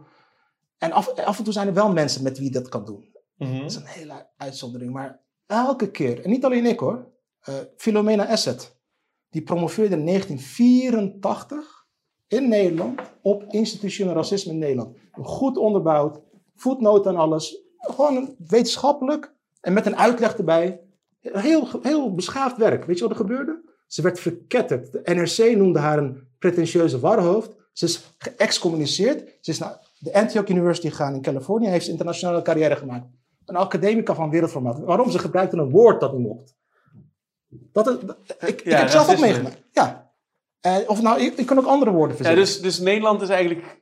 En 0.78 0.92
af, 0.92 1.10
af 1.10 1.38
en 1.38 1.44
toe 1.44 1.54
zijn 1.54 1.68
er 1.68 1.74
wel 1.74 1.92
mensen 1.92 2.24
met 2.24 2.38
wie 2.38 2.52
dat 2.52 2.70
kan 2.70 2.86
doen. 2.86 3.16
Mhm. 3.38 3.60
Dat 3.60 3.70
is 3.70 3.76
een 3.76 3.86
hele 3.86 4.28
uitzondering. 4.38 4.94
Maar 4.94 5.22
elke 5.46 5.92
keer, 5.92 6.24
en 6.24 6.30
niet 6.30 6.46
alleen 6.46 6.66
ik 6.66 6.80
hoor, 6.80 7.08
uh, 7.50 7.56
Philomena 7.78 8.28
Asset, 8.28 8.76
die 9.30 9.42
promoveerde 9.42 9.96
in 9.96 10.06
1984 10.06 11.86
in 12.28 12.50
Nederland 12.50 13.02
op 13.22 13.44
institutioneel 13.44 14.14
racisme 14.14 14.52
in 14.52 14.58
Nederland. 14.58 14.98
Goed 15.12 15.58
onderbouwd, 15.58 16.20
voetnoot 16.56 17.06
en 17.06 17.16
alles. 17.16 17.62
Gewoon 17.78 18.36
wetenschappelijk 18.48 19.34
en 19.62 19.74
met 19.74 19.86
een 19.86 19.98
uitleg 19.98 20.38
erbij. 20.38 20.82
Heel, 21.20 21.68
heel 21.82 22.14
beschaafd 22.14 22.58
werk. 22.58 22.86
Weet 22.86 22.98
je 22.98 23.02
wat 23.02 23.12
er 23.12 23.18
gebeurde? 23.18 23.70
Ze 23.88 24.02
werd 24.02 24.20
verketterd. 24.20 24.92
De 24.92 25.02
NRC 25.04 25.58
noemde 25.58 25.80
haar 25.80 25.98
een 25.98 26.28
pretentieuze 26.42 27.00
warhoofd. 27.00 27.56
Ze 27.74 27.86
is 27.86 28.16
geëxcommuniceerd. 28.18 29.20
Ze 29.42 29.52
is 29.52 29.60
naar 29.60 29.80
de 29.98 30.14
Antioch 30.14 30.48
University 30.48 30.90
gegaan 30.90 31.14
in 31.14 31.22
Californië. 31.22 31.68
Heeft 31.68 31.86
ze 31.86 31.92
internationale 31.92 32.42
carrière 32.42 32.76
gemaakt. 32.76 33.06
Een 33.46 33.56
academica 33.56 34.16
van 34.16 34.30
wereldformaat. 34.30 34.80
Waarom? 34.80 35.12
Ze 35.12 35.20
gebruikte 35.20 35.58
een 35.58 35.70
woord 35.70 36.00
dat 36.00 36.14
niet 36.14 36.28
mocht. 36.28 36.56
Dat, 37.72 37.88
is, 37.88 37.96
ik, 38.40 38.62
ik 38.62 38.72
heb 38.72 38.90
zelf 38.90 39.10
ook 39.10 39.20
meegemaakt. 39.20 39.62
Ja. 39.72 40.12
Uh, 40.66 40.78
of 40.86 41.02
nou, 41.02 41.22
ik, 41.22 41.38
ik, 41.38 41.46
kan 41.46 41.58
ook 41.58 41.66
andere 41.66 41.92
woorden 41.92 42.16
verzinnen. 42.16 42.46
Ja, 42.46 42.52
dus, 42.52 42.62
dus 42.62 42.80
Nederland 42.80 43.22
is 43.22 43.30
eigenlijk 43.30 43.82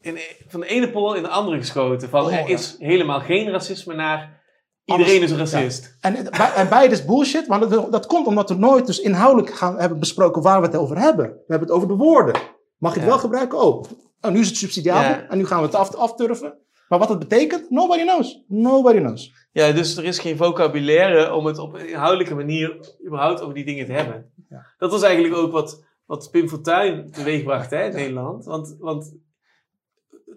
in, 0.00 0.18
van 0.48 0.60
de 0.60 0.66
ene 0.66 0.90
pol 0.90 1.14
in 1.14 1.22
de 1.22 1.28
andere 1.28 1.56
geschoten. 1.56 2.08
Van, 2.08 2.24
Oh, 2.24 2.32
er 2.32 2.48
is 2.48 2.76
helemaal 2.78 3.20
geen 3.20 3.50
racisme 3.50 3.94
naar 3.94 4.42
iedereen 4.84 5.22
is 5.22 5.30
een 5.30 5.38
racist. 5.38 5.96
En, 6.00 6.32
en 6.32 6.68
beide 6.68 6.94
is 6.94 7.04
bullshit, 7.04 7.46
maar 7.46 7.60
dat, 7.60 7.92
dat, 7.92 8.06
komt 8.06 8.26
omdat 8.26 8.48
we 8.48 8.54
nooit 8.54 8.86
dus 8.86 9.00
inhoudelijk 9.00 9.54
gaan, 9.54 9.78
hebben 9.78 9.98
besproken 9.98 10.42
waar 10.42 10.60
we 10.60 10.66
het 10.66 10.76
over 10.76 10.98
hebben. 10.98 11.26
We 11.26 11.44
hebben 11.46 11.68
het 11.68 11.76
over 11.76 11.88
de 11.88 11.94
woorden. 11.94 12.40
Mag 12.78 12.94
je 12.94 13.00
het 13.00 13.08
wel 13.08 13.18
gebruiken? 13.18 13.58
Oh, 13.58 13.84
oh, 14.20 14.30
nu 14.30 14.40
is 14.40 14.48
het 14.48 14.56
subsidiabel 14.56 15.10
Ja. 15.10 15.28
en 15.28 15.38
nu 15.38 15.46
gaan 15.46 15.60
we 15.60 15.66
het 15.66 15.74
af, 15.74 15.94
afturven. 15.94 16.58
Maar 16.88 16.98
wat 16.98 17.08
het 17.08 17.18
betekent, 17.18 17.70
nobody 17.70 18.02
knows. 18.02 18.44
Nobody 18.48 18.98
knows. 18.98 19.32
Ja, 19.52 19.72
dus 19.72 19.96
er 19.96 20.04
is 20.04 20.18
geen 20.18 20.36
vocabulaire 20.36 21.32
om 21.32 21.46
het 21.46 21.58
op 21.58 21.74
een 21.74 21.88
inhoudelijke 21.88 22.34
manier 22.34 22.94
überhaupt 23.06 23.40
over 23.40 23.54
die 23.54 23.64
dingen 23.64 23.86
te 23.86 23.92
hebben. 23.92 24.32
Ja. 24.48 24.66
Dat 24.78 24.90
was 24.90 25.02
eigenlijk 25.02 25.34
ook 25.34 25.52
wat, 25.52 25.84
wat 26.06 26.30
Pim 26.30 26.48
Fortuyn 26.48 27.10
teweegbracht 27.10 27.70
hè, 27.70 27.84
in 27.84 27.94
Nederland. 27.94 28.44
Want, 28.44 28.76
want 28.78 29.14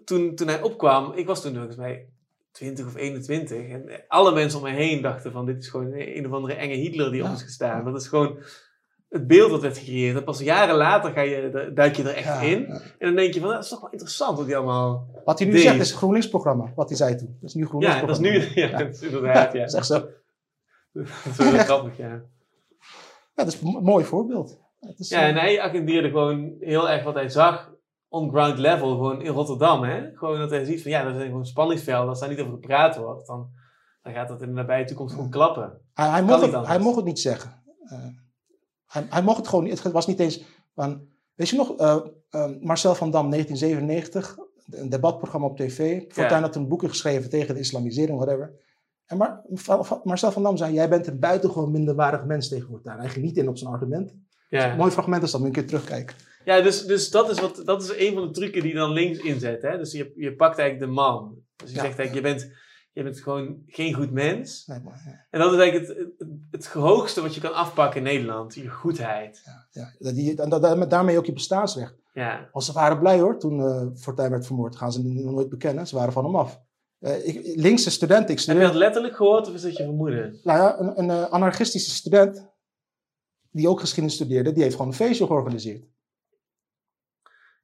toen, 0.04 0.34
toen 0.34 0.48
hij 0.48 0.62
opkwam, 0.62 1.12
ik 1.12 1.26
was 1.26 1.42
toen 1.42 1.54
volgens 1.54 1.76
mij 1.76 2.08
20 2.58 2.86
of 2.86 2.96
21. 2.96 3.68
En 3.68 3.90
alle 4.08 4.32
mensen 4.34 4.58
om 4.58 4.64
me 4.64 4.70
heen 4.70 5.02
dachten 5.02 5.32
van 5.32 5.46
dit 5.46 5.62
is 5.62 5.68
gewoon 5.68 5.92
een 5.94 6.26
of 6.26 6.32
andere 6.32 6.54
enge 6.54 6.74
Hitler 6.74 7.10
die 7.10 7.20
op 7.22 7.26
Ja. 7.26 7.32
is 7.34 7.42
gestaan. 7.42 7.84
Dat 7.84 8.00
is 8.00 8.08
gewoon 8.08 8.38
het 9.08 9.26
beeld 9.26 9.50
dat 9.50 9.62
werd 9.62 9.78
gecreëerd. 9.78 10.16
En 10.16 10.24
pas 10.24 10.40
jaren 10.40 10.74
later 10.76 11.12
ga 11.12 11.20
je, 11.20 11.70
duik 11.74 11.96
je 11.96 12.02
er 12.02 12.14
echt 12.14 12.24
Ja, 12.26 12.40
in. 12.40 12.60
ja. 12.60 12.74
En 12.74 12.80
dan 12.98 13.14
denk 13.14 13.34
je 13.34 13.40
van, 13.40 13.48
dat 13.50 13.62
is 13.62 13.68
toch 13.68 13.80
wel 13.80 13.90
interessant 13.90 14.36
wat 14.36 14.46
die 14.46 14.56
allemaal... 14.56 15.06
Wat 15.24 15.38
hij 15.38 15.46
nu 15.48 15.54
Deed. 15.54 15.62
zegt 15.62 15.80
is 15.80 15.88
het 15.88 15.96
GroenLinks-programma, 15.98 16.72
wat 16.74 16.88
hij 16.88 16.96
zei 16.96 17.16
toen. 17.16 17.36
Dat 17.40 17.48
is 17.48 17.54
nu 17.54 17.66
GroenLinks 17.66 17.96
Ja, 18.00 18.06
dat 18.06 18.16
is 18.16 18.22
nu... 18.30 18.48
Ja, 18.62 18.78
dat 18.78 18.94
is 18.94 19.02
inderdaad, 19.02 19.52
ja. 19.52 19.58
Dat 19.64 19.68
is 19.68 19.74
echt 19.74 19.86
zo. 19.86 20.08
Dat 20.92 21.06
is 21.30 21.36
wel 21.36 21.52
grappig, 21.58 21.96
ja. 21.96 22.22
dat 23.34 23.46
is 23.46 23.60
een 23.60 23.78
mooi 23.82 24.04
voorbeeld. 24.04 24.58
Is, 24.96 25.08
Ja, 25.08 25.20
en 25.20 25.34
hij 25.36 25.60
agendeerde 25.60 26.08
gewoon 26.08 26.54
heel 26.60 26.90
erg 26.90 27.04
wat 27.04 27.14
hij 27.14 27.28
zag 27.28 27.72
on 28.08 28.30
ground 28.30 28.58
level, 28.58 28.90
gewoon 28.90 29.22
in 29.22 29.32
Rotterdam. 29.32 29.82
Hè? 29.82 30.10
Gewoon 30.14 30.38
dat 30.38 30.50
hij 30.50 30.64
ziet 30.64 30.82
van 30.82 30.90
ja, 30.90 31.04
dat 31.04 31.14
zijn 31.14 31.26
gewoon 31.26 31.46
spanningsvelden. 31.46 32.08
Als 32.08 32.20
daar 32.20 32.28
niet 32.28 32.40
over 32.40 32.52
gepraat 32.52 32.96
wordt, 32.96 33.26
dan, 33.26 33.50
dan 34.02 34.12
gaat 34.12 34.28
dat 34.28 34.42
in 34.42 34.48
de 34.48 34.54
nabije 34.54 34.84
toekomst 34.84 35.14
gewoon 35.14 35.30
klappen. 35.30 35.80
Hij, 35.94 36.22
mocht 36.22 36.40
het, 36.40 36.66
hij 36.66 36.78
mocht 36.78 36.96
het 36.96 37.04
niet 37.04 37.20
zeggen. 37.20 37.62
Eh, 37.84 37.98
hij, 38.86 39.06
hij 39.10 39.22
mocht 39.22 39.36
het 39.36 39.48
gewoon 39.48 39.64
niet. 39.64 39.82
Het 39.82 39.92
was 39.92 40.06
niet 40.06 40.20
eens. 40.20 40.42
Van, 40.74 41.08
weet 41.34 41.48
je 41.48 41.56
nog, 41.56 41.76
eh, 41.76 41.96
eh, 42.30 42.50
Marcel 42.60 42.94
van 42.94 43.10
Dam, 43.10 43.30
1997, 43.30 44.36
een 44.70 44.88
debatprogramma 44.88 45.46
op 45.46 45.56
tv. 45.56 46.02
Fortuyn 46.08 46.42
had 46.42 46.56
een 46.56 46.68
boekje 46.68 46.88
geschreven 46.88 47.30
tegen 47.30 47.54
de 47.54 47.60
islamisering, 47.60 48.18
whatever. 48.18 48.52
En 49.06 49.16
Mar, 49.16 49.42
Marcel 50.04 50.32
van 50.32 50.42
Dam 50.42 50.56
zei: 50.56 50.72
Jij 50.72 50.88
bent 50.88 51.06
een 51.06 51.18
buitengewoon 51.18 51.70
minderwaardig 51.70 52.24
mens 52.24 52.48
tegen 52.48 52.68
Fortuyn. 52.68 52.98
Hij 52.98 53.08
ging 53.08 53.24
niet 53.24 53.36
in 53.36 53.48
op 53.48 53.58
zijn 53.58 53.72
argument. 53.72 54.14
Ja, 54.48 54.74
Mooi 54.74 54.90
fragment 54.90 55.22
is 55.22 55.30
dat, 55.30 55.40
moet 55.40 55.54
je 55.54 55.60
een 55.60 55.66
keer 55.66 55.78
terugkijken. 55.78 56.16
Ja 56.56 56.60
dus, 56.62 56.84
dus 56.86 57.10
dat, 57.10 57.30
is 57.30 57.40
wat, 57.40 57.60
dat 57.64 57.82
is 57.82 57.92
een 57.96 58.14
van 58.14 58.22
de 58.26 58.30
trucken 58.30 58.62
die 58.62 58.74
dan 58.74 58.90
links 58.90 59.18
inzet. 59.18 59.62
Hè? 59.62 59.78
Dus 59.78 59.92
je, 59.92 60.12
je 60.16 60.34
pakt 60.36 60.58
eigenlijk 60.58 60.90
de 60.90 60.94
man. 60.96 61.34
Dus 61.56 61.68
je 61.70 61.74
Ja. 61.76 61.82
zegt 61.82 61.98
eigenlijk, 61.98 62.26
je 62.26 62.32
bent, 62.34 62.52
je 62.92 63.02
bent 63.02 63.20
gewoon 63.20 63.62
geen 63.66 63.94
goed 63.94 64.10
mens. 64.10 64.66
Nee, 64.66 64.80
maar, 64.80 65.02
ja, 65.06 65.26
En 65.30 65.40
dat 65.40 65.52
is 65.52 65.58
eigenlijk 65.58 65.88
het, 65.88 65.98
het, 66.18 66.28
het 66.50 66.66
hoogste 66.66 67.20
wat 67.22 67.34
je 67.34 67.40
kan 67.40 67.54
afpakken 67.54 67.96
in 67.98 68.02
Nederland. 68.06 68.54
Je 68.54 68.68
goedheid. 68.68 69.42
ja, 69.70 69.94
dat 69.98 70.14
die, 70.14 70.42
en 70.42 70.48
dat- 70.48 70.62
dat- 70.62 70.90
daarmee 70.90 71.18
ook 71.18 71.26
je 71.26 71.32
bestaansrecht. 71.32 71.94
Ja, 72.12 72.48
Want 72.52 72.64
ze 72.64 72.72
waren 72.72 72.98
blij 72.98 73.20
hoor, 73.20 73.38
toen 73.38 73.60
eh 73.60 73.86
Fortuyn 73.94 74.30
werd 74.30 74.46
vermoord. 74.46 74.76
Gaan 74.76 74.92
ze 74.92 75.02
nog 75.02 75.32
nooit 75.32 75.48
bekennen. 75.48 75.86
Ze 75.86 75.96
waren 75.96 76.12
van 76.12 76.24
hem 76.24 76.36
af. 76.36 76.60
Eh, 76.98 77.26
ik, 77.28 77.56
linkse 77.56 77.90
student, 77.90 78.22
ik 78.22 78.28
Heb 78.28 78.38
studeer... 78.38 78.60
je 78.60 78.66
dat 78.66 78.76
letterlijk 78.76 79.16
gehoord 79.16 79.48
of 79.48 79.54
is 79.54 79.62
dat 79.62 79.76
je 79.76 79.82
vermoeden? 79.82 80.38
Nou 80.42 80.58
ja, 80.58 80.80
een, 80.80 80.98
een 80.98 81.10
eh, 81.10 81.30
anarchistische 81.30 81.90
student, 81.90 82.48
die 83.50 83.68
ook 83.68 83.80
geschiedenis 83.80 84.14
studeerde, 84.14 84.52
die 84.52 84.62
heeft 84.62 84.74
gewoon 84.74 84.90
een 84.90 84.96
feestje 84.96 85.26
georganiseerd. 85.26 85.84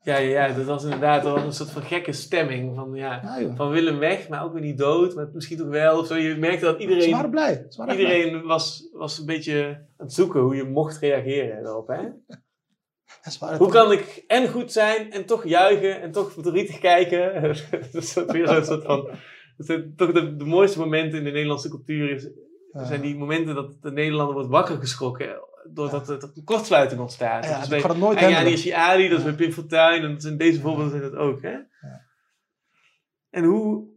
Ja, 0.05 0.17
ja, 0.17 0.49
dat 0.49 0.65
was 0.65 0.85
inderdaad 0.85 1.23
dat 1.23 1.35
was 1.35 1.45
een 1.45 1.53
soort 1.53 1.71
van 1.71 1.83
gekke 1.83 2.13
stemming. 2.13 2.75
Van, 2.75 2.95
ja, 2.95 3.39
joh. 3.41 3.57
van 3.57 3.71
Willem 3.71 3.99
weg, 3.99 4.29
maar 4.29 4.45
ook 4.45 4.53
weer 4.53 4.63
niet 4.63 4.79
dood, 4.79 5.15
maar 5.15 5.29
misschien 5.33 5.57
toch 5.57 5.69
wel. 5.69 5.99
Of 5.99 6.07
zo. 6.07 6.15
Je 6.17 6.37
merkte 6.37 6.65
dat 6.65 6.81
Ze 6.81 6.87
waren 6.87 7.03
iedereen, 7.03 7.31
blij. 7.31 7.67
Ze 7.69 7.79
waren 7.79 7.95
echt 7.95 8.05
blij. 8.05 8.17
iedereen 8.19 8.47
was, 8.47 8.89
was 8.93 9.19
een 9.19 9.27
beetje 9.27 9.67
aan 9.97 10.07
het 10.07 10.15
zoeken 10.15 10.41
hoe 10.41 10.57
je 10.57 10.65
mocht 10.65 10.99
reageren 10.99 11.63
daarop. 11.63 11.89
Hè? 11.89 12.03
Hoe 13.59 13.69
kan 13.69 13.93
ik 13.93 14.25
en 14.27 14.49
goed 14.49 14.73
zijn 14.73 15.13
en 15.13 15.25
toch 15.25 15.45
juichen 15.45 16.01
en 16.01 16.11
toch 16.11 16.33
verdrietig 16.33 16.79
kijken? 16.79 17.43
dat 17.93 18.03
is 18.03 18.15
weer 18.15 18.49
zo'n 18.49 18.65
soort 18.65 18.85
van... 18.85 19.09
Toch 19.97 20.13
de, 20.13 20.37
de 20.37 20.45
mooiste 20.45 20.79
momenten 20.79 21.19
in 21.19 21.25
de 21.25 21.31
Nederlandse 21.31 21.69
cultuur. 21.69 22.11
Is, 22.11 22.29
zijn 22.73 23.01
die 23.01 23.17
momenten 23.17 23.55
dat 23.55 23.83
de 23.83 23.93
Nederlander 23.93 24.35
wordt 24.35 24.51
wakker 24.51 24.77
geschrokken. 24.77 25.43
Doordat 25.73 26.09
er 26.09 26.31
een 26.35 26.45
kortsluiting 26.45 27.01
ontstaat. 27.01 27.45
Ja, 27.45 27.55
Dus 27.55 27.65
ik 27.65 27.71
bij- 27.71 27.81
ga 27.81 27.89
dat 27.89 27.97
nooit 27.97 28.19
en 28.19 28.29
ja, 28.29 28.35
handelen. 28.35 28.45
die 28.47 28.55
is 28.57 28.62
die 28.62 28.77
Ali, 28.77 29.09
dat 29.09 29.19
is 29.19 29.25
bij 29.25 29.35
Pim 29.35 29.53
Fortuyn. 29.53 30.03
En 30.03 30.21
zijn 30.21 30.37
deze 30.37 30.61
voorbeelden 30.61 30.91
zijn 30.91 31.03
dat 31.11 31.15
ook, 31.21 31.43
hè? 31.43 31.57
En 33.31 33.45
hoe, 33.45 33.89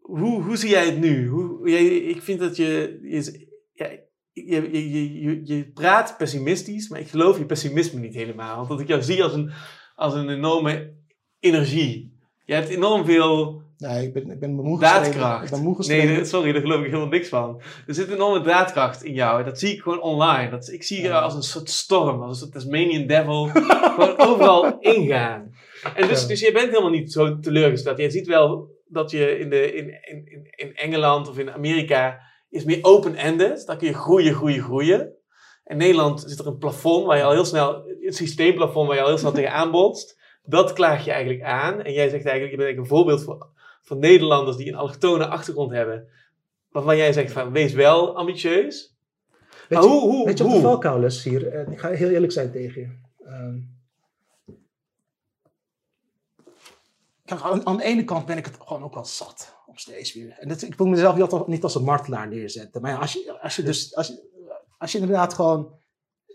hoe, 0.00 0.42
hoe 0.42 0.56
zie 0.56 0.70
jij 0.70 0.86
het 0.86 0.98
nu? 0.98 1.28
Hoe, 1.28 1.70
jij, 1.70 1.86
ik 1.86 2.22
vind 2.22 2.40
dat 2.40 2.56
je... 2.56 2.98
je 3.02 3.48
ja, 3.72 3.88
je, 4.32 4.70
je, 4.72 4.90
je, 4.90 5.20
je, 5.20 5.40
je 5.56 5.70
praat 5.72 6.16
pessimistisch, 6.16 6.88
maar 6.88 7.00
ik 7.00 7.08
geloof 7.08 7.38
je 7.38 7.46
pessimisme 7.46 8.00
niet 8.00 8.14
helemaal. 8.14 8.56
Want 8.56 8.68
dat 8.68 8.80
ik 8.80 8.88
jou 8.88 9.02
zie 9.02 9.22
als 9.22 9.32
een, 9.34 9.50
als 9.94 10.14
een 10.14 10.28
enorme 10.28 10.94
energie. 11.38 12.18
Je 12.44 12.54
hebt 12.54 12.68
enorm 12.68 13.04
veel 13.04 13.62
Nee, 13.80 14.06
ik 14.06 14.12
ben, 14.12 14.30
ik 14.30 14.40
ben 14.40 14.54
moe 14.54 14.78
daadkracht. 14.80 15.44
Ik 15.44 15.50
ben 15.50 15.62
moe 15.62 15.76
Nee, 15.86 16.24
sorry, 16.24 16.52
daar 16.52 16.60
geloof 16.60 16.78
ik 16.78 16.84
helemaal 16.86 17.06
niks 17.08 17.28
van. 17.28 17.60
Er 17.86 17.94
zit 17.94 18.08
een 18.08 18.14
enorme 18.14 18.40
daadkracht 18.40 19.04
in 19.04 19.12
jou. 19.12 19.44
Dat 19.44 19.58
zie 19.58 19.72
ik 19.72 19.80
gewoon 19.80 20.00
online. 20.02 20.50
Dat, 20.50 20.68
ik 20.68 20.82
zie 20.82 20.96
je 21.02 21.08
Ja. 21.08 21.20
als 21.20 21.34
een 21.34 21.42
soort 21.42 21.70
storm, 21.70 22.22
als 22.22 22.30
een 22.30 22.36
soort 22.36 22.52
Tasmanian 22.52 23.06
devil. 23.06 23.46
gewoon 23.94 24.18
overal 24.18 24.78
ingaan. 24.80 25.54
En 25.94 26.08
dus, 26.08 26.22
Ja. 26.22 26.28
dus 26.28 26.40
je 26.40 26.52
bent 26.52 26.68
helemaal 26.70 26.90
niet 26.90 27.12
zo 27.12 27.38
teleurgesteld. 27.38 27.98
Je 27.98 28.10
ziet 28.10 28.26
wel 28.26 28.68
dat 28.86 29.10
je 29.10 29.38
in, 29.38 29.50
de, 29.50 29.72
in, 29.74 29.86
in, 29.86 30.24
in, 30.26 30.48
in 30.50 30.74
Engeland 30.76 31.28
of 31.28 31.38
in 31.38 31.50
Amerika 31.52 32.20
is 32.50 32.64
meer 32.64 32.78
open-ended. 32.82 33.66
Dan 33.66 33.78
kun 33.78 33.86
je 33.88 33.94
groeien, 33.94 34.34
groeien, 34.34 34.62
groeien. 34.62 35.12
In 35.64 35.76
Nederland 35.76 36.20
zit 36.26 36.38
er 36.38 36.46
een 36.46 36.58
plafond 36.58 37.06
waar 37.06 37.16
je 37.16 37.22
al 37.22 37.32
heel 37.32 37.44
snel, 37.44 37.82
een 38.00 38.12
systeemplafond 38.12 38.86
waar 38.86 38.96
je 38.96 39.02
al 39.02 39.08
heel 39.08 39.18
snel 39.18 39.32
tegenaan 39.32 39.70
botst. 39.70 40.18
Dat 40.42 40.72
klaag 40.72 41.04
je 41.04 41.10
eigenlijk 41.10 41.42
aan. 41.44 41.82
En 41.82 41.92
jij 41.92 42.08
zegt 42.08 42.24
eigenlijk, 42.24 42.50
je 42.50 42.56
bent 42.56 42.68
eigenlijk 42.68 42.78
een 42.78 42.86
voorbeeld 42.96 43.22
voor, 43.24 43.48
voor 43.90 43.98
Nederlanders 43.98 44.56
die 44.56 44.68
een 44.68 44.74
allochtone 44.74 45.26
achtergrond 45.26 45.70
hebben. 45.70 46.08
Waarvan 46.68 46.96
jij 46.96 47.12
zegt 47.12 47.32
van, 47.32 47.52
wees 47.52 47.72
wel 47.72 48.16
ambitieus. 48.16 48.94
Weet 49.68 49.78
maar 49.78 49.82
je, 49.82 49.88
hoe, 49.88 50.00
hoe, 50.00 50.26
weet 50.26 50.38
je 50.38 50.44
wat 50.44 50.52
hoe? 50.52 50.62
de 50.62 50.66
valkuil 50.66 51.04
is 51.04 51.24
hier? 51.24 51.48
En 51.52 51.72
ik 51.72 51.78
ga 51.78 51.88
heel 51.88 52.08
eerlijk 52.08 52.32
zijn 52.32 52.50
tegen 52.50 52.80
je. 52.80 52.88
Ehm, 53.24 53.58
kijk, 57.24 57.40
aan, 57.40 57.66
aan 57.66 57.76
de 57.76 57.82
ene 57.82 58.04
kant 58.04 58.26
ben 58.26 58.36
ik 58.36 58.44
het 58.44 58.56
gewoon 58.64 58.82
ook 58.82 58.94
wel 58.94 59.04
zat 59.04 59.54
om 59.66 59.76
steeds 59.76 60.14
weer. 60.14 60.36
En 60.38 60.48
dat, 60.48 60.62
ik 60.62 60.74
wil 60.74 60.86
mezelf 60.86 61.14
niet, 61.14 61.22
altijd- 61.22 61.46
niet 61.46 61.62
als 61.62 61.74
een 61.74 61.84
martelaar 61.84 62.28
neerzetten. 62.28 62.82
Maar 62.82 62.90
ja, 62.90 62.98
als 62.98 63.12
je, 63.12 63.38
als 63.40 63.56
je 63.56 63.62
dus, 63.62 63.94
als 63.94 64.06
je, 64.06 64.28
als 64.78 64.92
je 64.92 64.98
inderdaad 64.98 65.34
gewoon 65.34 65.74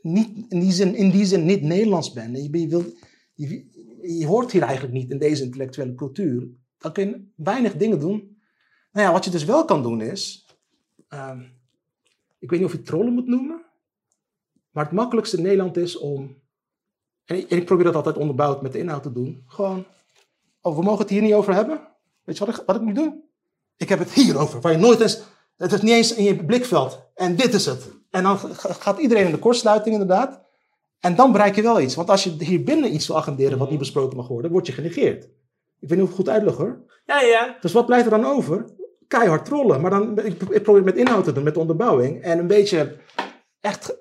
niet, 0.01 0.45
in 0.49 0.59
die 0.59 0.71
zin, 0.71 0.95
in 0.95 1.09
die 1.09 1.25
zin 1.25 1.45
niet 1.45 1.61
Nederlands 1.61 2.13
bent. 2.13 2.35
En 2.35 2.43
je, 2.43 2.59
je, 2.59 2.67
wil, 2.67 2.83
je, 3.33 3.65
je 4.01 4.25
hoort 4.25 4.51
hier 4.51 4.61
eigenlijk 4.61 4.93
niet 4.93 5.11
in 5.11 5.17
deze 5.17 5.43
intellectuele 5.43 5.95
cultuur. 5.95 6.47
Dan 6.85 6.93
kun 6.93 7.07
je 7.09 7.43
weinig 7.43 7.75
dingen 7.75 7.99
doen. 7.99 8.37
Nou 8.91 9.07
ja, 9.07 9.11
wat 9.11 9.25
je 9.25 9.31
dus 9.31 9.43
wel 9.43 9.65
kan 9.65 9.83
doen 9.83 10.01
is. 10.01 10.45
ehm, 11.07 11.41
ik 12.39 12.49
weet 12.49 12.59
niet 12.59 12.67
of 12.69 12.75
je 12.75 12.81
trollen 12.81 13.13
moet 13.13 13.27
noemen. 13.27 13.65
Maar 14.71 14.83
het 14.83 14.93
makkelijkste 14.93 15.37
in 15.37 15.43
Nederland 15.43 15.77
is 15.77 15.97
om. 15.97 16.41
En 17.25 17.37
ik, 17.37 17.49
en 17.49 17.57
ik 17.57 17.65
probeer 17.65 17.85
dat 17.85 17.95
altijd 17.95 18.17
onderbouwd 18.17 18.61
met 18.61 18.71
de 18.71 18.77
inhoud 18.77 19.03
te 19.03 19.11
doen. 19.11 19.43
Gewoon. 19.47 19.85
Oh, 20.61 20.75
we 20.75 20.83
mogen 20.83 20.99
het 20.99 21.09
hier 21.09 21.21
niet 21.21 21.33
over 21.33 21.53
hebben. 21.53 21.81
Weet 22.23 22.37
je 22.37 22.45
wat 22.45 22.57
ik, 22.57 22.63
wat 22.65 22.75
ik 22.75 22.81
moet 22.81 22.95
doen? 22.95 23.23
Ik 23.77 23.89
heb 23.89 23.99
het 23.99 24.13
hierover. 24.13 24.61
Waar 24.61 24.71
je 24.71 24.77
nooit 24.77 24.99
eens. 24.99 25.21
Het 25.57 25.71
is 25.71 25.81
niet 25.81 25.91
eens 25.91 26.13
in 26.15 26.23
je 26.23 26.45
blikveld. 26.45 27.01
En 27.15 27.35
dit 27.35 27.53
is 27.53 27.65
het. 27.65 27.91
En 28.09 28.23
dan 28.23 28.37
gaat 28.57 28.99
iedereen 28.99 29.25
in 29.25 29.31
de 29.31 29.39
kortsluiting 29.39 29.93
inderdaad. 29.93 30.41
En 30.99 31.15
dan 31.15 31.31
bereik 31.31 31.55
je 31.55 31.61
wel 31.61 31.81
iets. 31.81 31.95
Want 31.95 32.09
als 32.09 32.23
je 32.23 32.43
hier 32.43 32.63
binnen 32.63 32.93
iets 32.93 33.07
wil 33.07 33.17
agenderen 33.17 33.57
wat 33.57 33.69
niet 33.69 33.79
besproken 33.79 34.17
mag 34.17 34.27
worden, 34.27 34.51
word 34.51 34.67
je 34.67 34.73
genegeerd. 34.73 35.27
Ik 35.85 35.91
weet 35.91 35.99
niet 35.99 36.09
of 36.09 36.13
ik 36.13 36.17
het 36.17 36.25
goed 36.25 36.35
uitleg 36.35 36.55
hoor. 36.55 36.83
Ja, 37.05 37.21
ja. 37.21 37.57
Dus 37.61 37.71
wat 37.71 37.85
blijft 37.85 38.05
er 38.05 38.11
dan 38.11 38.25
over? 38.25 38.65
Keihard 39.07 39.45
trollen. 39.45 39.81
Maar 39.81 39.91
dan, 39.91 40.17
ik, 40.17 40.25
ik 40.25 40.63
probeer 40.63 40.75
het 40.75 40.85
met 40.85 40.95
inhoud 40.95 41.23
te 41.23 41.31
doen, 41.31 41.43
met 41.43 41.57
onderbouwing. 41.57 42.23
En 42.23 42.39
een 42.39 42.47
beetje 42.47 42.95
echt... 43.59 43.97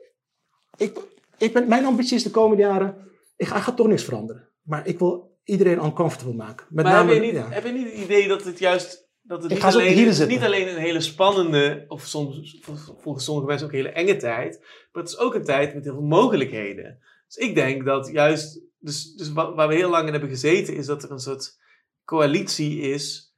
Ik, 0.77 0.99
ik 1.39 1.53
ben, 1.53 1.69
mijn 1.69 1.85
ambitie 1.85 2.17
is 2.17 2.23
de 2.23 2.31
komende 2.31 2.63
jaren... 2.63 2.97
Ik 3.37 3.47
ga, 3.47 3.57
ik 3.57 3.63
ga 3.63 3.73
toch 3.73 3.87
niks 3.87 4.05
veranderen. 4.05 4.49
Maar 4.63 4.87
ik 4.87 4.99
wil 4.99 5.39
iedereen 5.45 5.85
uncomfortable 5.85 6.35
maken. 6.35 6.67
Met 6.71 6.85
maar 6.85 6.95
name, 6.95 7.13
heb, 7.13 7.23
je 7.23 7.27
niet, 7.27 7.37
ja. 7.37 7.49
heb 7.49 7.65
je 7.65 7.73
niet 7.73 7.93
het 7.93 8.03
idee 8.03 8.29
dat 8.29 8.45
het 8.45 8.59
juist... 8.59 9.09
Dat 9.23 9.43
het 9.43 9.53
Ik 9.53 9.63
niet 9.63 9.75
alleen, 9.75 10.29
niet 10.29 10.43
alleen 10.43 10.69
een 10.69 10.77
hele 10.77 11.01
spannende, 11.01 11.85
of 11.89 12.03
soms 12.03 12.61
volgens 13.01 13.25
sommige 13.25 13.47
mensen 13.47 13.67
ook 13.67 13.73
een 13.73 13.79
hele 13.79 13.93
enge 13.93 14.17
tijd, 14.17 14.59
maar 14.93 15.03
het 15.03 15.13
is 15.13 15.19
ook 15.19 15.35
een 15.35 15.45
tijd 15.45 15.75
met 15.75 15.85
heel 15.85 15.93
veel 15.93 16.03
mogelijkheden. 16.03 16.99
Dus 17.27 17.37
ik 17.37 17.55
denk 17.55 17.85
dat 17.85 18.09
juist, 18.13 18.61
dus, 18.79 19.15
dus 19.15 19.33
wa- 19.33 19.55
waar 19.55 19.69
we 19.69 19.75
heel 19.75 19.91
lang 19.91 20.07
in 20.07 20.13
hebben 20.13 20.31
gezeten, 20.31 20.75
is 20.75 20.87
dat 20.87 21.03
er 21.03 21.11
een 21.11 21.19
soort 21.19 21.59
coalitie 22.05 22.81
is 22.81 23.35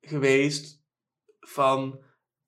geweest 0.00 0.82
van 1.40 2.00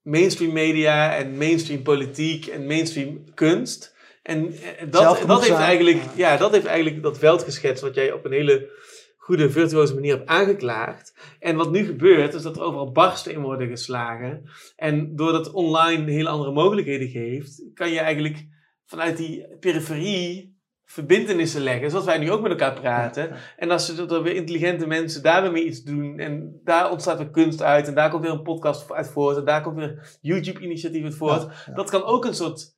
mainstream 0.03 0.53
media 0.53 1.16
en 1.16 1.37
mainstream 1.37 1.83
politiek 1.83 2.47
en 2.47 2.66
mainstream 2.66 3.35
kunst. 3.35 3.97
En 4.23 4.53
eh, 4.53 4.91
dat, 4.91 5.23
dat, 5.27 5.45
heeft 5.45 5.59
eigenlijk, 5.59 6.03
ja, 6.16 6.37
dat 6.37 6.53
heeft 6.53 6.66
eigenlijk 6.66 7.03
dat 7.03 7.18
veld 7.18 7.43
geschetst 7.43 7.83
wat 7.83 7.95
jij 7.95 8.12
op 8.12 8.25
een 8.25 8.33
hele 8.33 8.70
goede 9.16 9.51
virtuoze 9.51 9.95
manier 9.95 10.16
hebt 10.16 10.29
aangeklaagd. 10.29 11.14
En 11.39 11.57
wat 11.57 11.70
nu 11.70 11.85
gebeurt, 11.85 12.35
is 12.35 12.43
dat 12.43 12.57
er 12.57 12.62
overal 12.62 12.93
barsten 12.93 13.33
in 13.33 13.41
worden 13.41 13.68
geslagen. 13.68 14.51
En 14.77 15.16
doordat 15.16 15.51
online 15.51 16.11
hele 16.11 16.29
andere 16.29 16.53
mogelijkheden 16.53 17.09
geeft, 17.09 17.64
kan 17.75 17.91
je 17.91 17.99
eigenlijk 17.99 18.47
vanuit 18.85 19.16
die 19.16 19.47
periferie 19.61 20.51
verbindenissen 20.93 21.61
leggen. 21.62 21.90
Zoals 21.90 22.05
wij 22.05 22.18
nu 22.18 22.30
ook 22.32 22.40
met 22.43 22.51
elkaar 22.51 22.80
praten. 22.80 23.30
En 23.57 23.70
als 23.70 23.88
er 23.99 24.12
er 24.12 24.22
weer 24.22 24.34
intelligente 24.34 24.86
mensen 24.86 25.22
daar 25.22 25.43
weer 25.43 25.53
mee 25.53 25.64
iets 25.64 25.82
doen. 25.82 26.18
En 26.18 26.61
daar 26.64 26.90
ontstaat 26.90 27.18
weer 27.18 27.30
kunst 27.30 27.62
uit. 27.62 27.86
En 27.88 27.95
daar 27.95 28.11
komt 28.11 28.22
weer 28.22 28.32
een 28.32 28.43
podcast 28.43 28.93
uit 28.93 29.09
voort. 29.09 29.36
En 29.36 29.45
daar 29.45 29.62
komt 29.62 29.76
weer 29.76 30.18
YouTube-initiatief 30.20 31.05
uit 31.05 31.14
voort. 31.14 31.43
Ja, 31.43 31.53
ja. 31.66 31.72
Dat 31.74 31.90
kan 31.90 32.03
ook 32.05 32.24
een 32.24 32.34
soort 32.34 32.76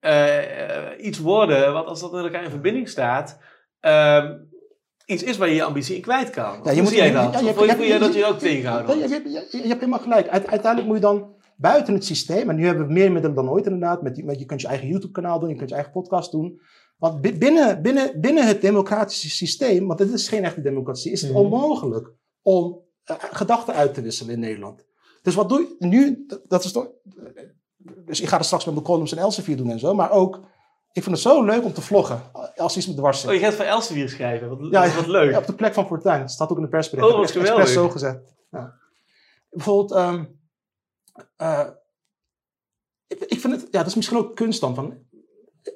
eh, 0.00 0.86
eh, 0.92 1.04
iets 1.04 1.18
worden. 1.18 1.72
Wat 1.72 1.86
als 1.86 2.00
dat 2.00 2.12
met 2.12 2.24
elkaar 2.24 2.44
in 2.44 2.50
verbinding 2.50 2.88
staat. 2.88 3.38
ehm, 3.80 4.34
iets 5.06 5.22
is 5.22 5.36
waar 5.36 5.48
je 5.48 5.54
je 5.54 5.62
ambitie 5.64 5.96
in 5.96 6.02
kwijt 6.02 6.30
kan. 6.30 6.60
Ja, 6.64 6.70
je 6.70 6.80
moet- 6.80 6.88
zie 6.88 6.96
jij 6.98 7.06
je- 7.06 7.12
dat? 7.12 7.32
ja, 7.32 7.38
je 7.38 7.44
je 7.44 7.86
jij 7.86 7.98
dat 7.98 8.14
je 8.14 8.24
ook 8.26 8.40
wordt? 8.40 9.10
je, 9.10 9.58
je, 9.62 9.68
hebt 9.68 9.80
helemaal 9.80 9.98
gelijk. 9.98 10.28
Uite- 10.28 10.50
uiteindelijk 10.50 10.86
moet 10.86 10.96
je 10.96 11.02
dan 11.02 11.35
buiten 11.56 11.94
het 11.94 12.04
systeem, 12.04 12.50
en 12.50 12.56
nu 12.56 12.66
hebben 12.66 12.86
we 12.86 12.92
meer 12.92 13.12
middelen 13.12 13.36
dan 13.36 13.50
ooit 13.50 13.64
inderdaad, 13.64 14.02
met, 14.02 14.24
met, 14.24 14.38
je 14.38 14.44
kunt 14.44 14.60
je 14.60 14.66
eigen 14.68 14.88
YouTube-kanaal 14.88 15.38
doen, 15.40 15.48
je 15.48 15.54
kunt 15.56 15.68
je 15.68 15.74
eigen 15.74 15.92
podcast 15.92 16.30
doen. 16.32 16.60
Want 16.96 17.20
bi- 17.20 17.38
binnen, 17.38 17.82
binnen, 17.82 18.20
binnen 18.20 18.46
het 18.46 18.60
democratische 18.60 19.30
systeem, 19.30 19.86
want 19.86 19.98
dit 19.98 20.12
is 20.12 20.28
geen 20.28 20.44
echte 20.44 20.60
democratie, 20.60 21.12
is 21.12 21.22
het 21.22 21.30
Mhm. 21.30 21.40
onmogelijk 21.40 22.12
om 22.42 22.84
eh, 23.04 23.16
gedachten 23.18 23.74
uit 23.74 23.94
te 23.94 24.02
wisselen 24.02 24.32
in 24.34 24.40
Nederland. 24.40 24.84
Dus 25.22 25.34
wat 25.34 25.48
doe 25.48 25.76
je 25.78 25.86
nu? 25.86 26.24
Dat- 26.26 26.40
Dat 26.48 26.64
is 26.64 26.72
toch. 26.72 26.88
Dus 28.06 28.20
ik 28.20 28.28
ga 28.28 28.38
er 28.38 28.44
straks 28.44 28.64
met 28.64 28.74
mijn 28.74 28.86
columns 28.86 29.12
en 29.12 29.18
Elsevier 29.18 29.56
doen 29.56 29.70
en 29.70 29.78
zo, 29.78 29.94
maar 29.94 30.10
ook. 30.10 30.36
Ik 30.92 31.02
vind 31.02 31.14
het 31.14 31.24
zo 31.24 31.44
leuk 31.44 31.64
om 31.64 31.72
te 31.72 31.80
vloggen 31.80 32.20
als 32.56 32.76
iets 32.76 32.86
me 32.86 32.94
dwars 32.94 33.20
zit. 33.20 33.28
Oh, 33.30 33.34
je 33.34 33.40
gaat 33.40 33.54
voor 33.54 33.64
Elsevier 33.64 34.08
schrijven. 34.08 34.48
Wat, 34.48 34.58
Ja, 34.70 34.94
wat 34.94 35.06
leuk. 35.06 35.30
Ja, 35.30 35.38
op 35.38 35.46
de 35.46 35.54
plek 35.54 35.74
van 35.74 35.86
Fortuyn. 35.86 36.20
Het 36.20 36.30
staat 36.30 36.50
ook 36.50 36.56
in 36.56 36.62
de 36.62 36.68
persbericht. 36.68 37.08
Oh, 37.12 37.22
Ik 37.22 37.28
heb 37.28 37.42
geweldig. 37.42 37.68
zo 37.68 37.88
gezet. 37.88 38.34
Ja. 38.50 38.74
Bijvoorbeeld, 39.50 39.92
ehm, 39.92 40.24
eh, 41.36 41.68
ik, 43.06 43.40
vind 43.40 43.60
het, 43.60 43.62
ja, 43.70 43.78
dat 43.78 43.86
is 43.86 43.94
misschien 43.94 44.18
ook 44.18 44.36
kunst 44.36 44.60
dan. 44.60 44.74
Van, 44.74 44.98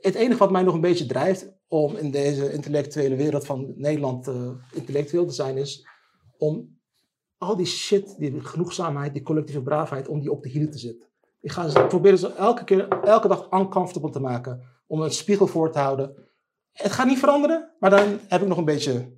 het 0.01 0.15
enige 0.15 0.39
wat 0.39 0.51
mij 0.51 0.63
nog 0.63 0.75
een 0.75 0.81
beetje 0.81 1.07
drijft 1.07 1.53
om 1.69 1.97
in 1.97 2.11
deze 2.11 2.53
intellectuele 2.53 3.17
wereld 3.17 3.47
van 3.47 3.73
Nederland 3.77 4.29
eh, 4.29 4.51
intellectueel 4.73 5.27
te 5.27 5.33
zijn, 5.33 5.57
is 5.57 5.87
om 6.39 6.79
al 7.39 7.57
die 7.57 7.67
shit, 7.67 8.19
die 8.19 8.41
genoegzaamheid, 8.41 9.13
die 9.13 9.23
collectieve 9.23 9.63
braafheid, 9.63 10.09
om 10.09 10.21
die 10.21 10.31
op 10.31 10.43
de 10.43 10.49
hielen 10.49 10.71
te 10.71 10.79
zetten. 10.79 11.09
Ik 11.41 11.53
ga 11.53 11.69
ze 11.69 11.87
proberen 11.87 12.19
ze 12.19 12.33
elke 12.35 12.65
keer, 12.65 12.89
elke 12.89 13.29
dag 13.29 13.49
uncomfortable 13.53 14.11
te 14.11 14.21
maken, 14.21 14.63
om 14.87 15.01
een 15.01 15.13
spiegel 15.13 15.47
voor 15.47 15.73
te 15.73 15.79
houden. 15.79 16.15
Het 16.73 16.93
gaat 16.93 17.07
niet 17.07 17.19
veranderen, 17.19 17.71
maar 17.79 17.91
dan 17.91 18.19
heb 18.29 18.43
ik 18.43 18.49
nog 18.49 18.59
een 18.59 18.65
beetje 18.65 19.13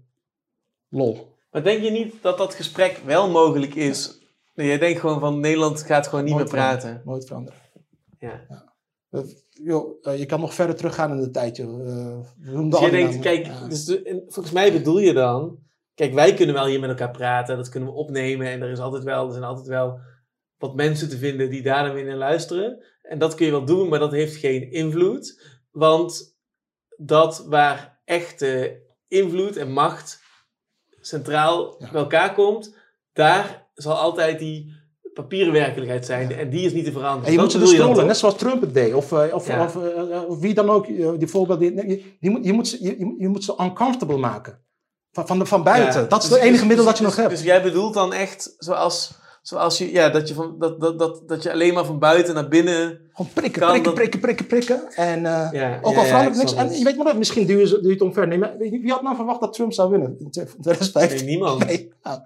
lol. 0.89 1.37
Maar 1.51 1.63
denk 1.63 1.83
je 1.83 1.91
niet 1.91 2.23
dat 2.23 2.39
dat 2.39 2.55
gesprek 2.55 3.01
wel 3.05 3.31
mogelijk 3.31 3.75
is? 3.75 4.22
Nee, 4.55 4.67
jij 4.67 4.79
denkt 4.79 5.01
gewoon 5.01 5.21
van 5.21 5.41
Nederland 5.41 5.83
gaat 5.83 6.07
gewoon 6.07 6.25
niet 6.25 6.35
Nooit 6.35 6.45
meer 6.45 6.55
praten. 6.55 7.03
Nooit 7.05 7.27
veranderen. 7.27 7.61
Ja. 8.19 8.47
Joh, 9.51 9.99
eh, 10.03 10.19
je 10.19 10.27
kan 10.27 10.41
nog 10.41 10.55
verder 10.55 10.77
teruggaan 10.77 11.11
in 11.11 11.21
de 11.21 11.31
tijd, 11.31 11.57
joh. 11.57 11.69
Noemden 12.37 12.71
Dus 12.71 12.81
jij 12.81 12.91
denkt, 12.91 13.19
kijk, 13.19 13.47
Ja. 13.47 13.69
dus 13.69 14.01
volgens 14.27 14.51
mij 14.55 14.73
bedoel 14.73 14.99
je 14.99 15.13
dan... 15.13 15.59
Kijk, 15.95 16.15
wij 16.15 16.35
kunnen 16.35 16.55
wel 16.55 16.67
hier 16.67 16.81
met 16.81 16.89
elkaar 16.91 17.11
praten, 17.11 17.57
dat 17.57 17.69
kunnen 17.69 17.89
we 17.89 17.95
opnemen. 17.95 18.47
En 18.47 18.63
er, 18.63 18.71
is 18.71 18.79
altijd 18.79 19.03
wel, 19.05 19.27
er 19.27 19.33
zijn 19.33 19.45
altijd 19.45 19.67
wel 19.67 20.01
wat 20.59 20.75
mensen 20.75 21.09
te 21.09 21.19
vinden 21.19 21.51
die 21.51 21.63
daar 21.63 21.85
dan 21.85 21.95
weer 21.95 22.05
naar 22.05 22.17
luisteren. 22.17 22.85
En 23.03 23.19
dat 23.19 23.35
kun 23.35 23.47
je 23.47 23.53
wel 23.53 23.65
doen, 23.65 23.89
maar 23.89 23.99
dat 23.99 24.13
heeft 24.13 24.37
geen 24.37 24.71
invloed. 24.71 25.43
Want 25.71 26.37
dat 26.97 27.45
waar 27.49 28.01
echte 28.05 28.81
invloed 29.09 29.57
en 29.57 29.73
macht 29.73 30.23
centraal 31.01 31.77
Ja. 31.79 31.91
bij 31.91 32.01
elkaar 32.01 32.35
komt, 32.35 32.77
daar 33.13 33.62
zal 33.75 33.95
altijd 33.95 34.39
die 34.39 34.81
papieren 35.15 35.53
werkelijkheid 35.53 36.07
zijn. 36.07 36.33
En 36.33 36.51
die 36.51 36.65
is 36.67 36.73
niet 36.73 36.85
te 36.85 36.93
veranderen. 36.93 37.25
En 37.27 37.31
je 37.31 37.37
Dat 37.37 37.45
moet 37.45 37.53
ze 37.71 37.77
dus 37.95 38.05
net 38.05 38.17
zoals 38.17 38.37
Trump 38.37 38.61
het 38.61 38.75
deed. 38.75 38.95
Of, 38.95 39.13
eh, 39.13 39.35
of, 39.35 39.47
Ja. 39.47 39.65
of, 39.65 39.77
eh, 39.77 40.17
eh, 40.17 40.29
of 40.29 40.39
wie 40.39 40.55
dan 40.55 40.71
ook, 40.71 40.87
die 41.19 41.29
voorbeeld. 41.29 41.61
Je, 41.61 42.03
je, 42.21 42.31
moet, 42.31 42.45
je, 42.45 42.53
moet 42.53 42.69
ze, 42.69 42.83
je, 42.85 43.15
je- 43.19 43.29
moet 43.29 43.45
ze 43.45 43.55
uncomfortable 43.61 44.17
maken. 44.17 44.59
Van, 45.13 45.27
van, 45.27 45.39
de, 45.39 45.47
van 45.47 45.63
buiten. 45.63 46.01
Ja, 46.03 46.07
dat 46.07 46.23
is 46.23 46.29
dus- 46.29 46.39
het 46.39 46.47
enige 46.47 46.59
dus- 46.67 46.67
middel 46.69 46.85
dus- 46.85 46.87
dat 46.87 46.97
je 46.99 47.03
nog 47.05 47.15
dus- 47.15 47.25
hebt. 47.25 47.37
Dus 47.37 47.45
jij 47.47 47.63
bedoelt 47.63 47.95
dan 47.95 48.13
echt 48.13 48.55
zoals, 48.59 49.13
zoals 49.43 49.79
je, 49.79 49.93
ja, 49.93 50.09
dat 50.09 50.29
je, 50.29 50.35
van, 50.35 50.57
dat, 50.59 50.81
dat, 50.81 50.99
dat, 50.99 51.23
dat 51.29 51.43
je 51.43 51.53
alleen 51.53 51.75
maar 51.75 51.85
van 51.85 51.99
buiten 51.99 52.35
naar 52.35 52.49
binnen. 52.49 53.01
Gewoon 53.13 53.33
prikken, 53.33 53.61
kan 53.61 53.71
prikken, 53.71 53.85
dat- 53.85 53.95
prikken, 53.95 54.21
prikken, 54.21 54.47
prikken. 54.47 54.93
En 54.95 55.27
ook 55.83 55.97
al 55.97 56.05
verandert 56.05 56.35
ik 56.35 56.41
niks. 56.43 56.55
En 56.55 56.79
je 56.79 56.85
weet 56.85 56.97
maar, 56.97 57.05
dat, 57.05 57.17
misschien 57.17 57.47
je 57.47 57.81
het 57.83 58.01
omver. 58.01 58.27
Nee, 58.27 58.39
maar 58.39 58.57
wie 58.59 58.71
wie 58.71 58.91
had 58.93 59.03
nou 59.03 59.17
verwacht 59.17 59.41
dat 59.41 59.53
Trump 59.53 59.73
zou 59.73 59.91
winnen 59.91 60.17
in 60.19 60.31
2015? 60.31 61.17
Nee, 61.19 61.27
niemand. 61.27 61.65
Nee. 61.67 61.93
nou. 62.03 62.19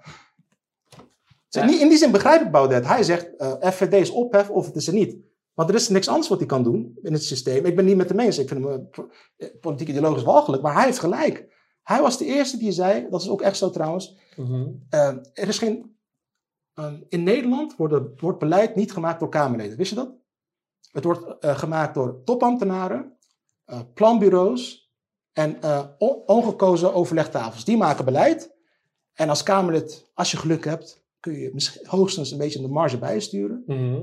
Dus 1.65 1.75
Ja. 1.75 1.81
In 1.81 1.89
die 1.89 1.97
zin 1.97 2.11
begrijp 2.11 2.41
ik 2.41 2.51
Baudet. 2.51 2.85
Hij 2.87 3.03
zegt, 3.03 3.35
eh 3.35 3.71
FVD 3.71 3.93
is 3.93 4.09
ophef 4.09 4.49
of 4.49 4.65
het 4.65 4.75
is 4.75 4.87
er 4.87 4.93
niet. 4.93 5.17
Want 5.53 5.69
er 5.69 5.75
is 5.75 5.89
niks 5.89 6.07
anders 6.07 6.27
wat 6.27 6.37
hij 6.37 6.47
kan 6.47 6.63
doen 6.63 6.97
in 7.01 7.13
het 7.13 7.23
systeem. 7.23 7.65
Ik 7.65 7.75
ben 7.75 7.85
niet 7.85 7.95
met 7.97 8.07
de 8.07 8.19
eens. 8.19 8.37
Ik 8.37 8.47
vind 8.47 8.63
hem 8.65 8.89
eh, 9.37 9.47
politiek 9.61 9.87
ideologisch 9.87 10.23
walgelijk. 10.23 10.61
Maar 10.63 10.73
hij 10.73 10.85
heeft 10.85 10.99
gelijk. 10.99 11.55
Hij 11.83 12.01
was 12.01 12.17
de 12.17 12.25
eerste 12.25 12.57
die 12.57 12.71
zei, 12.71 13.07
dat 13.09 13.21
is 13.21 13.29
ook 13.29 13.41
echt 13.41 13.57
zo 13.57 13.69
trouwens. 13.69 14.17
Mhm. 14.35 14.67
eh, 14.89 15.07
er 15.33 15.47
is 15.47 15.57
geen... 15.57 15.97
eh, 16.73 16.93
in 17.09 17.23
Nederland 17.23 17.75
wordt, 17.75 18.21
wordt 18.21 18.39
beleid 18.39 18.75
niet 18.75 18.91
gemaakt 18.91 19.19
door 19.19 19.29
Kamerleden. 19.29 19.77
Wist 19.77 19.89
je 19.89 19.95
dat? 19.95 20.15
Het 20.91 21.03
wordt 21.03 21.25
gemaakt 21.39 21.93
door 21.93 22.21
topambtenaren, 22.23 23.17
planbureaus 23.93 24.91
en 25.33 25.57
on- 25.97 26.21
ongekozen 26.25 26.93
overlegtafels. 26.93 27.65
Die 27.65 27.77
maken 27.77 28.05
beleid. 28.05 28.55
En 29.13 29.29
als 29.29 29.43
Kamerlid, 29.43 30.11
als 30.13 30.31
je 30.31 30.37
geluk 30.37 30.65
hebt, 30.65 31.05
kun 31.31 31.39
je 31.39 31.49
misschien 31.53 31.81
hoogstens 31.87 32.31
een 32.31 32.37
beetje 32.37 32.59
in 32.59 32.65
de 32.65 32.71
marge 32.71 32.97
bijsturen. 32.97 33.63
Mhm. 33.65 34.01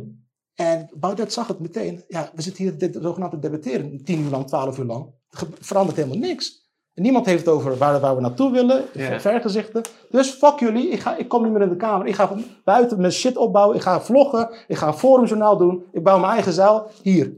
En 0.55 0.91
Baudet 0.95 1.33
zag 1.33 1.47
het 1.47 1.61
meteen. 1.61 2.05
Ja, 2.09 2.31
we 2.35 2.43
zitten 2.43 2.63
hier 2.65 2.79
dit, 2.79 2.99
zogenaamd 3.03 3.33
te 3.33 3.39
debatteren, 3.39 4.05
tien 4.05 4.21
uur 4.25 4.31
lang, 4.31 4.47
twaalf 4.47 4.79
uur 4.79 4.85
lang. 4.85 5.07
Er 5.31 5.47
verandert 5.61 5.97
helemaal 5.97 6.19
niks. 6.19 6.63
En 6.95 7.03
niemand 7.03 7.27
heeft 7.27 7.39
het 7.47 7.55
over 7.55 7.77
waar, 7.77 8.01
waar 8.01 8.15
we 8.15 8.21
naartoe 8.21 8.51
willen, 8.53 8.85
vergezichten. 9.21 9.83
Dus 10.11 10.31
fuck 10.31 10.59
jullie, 10.59 10.89
ik, 10.89 11.01
ga, 11.01 11.17
ik 11.17 11.29
kom 11.29 11.43
niet 11.43 11.53
meer 11.53 11.63
in 11.63 11.69
de 11.69 11.77
Kamer. 11.77 12.07
Ik 12.07 12.15
ga 12.15 12.37
buiten 12.65 13.01
mijn 13.01 13.13
shit 13.13 13.37
opbouwen, 13.37 13.77
ik 13.77 13.83
ga 13.83 14.01
vloggen, 14.01 14.51
ik 14.67 14.77
ga 14.77 14.87
een 14.87 14.95
forumjournaal 14.95 15.57
doen, 15.57 15.85
ik 15.93 16.03
bouw 16.03 16.19
mijn 16.19 16.33
eigen 16.33 16.53
zaal. 16.53 16.91
Hier. 17.03 17.33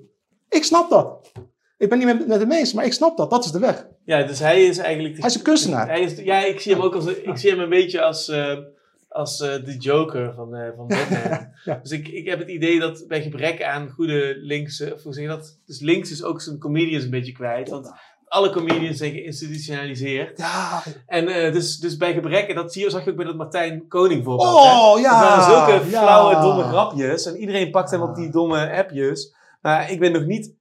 Ik 0.49 0.65
snap 0.65 0.91
dat. 0.91 1.33
Ik 1.79 1.89
ben 1.89 1.99
niet 1.99 2.07
met, 2.07 2.27
met 2.27 2.41
hem 2.41 2.53
eens, 2.53 2.73
maar 2.73 2.85
ik 2.85 2.93
snap 2.93 3.17
dat. 3.17 3.31
Dat 3.31 3.45
is 3.45 3.51
de 3.51 3.59
weg. 3.59 3.87
Ja, 4.05 4.23
dus 4.23 4.39
hij 4.39 4.65
is 4.65 4.79
eigenlijk... 4.79 5.15
de- 5.15 5.21
Hij 5.21 5.31
is 5.31 5.37
een 5.37 5.43
kunstenaar. 5.43 5.89
Hij 5.89 6.01
is, 6.01 6.19
ja, 6.19 6.45
ik 6.45 6.61
zie 6.61 6.73
hem 6.75 6.83
ook 6.83 6.95
als... 6.95 7.07
Ik 7.07 7.37
zie 7.37 7.51
hem 7.51 7.61
een 7.61 7.69
beetje 7.69 8.03
als... 8.03 8.29
eh, 8.29 8.53
als 9.09 9.41
eh, 9.41 9.65
de 9.65 9.77
Joker 9.77 10.35
van, 10.35 10.55
eh 10.55 10.71
van 10.77 10.87
Batman. 10.87 11.55
Ja. 11.65 11.79
Dus 11.83 11.91
ik, 11.91 12.09
ik 12.09 12.27
heb 12.27 12.39
het 12.39 12.49
idee 12.49 12.81
dat 12.81 13.05
bij 13.09 13.23
gebrek 13.23 13.63
aan 13.63 13.91
goede 13.91 14.37
linkse... 14.39 14.95
Of 14.95 15.03
hoe 15.03 15.13
zeg 15.13 15.23
je 15.23 15.29
dat? 15.29 15.59
Dus 15.67 15.81
links 15.81 16.11
is 16.11 16.23
ook 16.23 16.41
zijn 16.41 16.59
comedians 16.59 17.05
een 17.05 17.11
beetje 17.11 17.33
kwijt. 17.33 17.69
Want 17.69 17.93
alle 18.29 18.51
comedians 18.51 18.99
zijn 18.99 19.13
geïnstitutionaliseerd. 19.13 20.39
Ja. 20.39 20.83
En 21.07 21.29
eh, 21.29 21.53
dus, 21.53 21.79
dus 21.79 21.97
bij 21.97 22.13
gebrek, 22.13 22.49
en 22.49 22.55
dat 22.55 22.73
zie 22.73 22.83
je, 22.83 22.91
zag 22.91 23.05
je 23.05 23.11
ook 23.11 23.17
bij 23.17 23.25
dat 23.25 23.37
Martijn 23.37 23.89
Koning 23.89 24.25
voorbeeld. 24.25 24.49
hè? 24.49 24.55
Oh, 24.55 25.01
ja. 25.01 25.19
Het 25.19 25.29
waren 25.29 25.45
zulke 25.45 25.91
ja. 25.91 26.03
flauwe, 26.03 26.41
domme 26.41 26.63
grapjes. 26.63 27.27
En 27.27 27.37
iedereen 27.37 27.71
pakt 27.71 27.91
hem 27.91 28.03
op 28.03 28.15
die 28.15 28.31
domme 28.31 28.77
appjes. 28.77 29.35
Maar 29.61 29.91
ik 29.91 30.01
ben 30.01 30.13
nog 30.13 30.25
niet... 30.25 30.55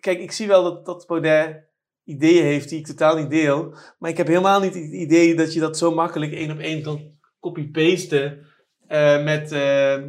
Kijk, 0.00 0.18
ik 0.18 0.32
zie 0.32 0.46
wel 0.46 0.62
dat, 0.62 0.86
dat 0.86 1.06
Baudet 1.06 1.64
ideeën 2.04 2.44
heeft 2.44 2.68
die 2.68 2.78
ik 2.78 2.86
totaal 2.86 3.16
niet 3.16 3.30
deel. 3.30 3.74
Maar 3.98 4.10
ik 4.10 4.16
heb 4.16 4.26
helemaal 4.26 4.60
niet 4.60 4.74
het 4.74 4.92
idee 4.92 5.34
dat 5.34 5.52
je 5.54 5.60
dat 5.60 5.78
zo 5.78 5.94
makkelijk 5.94 6.32
één 6.32 6.50
op 6.50 6.58
één 6.58 6.82
kan 6.82 7.13
copy-pasten. 7.48 8.46
eh, 8.88 9.22
met, 9.24 9.52
eh, 9.52 9.94
eh, 9.94 10.02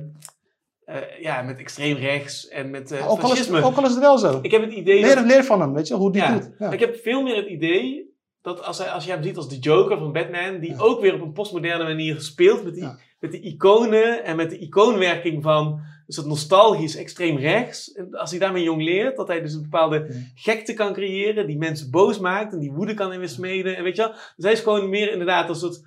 ja, 1.21 1.41
met 1.41 1.59
extreem 1.59 1.97
rechts 1.97 2.47
en 2.47 2.69
met 2.69 2.91
eh, 2.91 3.11
ook, 3.11 3.19
al 3.19 3.31
is, 3.31 3.37
fascisme. 3.37 3.63
ook 3.63 3.75
al 3.77 3.83
is 3.85 3.89
het 3.89 3.99
wel 3.99 4.17
zo. 4.17 4.39
Ik 4.41 4.51
heb 4.51 4.61
het 4.61 4.73
idee 4.73 5.01
Leer, 5.01 5.15
dat... 5.15 5.25
leer 5.25 5.43
van 5.43 5.61
hem, 5.61 5.73
weet 5.73 5.87
je, 5.87 5.93
hoe 5.93 6.11
die 6.11 6.21
Ja. 6.21 6.31
doet. 6.33 6.49
Ja. 6.59 6.71
Ik 6.71 6.79
heb 6.79 6.95
veel 6.95 7.21
meer 7.21 7.35
het 7.35 7.47
idee 7.47 8.13
dat 8.41 8.63
als, 8.63 8.77
hij, 8.77 8.87
als 8.89 9.05
je 9.05 9.11
hem 9.11 9.23
ziet 9.23 9.37
als 9.37 9.49
de 9.49 9.59
Joker 9.59 9.97
van 9.97 10.11
Batman, 10.11 10.59
die 10.59 10.69
Ja. 10.71 10.77
ook 10.79 11.01
weer 11.01 11.13
op 11.13 11.21
een 11.21 11.31
postmoderne 11.33 11.83
manier 11.83 12.21
speelt 12.21 12.63
met 12.63 12.73
die, 12.73 12.87
met 13.19 13.31
de 13.31 13.39
iconen 13.39 14.23
en 14.23 14.35
met 14.35 14.49
de 14.49 14.57
icoonwerking 14.59 15.43
van 15.43 15.79
dus 16.05 16.15
dat 16.15 16.25
nostalgisch 16.25 16.95
extreem 16.95 17.37
rechts. 17.37 17.91
En 17.91 18.13
als 18.15 18.29
hij 18.31 18.39
daarmee 18.39 18.63
jong 18.63 18.81
leert, 18.83 19.17
dat 19.17 19.27
hij 19.27 19.41
dus 19.41 19.53
een 19.53 19.61
bepaalde 19.61 20.07
gekte 20.35 20.73
kan 20.73 20.93
creëren, 20.93 21.47
die 21.47 21.57
mensen 21.57 21.91
boos 21.91 22.19
maakt 22.19 22.53
en 22.53 22.59
die 22.59 22.71
woede 22.71 22.93
kan 22.93 23.13
in 23.13 23.19
weer 23.19 23.29
smeden. 23.29 23.75
En 23.77 23.83
weet 23.83 23.95
je 23.95 24.01
wel, 24.01 24.11
dus 24.11 24.45
hij 24.45 24.51
is 24.51 24.59
gewoon 24.59 24.89
meer 24.89 25.11
inderdaad 25.11 25.49
als 25.49 25.59
soort 25.59 25.81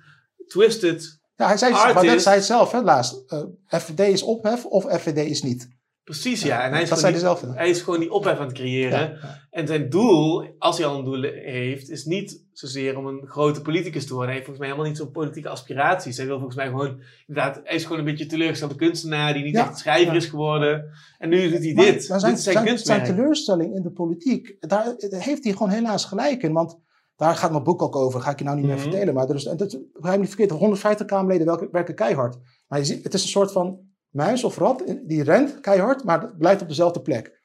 twisted. 0.47 1.18
Ja, 1.39 1.47
hij 1.47 1.57
zei, 1.57 1.73
Artist. 1.73 1.93
Baudet 1.93 2.21
zei 2.21 2.35
het 2.35 2.45
zelf, 2.45 2.71
hè, 2.71 2.81
laatst. 2.81 3.23
eh, 3.27 3.79
FVD 3.79 3.99
is 3.99 4.23
ophef 4.23 4.65
of 4.65 4.83
FVD 4.99 5.17
is 5.29 5.41
niet. 5.43 5.69
Precies, 6.03 6.41
ja. 6.41 6.63
En 6.63 6.71
hij 6.71 6.81
is, 6.81 6.89
dat 6.89 6.99
gewoon 6.99 7.13
zei 7.19 7.23
hij 7.23 7.31
die, 7.33 7.41
zelf. 7.47 7.55
hij 7.57 7.69
is 7.69 7.81
gewoon 7.81 7.99
die 7.99 8.11
ophef 8.11 8.37
aan 8.37 8.45
het 8.47 8.53
creëren. 8.55 8.99
Ja. 8.99 9.39
En 9.49 9.67
zijn 9.67 9.89
doel, 9.89 10.55
als 10.57 10.77
hij 10.77 10.87
al 10.87 10.97
een 10.97 11.03
doel 11.05 11.21
heeft, 11.43 11.89
is 11.89 12.05
niet 12.05 12.43
zozeer 12.51 12.97
om 12.97 13.07
een 13.07 13.21
grote 13.27 13.61
politicus 13.61 14.05
te 14.07 14.13
worden. 14.13 14.33
Hij 14.33 14.33
heeft 14.33 14.45
volgens 14.45 14.57
mij 14.59 14.67
helemaal 14.67 14.87
niet 14.91 14.97
zo'n 14.97 15.11
politieke 15.11 15.49
aspiraties. 15.49 16.17
Hij 16.17 16.25
wil 16.25 16.35
volgens 16.35 16.55
mij 16.57 16.67
gewoon, 16.67 17.01
inderdaad, 17.27 17.61
hij 17.63 17.75
is 17.75 17.83
gewoon 17.83 17.99
een 17.99 18.05
beetje 18.05 18.25
teleurgestelde 18.25 18.75
kunstenaar 18.75 19.33
die 19.33 19.43
niet 19.43 19.53
Ja, 19.55 19.67
echt 19.67 19.77
schrijver 19.77 20.15
is 20.15 20.25
geworden. 20.25 20.85
En 21.17 21.29
nu 21.29 21.49
doet 21.49 21.63
hij 21.63 21.73
Maar- 21.73 21.85
dit. 21.85 22.09
maar 22.09 22.19
zijn, 22.19 22.31
dit 22.35 22.45
is 22.45 22.51
zijn, 22.53 22.65
zijn, 22.67 22.77
zijn 22.79 23.03
teleurstelling 23.03 23.75
in 23.75 23.81
de 23.81 23.91
politiek, 23.91 24.55
daar 24.59 24.93
heeft 24.97 25.43
hij 25.43 25.53
gewoon 25.53 25.69
helaas 25.69 26.05
gelijk 26.05 26.43
in. 26.43 26.53
Want 26.53 26.77
daar 27.19 27.35
gaat 27.35 27.51
mijn 27.51 27.63
boek 27.63 27.81
ook 27.81 27.95
over, 27.95 28.21
ga 28.21 28.31
ik 28.31 28.37
je 28.39 28.43
nou 28.45 28.55
niet 28.57 28.65
meer 28.65 28.75
Mhm. 28.75 28.83
vertellen. 28.83 29.13
Maar 29.13 29.29
er 29.29 29.35
is, 29.35 29.45
en 29.45 29.57
dat, 29.57 29.77
begrijp 29.93 30.19
niet 30.19 30.27
verkeerd, 30.27 30.49
150 30.51 31.05
Kamerleden 31.05 31.69
werken 31.71 31.95
keihard. 31.95 32.37
Maar 32.67 32.79
je 32.79 32.85
ziet, 32.85 33.03
het 33.03 33.13
is 33.13 33.23
een 33.23 33.29
soort 33.29 33.51
van 33.51 33.79
muis 34.09 34.43
of 34.43 34.57
rat, 34.57 34.83
die 35.05 35.23
rent 35.23 35.59
keihard, 35.59 36.03
maar 36.03 36.21
het 36.21 36.37
blijft 36.37 36.61
op 36.61 36.67
dezelfde 36.67 37.01
plek. 37.01 37.41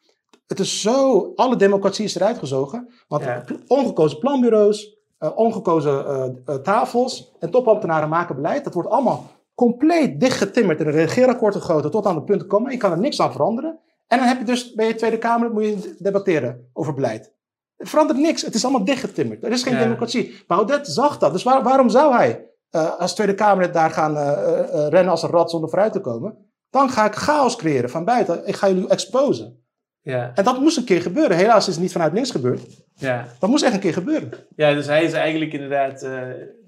Het 0.47 0.61
is 0.61 0.81
zo, 0.81 1.33
alle 1.35 1.57
democratie 1.57 2.05
is 2.05 2.15
eruit 2.15 2.39
gezogen. 2.39 2.89
Want 3.09 3.23
Ja. 3.25 3.45
ongekozen 3.67 4.19
planbureaus, 4.19 4.97
eh, 5.19 5.31
ongekozen 5.35 6.07
eh, 6.07 6.25
eh, 6.45 6.55
tafels 6.61 7.35
en 7.39 7.51
topambtenaren 7.51 8.09
maken 8.09 8.35
beleid. 8.35 8.65
Dat 8.65 8.75
wordt 8.75 8.89
allemaal 8.89 9.27
compleet 9.55 10.21
dichtgetimmerd 10.21 10.81
en 10.81 10.87
een 10.87 10.93
regeerakkoord 10.93 11.55
gegoten 11.55 11.91
tot 11.91 12.07
aan 12.07 12.15
de 12.15 12.23
punten 12.25 12.47
komen. 12.49 12.71
Je 12.71 12.77
kan 12.77 12.91
er 12.93 12.99
niks 12.99 13.21
aan 13.21 13.33
veranderen. 13.33 13.79
En 14.07 14.19
dan 14.19 14.27
heb 14.29 14.39
je 14.39 14.45
dus 14.45 14.75
bij 14.75 14.87
je 14.87 14.95
Tweede 14.95 15.19
Kamer 15.19 15.51
moet 15.53 15.65
je 15.65 15.97
debatteren 15.99 16.71
over 16.73 16.95
beleid. 16.95 17.33
Het 17.77 17.89
verandert 17.89 18.19
niks. 18.19 18.43
Het 18.43 18.55
is 18.55 18.65
allemaal 18.65 18.85
dichtgetimmerd. 18.85 19.45
Er 19.45 19.51
is 19.53 19.63
geen 19.63 19.73
Ja. 19.75 19.83
democratie. 19.83 20.35
Baudet 20.47 20.87
zag 20.89 21.19
dat. 21.19 21.33
Dus 21.33 21.43
waar- 21.43 21.63
waarom 21.63 21.89
zou 21.91 22.15
hij 22.15 22.49
eh, 22.71 22.99
als 22.99 23.15
Tweede 23.15 23.35
Kamerlid 23.35 23.75
daar 23.75 23.91
gaan 23.91 24.17
eh, 24.17 24.59
eh, 24.61 24.89
rennen 24.89 25.11
als 25.11 25.23
een 25.23 25.31
rat 25.31 25.51
zonder 25.51 25.69
vooruit 25.71 25.93
te 25.93 26.01
komen? 26.01 26.37
Dan 26.71 26.91
ga 26.91 27.05
ik 27.07 27.15
chaos 27.15 27.57
creëren 27.57 27.91
van 27.91 28.05
buiten. 28.05 28.47
Ik 28.47 28.55
ga 28.57 28.69
jullie 28.69 28.89
exposen. 28.89 29.63
Ja, 30.01 30.33
En 30.35 30.45
dat 30.45 30.61
moest 30.61 30.77
een 30.77 30.85
keer 30.85 31.01
gebeuren. 31.03 31.37
Helaas 31.37 31.69
is 31.69 31.75
het 31.75 31.83
niet 31.83 31.93
vanuit 31.93 32.13
links 32.13 32.31
gebeurd. 32.31 32.61
ja. 32.95 33.27
Dat 33.39 33.51
moest 33.51 33.65
echt 33.65 33.75
een 33.75 33.81
keer 33.81 33.93
gebeuren. 33.93 34.31
ja, 34.57 34.75
dus 34.75 34.87
hij 34.87 35.05
is 35.05 35.13
eigenlijk 35.13 35.53
inderdaad... 35.53 36.03
eh, 36.03 36.11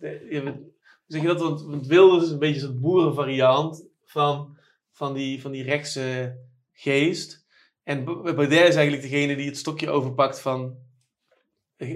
de, 0.00 0.64
zeg 1.06 1.20
je 1.20 1.26
dat? 1.26 1.40
Want, 1.40 1.62
want 1.62 1.86
Wilders 1.86 2.24
is 2.24 2.30
een 2.30 2.38
beetje 2.38 2.60
zo'n 2.60 2.80
boerenvariant 2.80 3.84
van, 4.04 4.56
van, 4.92 5.14
die, 5.14 5.40
van 5.40 5.50
die 5.50 5.62
rechtse 5.62 6.36
geest. 6.72 7.44
En 7.82 8.04
Baudet 8.04 8.68
is 8.68 8.74
eigenlijk 8.74 9.02
degene 9.02 9.36
die 9.36 9.46
het 9.46 9.56
stokje 9.56 9.90
overpakt 9.90 10.40
van, 10.40 10.74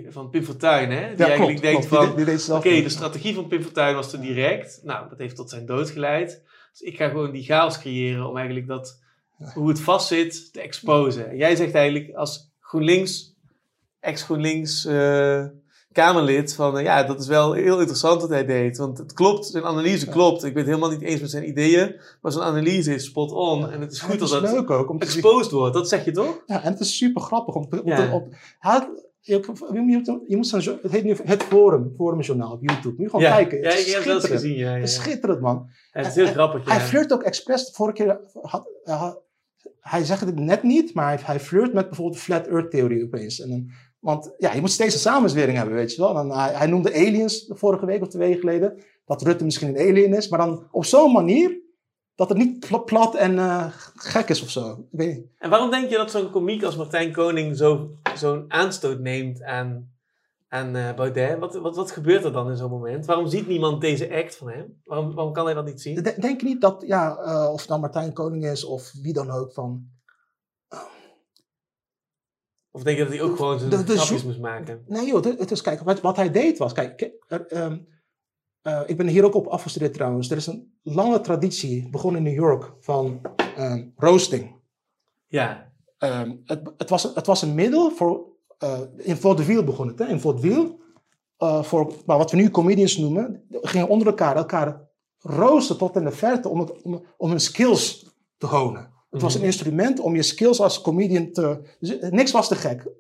van 0.09 0.31
Pim 0.31 0.43
Fortuyn, 0.45 0.91
hè? 0.91 1.15
Die 1.15 1.25
eigenlijk 1.27 1.61
denkt 1.61 1.87
van... 1.87 2.13
Oké, 2.57 2.83
de 2.83 2.89
strategie 2.89 3.35
van 3.35 3.47
Pim 3.49 3.63
Fortuyn 3.63 3.95
was 3.95 4.11
te 4.11 4.21
direct. 4.21 4.81
Nou, 4.83 5.09
dat 5.09 5.19
heeft 5.19 5.37
tot 5.37 5.51
zijn 5.51 5.67
dood 5.67 5.91
geleid. 5.91 6.43
Dus 6.71 6.81
ik 6.81 6.97
ga 6.97 7.09
gewoon 7.09 7.31
die 7.31 7.43
chaos 7.45 7.79
creëren 7.79 8.29
om 8.29 8.37
eigenlijk 8.37 8.67
dat, 8.67 9.01
hoe 9.55 9.69
het 9.69 9.81
vastzit, 9.81 10.53
te 10.53 10.61
exposen. 10.61 11.31
En 11.31 11.37
jij 11.37 11.57
zegt 11.57 11.75
eigenlijk 11.75 12.15
als 12.15 12.51
GroenLinks, 12.61 13.35
ex-GroenLinks 14.01 14.85
eh, 14.85 15.45
Kamerlid, 15.93 16.55
van 16.55 16.79
eh, 16.79 16.85
ja, 16.85 17.03
dat 17.03 17.21
is 17.21 17.27
wel 17.27 17.53
heel 17.53 17.79
interessant 17.79 18.21
wat 18.21 18.31
hij 18.31 18.45
deed. 18.47 18.77
Want 18.77 18.99
het 18.99 19.13
klopt, 19.13 19.47
zijn 19.47 19.65
analyse 19.65 20.07
klopt. 20.09 20.45
Ik 20.45 20.55
ben 20.55 20.63
het 20.63 20.73
helemaal 20.75 20.91
niet 20.99 21.03
eens 21.09 21.21
met 21.21 21.31
zijn 21.31 21.49
ideeën, 21.49 22.01
maar 22.21 22.33
zijn 22.33 22.45
analyse 22.45 22.95
is 22.95 23.05
spot 23.05 23.33
on. 23.33 23.71
En 23.71 23.81
het 23.81 23.93
is 23.93 24.01
goed 24.01 24.11
het 24.11 24.21
dat 24.21 24.29
is 24.29 24.41
dat 24.41 24.53
leuk 24.53 24.71
ook 24.71 24.91
om 24.91 24.99
te 24.99 25.07
zien. 25.07 25.23
exposed 25.23 25.51
wordt. 25.51 25.75
Dat 25.75 25.89
zeg 25.89 26.05
je 26.05 26.11
toch? 26.13 26.43
Ja, 26.47 26.63
en 26.63 26.73
het 26.73 26.81
is 26.81 26.97
super 26.97 27.23
grappig. 27.23 27.55
Om, 27.55 27.69
te- 27.69 27.83
om 27.83 27.89
Ja. 27.91 27.97
te- 27.97 28.13
op, 28.13 28.35
hij 28.59 28.89
je, 29.21 29.41
je 30.27 30.37
moet, 30.37 30.47
zo'n 30.47 30.79
het 30.83 30.93
heet 30.93 31.05
nu 31.05 31.17
het 31.25 31.43
Forum, 31.43 31.93
Forumjournaal 31.97 32.53
op 32.53 32.63
YouTube. 32.63 33.03
Je 33.03 33.09
gewoon 33.11 33.25
ja, 33.25 33.35
kijken. 33.37 33.59
ja, 33.61 33.69
Het 33.69 33.79
is 33.79 33.87
ik 33.87 33.93
heb 33.93 34.03
schitterend. 34.03 34.41
gezien. 34.41 34.57
Ja, 34.57 34.75
ja, 34.75 34.81
Het 34.81 34.95
ja. 34.95 35.01
schitterend, 35.01 35.41
man. 35.41 35.67
Ja, 35.93 35.99
het 36.01 36.07
is 36.07 36.15
heel 36.15 36.25
Hij- 36.25 36.33
grappig. 36.33 36.67
Ja. 36.67 36.73
Hij 36.73 36.81
flirt 36.81 37.13
ook 37.13 37.23
expres. 37.23 37.67
De 37.67 37.73
vorige 37.73 38.03
keer 38.05 38.21
had, 38.43 38.71
hij 38.83 38.95
had- 38.97 39.23
hij 39.81 40.05
zegt 40.05 40.21
het 40.21 40.39
net 40.39 40.63
niet, 40.63 40.95
maar 40.95 41.07
hij, 41.09 41.19
hij 41.23 41.41
flirt 41.41 41.73
met 41.73 41.87
bijvoorbeeld 41.87 42.17
de 42.17 42.23
Flat 42.23 42.47
Earth 42.47 42.71
theorie 42.71 43.05
opeens. 43.05 43.41
En 43.41 43.49
dan, 43.49 43.71
want 43.99 44.35
ja, 44.39 44.53
je 44.53 44.61
moet 44.61 44.71
steeds 44.71 44.95
een 44.95 45.01
samenzwering 45.01 45.57
hebben, 45.57 45.75
weet 45.75 45.95
je 45.95 46.01
wel. 46.01 46.09
En 46.09 46.15
dan, 46.29 46.39
hij, 46.39 46.53
hij 46.55 46.67
noemde 46.67 46.95
aliens 46.95 47.47
de 47.47 47.57
vorige 47.57 47.87
week 47.87 48.03
of 48.03 48.09
twee 48.09 48.23
weken 48.29 48.41
geleden. 48.41 48.83
Dat 49.05 49.23
Rutte 49.23 49.45
misschien 49.45 49.69
een 49.69 49.89
alien 49.89 50.15
is, 50.15 50.29
maar 50.29 50.39
dan 50.39 50.69
op 50.71 50.85
zo'n 50.85 51.13
manier 51.13 51.60
dat 52.21 52.29
het 52.29 52.39
niet 52.39 52.67
pla- 52.69 52.79
plat 52.79 53.15
en 53.15 53.39
eh, 53.39 53.67
gek 53.95 54.29
is 54.29 54.43
of 54.43 54.51
zo. 54.51 54.71
Ik 54.73 54.99
weet 54.99 55.17
niet. 55.17 55.27
En 55.39 55.51
waarom 55.51 55.71
denk 55.71 55.91
je 55.91 55.97
dat 55.97 56.11
zo'n 56.11 56.31
komiek 56.31 56.63
als 56.63 56.77
Martijn 56.77 57.13
Koning 57.13 57.57
zo- 57.57 57.91
zo'n 58.17 58.45
aanstoot 58.49 58.99
neemt 58.99 59.43
aan, 59.43 59.93
aan 60.49 60.77
eh, 60.77 60.95
Baudet? 60.95 61.39
Wat, 61.39 61.55
wat, 61.55 61.77
wat 61.77 61.91
gebeurt 61.91 62.25
er 62.25 62.33
dan 62.33 62.51
in 62.51 62.57
zo'n 62.57 62.71
moment? 62.71 63.07
Waarom 63.07 63.27
ziet 63.27 63.47
niemand 63.47 63.81
deze 63.81 64.15
act 64.15 64.37
van 64.37 64.51
hem? 64.51 64.81
Waarom, 64.85 65.15
waarom 65.15 65.33
kan 65.33 65.45
hij 65.45 65.55
dat 65.55 65.65
niet 65.65 65.81
zien? 65.81 65.95
De- 66.03 66.15
Denk 66.21 66.41
je 66.41 66.47
niet 66.47 66.61
dat, 66.61 66.85
ja, 66.87 67.17
eh, 67.19 67.53
of 67.53 67.61
het 67.61 67.69
nou 67.69 67.81
Martijn 67.81 68.13
Koning 68.13 68.45
is 68.47 68.65
of 68.65 68.93
wie 69.03 69.13
dan 69.13 69.31
ook, 69.31 69.53
van 69.53 69.89
Of 72.73 72.83
denk 72.83 72.97
je 72.99 73.05
dat 73.05 73.13
hij 73.13 73.23
ook 73.23 73.37
gewoon 73.37 73.59
zijn 73.59 73.73
grapjes 73.89 74.25
moest 74.25 74.41
maken? 74.41 74.85
Nee 74.87 75.07
joh, 75.07 75.25
het 75.25 75.51
is, 75.51 75.61
kijk, 75.63 75.81
wat, 75.81 76.01
wat 76.01 76.17
hij 76.17 76.31
deed 76.31 76.59
was, 76.59 76.73
kijk, 76.73 77.11
er, 77.29 77.47
ehm, 77.47 77.79
eh, 78.63 78.81
ik 78.87 78.97
ben 78.97 79.07
hier 79.07 79.25
ook 79.25 79.35
op 79.35 79.47
afgestudeerd 79.47 79.95
trouwens. 79.95 80.31
Er 80.31 80.37
is 80.37 80.47
een 80.47 80.73
lange 80.83 81.21
traditie, 81.21 81.89
begonnen 81.91 82.21
in 82.27 82.33
New 82.33 82.43
York, 82.43 82.73
van 82.81 83.21
ehm, 83.57 83.87
roasting. 83.97 84.55
Ja, 85.27 85.69
Ehm, 85.99 86.37
het, 86.45 86.73
het, 86.77 86.91
was, 86.91 87.03
het 87.15 87.27
was 87.27 87.43
een 87.43 87.55
middel 87.55 87.91
voor, 87.91 88.27
eh, 88.59 88.81
in 88.97 89.17
vaudeville 89.17 89.65
begon 89.65 89.87
het, 89.89 89.99
hè, 89.99 90.07
in 90.07 90.21
vaudeville. 90.21 90.79
eh, 91.37 91.63
voor 91.63 91.93
maar 92.07 92.19
wat 92.19 92.31
we 92.31 92.37
nu 92.37 92.51
comedians 92.51 92.97
noemen, 92.97 93.45
gingen 93.51 93.89
onder 93.89 94.07
elkaar 94.07 94.37
elkaar 94.37 94.89
roosten 95.19 95.79
tot 95.79 95.97
in 95.97 96.05
de 96.05 96.11
verte 96.11 96.49
om, 96.49 96.61
het, 96.61 96.83
om, 96.83 97.05
om 97.17 97.31
hun 97.31 97.41
skills 97.41 98.11
te 98.39 98.47
honen. 98.47 98.91
Het 99.11 99.23
was 99.23 99.33
een 99.35 99.39
Mhm. 99.41 99.49
instrument 99.49 100.01
om 100.01 100.15
je 100.15 100.23
skills 100.23 100.61
als 100.61 100.81
comedian 100.81 101.33
te... 101.33 101.61
Dus 101.81 101.97
niks 102.11 102.31
was 102.31 102.49
te 102.49 102.55
gek. 102.55 102.91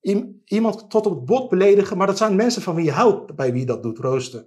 Iem- 0.00 0.42
iemand 0.44 0.90
tot 0.90 1.06
op 1.06 1.14
het 1.14 1.24
bot 1.24 1.48
beledigen, 1.48 1.96
maar 1.96 2.06
dat 2.06 2.18
zijn 2.18 2.36
mensen 2.36 2.62
van 2.62 2.74
wie 2.74 2.84
je 2.84 2.90
houdt 2.92 3.34
bij 3.34 3.50
wie 3.52 3.60
je 3.60 3.66
dat 3.66 3.82
doet, 3.82 3.98
roosten. 3.98 4.46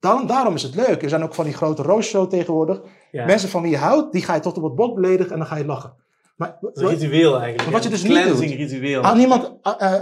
Daarom, 0.00 0.26
daarom 0.26 0.54
is 0.54 0.62
het 0.62 0.74
leuk. 0.74 1.02
Er 1.02 1.08
zijn 1.08 1.22
ook 1.22 1.34
van 1.34 1.44
die 1.44 1.54
grote 1.54 1.82
roostshow 1.82 2.30
tegenwoordig. 2.30 2.80
ja. 3.10 3.24
Mensen 3.26 3.48
van 3.48 3.62
wie 3.62 3.70
je 3.70 3.76
houdt, 3.76 4.12
die 4.12 4.22
ga 4.22 4.34
je 4.34 4.40
tot 4.40 4.56
op 4.56 4.62
het 4.62 4.74
bot 4.74 4.94
beledigen 4.94 5.32
en 5.32 5.38
dan 5.38 5.46
ga 5.46 5.56
je 5.56 5.64
lachen. 5.64 5.94
Maar 6.36 6.56
een 6.60 6.88
ritueel 6.88 7.32
eigenlijk. 7.40 7.62
Maar 7.64 7.72
wat 7.72 7.82
je 7.82 7.88
dus 7.88 8.02
niet 8.02 8.24
doet- 8.26 8.38
ritueel. 8.40 9.02
aan 9.02 9.16
niemand, 9.18 9.52
ah, 9.62 9.92
eh, 9.94 10.00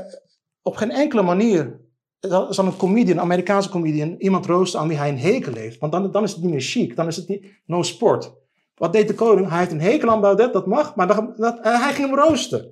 op 0.62 0.76
geen 0.76 0.90
enkele 0.90 1.22
manier 1.22 1.80
zal 2.20 2.52
zal 2.54 2.66
een 2.66 2.76
comedian, 2.76 3.16
een 3.16 3.22
Amerikaanse 3.22 3.68
comedian, 3.68 4.14
iemand 4.18 4.46
roosten 4.46 4.80
aan 4.80 4.88
wie 4.88 4.96
hij 4.96 5.08
een 5.08 5.18
hekel 5.18 5.52
heeft. 5.54 5.78
Want 5.78 5.92
dan, 5.92 6.10
dan 6.10 6.22
is 6.22 6.32
het 6.32 6.42
niet 6.42 6.50
meer 6.50 6.60
chic, 6.60 6.96
dan 6.96 7.06
is 7.06 7.16
het 7.16 7.28
niet, 7.28 7.46
no 7.66 7.82
sport. 7.82 8.32
Wat 8.74 8.92
deed 8.92 9.08
de 9.08 9.14
koning? 9.14 9.48
Hij 9.48 9.58
heeft 9.58 9.72
een 9.72 9.80
hekel 9.80 10.10
aan 10.10 10.20
Baudet, 10.20 10.52
dat 10.52 10.66
mag, 10.66 10.94
maar 10.96 11.06
dan, 11.06 11.32
dat, 11.36 11.58
hij 11.62 11.92
ging 11.92 12.08
hem 12.08 12.18
roosten. 12.18 12.70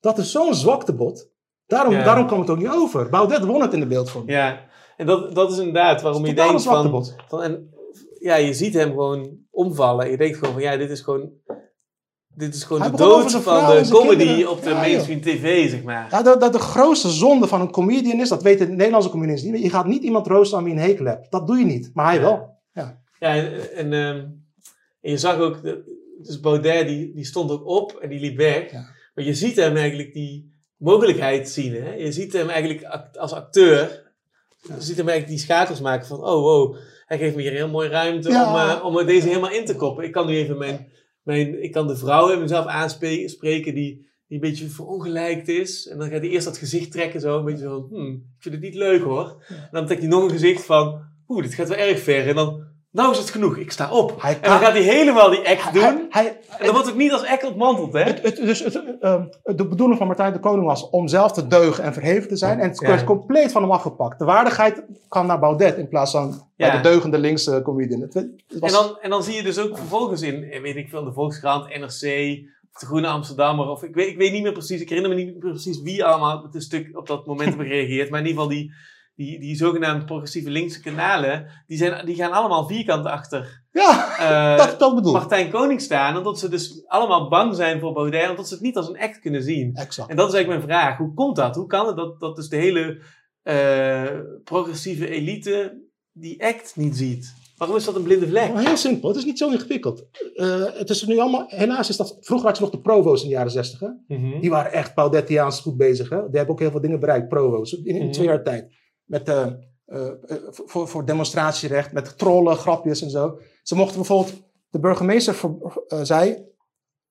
Dat 0.00 0.18
is 0.18 0.30
zo'n 0.32 0.54
zwaktebod. 0.54 1.28
Daarom, 1.66 1.92
Ja. 1.94 2.02
daarom 2.04 2.26
kwam 2.26 2.40
het 2.40 2.50
ook 2.50 2.58
niet 2.58 2.68
over. 2.68 3.08
Baudet 3.08 3.44
won 3.44 3.60
het 3.60 3.72
in 3.72 3.80
de 3.80 3.86
beeldvorming. 3.86 4.32
Ja, 4.32 4.60
en 4.96 5.06
dat, 5.06 5.34
dat 5.34 5.52
is 5.52 5.58
inderdaad 5.58 6.02
waarom 6.02 6.26
je 6.26 6.34
denkt 6.34 6.62
van, 6.62 7.04
van... 7.28 7.42
En, 7.42 7.70
ja, 8.18 8.34
je 8.36 8.54
ziet 8.54 8.74
hem 8.74 8.88
gewoon 8.90 9.38
omvallen. 9.50 10.10
Je 10.10 10.16
denkt 10.16 10.38
gewoon 10.38 10.52
van, 10.54 10.62
ja, 10.62 10.76
dit 10.76 10.90
is 10.90 11.00
gewoon... 11.00 11.30
Dit 12.28 12.54
is 12.54 12.62
gewoon 12.64 12.82
Hij 12.82 12.90
de 12.90 12.96
dood 12.96 13.32
van 13.32 13.76
de 13.76 13.88
comedy 13.90 14.16
kinderen. 14.24 14.50
op 14.50 14.62
de 14.62 14.68
Ja, 14.68 14.74
joh. 14.74 14.80
mainstream 14.80 15.20
tv, 15.20 15.70
zeg 15.70 15.82
maar. 15.82 16.06
Ja, 16.10 16.22
dat, 16.22 16.40
dat 16.40 16.52
de 16.52 16.58
grootste 16.58 17.08
zonde 17.10 17.46
van 17.46 17.60
een 17.60 17.70
comedian 17.70 18.20
is, 18.20 18.28
dat 18.28 18.42
weten 18.42 18.66
de 18.66 18.72
Nederlandse 18.74 19.10
comedians 19.10 19.42
niet. 19.42 19.62
Je 19.62 19.70
gaat 19.70 19.86
niet 19.86 20.02
iemand 20.02 20.26
roosten 20.26 20.58
aan 20.58 20.64
wie 20.64 20.72
een 20.72 20.78
hekel 20.78 21.04
hebt. 21.04 21.30
Dat 21.30 21.46
doe 21.46 21.56
je 21.58 21.64
niet, 21.64 21.90
maar 21.94 22.06
hij 22.06 22.14
Ja. 22.14 22.20
wel. 22.22 22.54
Ja, 23.20 23.34
en, 23.34 23.74
en, 23.74 23.92
ehm, 23.92 24.16
en 25.00 25.10
je 25.10 25.18
zag 25.18 25.38
ook, 25.38 25.60
dus 26.22 26.40
Baudet 26.40 26.88
die, 26.88 27.14
die 27.14 27.24
stond 27.24 27.50
ook 27.50 27.66
op 27.66 27.92
en 27.92 28.08
die 28.08 28.20
liep 28.20 28.36
weg. 28.36 28.70
Ja. 28.72 28.86
Maar 29.14 29.24
je 29.24 29.34
ziet 29.34 29.56
hem 29.56 29.76
eigenlijk 29.76 30.12
die 30.12 30.54
mogelijkheid 30.76 31.48
zien. 31.48 31.74
Hè? 31.74 31.92
Je 31.94 32.12
ziet 32.12 32.32
hem 32.32 32.48
eigenlijk 32.48 32.84
als 33.18 33.32
acteur, 33.32 34.05
je 34.66 34.82
ziet 34.82 34.96
hem 34.96 35.08
eigenlijk 35.08 35.38
die 35.38 35.46
schakels 35.46 35.80
maken 35.80 36.06
van, 36.06 36.18
oh 36.18 36.42
wow, 36.42 36.76
hij 37.06 37.18
geeft 37.18 37.36
me 37.36 37.42
hier 37.42 37.52
heel 37.52 37.68
mooi 37.68 37.88
ruimte 37.88 38.30
Ja. 38.30 38.50
om, 38.50 38.70
eh, 38.70 38.84
om 38.84 38.98
er 38.98 39.06
deze 39.06 39.28
helemaal 39.28 39.50
in 39.50 39.64
te 39.64 39.76
koppen. 39.76 40.04
Ik 40.04 40.12
kan 40.12 40.26
nu 40.26 40.36
even 40.36 40.58
mijn, 40.58 40.88
mijn 41.22 41.62
ik 41.62 41.72
kan 41.72 41.86
de 41.86 41.96
vrouw 41.96 42.30
in 42.30 42.40
mezelf 42.40 42.66
aanspreken 42.66 43.74
die, 43.74 43.74
die 43.74 44.04
een 44.28 44.40
beetje 44.40 44.68
verongelijkt 44.68 45.48
is. 45.48 45.86
En 45.88 45.98
dan 45.98 46.10
gaat 46.10 46.20
hij 46.20 46.30
eerst 46.30 46.46
dat 46.46 46.58
gezicht 46.58 46.92
trekken 46.92 47.20
zo, 47.20 47.38
een 47.38 47.44
beetje 47.44 47.64
zo, 47.64 47.86
hmm, 47.90 48.12
ik 48.14 48.42
vind 48.42 48.54
het 48.54 48.64
niet 48.64 48.74
leuk 48.74 49.02
hoor. 49.02 49.44
En 49.48 49.68
dan 49.70 49.86
trekt 49.86 50.00
hij 50.00 50.10
nog 50.10 50.22
een 50.22 50.30
gezicht 50.30 50.64
van, 50.64 51.00
oeh, 51.28 51.42
dit 51.42 51.54
gaat 51.54 51.68
wel 51.68 51.78
erg 51.78 51.98
ver. 52.00 52.28
En 52.28 52.34
dan 52.34 52.64
nou 52.96 53.10
is 53.10 53.18
het 53.18 53.30
genoeg, 53.30 53.56
ik 53.56 53.70
sta 53.72 53.90
op. 53.90 54.22
Hij 54.22 54.38
en 54.40 54.50
dan 54.50 54.58
gaat 54.58 54.72
hij 54.72 54.82
helemaal 54.82 55.30
die 55.30 55.48
act 55.48 55.72
doen. 55.72 55.82
Hij, 55.82 56.06
hij, 56.10 56.26
en 56.58 56.64
dat 56.64 56.74
wordt 56.74 56.88
ook 56.90 56.96
niet 56.96 57.12
als 57.12 57.26
act 57.26 57.44
ontmanteld, 57.44 57.92
hè? 57.92 58.00
het, 58.02 58.22
het, 58.22 58.36
dus 58.36 58.64
het, 58.64 58.82
ehm, 59.00 59.24
de 59.42 59.66
bedoeling 59.66 59.98
van 59.98 60.06
Martijn 60.06 60.32
de 60.32 60.40
Koning 60.40 60.66
was 60.66 60.90
om 60.90 61.08
zelf 61.08 61.32
te 61.32 61.46
deugen 61.46 61.84
en 61.84 61.92
verheven 61.92 62.28
te 62.28 62.36
zijn. 62.36 62.60
En 62.60 62.68
het 62.68 62.80
Ja. 62.80 62.88
werd 62.88 63.04
compleet 63.04 63.52
van 63.52 63.62
hem 63.62 63.70
afgepakt. 63.70 64.18
De 64.18 64.24
waardigheid 64.24 64.82
kwam 65.08 65.26
naar 65.26 65.38
Baudet 65.38 65.76
in 65.76 65.88
plaats 65.88 66.10
van 66.10 66.42
bij 66.56 66.70
de 66.70 66.80
deugende 66.80 67.18
linkse 67.18 67.60
comedian. 67.64 68.00
Het, 68.00 68.14
het 68.14 68.30
was, 68.48 68.72
En 68.72 68.78
dan, 68.82 68.98
en 69.00 69.10
dan 69.10 69.22
zie 69.22 69.34
je 69.34 69.42
dus 69.42 69.58
ook 69.58 69.78
vervolgens 69.78 70.22
in, 70.22 70.42
eh, 70.42 70.60
weet 70.60 70.76
ik 70.76 70.88
veel, 70.88 71.04
de 71.04 71.12
Volkskrant, 71.12 71.68
NRC, 71.68 72.38
of 72.72 72.80
de 72.80 72.86
Groene 72.86 73.06
Amsterdammer, 73.08 73.68
of 73.68 73.82
ik 73.82 73.94
weet, 73.94 74.08
ik 74.08 74.16
weet 74.16 74.32
niet 74.32 74.42
meer 74.42 74.52
precies, 74.52 74.80
ik 74.80 74.88
herinner 74.88 75.14
me 75.16 75.22
niet 75.22 75.32
meer 75.32 75.52
precies 75.52 75.82
wie 75.82 76.04
allemaal 76.04 76.36
op 76.42 76.52
het 76.52 76.62
stuk 76.62 76.98
op 76.98 77.06
dat 77.06 77.26
moment 77.26 77.48
hebben 77.54 77.66
gereageerd, 77.66 78.10
maar 78.10 78.20
in 78.20 78.26
ieder 78.26 78.42
geval 78.42 78.56
die, 78.56 78.72
die, 79.16 79.40
die 79.40 79.56
zogenaamde 79.56 80.04
progressieve 80.04 80.50
linkse 80.50 80.80
kanalen, 80.80 81.46
die, 81.66 81.78
zijn, 81.78 82.06
die 82.06 82.14
gaan 82.14 82.32
allemaal 82.32 82.66
vierkant 82.66 83.06
achter 83.06 83.64
ja, 83.72 84.18
eh, 84.18 84.66
dat, 84.66 84.78
dat 84.78 84.94
bedoel 84.94 85.14
ik. 85.14 85.18
Martijn 85.20 85.50
Koning 85.50 85.80
staan, 85.80 86.16
omdat 86.16 86.38
ze 86.38 86.48
dus 86.48 86.84
allemaal 86.86 87.28
bang 87.28 87.54
zijn 87.54 87.80
voor 87.80 87.92
Baudet, 87.92 88.30
omdat 88.30 88.48
ze 88.48 88.54
het 88.54 88.62
niet 88.62 88.76
als 88.76 88.88
een 88.88 88.98
act 88.98 89.20
kunnen 89.20 89.42
zien. 89.42 89.74
Exact. 89.74 90.10
En 90.10 90.16
dat 90.16 90.28
is 90.28 90.34
eigenlijk 90.34 90.64
mijn 90.66 90.78
vraag. 90.80 90.96
Hoe 90.98 91.14
komt 91.14 91.36
dat? 91.36 91.56
Hoe 91.56 91.66
kan 91.66 91.86
het 91.86 91.96
dat, 91.96 92.20
dat 92.20 92.36
dus 92.36 92.48
de 92.48 92.56
hele 92.56 93.02
eh, 93.42 94.20
progressieve 94.44 95.08
elite 95.08 95.82
die 96.12 96.44
act 96.44 96.76
niet 96.76 96.96
ziet? 96.96 97.34
Waarom 97.56 97.76
is 97.76 97.84
dat 97.84 97.96
een 97.96 98.02
blinde 98.02 98.28
vlek? 98.28 98.52
Maar 98.52 98.66
heel 98.66 98.76
simpel, 98.76 99.08
het 99.08 99.18
is 99.18 99.24
niet 99.24 99.38
zo 99.38 99.50
ingewikkeld. 99.50 100.04
Eh, 100.34 100.64
het 100.72 100.90
is 100.90 101.06
nu 101.06 101.18
allemaal, 101.18 101.44
helaas 101.46 101.88
is 101.88 101.96
dat, 101.96 102.16
vroeger 102.20 102.46
had 102.46 102.56
je 102.56 102.62
nog 102.62 102.72
de 102.72 102.80
provo's 102.80 103.22
in 103.22 103.28
de 103.28 103.34
jaren 103.34 103.50
60. 103.50 103.80
Hè? 103.80 103.88
Mhm. 104.16 104.40
Die 104.40 104.50
waren 104.50 104.72
echt 104.72 104.94
Baudettiaans 104.94 105.60
goed 105.60 105.76
bezig. 105.76 106.08
Hè? 106.08 106.16
Die 106.16 106.36
hebben 106.36 106.48
ook 106.54 106.60
heel 106.60 106.70
veel 106.70 106.80
dingen 106.80 107.00
bereikt, 107.00 107.28
provo's, 107.28 107.72
in, 107.72 107.84
in 107.84 108.02
Mhm. 108.02 108.12
twee 108.12 108.26
jaar 108.26 108.42
tijd. 108.42 108.72
Met, 109.06 109.28
eh, 109.28 109.46
eh, 109.86 110.06
eh, 110.06 110.36
voor, 110.50 110.88
voor 110.88 111.04
demonstratierecht, 111.04 111.92
met 111.92 112.18
trollen, 112.18 112.56
grapjes 112.56 113.02
en 113.02 113.10
zo. 113.10 113.38
Ze 113.62 113.74
mochten 113.74 113.96
bijvoorbeeld, 113.96 114.34
de 114.70 114.78
burgemeester 114.78 115.34
voor, 115.34 115.82
zei 116.02 116.44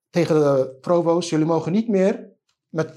tegen 0.10 0.36
de 0.36 0.78
provo's, 0.82 1.30
jullie 1.30 1.46
mogen 1.46 1.72
niet 1.72 1.88
meer 1.88 2.30
met 2.70 2.92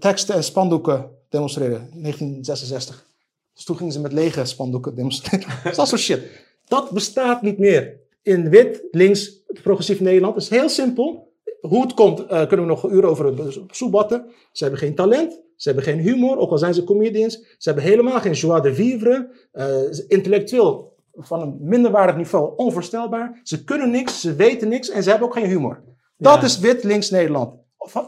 teksten 0.00 0.34
en 0.34 0.44
spandoeken 0.44 1.10
demonstreren. 1.28 1.88
In 1.92 2.02
1966. 2.02 3.06
Dus 3.54 3.64
toen 3.64 3.76
gingen 3.76 3.92
ze 3.92 4.00
met 4.00 4.12
lege 4.12 4.44
spandoeken 4.44 4.94
demonstreren. 4.94 5.48
dat 5.76 5.88
soort 5.88 6.00
shit. 6.00 6.22
Dat 6.68 6.90
bestaat 6.90 7.42
niet 7.42 7.58
meer. 7.58 8.00
In 8.22 8.48
wit, 8.48 8.82
links, 8.90 9.42
progressief 9.62 10.00
Nederland. 10.00 10.34
Het 10.34 10.42
is 10.42 10.50
heel 10.50 10.68
simpel. 10.68 11.31
Hoe 11.62 11.82
het 11.82 11.94
komt, 11.94 12.20
eh, 12.26 12.46
kunnen 12.46 12.66
we 12.66 12.72
nog 12.72 12.90
uren 12.90 13.08
over 13.10 13.52
soebatten. 13.70 14.24
Ze 14.52 14.62
hebben 14.62 14.80
geen 14.80 14.94
talent. 14.94 15.40
Ze 15.56 15.68
hebben 15.68 15.84
geen 15.84 15.98
humor, 15.98 16.38
ook 16.38 16.50
al 16.50 16.58
zijn 16.58 16.74
ze 16.74 16.84
comedians. 16.84 17.34
Ze 17.34 17.68
hebben 17.68 17.84
helemaal 17.84 18.20
geen 18.20 18.32
joie 18.32 18.60
de 18.60 18.74
vivre. 18.74 19.30
Eh, 19.52 19.76
intellectueel 20.08 20.92
van 21.14 21.40
een 21.40 21.56
minderwaardig 21.60 22.16
niveau 22.16 22.52
onvoorstelbaar. 22.56 23.40
Ze 23.42 23.64
kunnen 23.64 23.90
niks, 23.90 24.20
ze 24.20 24.34
weten 24.34 24.68
niks 24.68 24.90
en 24.90 25.02
ze 25.02 25.10
hebben 25.10 25.28
ook 25.28 25.34
geen 25.34 25.46
humor. 25.46 25.82
Dat 26.16 26.34
Ja. 26.40 26.42
is 26.42 26.58
wit 26.58 26.84
links 26.84 27.10
Nederland. 27.10 27.54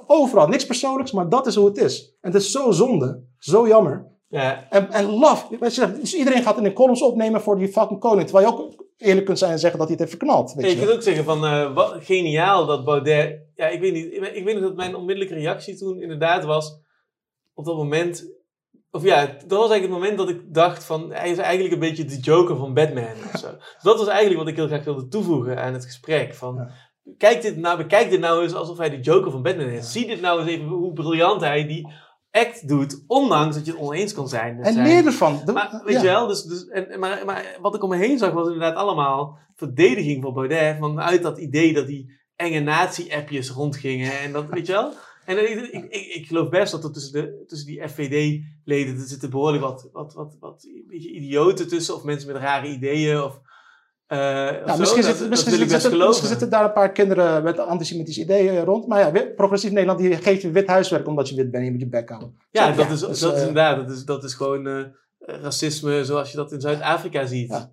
Overal, 0.06 0.48
niks 0.48 0.66
persoonlijks, 0.66 1.12
maar 1.12 1.28
dat 1.28 1.46
is 1.46 1.54
hoe 1.54 1.66
het 1.66 1.78
is. 1.78 2.16
En 2.20 2.32
het 2.32 2.42
is 2.42 2.50
zo 2.50 2.70
zonde, 2.70 3.22
zo 3.38 3.68
jammer. 3.68 4.06
Ja, 4.28 4.66
En, 4.70 4.90
en 4.90 5.10
je, 5.74 5.92
dus 6.00 6.14
iedereen 6.14 6.42
gaat 6.42 6.56
in 6.56 6.62
de 6.62 6.72
columns 6.72 7.02
opnemen 7.02 7.40
voor 7.40 7.58
die 7.58 7.68
fucking 7.68 8.00
koning. 8.00 8.26
Terwijl 8.28 8.46
je 8.48 8.52
ook 8.58 8.83
eerlijk 9.04 9.26
kunt 9.26 9.38
zijn 9.38 9.52
en 9.52 9.58
zeggen 9.58 9.78
dat 9.78 9.88
hij 9.88 9.96
het 9.98 10.06
heeft 10.06 10.18
verknald. 10.18 10.54
Weet 10.54 10.70
je 10.70 10.78
kunt 10.78 10.90
ook 10.90 11.02
zeggen 11.02 11.24
van, 11.24 11.46
eh, 11.46 11.74
wat 11.74 11.96
geniaal 12.00 12.66
dat 12.66 12.84
Baudet... 12.84 13.40
Ja, 13.54 13.66
ik 13.66 13.80
weet 13.80 13.92
niet. 13.92 14.12
Ik, 14.12 14.32
ik 14.32 14.44
weet 14.44 14.54
nog 14.54 14.64
dat 14.64 14.76
mijn 14.76 14.94
onmiddellijke 14.94 15.34
reactie 15.34 15.76
toen 15.76 16.00
inderdaad 16.00 16.44
was... 16.44 16.78
Op 17.54 17.64
dat 17.64 17.76
moment... 17.76 18.32
Of 18.90 19.02
ja, 19.02 19.26
dat 19.26 19.58
was 19.58 19.70
eigenlijk 19.70 19.82
het 19.82 19.90
moment 19.90 20.18
dat 20.18 20.28
ik 20.28 20.54
dacht 20.54 20.84
van... 20.84 21.12
Hij 21.12 21.30
is 21.30 21.38
eigenlijk 21.38 21.74
een 21.74 21.80
beetje 21.80 22.04
de 22.04 22.18
Joker 22.18 22.56
van 22.56 22.74
Batman 22.74 23.14
of 23.32 23.40
zo. 23.40 23.50
Dus 23.50 23.82
dat 23.82 23.98
was 23.98 24.08
eigenlijk 24.08 24.38
wat 24.38 24.48
ik 24.48 24.56
heel 24.56 24.66
graag 24.66 24.84
wilde 24.84 25.08
toevoegen 25.08 25.62
aan 25.62 25.72
het 25.72 25.84
gesprek. 25.84 26.34
Van, 26.34 26.54
Ja. 26.54 26.70
kijk 27.18 27.42
dit 27.42 27.56
nou, 27.56 27.76
bekijk 27.76 28.10
dit 28.10 28.20
nou 28.20 28.42
eens 28.42 28.54
alsof 28.54 28.78
hij 28.78 28.90
de 28.90 29.00
Joker 29.00 29.30
van 29.30 29.42
Batman 29.42 29.68
is. 29.68 29.92
Zie 29.92 30.06
dit 30.06 30.20
nou 30.20 30.40
eens 30.40 30.50
even 30.50 30.66
hoe 30.66 30.92
briljant 30.92 31.40
hij 31.40 31.66
die 31.66 31.92
act 32.34 32.68
doet. 32.68 33.04
Ondanks 33.06 33.56
dat 33.56 33.66
je 33.66 33.72
het 33.72 33.80
oneens 33.80 34.12
kan 34.12 34.28
zijn. 34.28 34.62
En 34.62 34.72
zijn- 34.72 34.86
leer 34.86 35.06
ervan. 35.06 35.40
De- 35.44 35.52
maar 35.52 35.82
weet 35.84 35.94
ja. 35.94 36.00
je 36.00 36.06
wel, 36.06 36.26
dus, 36.26 36.42
dus, 36.42 36.68
en, 36.68 36.98
maar, 36.98 37.22
maar 37.24 37.58
wat 37.60 37.74
ik 37.74 37.82
om 37.82 37.88
me 37.88 37.96
heen 37.96 38.18
zag 38.18 38.32
was 38.32 38.46
inderdaad 38.46 38.74
allemaal 38.74 39.38
verdediging 39.54 40.22
van 40.22 40.34
Baudet. 40.34 40.76
Vanuit 40.78 41.22
dat 41.22 41.38
idee 41.38 41.72
dat 41.72 41.86
die 41.86 42.12
enge 42.36 42.60
nazi-appjes 42.60 43.50
rondgingen. 43.50 44.20
En 44.20 44.32
dat, 44.32 44.46
weet 44.48 44.66
je 44.66 44.72
wel? 44.72 44.92
En 45.24 45.50
ik, 45.50 45.72
ik, 45.72 45.84
ik, 45.84 46.06
ik 46.14 46.26
geloof 46.26 46.48
best 46.48 46.72
dat 46.72 46.84
er 46.84 46.92
tussen, 46.92 47.12
de, 47.12 47.44
tussen 47.46 47.66
die 47.66 47.88
FVD-leden 47.88 48.94
er 48.94 49.06
zitten 49.06 49.30
behoorlijk 49.30 49.62
wat, 49.62 49.88
wat, 49.92 50.14
wat, 50.14 50.36
wat 50.40 50.64
een 50.64 50.84
beetje 50.88 51.10
idioten 51.12 51.68
tussen. 51.68 51.94
Of 51.94 52.04
mensen 52.04 52.32
met 52.32 52.42
rare 52.42 52.68
ideeën. 52.68 53.22
Of, 53.22 53.40
eh, 54.06 54.46
zo. 54.46 54.76
misschien, 54.76 54.76
dat, 54.76 54.86
zitten, 54.86 55.18
dat 55.18 55.28
misschien, 55.28 55.52
wil 55.52 55.60
ik 55.60 55.68
best 55.68 55.70
zitten, 55.70 55.90
geloven. 55.90 56.06
misschien 56.08 56.28
zitten 56.28 56.50
daar 56.50 56.64
een 56.64 56.72
paar 56.72 56.92
kinderen 56.92 57.42
met 57.42 57.58
antisemitische 57.58 58.20
ideeën 58.20 58.64
rond. 58.64 58.86
Maar 58.86 59.14
ja, 59.14 59.32
progressief 59.36 59.70
Nederland 59.70 59.98
die 59.98 60.16
geeft 60.16 60.42
je 60.42 60.50
wit 60.50 60.66
huiswerk 60.66 61.06
omdat 61.06 61.28
je 61.28 61.34
wit 61.34 61.50
bent 61.50 61.56
en 61.56 61.64
je 61.64 61.70
moet 61.70 61.80
je 61.80 61.88
bek 61.88 62.08
houden. 62.08 62.38
Ja, 62.50 62.72
Zo, 62.72 62.76
dat, 62.76 62.90
is, 62.90 63.00
dus, 63.00 63.20
dat 63.20 63.32
is 63.32 63.40
eh, 63.40 63.46
inderdaad, 63.46 63.76
dat 63.76 63.96
is, 63.96 64.04
dat 64.04 64.24
is 64.24 64.34
gewoon 64.34 64.66
eh, 64.66 64.84
racisme 65.18 66.04
zoals 66.04 66.30
je 66.30 66.36
dat 66.36 66.52
in 66.52 66.60
Zuid-Afrika 66.60 67.26
ziet. 67.26 67.48
Ja. 67.48 67.72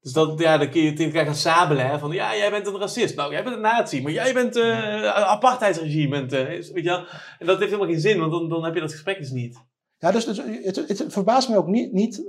Dus 0.00 0.12
dat, 0.12 0.38
ja, 0.38 0.58
dan 0.58 0.70
kun 0.70 0.82
je 0.82 0.92
tegen 0.92 1.12
elkaar 1.12 1.24
gaan 1.24 1.34
sabelen. 1.34 1.90
Hè, 1.90 1.98
van 1.98 2.12
ja, 2.12 2.36
jij 2.36 2.50
bent 2.50 2.66
een 2.66 2.78
racist. 2.78 3.16
Nou, 3.16 3.32
jij 3.32 3.42
bent 3.42 3.56
een 3.56 3.62
nazi. 3.62 4.02
Maar 4.02 4.12
jij 4.12 4.34
bent 4.34 4.56
een 4.56 5.04
apartheidsregime. 5.04 6.26
Eh, 6.26 6.46
weet 6.46 6.72
je 6.74 6.82
wel? 6.82 7.04
En 7.38 7.46
dat 7.46 7.58
heeft 7.58 7.70
helemaal 7.70 7.92
geen 7.92 8.00
zin, 8.00 8.18
want 8.18 8.32
dan, 8.32 8.48
dan 8.48 8.64
heb 8.64 8.74
je 8.74 8.80
dat 8.80 8.92
gesprek 8.92 9.18
dus 9.18 9.30
niet. 9.30 9.62
Ja, 9.98 10.10
dus, 10.10 10.24
dus 10.24 10.40
het, 10.62 10.76
het, 10.76 11.04
verbaast 11.08 11.48
me 11.48 11.56
ook 11.56 11.66
niet. 11.66 11.92
niet 11.92 12.22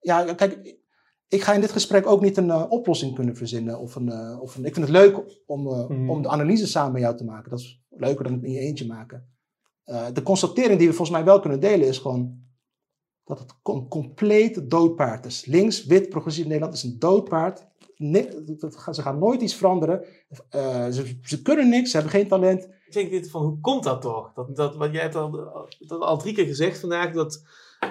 ja, 0.00 0.34
kijk, 0.34 0.76
ik 1.28 1.42
ga 1.42 1.52
in 1.52 1.60
dit 1.60 1.72
gesprek 1.72 2.06
ook 2.06 2.20
niet 2.22 2.36
een 2.36 2.50
eh, 2.50 2.64
oplossing 2.68 3.14
kunnen 3.14 3.36
verzinnen. 3.36 3.78
Of 3.78 3.94
een, 3.94 4.08
eh, 4.08 4.40
of 4.40 4.56
een, 4.56 4.64
ik 4.64 4.74
vind 4.74 4.86
het 4.86 4.94
leuk 4.96 5.42
om, 5.46 5.66
eh, 5.68 5.88
Mhm. 5.88 6.10
om 6.10 6.22
de 6.22 6.28
analyse 6.28 6.66
samen 6.66 6.92
met 6.92 7.02
jou 7.02 7.16
te 7.16 7.24
maken. 7.24 7.50
Dat 7.50 7.58
is 7.58 7.82
leuker 7.90 8.24
dan 8.24 8.32
het 8.32 8.42
in 8.42 8.52
je 8.52 8.58
eentje 8.60 8.86
maken. 8.86 9.28
Eh, 9.84 10.06
de 10.12 10.22
constatering 10.22 10.78
die 10.78 10.88
we 10.88 10.94
volgens 10.94 11.16
mij 11.16 11.24
wel 11.26 11.40
kunnen 11.40 11.60
delen 11.60 11.88
is 11.88 11.98
gewoon 11.98 12.42
dat 13.24 13.38
het 13.38 13.54
een 13.62 13.88
compleet 13.88 14.70
doodpaard 14.70 15.26
is. 15.26 15.44
Links, 15.44 15.84
wit, 15.84 16.08
progressief 16.08 16.44
Nederland 16.46 16.74
is 16.74 16.82
een 16.82 16.98
doodpaard. 16.98 17.66
Ne- 17.96 18.42
dat- 18.44 18.60
dat 18.60 18.76
gaat- 18.76 18.94
ze 18.94 19.02
gaan 19.02 19.18
nooit 19.18 19.40
iets 19.42 19.54
veranderen. 19.54 20.04
Eh, 20.48 20.88
ze, 20.88 21.18
ze 21.22 21.42
kunnen 21.42 21.68
niks, 21.68 21.90
ze 21.90 21.96
hebben 21.96 22.14
geen 22.14 22.28
talent. 22.28 22.64
Ik 22.86 22.92
denk 22.92 23.10
dit 23.10 23.30
van, 23.30 23.42
hoe 23.42 23.60
komt 23.60 23.82
dat 23.82 24.00
toch? 24.02 24.32
Dat, 24.32 24.56
dat, 24.56 24.76
want 24.76 24.92
jij 24.92 25.02
hebt 25.02 25.14
al, 25.14 25.30
dat 25.78 26.00
al 26.00 26.18
drie 26.18 26.34
keer 26.34 26.46
gezegd 26.46 26.80
vandaag, 26.80 27.12
dat, 27.12 27.42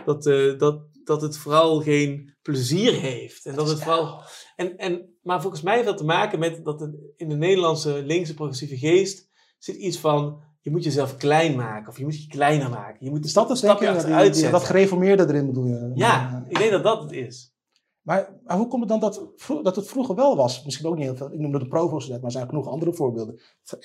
dat, 0.06 0.26
eh, 0.26 0.58
dat, 0.60 0.82
dat 1.06 1.22
het 1.22 1.38
vooral 1.38 1.82
geen 1.82 2.36
plezier 2.42 2.94
heeft. 2.94 3.46
En 3.46 3.56
dat 3.56 3.70
het 3.70 3.84
vooral... 3.84 4.22
En, 4.56 4.78
en, 4.78 5.16
maar 5.22 5.42
volgens 5.42 5.62
mij 5.62 5.74
heeft 5.74 5.88
dat 5.88 5.98
te 5.98 6.04
maken 6.06 6.40
met 6.40 6.66
dat 6.66 6.80
het 6.80 6.96
in 7.16 7.30
de 7.30 7.36
Nederlandse 7.36 8.04
linkse 8.06 8.34
progressieve 8.34 8.78
geest 8.78 9.30
zit 9.60 9.76
iets 9.76 10.00
van, 10.00 10.42
je 10.62 10.72
moet 10.72 10.84
jezelf 10.84 11.18
klein 11.18 11.56
maken. 11.56 11.90
Of 11.90 11.98
je 11.98 12.04
moet 12.04 12.22
je 12.22 12.28
kleiner 12.28 12.70
maken. 12.70 13.06
Je 13.06 13.10
moet 13.10 13.26
Is 13.26 13.34
dat 13.34 13.50
een 13.50 13.56
stapje 13.56 13.90
achteruit 13.90 14.34
zetten. 14.36 14.52
dat 14.52 14.64
gereformeerde 14.64 15.24
erin 15.28 15.46
bedoel 15.46 15.66
je? 15.66 15.92
Ja, 15.96 16.46
ik 16.48 16.58
denk 16.58 16.72
dat 16.72 16.84
dat 16.84 17.02
het 17.02 17.12
is. 17.12 17.54
Maar, 18.02 18.40
maar 18.44 18.58
hoe 18.58 18.68
komt 18.68 18.82
het 18.82 18.90
dan 18.90 19.00
dat, 19.00 19.32
vro- 19.36 19.62
dat 19.62 19.76
het 19.76 19.88
vroeger 19.88 20.16
wel 20.16 20.36
was? 20.36 20.64
Misschien 20.64 20.86
ook 20.88 20.96
niet 20.96 21.04
heel 21.04 21.16
veel. 21.16 21.34
Ik 21.34 21.40
noemde 21.40 21.60
de 21.60 21.68
Provo's 21.68 22.08
net, 22.08 22.18
maar 22.18 22.26
er 22.26 22.32
zijn 22.32 22.48
genoeg 22.50 22.68
andere 22.68 22.94
voorbeelden. 22.94 23.40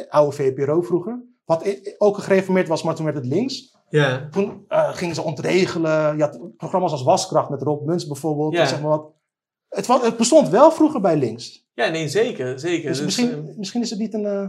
Oude 0.08 0.36
VPRO 0.36 0.82
vroeger. 0.82 1.24
Wat 1.44 1.78
ook 1.98 2.18
gereformeerd 2.18 2.68
was, 2.68 2.82
maar 2.82 2.94
toen 2.94 3.04
werd 3.04 3.16
het 3.16 3.26
links. 3.26 3.76
Ja. 3.90 4.28
Toen 4.30 4.64
eh, 4.68 4.94
gingen 4.96 5.14
ze 5.14 5.22
ontregelen. 5.22 6.16
Je 6.16 6.22
had 6.22 6.56
programma's 6.56 6.92
als 6.92 7.02
Waskracht 7.02 7.50
met 7.50 7.62
Rob 7.62 7.86
Muns 7.86 8.06
bijvoorbeeld. 8.06 8.52
Ja. 8.52 8.66
Zeg 8.66 8.80
maar 8.80 8.90
wat. 8.90 9.12
Het, 9.68 9.86
het 9.86 10.16
bestond 10.16 10.48
wel 10.48 10.70
vroeger 10.72 11.00
bij 11.00 11.16
links. 11.16 11.66
Ja, 11.74 11.88
nee, 11.88 12.08
zeker. 12.08 12.58
zeker. 12.58 12.88
Dus, 12.88 12.96
Dus, 12.96 13.04
misschien, 13.04 13.48
eh, 13.48 13.56
misschien 13.56 13.82
is 13.82 13.90
het 13.90 13.98
niet 13.98 14.14
een... 14.14 14.24
eh, 14.26 14.48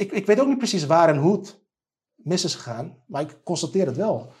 ik, 0.00 0.12
ik 0.12 0.26
weet 0.26 0.40
ook 0.40 0.48
niet 0.48 0.58
precies 0.58 0.86
waar 0.86 1.08
en 1.08 1.16
hoe 1.16 1.36
het 1.38 1.58
mis 2.14 2.44
is 2.44 2.54
gegaan. 2.54 2.96
Maar 3.06 3.22
ik 3.22 3.38
constateer 3.44 3.86
het 3.86 3.96
wel. 3.96 4.32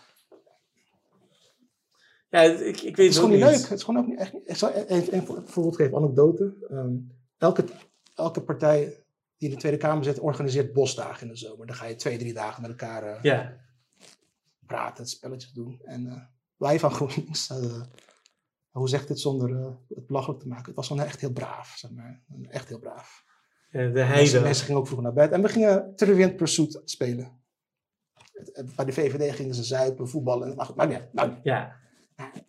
ja, 2.30 2.40
ik, 2.40 2.80
ik 2.80 2.82
weet 2.82 2.84
Het 2.84 2.96
het 2.96 2.98
is 3.06 3.14
gewoon 3.16 3.30
niet 3.30 3.40
leuk. 3.40 3.54
Het 3.68 3.70
is 3.78 3.82
gewoon 3.82 4.00
ook 4.00 4.08
niet 4.08 4.18
echt. 4.18 4.34
Ik 4.44 4.56
zal 4.56 4.70
even 4.72 5.14
een 5.16 5.26
voorbeeld 5.46 5.76
geven, 5.76 5.96
anekdote. 5.96 6.54
Ehm, 6.70 6.94
elke, 7.38 7.64
elke 8.14 8.42
partij 8.42 8.84
die 9.36 9.48
in 9.48 9.54
de 9.54 9.60
Tweede 9.60 9.78
Kamer 9.78 10.04
zit, 10.04 10.18
organiseert 10.18 10.72
bosdagen 10.72 11.26
in 11.26 11.32
de 11.32 11.38
zomer. 11.38 11.66
Dan 11.66 11.76
ga 11.76 11.86
je 11.86 11.94
twee, 11.96 12.18
drie 12.18 12.32
dagen 12.34 12.62
met 12.62 12.70
elkaar 12.70 13.18
Ja. 13.22 13.66
Praten, 14.68 15.06
spelletjes 15.06 15.52
doen. 15.52 15.80
En 15.84 16.06
eh, 16.06 16.22
wij 16.56 16.78
van 16.78 16.90
GroenLinks, 16.90 17.50
eh, 17.50 17.82
hoe 18.70 18.88
zeg 18.88 19.02
ik 19.02 19.08
dit 19.08 19.20
zonder 19.20 19.56
eh, 19.56 19.72
het 19.88 20.06
belachelijk 20.06 20.40
te 20.40 20.48
maken? 20.48 20.66
Het 20.66 20.74
was 20.74 20.86
gewoon 20.86 21.04
echt 21.04 21.20
heel 21.20 21.32
braaf, 21.32 21.74
zeg 21.76 21.90
maar. 21.90 22.22
Echt 22.48 22.68
heel 22.68 22.78
braaf. 22.78 23.24
Ja, 23.70 23.88
de 23.88 24.00
heide. 24.00 24.40
mensen 24.40 24.64
gingen 24.64 24.80
ook 24.80 24.86
vroeg 24.86 25.00
naar 25.00 25.12
bed. 25.12 25.30
En 25.30 25.42
we 25.42 25.48
gingen 25.48 25.92
Triviant 25.96 26.36
Pursuit 26.36 26.80
spelen. 26.84 27.40
Bij 28.76 28.84
de 28.84 28.92
VVD 28.92 29.34
gingen 29.34 29.54
ze 29.54 29.64
zuipen, 29.64 30.08
voetballen. 30.08 30.56
Maar 30.56 30.66
goed, 30.66 30.76
niet 30.76 30.92
uit. 30.94 31.12
Nou, 31.12 31.34
Ja. 31.42 31.76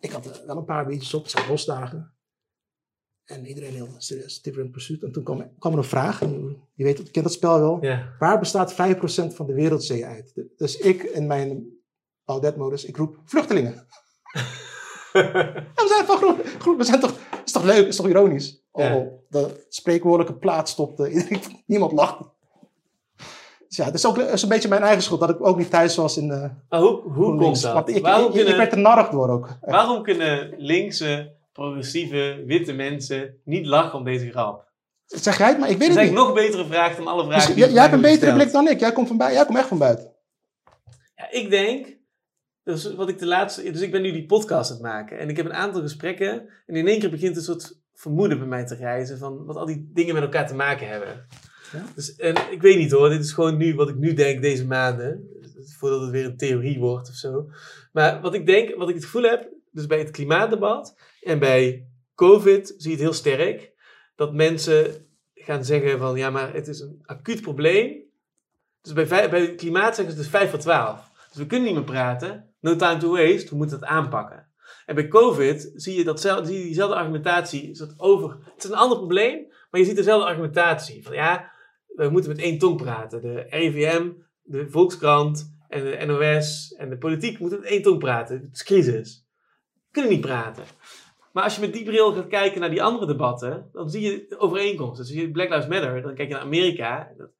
ik 0.00 0.10
had 0.10 0.44
wel 0.46 0.56
een 0.56 0.64
paar 0.64 0.86
biertjes 0.86 1.14
op, 1.14 1.22
het 1.22 1.30
zijn 1.30 1.46
bosdagen. 1.48 2.14
En 3.24 3.46
iedereen 3.46 3.72
heel 3.72 3.88
serieus, 3.98 4.40
Triviant 4.40 4.70
Pursuit. 4.70 5.02
En 5.02 5.12
toen 5.12 5.24
kwam, 5.24 5.58
kwam 5.58 5.72
er 5.72 5.78
een 5.78 5.84
vraag, 5.84 6.22
en 6.22 6.56
je 6.74 6.84
weet, 6.84 6.98
je 6.98 7.10
kent 7.10 7.24
dat 7.24 7.34
spel 7.34 7.60
wel. 7.60 7.84
Ja. 7.84 8.14
Waar 8.18 8.38
bestaat 8.38 8.72
5% 8.72 8.76
van 9.34 9.46
de 9.46 9.54
wereldzee 9.54 10.06
uit? 10.06 10.44
Dus 10.56 10.76
ik 10.76 11.02
in 11.02 11.26
mijn 11.26 11.79
Baudet-modus, 12.30 12.84
ik 12.84 12.96
roep 12.96 13.16
vluchtelingen. 13.24 13.86
En 15.12 15.84
we 15.84 15.92
zijn 15.94 16.06
van 16.06 16.16
groep, 16.16 16.44
groep, 16.58 16.76
we 16.76 16.84
zijn 16.84 17.00
toch 17.00 17.12
is 17.44 17.52
toch 17.52 17.62
leuk, 17.62 17.86
is 17.86 17.96
toch 17.96 18.08
ironisch? 18.08 18.62
Ja. 18.72 18.96
Oh, 18.96 19.12
de 19.28 19.66
spreekwoordelijke 19.68 20.38
plaat 20.38 20.68
stopte, 20.68 21.28
niemand 21.66 21.92
lacht. 21.92 22.18
Dus 23.68 23.76
ja, 23.76 23.84
het 23.84 23.94
is 23.94 24.06
ook 24.06 24.16
het 24.16 24.32
is 24.32 24.42
een 24.42 24.48
beetje 24.48 24.68
mijn 24.68 24.82
eigen 24.82 25.02
schuld 25.02 25.20
dat 25.20 25.30
ik 25.30 25.46
ook 25.46 25.56
niet 25.56 25.70
thuis 25.70 25.96
was 25.96 26.16
in 26.16 26.30
eh 26.30 26.50
Maar 26.68 26.80
hoe, 26.80 27.36
komt 27.36 27.62
dat? 27.62 27.72
Want 27.72 27.88
ik, 27.88 28.02
waarom, 28.02 28.22
ik, 28.22 28.28
ik, 28.28 28.34
kunnen, 28.34 28.56
werd 28.56 28.72
er 28.72 28.78
narrig 28.78 29.08
door 29.08 29.28
ook. 29.28 29.48
Waarom 29.60 30.02
kunnen 30.02 30.54
linkse, 30.56 31.32
progressieve, 31.52 32.42
witte 32.46 32.72
mensen 32.72 33.40
niet 33.44 33.66
lachen 33.66 33.98
om 33.98 34.04
deze 34.04 34.30
grap? 34.30 34.68
Zeg 35.06 35.38
jij 35.38 35.48
het, 35.48 35.58
maar 35.58 35.70
ik 35.70 35.78
weet 35.78 35.88
Dat 35.88 35.96
is 35.96 36.02
het 36.02 36.10
niet. 36.10 36.18
eigenlijk 36.18 36.36
nog 36.36 36.46
betere 36.46 36.74
vraag 36.74 36.96
dan 36.96 37.06
alle 37.06 37.24
vragen 37.24 37.46
Dus 37.46 37.54
die 37.54 37.64
jij, 37.64 37.72
jij 37.72 37.82
hebt 37.82 37.94
een 37.94 38.00
betere 38.00 38.32
blik 38.34 38.52
dan 38.52 38.68
ik. 38.68 38.80
Jij 38.80 38.92
komt, 38.92 39.08
van 39.08 39.16
jij 39.16 39.44
komt 39.44 39.58
echt 39.58 39.68
van 39.68 39.78
buiten. 39.78 40.14
Ja, 41.14 41.30
ik 41.30 41.50
denk, 41.50 41.98
dus 42.64 42.94
wat 42.94 43.08
ik 43.08 43.18
de 43.18 43.26
laatste, 43.26 43.70
dus 43.70 43.80
ik 43.80 43.90
ben 43.90 44.02
nu 44.02 44.12
die 44.12 44.26
podcast 44.26 44.70
aan 44.70 44.76
het 44.76 44.86
maken 44.86 45.18
en 45.18 45.28
ik 45.28 45.36
heb 45.36 45.46
een 45.46 45.54
aantal 45.54 45.80
gesprekken 45.80 46.48
en 46.66 46.74
in 46.74 46.88
één 46.88 47.00
keer 47.00 47.10
begint 47.10 47.36
een 47.36 47.42
soort 47.42 47.80
vermoeden 47.94 48.38
bij 48.38 48.46
mij 48.46 48.66
te 48.66 48.74
reizen 48.74 49.18
van 49.18 49.44
wat 49.44 49.56
al 49.56 49.66
die 49.66 49.90
dingen 49.94 50.14
met 50.14 50.22
elkaar 50.22 50.46
te 50.46 50.54
maken 50.54 50.88
hebben. 50.88 51.26
Ja? 51.72 51.84
Dus, 51.94 52.16
en 52.16 52.34
ik 52.50 52.62
weet 52.62 52.78
niet 52.78 52.90
hoor, 52.90 53.08
dit 53.08 53.20
is 53.20 53.32
gewoon 53.32 53.56
nu 53.56 53.74
wat 53.74 53.88
ik 53.88 53.96
nu 53.96 54.12
denk 54.12 54.42
deze 54.42 54.66
maanden, 54.66 55.28
voordat 55.78 56.00
het 56.00 56.10
weer 56.10 56.24
een 56.24 56.36
theorie 56.36 56.78
wordt 56.78 57.08
of 57.08 57.14
zo. 57.14 57.50
Maar 57.92 58.20
wat 58.20 58.34
ik 58.34 58.46
denk, 58.46 58.76
wat 58.76 58.88
ik 58.88 58.94
het 58.94 59.04
gevoel 59.04 59.22
heb, 59.22 59.48
dus 59.70 59.86
bij 59.86 59.98
het 59.98 60.10
klimaatdebat 60.10 60.96
en 61.22 61.38
bij 61.38 61.86
COVID 62.14 62.74
zie 62.76 62.90
je 62.90 62.96
het 62.96 63.04
heel 63.04 63.12
sterk, 63.12 63.72
dat 64.16 64.34
mensen 64.34 65.06
gaan 65.34 65.64
zeggen 65.64 65.98
van 65.98 66.16
ja, 66.16 66.30
maar 66.30 66.54
het 66.54 66.68
is 66.68 66.80
een 66.80 67.02
acuut 67.04 67.40
probleem. 67.40 68.08
Dus 68.82 68.92
bij, 68.92 69.30
bij 69.30 69.40
het 69.40 69.54
klimaat 69.54 69.96
zeggen 69.96 70.14
ze 70.14 70.20
is 70.20 70.28
5 70.28 70.50
voor 70.50 70.58
12. 70.58 71.09
Dus 71.30 71.38
we 71.38 71.46
kunnen 71.46 71.66
niet 71.66 71.76
meer 71.76 71.84
praten. 71.84 72.54
No 72.60 72.76
time 72.76 72.96
to 73.00 73.10
waste. 73.10 73.48
We 73.50 73.56
moeten 73.56 73.76
het 73.76 73.86
aanpakken. 73.88 74.48
En 74.86 74.94
bij 74.94 75.08
COVID 75.08 75.72
zie 75.74 75.94
je, 75.94 76.04
je 76.04 76.42
diezelfde 76.44 76.96
argumentatie. 76.96 77.70
Is 77.70 77.78
dat 77.78 77.94
over, 77.96 78.30
het 78.54 78.64
is 78.64 78.70
een 78.70 78.76
ander 78.76 78.98
probleem, 78.98 79.46
maar 79.70 79.80
je 79.80 79.86
ziet 79.86 79.96
dezelfde 79.96 80.26
argumentatie. 80.26 81.04
Van 81.04 81.14
ja, 81.14 81.52
we 81.86 82.08
moeten 82.08 82.30
met 82.30 82.40
één 82.40 82.58
tong 82.58 82.76
praten. 82.76 83.22
De 83.22 83.46
RIVM, 83.48 84.10
de 84.42 84.70
Volkskrant 84.70 85.56
en 85.68 85.84
de 85.84 86.04
NOS 86.06 86.74
en 86.78 86.90
de 86.90 86.98
politiek 86.98 87.38
moeten 87.38 87.60
met 87.60 87.68
één 87.68 87.82
tong 87.82 87.98
praten. 87.98 88.40
Het 88.40 88.48
is 88.52 88.62
crisis. 88.62 89.26
We 89.74 89.88
kunnen 89.90 90.10
niet 90.10 90.20
praten. 90.20 90.64
Maar 91.32 91.44
als 91.44 91.54
je 91.54 91.60
met 91.60 91.72
die 91.72 91.84
bril 91.84 92.12
gaat 92.12 92.26
kijken 92.28 92.60
naar 92.60 92.70
die 92.70 92.82
andere 92.82 93.06
debatten, 93.06 93.68
dan 93.72 93.90
zie 93.90 94.00
je 94.00 94.34
overeenkomsten. 94.38 95.04
Dus 95.04 95.14
zie 95.14 95.22
je 95.22 95.30
Black 95.30 95.48
Lives 95.48 95.66
Matter, 95.66 96.02
dan 96.02 96.14
kijk 96.14 96.28
je 96.28 96.34
naar 96.34 96.42
Amerika. 96.42 97.12
Dat- 97.16 97.30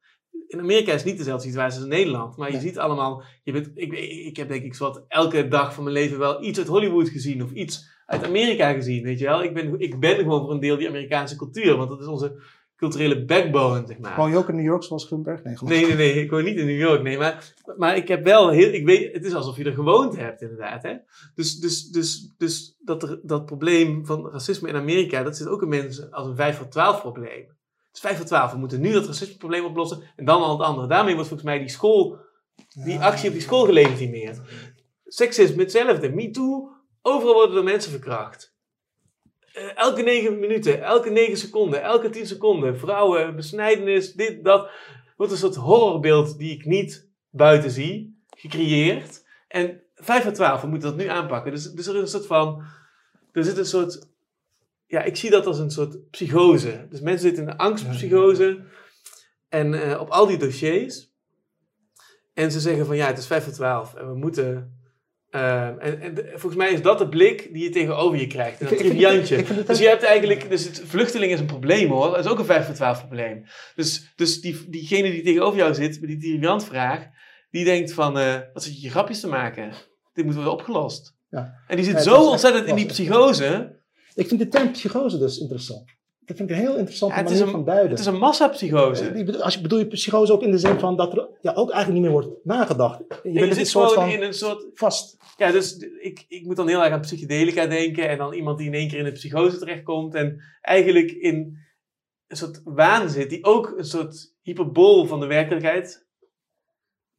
In 0.47 0.59
Amerika 0.59 0.91
is 0.91 0.97
het 1.01 1.05
niet 1.09 1.17
dezelfde 1.17 1.47
situatie 1.47 1.75
als 1.75 1.83
in 1.83 1.89
Nederland. 1.89 2.37
Maar 2.37 2.47
je 2.47 2.53
Nee. 2.53 2.61
ziet 2.63 2.77
allemaal, 2.77 3.23
je 3.43 3.51
bent, 3.51 3.71
ik, 3.73 3.93
ik 4.25 4.37
heb 4.37 4.47
denk 4.47 4.63
ik 4.63 4.75
zowat 4.75 5.05
elke 5.07 5.47
dag 5.47 5.73
van 5.73 5.83
mijn 5.83 5.95
leven 5.95 6.19
wel 6.19 6.43
iets 6.43 6.59
uit 6.59 6.67
Hollywood 6.67 7.09
gezien 7.09 7.43
of 7.43 7.51
iets 7.51 7.89
uit 8.05 8.23
Amerika 8.23 8.73
gezien, 8.73 9.03
weet 9.03 9.19
je 9.19 9.25
wel. 9.25 9.43
Ik 9.43 9.53
ben, 9.53 9.79
ik 9.79 9.99
ben 9.99 10.15
gewoon 10.15 10.41
voor 10.41 10.51
een 10.51 10.59
deel 10.59 10.77
die 10.77 10.87
Amerikaanse 10.87 11.35
cultuur, 11.35 11.75
want 11.77 11.89
dat 11.89 11.99
is 12.01 12.07
onze 12.07 12.41
culturele 12.75 13.25
backbone, 13.25 13.83
zeg 13.87 13.99
maar. 13.99 14.15
Woon 14.15 14.29
je 14.31 14.37
ook 14.37 14.49
in 14.49 14.55
New 14.55 14.65
York 14.65 14.83
zoals 14.83 15.05
Grunberg? 15.05 15.43
Nee, 15.43 15.85
nee, 15.85 15.95
nee, 15.95 16.13
ik 16.13 16.29
woon 16.31 16.43
niet 16.43 16.57
in 16.57 16.65
New 16.65 16.79
York, 16.79 17.01
nee, 17.01 17.17
maar, 17.17 17.53
maar 17.77 17.95
ik 17.95 18.07
heb 18.07 18.23
wel 18.23 18.49
heel, 18.49 18.73
ik 18.73 18.85
weet, 18.85 19.13
het 19.13 19.25
is 19.25 19.33
alsof 19.33 19.57
je 19.57 19.63
er 19.63 19.73
gewoond 19.73 20.17
hebt, 20.17 20.41
inderdaad, 20.41 20.83
hè. 20.83 20.93
Dus, 21.35 21.55
dus, 21.59 21.89
dus, 21.89 22.33
dus 22.37 22.75
dat, 22.79 23.03
er, 23.03 23.19
dat 23.23 23.45
probleem 23.45 24.05
van 24.05 24.29
racisme 24.31 24.69
in 24.69 24.75
Amerika, 24.75 25.23
dat 25.23 25.37
zit 25.37 25.47
ook 25.47 25.61
in 25.61 25.69
mensen 25.69 26.11
als 26.11 26.27
een 26.27 26.35
5 26.35 26.57
voor 26.57 26.67
12 26.67 27.01
probleem. 27.01 27.45
Het 27.91 28.03
is 28.03 28.09
5 28.09 28.17
voor 28.17 28.25
12, 28.25 28.51
we 28.51 28.57
moeten 28.57 28.81
nu 28.81 28.91
dat 28.91 29.05
racismeprobleem 29.05 29.65
oplossen 29.65 30.03
en 30.15 30.25
dan 30.25 30.41
al 30.41 30.57
het 30.57 30.67
andere. 30.67 30.87
Daarmee 30.87 31.13
wordt 31.13 31.29
volgens 31.29 31.49
mij 31.49 31.59
die 31.59 31.69
school, 31.69 32.17
die 32.83 32.99
actie 32.99 33.27
op 33.27 33.33
die 33.33 33.43
school 33.43 33.65
gelegitimeerd. 33.65 34.41
Seksisme 35.05 35.61
hetzelfde, 35.61 36.09
MeToo, 36.09 36.69
overal 37.01 37.33
worden 37.33 37.57
er 37.57 37.63
mensen 37.63 37.91
verkracht. 37.91 38.55
Eh, 39.53 39.77
elke 39.77 40.01
negen 40.01 40.39
minuten, 40.39 40.83
elke 40.83 41.09
negen 41.09 41.37
seconden, 41.37 41.83
elke 41.83 42.09
tien 42.09 42.27
seconden, 42.27 42.79
vrouwen, 42.79 43.35
besnijdenis, 43.35 44.13
dit, 44.13 44.43
dat. 44.43 44.69
Wordt 45.17 45.31
een 45.31 45.39
soort 45.39 45.55
horrorbeeld 45.55 46.37
die 46.37 46.51
ik 46.51 46.65
niet 46.65 47.09
buiten 47.29 47.71
zie, 47.71 48.23
gecreëerd. 48.29 49.25
En 49.47 49.81
5 49.95 50.23
voor 50.23 50.31
12, 50.31 50.61
we 50.61 50.67
moeten 50.67 50.89
dat 50.89 50.97
nu 50.97 51.07
aanpakken. 51.07 51.51
Dus, 51.51 51.71
dus 51.71 51.87
er 51.87 51.95
is 51.95 52.01
een 52.01 52.07
soort 52.07 52.25
van, 52.25 52.63
er 53.31 53.43
zit 53.43 53.57
een 53.57 53.65
soort, 53.65 54.10
ja, 54.91 55.03
ik 55.03 55.15
zie 55.15 55.29
dat 55.29 55.45
als 55.45 55.59
een 55.59 55.71
soort 55.71 56.09
psychose. 56.09 56.87
Dus 56.89 57.01
mensen 57.01 57.21
zitten 57.21 57.43
in 57.43 57.49
een 57.49 57.57
angstpsychose. 57.57 58.59
En 59.49 59.73
eh, 59.73 59.99
op 59.99 60.09
al 60.09 60.27
die 60.27 60.37
dossiers. 60.37 61.09
En 62.33 62.51
ze 62.51 62.59
zeggen 62.59 62.85
van 62.85 62.95
ja, 62.95 63.07
het 63.07 63.17
is 63.17 63.27
5 63.27 63.43
voor 63.43 63.53
12 63.53 63.93
en 63.93 64.07
we 64.07 64.15
moeten. 64.15 64.79
eh, 65.29 65.67
en, 65.67 66.15
volgens 66.15 66.55
mij 66.55 66.71
is 66.71 66.81
dat 66.81 66.97
de 66.97 67.09
blik 67.09 67.53
die 67.53 67.63
je 67.63 67.69
tegenover 67.69 68.19
je 68.19 68.27
krijgt. 68.27 68.59
En 68.61 68.67
dat 68.67 68.77
triviantje. 68.77 69.43
Dus 69.65 69.79
je 69.79 69.87
hebt 69.87 70.03
eigenlijk, 70.03 70.49
dus 70.49 70.63
het, 70.65 70.81
vluchteling 70.85 71.31
is 71.31 71.39
een 71.39 71.45
probleem 71.45 71.89
hoor. 71.89 72.09
Dat 72.09 72.25
is 72.25 72.31
ook 72.31 72.39
een 72.39 72.45
5 72.45 72.65
voor 72.65 72.75
12 72.75 72.99
probleem. 72.99 73.45
Dus, 73.75 74.13
dus 74.15 74.41
die, 74.41 74.69
diegene 74.69 75.11
die 75.11 75.23
tegenover 75.23 75.57
jou 75.57 75.73
zit 75.73 75.99
met 75.99 76.09
die 76.09 76.19
triviant 76.19 76.65
vraag, 76.65 77.07
die 77.49 77.63
denkt 77.63 77.93
van, 77.93 78.19
eh, 78.19 78.39
wat 78.53 78.63
zit 78.63 78.81
je 78.81 78.89
grapjes 78.89 79.19
te 79.19 79.27
maken? 79.27 79.73
Dit 80.13 80.25
moet 80.25 80.33
worden 80.33 80.53
opgelost. 80.53 81.15
Ja. 81.29 81.53
En 81.67 81.75
die 81.75 81.85
zit 81.85 81.93
Ja, 81.93 82.01
zo 82.01 82.29
ontzettend 82.29 82.67
in 82.67 82.75
die 82.75 82.85
psychose. 82.85 83.79
Ik 84.15 84.27
vind 84.27 84.39
de 84.39 84.47
term 84.47 84.71
psychose 84.71 85.17
dus 85.17 85.37
interessant. 85.39 85.85
Dat 86.19 86.37
vind 86.37 86.49
ik 86.49 86.55
een 86.55 86.61
heel 86.61 86.75
interessante 86.77 87.15
Ja, 87.15 87.21
manier 87.23 87.41
een- 87.41 87.49
van 87.49 87.65
duiden. 87.65 87.89
Het 87.89 87.99
is 87.99 88.05
een 88.05 88.17
massapsychose. 88.17 89.41
Als 89.43 89.53
je 89.53 89.61
bedoel 89.61 89.79
je 89.79 89.87
psychose 89.87 90.33
ook 90.33 90.41
in 90.41 90.51
de 90.51 90.57
zin 90.57 90.79
van 90.79 90.95
dat 90.97 91.13
er 91.17 91.29
ja, 91.41 91.51
ook 91.53 91.71
eigenlijk 91.71 91.93
niet 91.93 92.01
meer 92.01 92.21
wordt 92.21 92.45
nagedacht. 92.45 92.99
Je 92.99 93.05
En 93.13 93.21
bent 93.23 93.35
je 93.35 93.41
een 93.49 93.53
zit 93.55 93.67
soort 93.67 93.89
gewoon 93.91 94.03
van 94.09 94.13
in 94.19 94.21
een 94.23 94.33
soort 94.33 94.65
vast. 94.73 95.17
Ja, 95.37 95.51
dus 95.51 95.77
ik, 95.77 96.25
ik 96.27 96.45
moet 96.45 96.55
dan 96.55 96.67
heel 96.67 96.83
erg 96.83 96.93
aan 96.93 97.01
psychedelica 97.01 97.65
denken. 97.65 98.09
En 98.09 98.17
dan 98.17 98.33
iemand 98.33 98.57
die 98.57 98.67
in 98.67 98.73
één 98.73 98.87
keer 98.87 98.99
in 98.99 99.05
een 99.05 99.13
psychose 99.13 99.57
terechtkomt. 99.57 100.15
En 100.15 100.41
eigenlijk 100.61 101.11
in 101.11 101.57
een 102.27 102.37
soort 102.37 102.61
waan 102.63 103.09
zit. 103.09 103.29
Die 103.29 103.43
ook 103.43 103.73
een 103.77 103.85
soort 103.85 104.33
hyperbool 104.41 105.05
van 105.05 105.19
de 105.19 105.25
werkelijkheid 105.25 106.07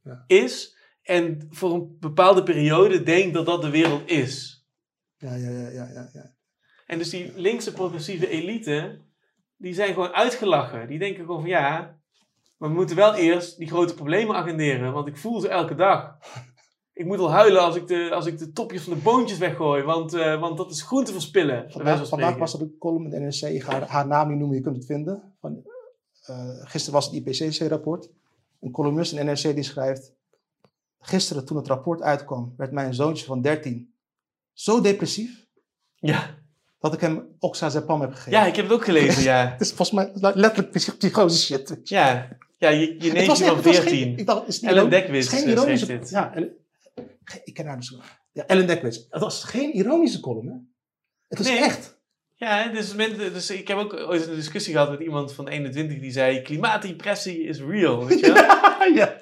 Ja. 0.02 0.24
is. 0.26 0.76
En 1.02 1.46
voor 1.50 1.72
een 1.74 1.96
bepaalde 2.00 2.42
periode 2.42 3.02
denkt 3.02 3.34
dat 3.34 3.46
dat 3.46 3.62
de 3.62 3.70
wereld 3.70 4.10
is. 4.10 4.64
Ja, 5.16 5.34
ja, 5.34 5.50
ja, 5.50 5.68
ja, 5.68 5.88
ja, 5.92 6.10
ja. 6.12 6.34
En 6.92 6.98
dus 6.98 7.10
die 7.10 7.32
linkse 7.36 7.72
progressieve 7.72 8.28
elite. 8.28 8.98
Die 9.56 9.74
zijn 9.74 9.94
gewoon 9.94 10.12
uitgelachen. 10.12 10.88
Die 10.88 10.98
denken 10.98 11.24
gewoon 11.24 11.40
van 11.40 11.48
ja. 11.48 11.98
Maar 12.56 12.68
we 12.68 12.74
moeten 12.74 12.96
wel 12.96 13.14
eerst 13.14 13.58
die 13.58 13.68
grote 13.68 13.94
problemen 13.94 14.36
agenderen. 14.36 14.92
Want 14.92 15.06
ik 15.06 15.16
voel 15.16 15.40
ze 15.40 15.48
elke 15.48 15.74
dag. 15.74 16.18
Ik 16.92 17.06
moet 17.06 17.18
al 17.18 17.30
huilen 17.30 17.62
als 17.62 17.76
ik 17.76 17.86
de, 17.86 18.10
als 18.14 18.26
ik 18.26 18.38
de 18.38 18.52
topjes 18.52 18.82
van 18.82 18.92
de 18.92 18.98
boontjes 19.02 19.38
weggooi. 19.38 19.82
Want, 19.82 20.14
eh, 20.14 20.40
want 20.40 20.56
dat 20.56 20.70
is 20.70 20.82
groente 20.82 21.12
verspillen. 21.12 21.70
Vandaag, 21.70 22.36
was 22.36 22.54
er 22.54 22.60
een 22.60 22.76
column 22.78 23.04
in 23.04 23.10
de 23.10 23.18
NRC. 23.18 23.54
Ik 23.54 23.62
ga 23.62 23.72
haar, 23.72 23.88
haar 23.88 24.06
naam 24.06 24.28
niet 24.28 24.38
noemen, 24.38 24.56
je 24.56 24.62
kunt 24.62 24.76
het 24.76 24.86
vinden. 24.86 25.34
Van, 25.40 25.62
eh, 26.22 26.48
gisteren 26.60 26.94
was 26.94 27.10
het 27.10 27.14
IPCC-rapport. 27.14 28.10
Een 28.60 28.70
columnist 28.70 29.12
in 29.12 29.26
NRC 29.26 29.42
die 29.54 29.62
schrijft... 29.62 30.14
Gisteren 31.00 31.44
toen 31.44 31.56
het 31.56 31.66
rapport 31.66 32.02
uitkwam, 32.02 32.54
werd 32.56 32.72
mijn 32.72 32.94
zoontje 32.94 33.26
van 33.26 33.42
13 33.42 33.94
zo 34.52 34.80
depressief... 34.80 35.46
Ja. 35.94 36.40
Dat 36.82 36.94
ik 36.94 37.00
hem 37.00 37.36
oxazepam 37.38 38.00
heb 38.00 38.10
gegeven. 38.12 38.32
ja, 38.32 38.46
ik 38.46 38.56
heb 38.56 38.64
het 38.64 38.74
ook 38.74 38.84
gelezen, 38.84 39.22
ja. 39.32 39.50
Het 39.52 39.60
is 39.60 39.72
volgens 39.72 39.90
mij 39.90 40.32
letterlijk 40.34 40.70
psych- 40.70 40.96
psychose 40.96 41.38
shit. 41.42 41.80
Ja, 41.84 42.28
ja 42.58 42.68
je, 42.68 42.94
je 42.98 43.12
neemt 43.12 43.26
was 43.26 43.38
je 43.38 43.44
van 43.44 43.56
het 43.56 43.64
was 43.64 43.78
geen- 43.78 43.88
14. 43.88 44.18
ik 44.18 44.26
dacht, 44.26 44.48
is 44.48 44.60
het 44.60 44.70
Ellen? 44.70 44.90
Dekwits, 44.90 45.28
geen 45.28 45.44
eh, 45.44 45.50
ironische... 45.50 45.86
dit. 45.86 46.10
Ja, 46.10 46.34
Ellen- 46.34 46.56
ik 47.44 47.54
ken 47.54 47.66
haar 47.66 47.76
dus. 47.76 47.96
Ja, 48.32 48.46
Ellen 48.46 48.66
Dekwits. 48.66 49.06
Het 49.10 49.20
was 49.22 49.44
geen 49.44 49.72
ironische 49.74 50.20
column, 50.20 50.46
hè? 50.46 50.54
Het 51.28 51.38
is 51.40 51.46
Nee. 51.46 51.58
echt. 51.58 52.00
Ja, 52.34 52.68
dus, 52.68 52.94
men- 52.94 53.16
dus 53.18 53.50
ik 53.50 53.68
heb 53.68 53.76
ook 53.78 53.92
ooit 53.94 54.26
een 54.26 54.34
discussie 54.34 54.72
gehad 54.72 54.90
met 54.90 55.00
iemand 55.00 55.32
van 55.32 55.48
21 55.48 56.00
die 56.00 56.10
zei: 56.12 56.42
klimaatdepressie 56.42 57.42
is 57.42 57.60
real. 57.60 58.06
Weet 58.06 58.20
je 58.20 58.32
wel? 58.32 58.44
ja. 59.00 59.16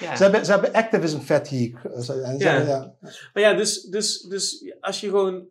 Ja. 0.00 0.16
Ze, 0.16 0.22
hebben, 0.22 0.44
ze 0.44 0.50
hebben 0.50 0.72
activism 0.72 1.18
fatigue. 1.18 1.78
Ze- 2.02 2.20
en 2.22 2.38
ze- 2.38 2.44
Ja. 2.44 2.60
ja. 2.60 2.94
Maar 3.32 3.42
ja, 3.42 3.52
dus, 3.54 3.82
dus, 3.82 4.20
dus 4.22 4.72
als 4.80 5.00
je 5.00 5.08
gewoon. 5.08 5.46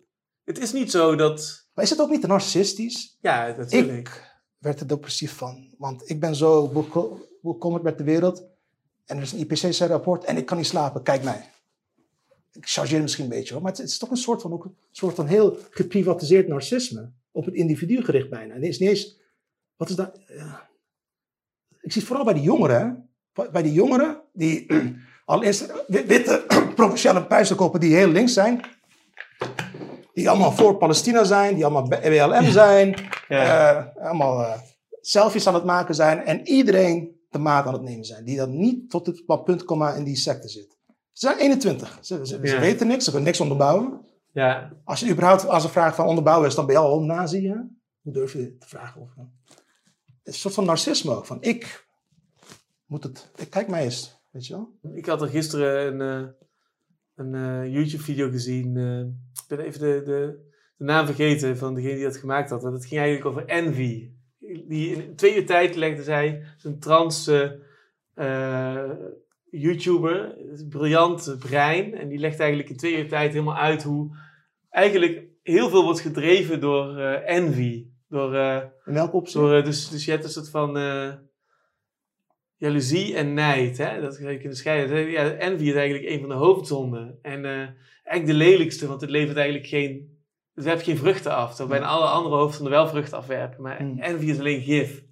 Het 0.48 0.60
is 0.60 0.74
niet 0.74 0.92
zo 0.92 1.16
dat. 1.16 1.68
Maar 1.74 1.84
is 1.84 1.90
het 1.90 2.02
ook 2.02 2.10
niet 2.10 2.28
narcistisch? 2.28 3.18
Ja, 3.22 3.56
natuurlijk. 3.58 4.08
Ik 4.08 4.32
werd 4.58 4.80
er 4.80 4.88
depressief 4.88 5.34
van. 5.34 5.74
Want 5.78 6.10
ik 6.10 6.20
ben 6.20 6.36
zo 6.36 6.68
beko- 6.68 7.20
bekommerd 7.42 7.84
met 7.84 7.98
de 7.98 8.04
wereld. 8.04 8.44
En 9.06 9.18
er 9.18 9.24
is 9.24 9.32
een 9.32 9.40
IPCC-rapport 9.40 10.24
en 10.24 10.38
ik 10.38 10.46
kan 10.46 10.58
niet 10.58 10.66
slapen. 10.66 11.04
Kijk 11.04 11.24
mij. 11.24 11.50
Ik 12.52 12.68
chargeer 12.68 13.02
misschien 13.02 13.24
een 13.24 13.30
beetje 13.30 13.54
hoor. 13.54 13.62
Maar 13.62 13.72
het, 13.72 13.82
het 13.82 13.90
is 13.90 13.98
toch 13.98 14.10
een 14.10 14.18
soort 14.18 14.42
van, 14.42 14.52
ook 14.54 14.66
een 14.66 14.76
soort 14.92 15.16
van 15.16 15.26
heel 15.28 15.58
geprivatiseerd 15.70 16.48
narcisme. 16.48 17.12
Op 17.32 17.46
het 17.46 17.54
individu 17.54 18.04
gericht 18.04 18.30
bijna. 18.30 18.54
En 18.54 18.62
het 18.62 18.70
is 18.70 18.80
niet 18.80 18.90
eens... 18.90 19.18
Wat 19.76 19.90
is 19.90 19.96
dat? 19.96 20.20
Ja. 20.28 20.70
Ik 21.82 21.92
zie 21.92 22.02
het 22.02 22.04
vooral 22.10 22.26
bij 22.26 22.34
die 22.34 22.44
jongeren. 22.44 23.08
hè. 23.34 23.50
Bij- 23.52 23.62
die 23.64 23.74
jongeren 23.74 24.22
die 24.34 24.66
al 25.26 25.44
eens 25.44 25.66
wit- 25.88 26.06
witte 26.08 26.46
provinciale 26.76 27.26
puizenkoppen 27.26 27.80
die 27.80 27.96
heel 27.96 28.08
links 28.10 28.34
zijn. 28.34 28.62
Die 30.18 30.30
allemaal 30.30 30.52
voor 30.52 30.78
Palestina 30.78 31.24
zijn. 31.24 31.56
Die 31.56 31.66
allemaal 31.66 31.88
BLM 31.88 32.52
zijn. 32.52 32.96
Ja. 33.28 33.76
Eh, 33.96 34.06
allemaal 34.06 34.44
eh, 34.44 34.60
selfies 35.02 35.48
aan 35.48 35.54
het 35.54 35.64
maken 35.64 35.96
zijn 35.96 36.26
en 36.26 36.48
iedereen 36.48 37.16
de 37.30 37.38
maat 37.38 37.66
aan 37.66 37.74
het 37.74 37.82
nemen 37.82 38.06
zijn. 38.06 38.26
Die 38.26 38.38
dan 38.38 38.58
niet 38.58 38.90
tot 38.90 39.06
het 39.06 39.44
punt, 39.44 39.64
komma 39.64 39.94
in 39.94 40.04
die 40.04 40.16
secte 40.16 40.48
zit. 40.48 40.78
Ze 40.88 41.28
zijn 41.28 41.38
21. 41.38 41.98
Ze, 42.02 42.28
ze, 42.28 42.40
ze 42.48 42.54
Ja. 42.54 42.60
weten 42.60 42.88
niks, 42.88 43.04
ze 43.04 43.10
kunnen 43.10 43.28
niks 43.28 43.42
onderbouwen. 43.42 44.06
Ja. 44.32 44.72
Als 44.84 45.00
je 45.00 45.10
überhaupt 45.10 45.48
als 45.48 45.64
een 45.64 45.70
vraag 45.70 45.96
van 45.96 46.08
onderbouwen 46.08 46.48
is, 46.48 46.56
dan 46.56 46.66
ben 46.66 46.76
je 46.76 46.82
al 46.82 47.00
een 47.00 47.06
nazi. 47.06 47.48
Hè? 47.48 47.56
Hoe 48.02 48.14
durf 48.14 48.34
je 48.34 48.58
te 48.58 48.68
vragen? 48.68 49.02
Of, 49.02 49.10
het 49.16 49.56
is 50.24 50.34
een 50.34 50.34
soort 50.34 50.54
van 50.54 50.66
narcisme 50.66 51.16
ook. 51.16 51.26
Van 51.26 51.42
ik 51.42 51.88
moet 52.86 53.04
het, 53.04 53.30
ik, 53.36 53.50
kijk 53.50 53.68
mij 53.68 53.84
eens. 53.84 54.16
Weet 54.32 54.48
je 54.48 54.54
wel? 54.54 54.94
Ik 54.94 55.06
had 55.06 55.22
er 55.22 55.28
gisteren 55.28 56.02
een, 56.02 56.22
uh, 56.22 56.28
een 57.18 57.34
uh, 57.34 57.74
YouTube-video 57.74 58.30
gezien. 58.30 58.76
Uh, 58.76 59.00
ik 59.00 59.48
ben 59.48 59.60
even 59.60 59.80
de, 59.80 60.02
de, 60.06 60.40
de, 60.78 60.84
naam 60.84 61.06
vergeten 61.06 61.58
van 61.58 61.74
degene 61.74 61.94
die 61.94 62.04
dat 62.04 62.18
gemaakt 62.18 62.50
had. 62.50 62.62
Dat 62.62 62.86
ging 62.86 63.02
eigenlijk 63.02 63.26
over 63.26 63.46
Envy. 63.46 64.10
Die 64.68 64.96
in 64.96 65.16
twee 65.16 65.36
uur 65.36 65.46
tijd 65.46 65.76
legde 65.76 66.04
zij 66.04 66.44
zijn 66.58 66.80
trans 66.80 67.32
YouTuber, 69.50 70.38
briljant 70.70 71.36
brein. 71.40 71.96
En 71.96 72.08
die 72.08 72.20
legt 72.20 72.40
eigenlijk 72.40 72.70
in 72.70 72.78
twee 72.78 72.98
uur 72.98 73.08
tijd 73.08 73.32
helemaal 73.32 73.58
uit 73.58 73.84
hoe 73.84 74.18
eigenlijk 74.70 75.24
heel 75.44 75.70
veel 75.70 75.84
wordt 75.84 76.00
gedreven 76.00 76.60
door 76.60 76.98
envy. 77.26 77.88
Door, 78.10 78.36
in 78.86 78.94
welk 78.94 79.14
opzicht? 79.14 79.46
Door, 79.46 79.64
dus, 79.64 79.90
dus 79.90 80.06
je 80.06 80.12
hebt 80.12 80.24
een 80.24 80.30
soort 80.30 80.50
van 80.50 80.78
jaloezie 82.58 83.16
en 83.16 83.34
nijd. 83.34 83.78
Hè? 83.78 84.02
Dat 84.02 84.18
ga 84.18 84.30
je 84.30 84.38
kunnen 84.38 84.58
scheiden. 84.58 85.10
Ja, 85.10 85.32
envy 85.32 85.64
is 85.64 85.74
eigenlijk 85.74 86.10
een 86.10 86.20
van 86.20 86.30
de 86.30 86.36
hoofdzonden. 86.36 87.20
En 87.22 87.40
uh, 87.40 87.68
eigenlijk 88.04 88.26
de 88.26 88.34
lelijkste, 88.34 88.88
want 88.88 89.02
het 89.02 89.10
levert 89.10 89.38
eigenlijk 89.38 89.68
geen... 89.68 90.16
Het 90.54 90.66
werpt 90.66 90.84
geen 90.84 90.98
vruchten 90.98 91.36
af. 91.36 91.56
Terwijl 91.56 91.80
bijna 91.80 91.94
alle 91.94 92.06
andere 92.06 92.36
hoofdzonden 92.36 92.74
wel 92.74 92.88
vruchten 92.88 93.18
afwerpen. 93.18 93.62
Maar 93.62 93.84
mm. 93.84 94.00
envy 94.00 94.26
is 94.26 94.40
alleen 94.40 94.62
gif. 94.62 95.04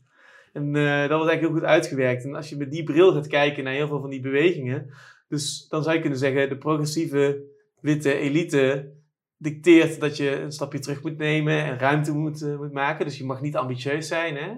En 0.54 0.76
uh, 0.76 1.00
dat 1.00 1.20
was 1.20 1.28
eigenlijk 1.28 1.42
heel 1.42 1.52
goed 1.52 1.64
uitgewerkt. 1.64 2.24
En 2.24 2.36
als 2.36 2.50
je 2.50 2.58
met 2.58 2.72
die 2.72 2.84
bril 2.84 3.14
gaat 3.14 3.28
kijken 3.28 3.64
naar 3.64 3.74
heel 3.74 3.88
veel 3.88 4.02
van 4.02 4.10
die 4.10 4.22
bewegingen... 4.22 4.94
Dus 5.28 5.68
dan 5.68 5.84
zou 5.84 5.96
je 5.96 6.02
kunnen 6.02 6.20
zeggen, 6.20 6.50
de 6.50 6.58
progressieve 6.58 7.44
witte 7.80 8.14
elite 8.14 8.94
dicteert 9.38 10.00
dat 10.00 10.18
je 10.18 10.42
een 10.42 10.52
stapje 10.52 10.80
terug 10.80 11.04
moet 11.04 11.18
nemen 11.18 11.64
en 11.64 11.80
ruimte 11.80 12.12
moet, 12.12 12.42
uh, 12.42 12.58
moet 12.58 12.72
maken. 12.72 13.06
Dus 13.06 13.18
je 13.18 13.26
mag 13.26 13.42
niet 13.42 13.56
ambitieus 13.56 14.08
zijn. 14.08 14.36
Hè? 14.36 14.52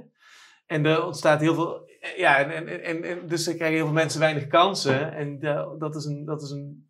En 0.65 0.85
er 0.85 1.05
ontstaat 1.05 1.39
heel 1.39 1.53
veel 1.53 1.86
ja, 2.17 2.37
en, 2.37 2.67
en, 2.67 2.83
en, 2.83 3.03
en, 3.03 3.27
dus 3.27 3.43
dan 3.43 3.55
krijgen 3.55 3.77
heel 3.77 3.85
veel 3.85 3.95
mensen 3.95 4.19
weinig 4.19 4.47
kansen. 4.47 5.13
En 5.13 5.39
dat, 5.79 5.95
is 5.95 6.05
een, 6.05 6.25
dat 6.25 6.41
is 6.41 6.49
een 6.49 6.87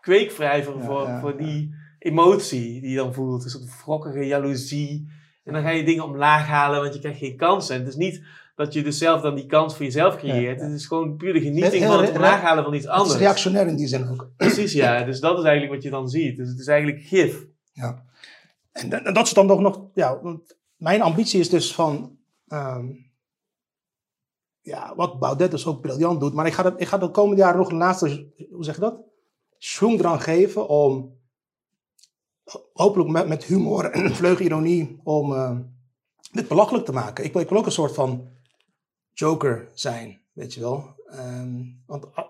kweekvrijver 0.00 0.80
voor, 0.80 1.08
voor 1.20 1.36
die 1.36 1.74
emotie 1.98 2.80
die 2.80 2.90
je 2.90 2.96
dan 2.96 3.14
voelt. 3.14 3.44
Een 3.44 3.50
soort 3.50 3.82
wrokkige 3.82 4.26
jaloezie. 4.26 5.10
En 5.44 5.52
dan 5.52 5.62
ga 5.62 5.70
je 5.70 5.84
dingen 5.84 6.04
omlaag 6.04 6.46
halen, 6.46 6.80
want 6.80 6.94
je 6.94 7.00
krijgt 7.00 7.18
geen 7.18 7.36
kansen. 7.36 7.74
En 7.74 7.80
het 7.80 7.90
is 7.90 7.96
niet 7.96 8.24
dat 8.54 8.72
je 8.72 8.82
dus 8.82 8.98
zelf 8.98 9.20
dan 9.20 9.34
die 9.34 9.46
kans 9.46 9.76
voor 9.76 9.84
jezelf 9.84 10.16
creëert. 10.16 10.60
Het 10.60 10.72
is 10.72 10.86
gewoon 10.86 11.16
puur 11.16 11.32
de 11.32 11.40
genieting 11.40 11.84
van 11.84 12.00
het 12.00 12.10
omlaag 12.10 12.40
halen 12.40 12.64
van 12.64 12.74
iets 12.74 12.86
anders. 12.86 13.12
Het 13.12 13.20
is 13.20 13.26
reactionair 13.26 13.66
in 13.66 13.76
die 13.76 13.86
zin 13.86 14.08
ook. 14.08 14.30
Precies, 14.36 14.72
ja. 14.72 15.04
Dus 15.04 15.20
dat 15.20 15.38
is 15.38 15.44
eigenlijk 15.44 15.74
wat 15.74 15.82
je 15.82 15.90
dan 15.90 16.08
ziet. 16.08 16.36
Dus 16.36 16.48
het 16.48 16.58
is 16.58 16.66
eigenlijk 16.66 17.02
gif. 17.02 17.46
Ja. 17.72 18.04
En, 18.72 19.12
dat 19.12 19.26
is 19.26 19.32
dan 19.32 19.46
nog, 19.46 19.60
nog 19.60 19.84
ja, 19.94 20.20
mijn 20.76 21.02
ambitie 21.02 21.40
is 21.40 21.48
dus 21.48 21.74
van... 21.74 22.18
Ehm, 22.48 22.86
ja, 24.68 24.94
wat 24.96 25.18
Baudet 25.18 25.50
dus 25.50 25.66
ook 25.66 25.80
briljant 25.80 26.20
doet. 26.20 26.34
Maar 26.34 26.46
ik 26.46 26.52
ga, 26.52 26.62
dat, 26.62 26.80
ik 26.80 26.86
ga 26.86 26.98
de 26.98 27.10
komende 27.10 27.42
jaren 27.42 27.58
nog 27.58 27.70
een 27.70 27.76
laatste, 27.76 28.32
hoe 28.50 28.64
zeg 28.64 28.74
je 28.74 28.80
dat? 28.80 29.00
Schwung 29.58 29.98
eraan 29.98 30.20
geven 30.20 30.68
om, 30.68 31.18
hopelijk 32.72 33.10
met, 33.10 33.28
met 33.28 33.44
humor 33.44 33.90
en 33.90 34.14
vleugironie, 34.20 35.00
om 35.04 35.32
uh, 35.32 35.58
dit 36.32 36.48
belachelijk 36.48 36.84
te 36.84 36.92
maken. 36.92 37.24
Ik 37.24 37.34
ik 37.34 37.48
wil 37.48 37.58
ook 37.58 37.66
een 37.66 37.72
soort 37.72 37.94
van 37.94 38.28
joker 39.10 39.70
zijn, 39.74 40.20
weet 40.32 40.54
je 40.54 40.60
wel. 40.60 40.96
Um, 41.14 41.82
want 41.86 42.04
uh, 42.04 42.24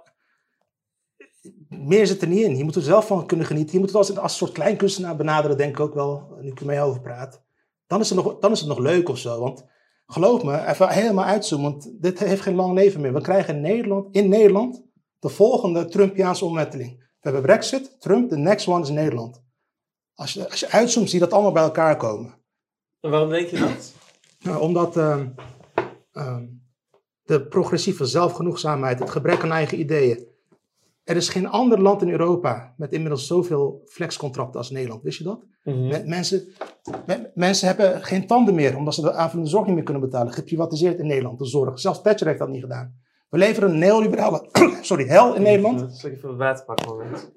meer 1.68 2.06
zit 2.06 2.22
er 2.22 2.28
niet 2.28 2.44
in. 2.44 2.56
Je 2.56 2.64
moet 2.64 2.74
er 2.74 2.82
zelf 2.82 3.06
van 3.06 3.26
kunnen 3.26 3.46
genieten. 3.46 3.72
Je 3.72 3.78
moet 3.78 3.88
het 3.88 3.96
als, 3.96 4.16
als 4.16 4.32
een 4.32 4.38
soort 4.38 4.52
kleinkunstenaar 4.52 5.16
benaderen, 5.16 5.56
denk 5.56 5.70
ik 5.70 5.80
ook 5.80 5.94
wel, 5.94 6.36
nu 6.40 6.48
ik 6.48 6.60
ermee 6.60 6.80
over 6.80 7.00
praat. 7.00 7.42
Dan 7.86 8.00
is, 8.00 8.10
het 8.10 8.24
nog, 8.24 8.38
dan 8.38 8.52
is 8.52 8.58
het 8.58 8.68
nog 8.68 8.78
leuk 8.78 9.08
of 9.08 9.18
zo. 9.18 9.40
Want 9.40 9.64
geloof 10.12 10.42
me, 10.42 10.66
even 10.66 10.88
helemaal 10.88 11.24
uitzoomen, 11.24 11.70
want 11.70 12.02
dit 12.02 12.18
heeft 12.18 12.42
geen 12.42 12.54
lang 12.54 12.74
leven 12.74 13.00
meer. 13.00 13.12
We 13.12 13.20
krijgen 13.20 13.54
in 13.54 13.60
Nederland, 13.60 14.14
in 14.14 14.28
Nederland 14.28 14.82
de 15.18 15.28
volgende 15.28 15.84
Trumpiaanse 15.84 16.44
omwenteling. 16.44 16.98
We 16.98 17.06
hebben 17.20 17.42
Brexit, 17.42 18.00
Trump, 18.00 18.30
de 18.30 18.36
next 18.36 18.68
one 18.68 18.82
is 18.82 18.88
Nederland. 18.88 19.42
Als 20.14 20.32
je, 20.32 20.50
als 20.50 20.60
je 20.60 20.70
uitzoomt, 20.70 21.10
zie 21.10 21.18
je 21.18 21.24
dat 21.24 21.34
allemaal 21.34 21.52
bij 21.52 21.62
elkaar 21.62 21.96
komen. 21.96 22.34
En 23.00 23.10
waarom 23.10 23.28
denk 23.28 23.48
je 23.48 23.58
dat? 23.58 23.92
Nou, 24.38 24.60
omdat 24.60 24.96
uh, 24.96 25.20
uh, 26.12 26.38
de 27.22 27.46
progressieve 27.46 28.04
zelfgenoegzaamheid, 28.04 28.98
het 28.98 29.10
gebrek 29.10 29.42
aan 29.42 29.52
eigen 29.52 29.78
ideeën. 29.78 30.26
Er 31.08 31.16
is 31.16 31.28
geen 31.28 31.48
ander 31.48 31.80
land 31.80 32.02
in 32.02 32.10
Europa 32.10 32.74
met 32.76 32.92
inmiddels 32.92 33.26
zoveel 33.26 33.82
flexcontracten 33.84 34.58
als 34.58 34.70
Nederland. 34.70 35.02
Wist 35.02 35.18
je 35.18 35.24
dat? 35.24 35.44
Mhm. 35.64 36.08
mensen, 36.08 36.48
mensen 37.34 37.66
hebben 37.66 38.02
geen 38.04 38.26
tanden 38.26 38.54
meer, 38.54 38.76
omdat 38.76 38.94
ze 38.94 39.00
de 39.00 39.12
aanvullende 39.12 39.50
zorg 39.50 39.66
niet 39.66 39.74
meer 39.74 39.84
kunnen 39.84 40.02
betalen. 40.02 40.32
Geprivatiseerd 40.32 40.98
in 40.98 41.06
Nederland, 41.06 41.38
de 41.38 41.46
zorg. 41.46 41.80
Zelfs 41.80 42.02
Thatcher 42.02 42.26
heeft 42.26 42.38
dat 42.38 42.48
niet 42.48 42.60
gedaan. 42.60 43.00
We 43.28 43.38
leveren 43.38 43.70
een 43.70 43.78
neoliberale 43.78 44.48
sorry, 44.82 45.06
hel 45.06 45.34
in 45.34 45.42
Nederland. 45.42 45.78
Dat 45.78 45.90
is 45.90 46.02
even 46.02 46.28
een 46.28 46.36
waterpakmoment. 46.36 47.32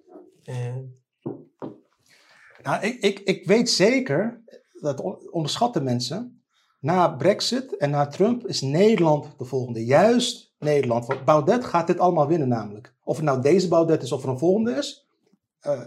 Nou, 2.63 2.83
ik, 2.83 2.99
ik, 2.99 3.19
ik 3.19 3.45
weet 3.45 3.69
zeker, 3.69 4.43
dat 4.81 5.01
onderschatten 5.31 5.83
mensen, 5.83 6.43
na 6.79 7.07
Brexit 7.07 7.77
en 7.77 7.89
na 7.89 8.07
Trump 8.07 8.47
is 8.47 8.61
Nederland 8.61 9.27
de 9.37 9.45
volgende. 9.45 9.85
Juist 9.85 10.53
Nederland. 10.59 11.05
Want 11.05 11.25
Baudet 11.25 11.65
gaat 11.65 11.87
dit 11.87 11.99
allemaal 11.99 12.27
winnen 12.27 12.47
namelijk. 12.47 12.90
Of 13.03 13.15
het 13.15 13.25
nou 13.25 13.41
deze 13.41 13.67
Baudet 13.67 14.03
is 14.03 14.11
of 14.11 14.23
er 14.23 14.29
een 14.29 14.37
volgende 14.37 14.71
is. 14.71 15.07
Uh, 15.67 15.79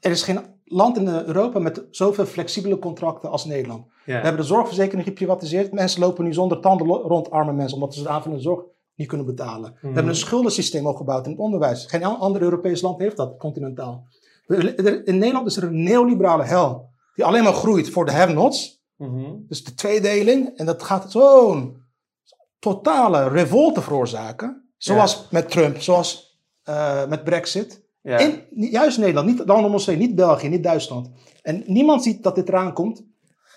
er 0.00 0.10
is 0.10 0.22
geen 0.22 0.40
land 0.64 0.96
in 0.96 1.08
Europa 1.08 1.58
met 1.58 1.84
zoveel 1.90 2.26
flexibele 2.26 2.78
contracten 2.78 3.30
als 3.30 3.44
Nederland. 3.44 3.86
We 4.04 4.12
hebben 4.12 4.36
de 4.36 4.42
zorgverzekering 4.42 5.06
geprivatiseerd. 5.06 5.72
Mensen 5.72 6.00
lopen 6.00 6.24
nu 6.24 6.32
zonder 6.32 6.60
tanden 6.60 6.86
rond, 6.86 7.30
arme 7.30 7.52
mensen, 7.52 7.74
omdat 7.74 7.94
ze 7.94 8.02
de 8.02 8.08
aanvullende 8.08 8.42
zorg 8.42 8.60
niet 8.94 9.08
kunnen 9.08 9.26
betalen. 9.26 9.72
We 9.72 9.78
hebben 9.80 10.02
een 10.02 10.08
mhm. 10.08 10.18
schuldensysteem 10.18 10.86
opgebouwd 10.86 11.24
in 11.24 11.30
het 11.30 11.40
onderwijs. 11.40 11.86
Geen 11.86 12.04
ander 12.04 12.42
Europees 12.42 12.80
land 12.80 12.98
heeft 12.98 13.16
dat, 13.16 13.38
continentaal. 13.38 14.06
In 15.04 15.18
Nederland 15.18 15.46
is 15.46 15.56
er 15.56 15.62
een 15.62 15.82
neoliberale 15.82 16.44
hel, 16.44 16.90
die 17.14 17.24
alleen 17.24 17.44
maar 17.44 17.52
groeit 17.52 17.90
voor 17.90 18.04
de 18.04 18.12
have-nots. 18.12 18.84
Mhm. 18.96 19.32
Dus 19.48 19.64
de 19.64 19.74
tweedeling. 19.74 20.56
En 20.56 20.66
dat 20.66 20.82
gaat 20.82 21.10
zo'n 21.10 21.82
totale 22.58 23.28
revolte 23.28 23.82
veroorzaken. 23.82 24.65
Zoals 24.76 25.26
met 25.30 25.50
Trump, 25.50 25.80
zoals 25.80 26.40
uh, 26.68 27.06
met 27.06 27.24
Brexit. 27.24 27.84
Ja. 28.02 28.18
In, 28.18 28.42
juist 28.50 28.98
Nederland, 28.98 29.26
niet 29.26 29.46
de 29.46 29.52
andere 29.52 29.96
niet 29.96 30.14
België, 30.14 30.48
niet 30.48 30.62
Duitsland. 30.62 31.10
En 31.42 31.62
niemand 31.66 32.02
ziet 32.02 32.22
dat 32.22 32.34
dit 32.34 32.48
eraan 32.48 32.72
komt. 32.72 33.04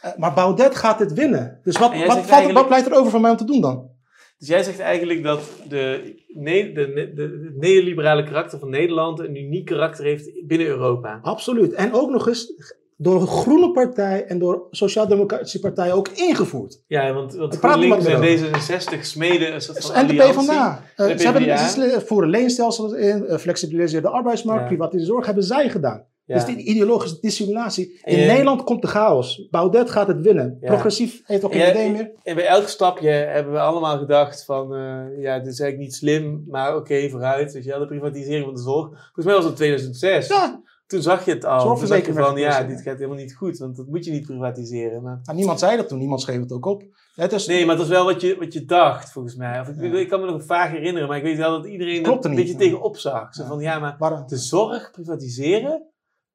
Uh, 0.05 0.11
maar 0.17 0.33
Baudet 0.33 0.75
gaat 0.75 0.97
dit 0.97 1.13
winnen. 1.13 1.59
Dus 1.63 1.77
wat, 1.77 1.91
wat, 1.91 2.05
valt, 2.05 2.17
eigenlijk... 2.17 2.53
wat 2.53 2.67
blijft 2.67 2.85
er 2.85 2.97
over 2.97 3.11
van 3.11 3.21
mij 3.21 3.31
om 3.31 3.37
te 3.37 3.45
doen 3.45 3.61
dan? 3.61 3.89
Dus 4.37 4.47
jij 4.47 4.63
zegt 4.63 4.79
eigenlijk 4.79 5.23
dat 5.23 5.41
de, 5.67 6.15
de, 6.27 6.71
de, 6.73 7.13
de, 7.15 7.55
neoliberale 7.57 8.23
karakter 8.23 8.59
van 8.59 8.69
Nederland 8.69 9.19
een 9.19 9.35
uniek 9.35 9.65
karakter 9.65 10.05
heeft 10.05 10.47
binnen 10.47 10.67
Europa. 10.67 11.19
Absoluut. 11.21 11.73
En 11.73 11.93
ook 11.93 12.09
nog 12.09 12.27
eens 12.27 12.53
door 13.01 13.19
de 13.19 13.25
Groene 13.25 13.71
Partij 13.71 14.25
en 14.25 14.39
door 14.39 14.67
Sociaal-Democratische 14.71 15.59
Partij 15.59 15.93
ook 15.93 16.07
ingevoerd. 16.07 16.81
Ja, 16.87 17.13
want, 17.13 17.35
want 17.35 17.57
GroenLinks 17.57 18.05
en 18.05 18.21
D66 18.21 18.99
smeden 19.01 19.53
een 19.53 19.61
soort 19.61 19.85
van 19.85 19.95
En 19.95 20.07
de 20.07 20.13
PvdA. 20.13 20.83
Uh, 20.97 21.17
ze, 21.17 21.23
hebben, 21.23 21.59
ze 21.59 22.03
voeren 22.05 22.29
leenstelsels 22.29 22.93
in, 22.93 23.25
uh, 23.27 23.37
flexibiliseer 23.37 24.01
de 24.01 24.09
arbeidsmarkt, 24.09 24.61
ja. 24.61 24.67
privatiseren 24.67 25.05
zorg, 25.05 25.25
hebben 25.25 25.43
zij 25.43 25.69
gedaan. 25.69 26.05
Ja. 26.25 26.35
Dus 26.35 26.45
die 26.45 26.57
ideologische 26.57 27.17
dissimulatie. 27.21 27.99
In 28.03 28.27
Nederland 28.27 28.63
komt 28.63 28.81
de 28.81 28.87
chaos. 28.87 29.47
Baudet 29.51 29.89
gaat 29.89 30.07
het 30.07 30.21
winnen. 30.21 30.57
Progressief 30.61 31.21
heeft 31.25 31.43
ook 31.43 31.51
geen 31.53 31.69
idee 31.69 31.91
meer. 31.91 32.11
En 32.23 32.35
bij 32.35 32.45
elk 32.45 32.67
stapje 32.67 33.09
hebben 33.09 33.53
we 33.53 33.59
allemaal 33.59 33.97
gedacht 33.97 34.45
van... 34.45 34.75
Uh, 34.75 35.21
ja, 35.21 35.39
dit 35.39 35.53
is 35.53 35.59
eigenlijk 35.59 35.77
niet 35.77 35.95
slim, 35.95 36.45
maar 36.47 36.75
oké, 36.75 37.09
vooruit. 37.09 37.53
Dus 37.53 37.65
ja, 37.65 37.79
de 37.79 37.85
privatisering 37.85 38.45
van 38.45 38.53
de 38.53 38.61
zorg. 38.61 38.87
Volgens 38.87 39.25
mij 39.25 39.35
was 39.35 39.43
het 39.43 39.55
2006. 39.55 40.27
Ja 40.27 40.61
toen 40.89 41.01
zag 41.01 41.25
je 41.25 41.31
het 41.31 41.45
al. 41.45 41.75
Toen 41.75 41.87
zag 41.87 42.05
je 42.05 42.13
van, 42.13 42.37
ja, 42.37 42.63
dit 42.63 42.81
gaat 42.81 42.97
helemaal 42.97 43.17
niet 43.17 43.35
goed, 43.35 43.57
want 43.57 43.75
dat 43.75 43.87
moet 43.87 44.05
je 44.05 44.11
niet 44.11 44.25
privatiseren. 44.25 45.01
Maar... 45.01 45.19
Nou, 45.23 45.37
niemand 45.37 45.59
zei 45.59 45.77
dat 45.77 45.87
toen, 45.87 45.97
niemand 45.97 46.21
schreef 46.21 46.39
het 46.39 46.51
ook 46.51 46.65
op. 46.65 46.83
Het 47.15 47.31
is... 47.31 47.47
Nee, 47.47 47.65
maar 47.65 47.75
dat 47.75 47.85
is 47.85 47.91
wel 47.91 48.05
wat 48.05 48.21
je, 48.21 48.37
wat 48.37 48.53
je 48.53 48.65
dacht, 48.65 49.11
volgens 49.11 49.35
mij. 49.35 49.59
Of 49.59 49.67
ik, 49.67 49.93
ik, 49.93 50.09
kan 50.09 50.21
me 50.21 50.31
nog 50.31 50.45
vaag 50.45 50.71
herinneren, 50.71 51.07
maar 51.07 51.17
ik 51.17 51.23
weet 51.23 51.37
wel 51.37 51.51
dat 51.51 51.65
iedereen 51.65 52.05
er 52.05 52.25
een 52.25 52.35
beetje 52.35 52.55
tegenop 52.55 52.97
zag. 52.97 53.33
Zo 53.33 53.45
van, 53.45 53.59
ja, 53.59 53.79
maar 53.79 53.95
Waarom? 53.97 54.27
de 54.27 54.37
zorg 54.37 54.91
privatiseren, 54.91 55.89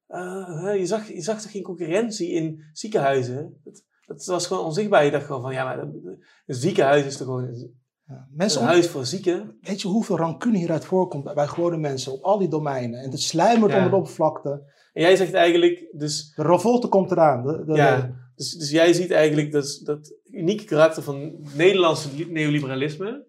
uh, 0.07 0.75
je, 0.77 0.85
zag, 0.85 1.07
je 1.07 1.21
zag 1.21 1.41
toch 1.41 1.51
geen 1.51 1.63
concurrentie 1.63 2.31
in 2.31 2.63
ziekenhuizen? 2.73 3.61
Dat, 3.63 3.83
dat 4.05 4.25
was 4.25 4.47
gewoon 4.47 4.65
onzichtbaar. 4.65 5.05
Je 5.05 5.11
dacht 5.11 5.25
gewoon 5.25 5.41
van, 5.41 5.53
ja, 5.53 5.63
maar 5.63 5.79
een 5.79 6.19
ziekenhuis 6.45 7.05
is 7.05 7.17
toch 7.17 7.27
gewoon 7.27 7.73
ja. 8.07 8.27
Mensen 8.31 8.61
een 8.61 8.67
huis 8.67 8.87
voor 8.87 9.05
zieken. 9.05 9.57
Weet 9.61 9.81
je 9.81 9.87
hoeveel 9.87 10.17
rancune 10.17 10.57
hieruit 10.57 10.85
voorkomt 10.85 11.33
bij 11.33 11.47
gewone 11.47 11.77
mensen 11.77 12.11
op 12.11 12.23
al 12.23 12.37
die 12.37 12.47
domeinen? 12.47 12.99
En 12.99 13.11
het 13.11 13.21
sluimert 13.21 13.73
onder 13.73 13.89
de 13.89 13.95
oppervlakte. 13.95 14.49
En 14.93 15.01
jij 15.01 15.15
zegt 15.15 15.33
eigenlijk 15.33 15.87
dus... 15.91 16.33
De 16.35 16.43
revolte 16.43 16.87
komt 16.87 17.11
eraan. 17.11 17.43
De, 17.45 17.63
de, 17.65 17.73
ja, 17.73 18.11
dus, 18.35 18.51
dus 18.51 18.69
jij 18.71 18.93
ziet 18.93 19.11
eigenlijk 19.11 19.51
dat, 19.51 19.79
dat 19.83 20.13
unieke 20.31 20.63
karakter 20.63 21.03
van 21.03 21.35
Nederlandse 21.53 22.09
neoliberalisme. 22.29 23.25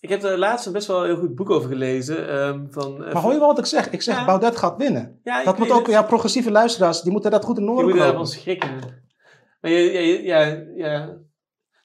Ik 0.00 0.08
heb 0.08 0.22
er 0.22 0.38
laatst 0.38 0.66
een 0.66 0.72
best 0.72 0.86
wel 0.86 1.00
een 1.00 1.06
heel 1.06 1.16
goed 1.18 1.34
boek 1.34 1.50
over 1.50 1.68
gelezen. 1.68 2.28
ehm, 2.28 2.64
van, 2.70 3.04
eh, 3.04 3.12
Maar 3.12 3.22
hoor 3.22 3.32
je 3.32 3.38
wel 3.38 3.48
wat 3.48 3.58
ik 3.58 3.66
zeg? 3.66 3.90
Ik 3.90 4.02
zeg, 4.02 4.16
Ja. 4.16 4.24
Baudet 4.24 4.56
gaat 4.56 4.76
winnen. 4.76 5.20
ja, 5.24 5.44
Dat 5.44 5.58
moet 5.58 5.70
ook, 5.70 5.86
het. 5.86 5.94
ja, 5.94 6.02
progressieve 6.02 6.50
luisteraars, 6.50 7.02
die 7.02 7.12
moeten 7.12 7.30
dat 7.30 7.44
goed 7.44 7.58
in 7.58 7.64
Je 7.64 7.70
oren 7.70 7.82
moet 7.84 7.92
knopen. 7.92 8.08
daarvan 8.08 8.26
schrikken. 8.32 8.70
Maar 9.60 9.70
je, 9.70 9.78
je- 9.92 10.22
ja, 10.22 10.62
ja. 10.76 11.16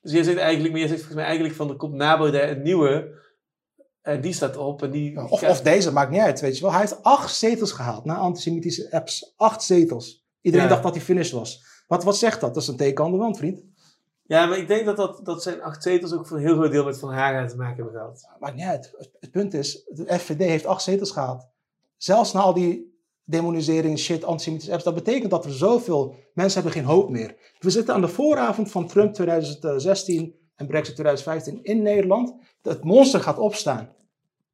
Dus 0.08 0.16
jij 0.16 0.26
zegt 0.26 0.38
eigenlijk, 0.38 0.72
maar 0.72 0.80
jij 0.80 0.90
zegt 0.90 1.02
volgens 1.02 1.20
mij 1.20 1.26
eigenlijk 1.28 1.56
van 1.56 1.70
er 1.70 1.76
komt 1.76 1.94
na 1.94 2.18
Baudet 2.18 2.50
een 2.50 2.62
nieuwe. 2.62 3.16
En 4.02 4.22
die 4.22 4.34
staat 4.34 4.58
op 4.58 4.84
en 4.84 4.92
die... 4.92 5.30
Of, 5.30 5.44
of 5.44 5.62
deze, 5.62 5.92
maakt 5.92 6.12
niet 6.12 6.20
uit, 6.20 6.40
weet 6.40 6.56
je 6.56 6.62
wel. 6.62 6.72
Hij 6.72 6.80
heeft 6.80 7.04
acht 7.04 7.36
zetels 7.36 7.72
gehaald 7.72 8.06
na 8.06 8.16
antisemitische 8.16 8.92
apps. 8.92 9.34
Acht 9.36 9.64
zetels. 9.64 10.26
Iedereen 10.42 10.66
Ja. 10.66 10.72
dacht 10.72 10.84
dat 10.84 10.96
hij 10.96 11.04
finished 11.04 11.32
was. 11.32 11.64
Wat, 11.88 12.04
wat 12.04 12.18
zegt 12.18 12.42
dat? 12.42 12.54
Dat 12.54 12.64
is 12.64 12.70
een 12.70 12.78
teken 12.78 13.06
aan 13.06 13.12
de 13.12 13.18
wand, 13.18 13.38
vriend. 13.38 13.64
Ja, 14.24 14.46
maar 14.46 14.58
ik 14.58 14.68
denk 14.68 14.86
dat, 14.86 14.98
dat, 14.98 15.20
dat 15.24 15.44
zijn 15.44 15.62
acht 15.62 15.84
zetels 15.84 16.14
ook 16.14 16.28
voor 16.28 16.38
een 16.38 16.44
heel 16.44 16.56
groot 16.56 16.72
deel 16.72 16.86
met 16.86 17.00
Van 17.00 17.14
Haga 17.14 17.48
te 17.48 17.56
maken 17.56 17.76
hebben 17.76 17.94
gehad. 17.94 18.30
Maakt 18.40 18.56
niet 18.56 18.66
uit. 18.66 18.94
Het, 18.98 19.10
het 19.20 19.32
punt 19.32 19.54
is, 19.54 19.84
de 19.86 20.20
FVD 20.20 20.40
heeft 20.40 20.66
acht 20.66 20.82
zetels 20.82 21.12
gehaald. 21.12 21.48
Zelfs 21.98 22.34
na 22.34 22.40
al 22.40 22.54
die 22.54 22.97
demonisering, 23.30 24.00
shit, 24.00 24.24
antisemitische 24.24 24.72
apps. 24.72 24.84
Dat 24.84 24.94
betekent 24.94 25.32
dat 25.32 25.46
er 25.46 25.54
zoveel 25.54 26.16
mensen 26.34 26.62
hebben 26.62 26.82
geen 26.82 26.92
hoop 26.92 27.10
meer. 27.10 27.36
We 27.60 27.70
zitten 27.70 27.94
aan 27.94 28.02
de 28.02 28.08
vooravond 28.08 28.72
van 28.72 28.88
Trump 28.88 29.14
2016 29.14 30.36
en 30.56 30.68
Brexit 30.68 30.96
2015 30.96 31.64
in 31.64 31.82
Nederland. 31.82 32.36
Het 32.62 32.84
monster 32.84 33.20
gaat 33.20 33.38
opstaan. 33.38 33.96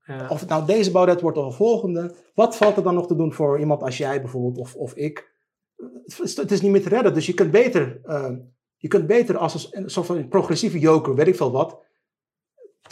Ja. 0.05 0.27
Of 0.29 0.39
het 0.39 0.49
nou 0.49 0.65
deze 0.65 0.91
Baudet 0.91 1.21
wordt 1.21 1.37
of 1.37 1.47
de 1.47 1.55
volgende. 1.55 2.15
Wat 2.33 2.55
valt 2.55 2.77
er 2.77 2.83
dan 2.83 2.93
nog 2.93 3.07
te 3.07 3.15
doen 3.15 3.33
voor 3.33 3.59
iemand 3.59 3.83
als 3.83 3.97
jij 3.97 4.21
bijvoorbeeld 4.21 4.57
of, 4.57 4.75
of 4.75 4.95
ik? 4.95 5.31
Het 6.05 6.51
is, 6.51 6.61
niet 6.61 6.71
meer 6.71 6.81
te 6.81 6.89
redden. 6.89 7.13
Dus 7.13 7.25
je 7.25 7.33
kunt 7.33 7.51
beter, 7.51 7.99
eh, 8.03 8.31
je 8.77 8.87
kunt 8.87 9.07
beter 9.07 9.37
als 9.37 9.69
een, 9.71 9.83
een 9.83 9.89
soort 9.89 10.05
van 10.05 10.27
progressieve 10.27 10.79
joker, 10.79 11.15
weet 11.15 11.27
ik 11.27 11.35
veel 11.35 11.51
wat. 11.51 11.77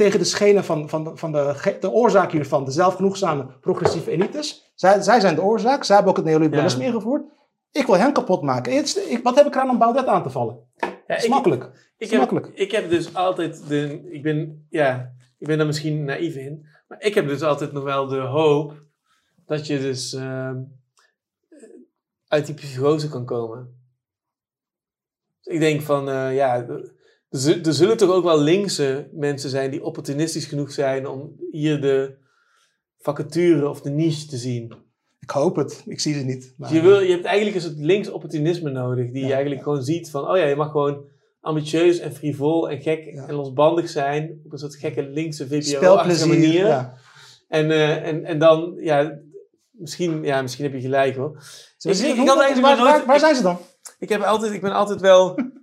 Tegen 0.02 0.20
de 0.20 0.26
schenen 0.26 0.64
van, 0.64 0.90
van, 0.90 1.04
de, 1.04 1.18
van 1.18 1.32
de, 1.32 1.78
de 1.80 1.90
oorzaak 1.92 2.32
hiervan, 2.32 2.66
de 2.66 2.72
zelfgenoegzame 2.72 3.46
progressieve 3.60 4.12
elites. 4.12 4.72
Zij, 4.76 5.02
zij 5.02 5.20
zijn 5.20 5.36
de 5.36 5.42
oorzaak. 5.42 5.84
Zij 5.84 5.96
hebben 5.96 6.14
ook 6.14 6.20
het 6.20 6.28
neoliberalisme 6.30 6.82
Ja. 6.82 6.88
ingevoerd. 6.88 7.24
Ik 7.72 7.86
wil 7.86 7.96
hen 7.98 8.14
kapot 8.14 8.42
maken. 8.42 8.74
Ik, 8.74 9.20
wat 9.24 9.36
heb 9.36 9.46
ik 9.46 9.56
eraan 9.56 9.70
om 9.70 9.78
Baudet 9.78 10.06
aan 10.06 10.24
te 10.24 10.30
vallen? 10.30 10.60
Ja, 11.08 11.16
is 11.18 11.24
ik- 11.24 11.30
makkelijk. 11.30 11.64
Ik 11.64 11.72
is 11.98 12.10
heb, 12.10 12.20
makkelijk. 12.20 12.48
ik 12.48 12.72
heb 12.72 12.90
dus 12.90 13.14
altijd 13.16 13.68
de. 13.68 14.02
Ik 14.12 14.22
ben, 14.24 14.66
ja, 14.70 15.14
ik 15.38 15.48
ben 15.48 15.58
daar 15.58 15.68
misschien 15.68 16.04
naïef 16.04 16.36
in. 16.36 16.66
Maar 16.88 17.02
ik 17.02 17.14
heb 17.14 17.28
dus 17.28 17.42
altijd 17.42 17.72
nog 17.72 17.84
wel 17.84 18.08
de 18.08 18.20
hoop 18.20 18.74
dat 19.46 19.68
je 19.68 19.80
dus 19.80 20.14
ehm, 20.14 20.58
uit 22.28 22.46
die 22.46 22.56
psychose 22.56 23.10
kan 23.10 23.26
komen. 23.26 23.80
Dus 25.42 25.54
ik 25.54 25.60
denk 25.60 25.82
van, 25.82 26.10
eh, 26.10 26.36
ja, 26.36 26.66
er, 27.32 27.40
zu- 27.40 27.62
zullen 27.72 27.98
toch 27.98 28.10
ook 28.12 28.24
wel 28.24 28.40
linkse 28.42 29.10
mensen 29.14 29.50
zijn 29.50 29.72
die 29.72 29.84
opportunistisch 29.84 30.46
genoeg 30.46 30.72
zijn 30.72 31.08
om 31.08 31.36
hier 31.52 31.82
de 31.82 32.16
vacature 33.00 33.70
of 33.70 33.82
de 33.82 33.90
niche 33.90 34.26
te 34.28 34.38
zien. 34.38 34.74
Ik 35.20 35.30
hoop 35.30 35.56
het. 35.56 35.84
Ik 35.86 36.00
zie 36.00 36.14
ze 36.14 36.24
niet. 36.24 36.54
Maar, 36.58 36.70
Dus 36.70 36.78
je, 36.78 36.84
wil, 36.84 37.00
je 37.00 37.12
hebt 37.12 37.26
eigenlijk 37.26 37.56
een 37.56 37.62
soort 37.62 37.78
links 37.80 38.10
opportunisme 38.10 38.70
nodig, 38.72 39.06
die 39.12 39.22
Ja, 39.22 39.28
je 39.28 39.34
eigenlijk 39.34 39.62
ja. 39.62 39.68
gewoon 39.68 39.84
ziet 39.84 40.10
van, 40.10 40.28
oh 40.30 40.38
ja, 40.38 40.44
je 40.46 40.56
mag 40.56 40.72
gewoon 40.72 41.06
ambitieus 41.42 42.00
en 42.00 42.14
frivol 42.14 42.70
en 42.70 42.82
gek 42.82 43.04
Ja. 43.14 43.28
en 43.28 43.34
losbandig 43.36 43.90
zijn 43.90 44.42
op 44.46 44.52
een 44.52 44.58
soort 44.58 44.76
gekke 44.76 45.04
linkse 45.04 45.48
Spelplezier. 45.62 46.28
manier. 46.28 46.92
En, 47.48 47.72
eh, 47.72 48.08
en, 48.08 48.26
en 48.26 48.40
dan, 48.40 48.74
ja, 48.80 49.20
misschien, 49.72 50.24
ja, 50.24 50.42
misschien 50.42 50.64
heb 50.64 50.74
je 50.74 50.82
gelijk 50.82 51.16
hoor. 51.16 51.44
Ik- 52.58 52.62
waar, 52.62 53.06
waar 53.06 53.20
zijn 53.20 53.36
ze 53.36 53.42
dan? 53.42 53.58
Ik, 54.00 54.10
heb 54.10 54.22
altijd, 54.22 54.54
ik 54.54 54.62
ben 54.62 54.74
altijd 54.74 55.02
wel, 55.02 55.36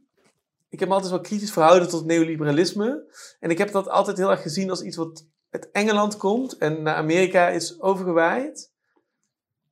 ik 0.68 0.80
heb 0.80 0.88
me 0.88 0.94
altijd 0.94 1.12
wel 1.12 1.20
kritisch 1.20 1.52
verhouden 1.52 1.88
tot 1.88 2.06
neoliberalisme. 2.06 3.12
En 3.40 3.50
ik 3.50 3.58
heb 3.58 3.72
dat 3.72 3.88
altijd 3.88 4.16
heel 4.16 4.30
erg 4.30 4.42
gezien 4.42 4.70
als 4.70 4.82
iets 4.82 4.96
wat 4.96 5.26
uit 5.50 5.70
Engeland 5.70 6.16
komt 6.16 6.58
en 6.58 6.82
naar 6.82 6.94
Amerika 6.94 7.48
is 7.48 7.80
overgewaaid. 7.80 8.72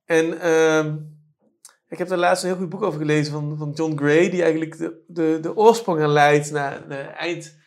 En 0.05 0.39
ehm, 0.39 0.97
ik 1.87 1.97
heb 1.97 2.07
daar 2.07 2.17
laatst 2.17 2.43
een 2.43 2.49
heel 2.49 2.57
goed 2.57 2.69
boek 2.69 2.83
over 2.83 2.99
gelezen 2.99 3.33
van, 3.33 3.57
van 3.57 3.71
John 3.71 3.97
Gray, 3.97 4.29
die 4.29 4.41
eigenlijk 4.41 4.77
de, 4.77 5.03
de, 5.07 5.37
de 5.41 5.55
oorsprong 5.55 5.99
herleidt 5.99 6.51
naar 6.51 6.87
de 6.87 6.95
eind, 6.95 7.57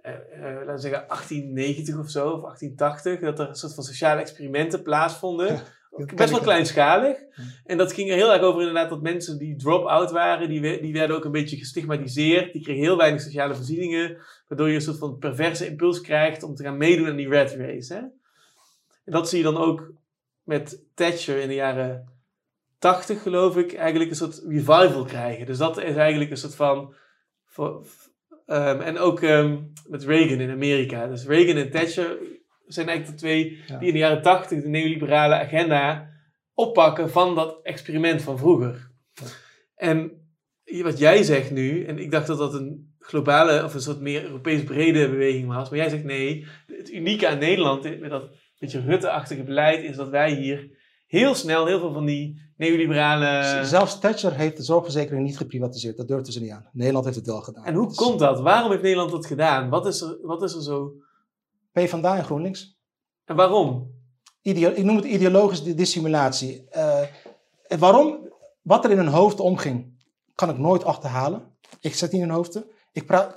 eh, 0.00 0.12
eh, 0.12 0.66
laten 0.66 0.80
zeggen 0.80 1.04
1890 1.08 1.98
of 1.98 2.10
zo, 2.10 2.30
of 2.30 2.42
1880. 2.42 3.20
Dat 3.20 3.38
er 3.38 3.48
een 3.48 3.54
soort 3.54 3.74
van 3.74 3.84
sociale 3.84 4.20
experimenten 4.20 4.82
plaatsvonden. 4.82 5.62
Best 6.14 6.30
wel 6.30 6.40
kleinschalig. 6.40 7.16
En 7.64 7.76
dat 7.78 7.92
ging 7.92 8.10
er 8.10 8.16
heel 8.16 8.32
erg 8.32 8.42
over 8.42 8.60
inderdaad 8.60 8.88
dat 8.90 9.02
mensen 9.02 9.38
die 9.38 9.56
drop-out 9.56 10.10
waren, 10.10 10.48
die, 10.48 10.80
die 10.80 10.92
werden 10.92 11.16
ook 11.16 11.24
een 11.24 11.30
beetje 11.32 11.56
gestigmatiseerd. 11.56 12.52
Die 12.52 12.62
kregen 12.62 12.82
heel 12.82 12.96
weinig 12.96 13.20
sociale 13.20 13.54
voorzieningen, 13.54 14.16
waardoor 14.48 14.68
je 14.68 14.74
een 14.74 14.80
soort 14.80 14.98
van 14.98 15.18
perverse 15.18 15.66
impuls 15.66 16.00
krijgt 16.00 16.42
om 16.42 16.54
te 16.54 16.62
gaan 16.62 16.76
meedoen 16.76 17.08
aan 17.08 17.16
die 17.16 17.28
red 17.28 17.52
race. 17.54 17.94
Hè? 17.94 17.98
En 19.04 19.12
dat 19.12 19.28
zie 19.28 19.38
je 19.38 19.44
dan 19.44 19.56
ook 19.56 19.92
met 20.42 20.82
Thatcher 20.94 21.36
in 21.40 21.48
de 21.48 21.54
jaren 21.54 22.08
80, 22.78 23.22
geloof 23.22 23.56
ik, 23.56 23.74
eigenlijk 23.74 24.10
een 24.10 24.16
soort 24.16 24.42
revival 24.48 25.04
krijgen. 25.04 25.46
Dus 25.46 25.58
dat 25.58 25.78
is 25.82 25.94
eigenlijk 25.96 26.30
een 26.30 26.36
soort 26.36 26.54
van. 26.54 26.94
voor- 27.46 27.84
ehm, 28.46 28.80
en 28.80 28.98
ook 28.98 29.22
ehm, 29.22 29.58
met 29.88 30.04
Reagan 30.04 30.40
in 30.40 30.50
Amerika. 30.50 31.06
Dus 31.06 31.26
Reagan 31.26 31.56
en 31.56 31.70
Thatcher 31.70 32.18
zijn 32.72 32.88
eigenlijk 32.88 33.18
de 33.18 33.24
twee 33.26 33.58
Ja. 33.66 33.78
die 33.78 33.88
in 33.88 33.92
de 33.92 33.98
jaren 33.98 34.22
80 34.22 34.62
de 34.62 34.68
neoliberale 34.68 35.34
agenda 35.34 36.08
oppakken 36.54 37.10
van 37.10 37.34
dat 37.34 37.60
experiment 37.62 38.22
van 38.22 38.38
vroeger. 38.38 38.90
En 39.74 40.12
wat 40.82 40.98
jij 40.98 41.22
zegt 41.22 41.50
nu, 41.50 41.84
en 41.84 41.98
ik 41.98 42.10
dacht 42.10 42.26
dat 42.26 42.38
dat 42.38 42.54
een 42.54 42.94
globale 42.98 43.64
of 43.64 43.74
een 43.74 43.80
soort 43.80 44.00
meer 44.00 44.24
Europees 44.24 44.64
brede 44.64 45.10
beweging 45.10 45.46
was, 45.48 45.70
maar 45.70 45.78
jij 45.78 45.88
zegt 45.88 46.04
nee. 46.04 46.46
Het 46.66 46.92
unieke 46.92 47.28
aan 47.28 47.38
Nederland 47.38 48.00
met 48.00 48.10
dat 48.10 48.30
beetje 48.58 48.80
Rutte-achtige 48.80 49.42
beleid 49.42 49.84
is 49.84 49.96
dat 49.96 50.08
wij 50.08 50.34
hier 50.34 50.78
heel 51.06 51.34
snel 51.34 51.66
heel 51.66 51.78
veel 51.78 51.92
van 51.92 52.06
die 52.06 52.52
neoliberale. 52.56 53.64
Zelfs 53.64 53.98
Thatcher 54.00 54.34
heeft 54.34 54.56
de 54.56 54.62
zorgverzekering 54.62 55.26
niet 55.26 55.36
geprivatiseerd. 55.36 55.96
Dat 55.96 56.08
durfden 56.08 56.32
ze 56.32 56.40
niet 56.40 56.50
aan. 56.50 56.68
Nederland 56.72 57.04
heeft 57.04 57.16
het 57.16 57.26
wel 57.26 57.40
gedaan. 57.40 57.64
En 57.64 57.74
hoe 57.74 57.86
Dus 57.88 57.96
komt 57.96 58.18
dat? 58.18 58.40
Waarom 58.40 58.70
heeft 58.70 58.82
Nederland 58.82 59.10
dat 59.10 59.26
gedaan? 59.26 59.68
Wat 59.68 59.86
is 59.86 60.00
er, 60.00 60.18
wat 60.22 60.42
is 60.42 60.54
er 60.54 60.62
zo? 60.62 60.92
PvdA 61.72 62.16
en 62.16 62.24
GroenLinks. 62.24 62.78
En 63.24 63.36
waarom? 63.36 63.90
Ideo- 64.42 64.72
ik 64.74 64.84
noem 64.84 64.96
het 64.96 65.04
ideologische 65.04 65.74
dissimulatie. 65.74 66.68
En 67.66 67.78
waarom? 67.78 68.28
Wat 68.62 68.84
er 68.84 68.90
in 68.90 68.96
hun 68.96 69.06
hoofd 69.08 69.40
omging, 69.40 69.92
kan 70.34 70.50
ik 70.50 70.58
nooit 70.58 70.84
achterhalen. 70.84 71.42
Ik 71.80 71.94
zet 71.94 72.12
niet 72.12 72.20
in 72.20 72.26
hun 72.26 72.36
hoofden. 72.36 72.64
Ik 72.92 73.06
praat... 73.06 73.36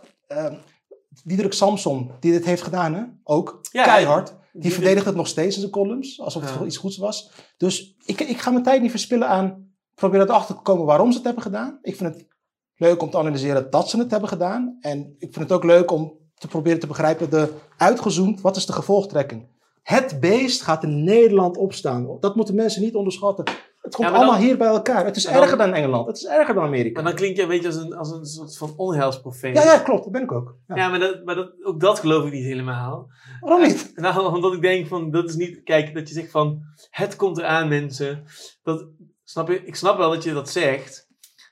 Diederik 1.23 1.53
Samson, 1.53 2.11
die 2.19 2.31
dit 2.31 2.45
heeft 2.45 2.61
gedaan, 2.61 2.93
hè? 2.93 3.03
ook 3.23 3.59
Ja, 3.71 3.83
keihard. 3.83 4.33
Die 4.53 4.73
verdedigt 4.73 5.05
het 5.05 5.15
nog 5.15 5.27
steeds 5.27 5.53
in 5.55 5.59
zijn 5.61 5.71
columns, 5.73 6.21
alsof 6.21 6.41
het 6.43 6.59
Ja. 6.59 6.65
iets 6.65 6.77
goeds 6.77 6.97
was. 6.97 7.31
Dus 7.57 7.95
ik, 8.05 8.19
ik 8.21 8.37
ga 8.39 8.51
mijn 8.51 8.63
tijd 8.63 8.81
niet 8.81 8.91
verspillen 8.91 9.27
aan 9.27 9.73
proberen 9.95 10.27
erachter 10.29 10.55
te 10.55 10.61
komen 10.61 10.85
waarom 10.85 11.09
ze 11.11 11.15
het 11.17 11.25
hebben 11.25 11.43
gedaan. 11.43 11.79
Ik 11.81 11.95
vind 11.95 12.13
het 12.15 12.27
leuk 12.75 13.01
om 13.01 13.09
te 13.09 13.17
analyseren 13.17 13.69
dat 13.69 13.89
ze 13.89 13.97
het 13.97 14.11
hebben 14.11 14.29
gedaan. 14.29 14.77
En 14.81 15.15
ik 15.17 15.33
vind 15.33 15.35
het 15.35 15.51
ook 15.51 15.63
leuk 15.63 15.91
om 15.91 16.17
te 16.37 16.47
proberen 16.47 16.79
te 16.79 16.87
begrijpen, 16.87 17.29
de, 17.29 17.53
uitgezoomd, 17.77 18.41
wat 18.41 18.55
is 18.55 18.65
de 18.65 18.73
gevolgtrekking? 18.73 19.47
Het 19.83 20.17
beest 20.19 20.61
gaat 20.61 20.83
in 20.83 21.03
Nederland 21.03 21.57
opstaan. 21.57 22.17
Dat 22.19 22.35
moeten 22.35 22.55
mensen 22.55 22.81
niet 22.81 22.95
onderschatten. 22.95 23.45
Het 23.81 23.95
komt 23.95 24.07
Ja, 24.07 24.13
maar 24.13 24.19
dan- 24.19 24.29
allemaal 24.29 24.47
hier 24.47 24.57
bij 24.57 24.67
elkaar. 24.67 25.05
Het 25.05 25.15
is 25.15 25.23
dan- 25.23 25.33
erger 25.33 25.57
dan 25.57 25.73
Engeland. 25.73 26.07
Het 26.07 26.17
is 26.17 26.25
erger 26.25 26.53
dan 26.53 26.63
Amerika. 26.63 27.01
Maar 27.01 27.11
dan 27.11 27.19
klink 27.19 27.35
je 27.35 27.41
een 27.41 27.47
beetje 27.47 27.67
als 27.67 27.75
een, 27.75 27.93
als 27.95 28.11
een 28.11 28.25
soort 28.25 28.57
van 28.57 28.73
onheilsprofeet. 28.75 29.55
Ja, 29.55 29.63
ja, 29.63 29.79
klopt. 29.79 30.03
Dat 30.03 30.11
ben 30.11 30.21
ik 30.21 30.31
ook. 30.31 30.55
Ja. 30.67 30.75
Ja, 30.75 30.89
maar, 30.89 30.99
dat, 30.99 31.23
maar 31.25 31.35
dat, 31.35 31.51
ook 31.63 31.79
dat 31.79 31.99
geloof 31.99 32.25
ik 32.25 32.31
niet 32.33 32.43
helemaal. 32.43 33.07
Waarom 33.39 33.61
niet? 33.61 33.91
Nou, 33.95 34.33
omdat 34.35 34.53
ik 34.53 34.61
denk 34.61 34.87
van, 34.87 35.11
dat 35.11 35.29
is 35.29 35.35
niet, 35.35 35.63
kijk, 35.63 35.93
dat 35.93 36.07
je 36.07 36.13
zegt 36.13 36.31
van, 36.31 36.61
het 36.89 37.15
komt 37.15 37.37
eraan 37.37 37.67
mensen. 37.67 38.23
Dat, 38.63 38.85
snap 39.23 39.47
je, 39.47 39.65
ik 39.65 39.75
snap 39.75 39.97
wel 39.97 40.09
dat 40.09 40.23
je 40.23 40.33
dat 40.33 40.49
zegt, 40.49 41.07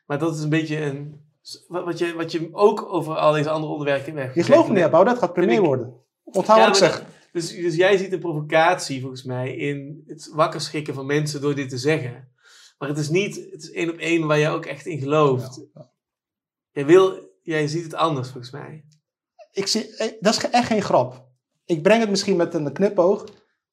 maar 0.05 0.19
dat 0.19 0.35
is 0.35 0.43
een 0.43 0.49
beetje 0.49 0.81
een, 0.81 1.20
wat, 1.67 1.83
wat, 1.85 1.97
je, 1.97 2.13
wat 2.13 2.31
je 2.31 2.49
ook 2.51 2.93
over 2.93 3.15
al 3.15 3.31
deze 3.33 3.49
andere 3.49 3.71
onderwerpen 3.73 4.15
hebt 4.17 4.35
Je 4.35 4.43
gelooft 4.43 4.69
niet, 4.69 4.89
Bouw, 4.89 5.03
dat 5.03 5.17
gaat 5.17 5.33
premier 5.33 5.59
ik- 5.59 5.65
worden. 5.65 5.93
Onthoud 6.23 6.57
Ja, 6.57 6.65
wat 6.65 6.75
ik 6.75 6.83
zeg. 6.83 7.05
Dus, 7.31 7.55
dus 7.55 7.75
jij 7.75 7.97
ziet 7.97 8.13
een 8.13 8.19
provocatie 8.19 8.99
volgens 9.01 9.23
mij 9.23 9.55
in 9.55 10.03
het 10.07 10.29
wakker 10.33 10.61
schrikken 10.61 10.93
van 10.93 11.05
mensen 11.05 11.41
door 11.41 11.55
dit 11.55 11.69
te 11.69 11.77
zeggen. 11.77 12.29
Maar 12.77 12.89
het 12.89 12.97
is 12.97 13.09
niet, 13.09 13.35
het 13.51 13.63
is 13.63 13.71
één 13.71 13.89
op 13.89 13.97
één 13.97 14.27
waar 14.27 14.39
jij 14.39 14.51
ook 14.51 14.65
echt 14.65 14.85
in 14.85 14.99
gelooft. 14.99 15.61
Ja. 15.73 15.91
Jij, 16.71 16.85
wil, 16.85 17.29
jij 17.43 17.67
ziet 17.67 17.83
het 17.83 17.93
anders 17.93 18.29
volgens 18.29 18.51
mij. 18.51 18.85
ik 19.51 19.67
zie, 19.67 19.95
eh, 19.95 20.11
dat 20.19 20.33
is 20.35 20.49
echt 20.49 20.67
geen 20.67 20.81
grap. 20.81 21.25
Ik 21.65 21.81
breng 21.81 21.99
het 22.01 22.09
misschien 22.09 22.35
met 22.35 22.53
een 22.53 22.73
knipoog. 22.73 23.23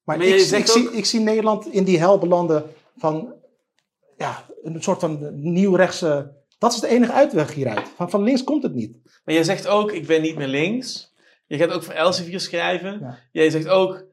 Maar, 0.03 0.17
Maar 0.17 0.27
ik, 0.27 0.65
zie- 0.67 0.91
ik 0.91 1.05
zie 1.05 1.19
Nederland 1.19 1.67
in 1.67 1.83
die 1.83 1.99
hel 1.99 2.17
belanden 2.19 2.63
van 2.97 3.33
ja, 4.17 4.45
een 4.61 4.83
soort 4.83 4.99
van 4.99 5.29
nieuwrechtse. 5.51 6.37
Dat 6.59 6.73
is 6.73 6.79
de 6.79 6.87
enige 6.87 7.11
uitweg 7.11 7.53
hieruit. 7.53 7.87
Van, 7.95 8.09
van 8.09 8.23
links 8.23 8.43
komt 8.43 8.63
het 8.63 8.73
niet. 8.73 8.97
Maar 9.23 9.35
jij 9.35 9.43
zegt 9.43 9.67
ook, 9.67 9.91
ik 9.91 10.07
ben 10.07 10.21
niet 10.21 10.35
meer 10.35 10.47
links. 10.47 11.13
Je 11.47 11.57
gaat 11.57 11.71
ook 11.71 11.83
voor 11.83 11.93
Elsevier 11.93 12.39
schrijven. 12.39 12.99
Ja. 12.99 13.19
Jij 13.31 13.49
zegt 13.49 13.67
ook, 13.67 14.05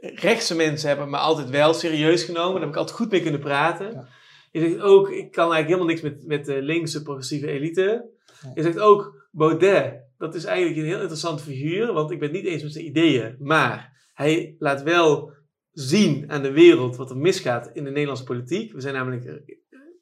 rechtse 0.00 0.56
mensen 0.56 0.88
hebben 0.88 1.10
me 1.10 1.16
altijd 1.16 1.50
wel 1.50 1.74
serieus 1.74 2.24
genomen. 2.24 2.52
Daar 2.52 2.60
heb 2.60 2.70
ik 2.70 2.76
altijd 2.76 2.96
goed 2.96 3.10
mee 3.10 3.22
kunnen 3.22 3.40
praten. 3.40 3.92
Ja. 3.92 4.08
Je 4.50 4.60
zegt 4.60 4.80
ook, 4.80 5.10
ik 5.10 5.32
kan 5.32 5.52
eigenlijk 5.52 5.66
helemaal 5.66 5.86
niks 5.86 6.00
met, 6.00 6.26
met 6.26 6.44
de 6.44 6.62
linkse 6.62 7.02
progressieve 7.02 7.46
elite. 7.46 8.10
Ja. 8.42 8.50
Je 8.54 8.62
zegt 8.62 8.78
ook, 8.78 9.28
Baudet, 9.30 9.94
dat 10.18 10.34
is 10.34 10.44
eigenlijk 10.44 10.78
een 10.78 10.84
heel 10.84 11.00
interessant 11.00 11.42
figuur, 11.42 11.92
want 11.92 12.10
ik 12.10 12.18
ben 12.18 12.28
het 12.28 12.36
niet 12.36 12.52
eens 12.52 12.62
met 12.62 12.72
zijn 12.72 12.86
ideeën. 12.86 13.36
Maar 13.38 14.06
hij 14.14 14.56
laat 14.58 14.82
wel 14.82 15.32
zien 15.72 16.30
aan 16.30 16.42
de 16.42 16.52
wereld 16.52 16.96
wat 16.96 17.10
er 17.10 17.16
misgaat 17.16 17.70
in 17.72 17.84
de 17.84 17.90
Nederlandse 17.90 18.24
politiek. 18.24 18.72
We 18.72 18.80
zijn 18.80 18.94
namelijk 18.94 19.42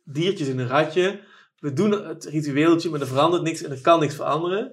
diertjes 0.04 0.48
in 0.48 0.58
een 0.58 0.68
ratje. 0.68 1.20
We 1.60 1.72
doen 1.72 1.90
het 2.06 2.24
ritueeltje, 2.24 2.90
maar 2.90 3.00
er 3.00 3.06
verandert 3.06 3.42
niks 3.42 3.62
en 3.62 3.70
er 3.70 3.80
kan 3.80 4.00
niks 4.00 4.14
veranderen. 4.14 4.72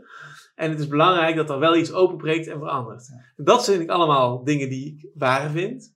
En 0.55 0.69
het 0.69 0.79
is 0.79 0.87
belangrijk 0.87 1.35
dat 1.35 1.49
er 1.49 1.59
wel 1.59 1.75
iets 1.75 1.91
openbreekt 1.93 2.47
en 2.47 2.59
verandert. 2.59 3.09
Dat 3.35 3.63
zijn 3.63 3.81
ik 3.81 3.89
allemaal 3.89 4.43
dingen 4.43 4.69
die 4.69 4.85
ik 4.97 5.09
waar 5.13 5.49
vind. 5.49 5.95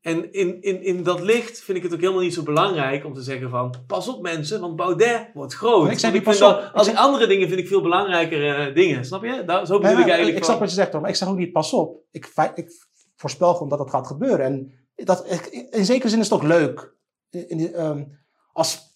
En 0.00 0.32
in, 0.32 0.62
in, 0.62 0.82
in 0.82 1.02
dat 1.02 1.20
licht 1.20 1.60
vind 1.60 1.76
ik 1.78 1.84
het 1.84 1.92
ook 1.94 2.00
helemaal 2.00 2.20
niet 2.22 2.34
zo 2.34 2.42
belangrijk 2.42 3.04
om 3.04 3.14
te 3.14 3.22
zeggen 3.22 3.50
van... 3.50 3.74
Pas 3.86 4.08
op 4.08 4.22
mensen, 4.22 4.60
want 4.60 4.76
Baudet 4.76 5.30
wordt 5.34 5.54
groot. 5.54 5.84
Ik 5.86 5.90
niet 5.92 6.00
vind 6.06 6.22
pas 6.22 6.38
dat- 6.38 6.56
op. 6.68 6.70
als 6.74 6.86
Ik 6.86 6.92
ik 6.92 6.98
andere 6.98 7.26
dingen 7.26 7.48
vind 7.48 7.60
ik 7.60 7.68
veel 7.68 7.82
belangrijkere 7.82 8.72
dingen. 8.72 9.04
Snap 9.04 9.24
je? 9.24 9.44
Daar, 9.46 9.66
zo 9.66 9.78
bedoel 9.78 9.96
Ja, 9.96 10.00
ik 10.02 10.06
eigenlijk 10.08 10.36
ik 10.38 10.44
snap 10.44 10.58
wat 10.58 10.68
je 10.68 10.74
zegt, 10.74 10.92
hoor, 10.92 11.00
maar 11.00 11.10
ik 11.10 11.16
zeg 11.16 11.28
ook 11.28 11.36
niet 11.36 11.52
pas 11.52 11.72
op. 11.72 12.02
Ik, 12.10 12.32
ik 12.54 12.70
voorspel 13.16 13.52
gewoon 13.52 13.68
dat 13.68 13.78
het 13.78 13.90
gaat 13.90 14.06
gebeuren. 14.06 14.46
En 14.46 14.72
dat, 15.04 15.30
ik- 15.32 15.68
in 15.70 15.84
zekere 15.84 16.08
zin 16.08 16.18
is 16.20 16.28
het 16.30 16.34
ook 16.40 16.46
leuk. 16.48 16.94
In 17.30 17.74
ehm, 17.74 18.04
als 18.52 18.93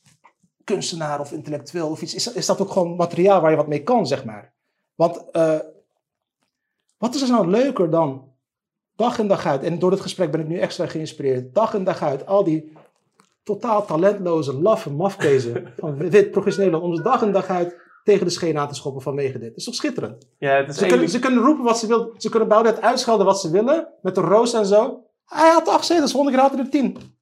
kunstenaar 0.69 1.21
of 1.21 1.33
intellectueel 1.33 1.89
of 1.89 2.03
iets, 2.03 2.15
is, 2.15 2.33
is 2.33 2.47
dat 2.47 2.61
ook 2.61 2.71
gewoon 2.71 2.97
materiaal 2.97 3.41
waar 3.41 3.51
je 3.51 3.57
wat 3.57 3.67
mee 3.67 3.83
kan, 3.83 4.07
zeg 4.07 4.25
maar. 4.25 4.53
Want 4.95 5.31
eh, 5.31 5.59
wat 6.99 7.15
is 7.15 7.23
er 7.23 7.31
nou 7.31 7.49
leuker 7.49 7.91
dan 7.91 8.33
dag 8.97 9.19
in 9.19 9.29
dag 9.29 9.47
uit, 9.47 9.63
en 9.63 9.79
door 9.79 9.91
dit 9.91 10.01
gesprek 10.01 10.31
ben 10.31 10.41
ik 10.41 10.49
nu 10.49 10.59
extra 10.59 10.87
geïnspireerd, 10.87 11.55
dag 11.55 11.75
in 11.75 11.85
dag 11.85 12.03
uit, 12.03 12.27
al 12.27 12.45
die 12.45 12.73
totaal 13.43 13.85
talentloze, 13.85 14.55
laffe 14.55 14.91
mafkezen 14.91 15.73
van 15.77 15.97
wit 15.97 16.31
progressief 16.31 16.65
Nederland, 16.65 16.85
om 16.85 16.97
ze 16.97 17.03
dag 17.03 17.23
in 17.23 17.33
dag 17.33 17.47
uit 17.47 17.77
tegen 18.05 18.27
de 18.27 18.33
scheen 18.33 18.59
aan 18.59 18.69
te 18.69 18.75
schoppen 18.75 19.03
vanwege 19.03 19.39
dit. 19.39 19.49
Dat 19.49 19.57
is 19.57 19.65
toch 19.65 19.75
schitterend? 19.75 20.29
Ja, 20.39 20.57
het 20.57 20.69
is 20.69 20.77
Ze 20.77 20.87
kunnen, 20.87 21.09
ze 21.09 21.19
kunnen 21.19 21.45
roepen 21.45 21.65
wat 21.65 21.79
ze 21.79 21.87
willen. 21.87 22.11
Ze 22.17 22.29
kunnen 22.29 22.49
Baudet 22.49 22.81
uitschelden 22.81 23.27
wat 23.27 23.41
ze 23.41 23.51
willen. 23.51 23.89
Met 24.03 24.15
de 24.15 24.21
roos 24.21 24.53
en 24.53 24.67
zo. 24.67 25.03
Hij 25.25 25.51
had 25.51 25.69
acht 25.69 25.87
zetels, 25.87 26.13
volgende 26.13 26.37
keer 26.37 26.47
had 26.47 26.55
hij 26.55 26.65
er 26.65 26.71
tien. 26.71 27.18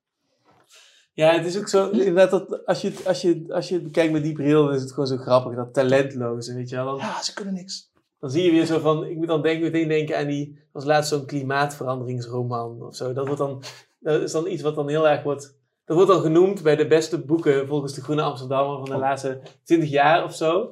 Ja, 1.17 1.33
het 1.33 1.47
is 1.47 1.59
ook 1.59 1.69
zo, 1.69 1.89
inderdaad, 1.91 2.31
dat 2.31 2.67
als 2.67 2.81
je, 2.81 2.89
het- 2.89 3.07
als, 3.07 3.21
je, 3.23 3.45
als 3.49 3.69
je 3.69 3.75
het 3.75 3.83
bekijkt 3.85 4.13
met 4.13 4.23
die 4.23 4.33
bril, 4.33 4.65
dan 4.65 4.75
is 4.75 4.81
het 4.81 4.91
gewoon 4.93 5.07
zo 5.09 5.17
grappig, 5.17 5.55
dat 5.55 5.75
talentloze, 5.75 6.55
weet 6.55 6.69
je 6.69 6.77
wel. 6.77 6.85
Dan, 6.87 6.97
Ja, 6.97 7.23
ze 7.23 7.35
kunnen 7.35 7.55
niks. 7.55 7.91
dan 8.21 8.31
zie 8.31 8.43
je 8.45 8.51
weer 8.51 8.67
zo 8.67 8.79
van, 8.79 9.05
ik 9.05 9.17
moet 9.17 9.27
dan 9.27 9.43
denken, 9.43 9.63
meteen 9.63 9.89
denken 9.89 10.19
aan 10.19 10.27
die, 10.27 10.59
was 10.73 10.85
laatst 10.85 11.11
zo'n 11.11 11.27
klimaatveranderingsroman 11.27 12.83
of 12.83 12.95
zo. 12.97 13.13
Dat, 13.13 13.27
wordt 13.27 13.41
dan, 13.41 13.63
dat 14.01 14.23
is 14.23 14.33
dan 14.33 14.47
iets 14.47 14.63
wat 14.63 14.75
dan 14.75 14.89
heel 14.89 15.09
erg 15.09 15.23
wordt, 15.23 15.59
dat 15.85 15.97
wordt 15.97 16.11
dan 16.13 16.21
genoemd 16.21 16.63
bij 16.63 16.77
de 16.77 16.87
beste 16.87 17.19
boeken 17.25 17.67
volgens 17.67 17.95
de 17.95 18.03
Groene 18.03 18.23
Amsterdammer 18.23 18.77
van 18.77 18.85
de 18.89 18.95
Oh. 18.95 19.01
laatste 19.01 19.41
20 19.65 19.89
jaar 19.91 20.25
of 20.25 20.35
zo. 20.35 20.71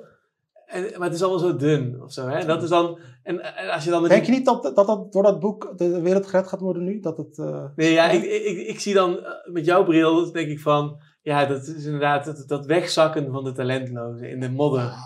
En, 0.74 0.82
maar 0.82 1.06
het 1.08 1.14
is 1.14 1.22
allemaal 1.22 1.40
zo 1.40 1.56
dun 1.56 2.02
of 2.02 2.12
zo, 2.12 2.26
hè. 2.28 2.38
En 2.38 2.46
dat 2.46 2.62
is 2.62 2.68
dan, 2.68 2.98
en, 3.22 3.56
en 3.56 3.70
als 3.70 3.84
je 3.84 3.90
dan... 3.90 4.08
Denk 4.08 4.24
je 4.24 4.32
niet 4.32 4.44
dat, 4.44 4.62
dat, 4.62 4.86
dat 4.86 5.12
door 5.12 5.22
dat 5.22 5.40
boek 5.40 5.72
de 5.76 6.00
wereld 6.00 6.26
gered 6.26 6.48
gaat 6.48 6.60
worden 6.60 6.84
nu? 6.84 7.00
Dat 7.00 7.16
het, 7.16 7.38
eh, 7.38 7.64
Nee, 7.76 7.92
ja, 7.92 8.08
ik, 8.10 8.22
ik, 8.22 8.44
ik, 8.44 8.66
ik 8.66 8.80
zie 8.80 8.94
dan 8.94 9.18
eh, 9.18 9.30
met 9.52 9.64
jouw 9.64 9.84
bril, 9.84 10.32
denk 10.32 10.48
ik 10.48 10.60
van, 10.60 10.96
ja, 11.22 11.46
dat 11.46 11.66
is 11.66 11.84
inderdaad 11.84 12.24
dat, 12.24 12.44
dat 12.46 12.66
wegzakken 12.66 13.32
van 13.32 13.44
de 13.44 13.52
talentlozen 13.52 14.30
in 14.30 14.40
de 14.40 14.50
modder. 14.50 14.80
ah, 14.80 14.98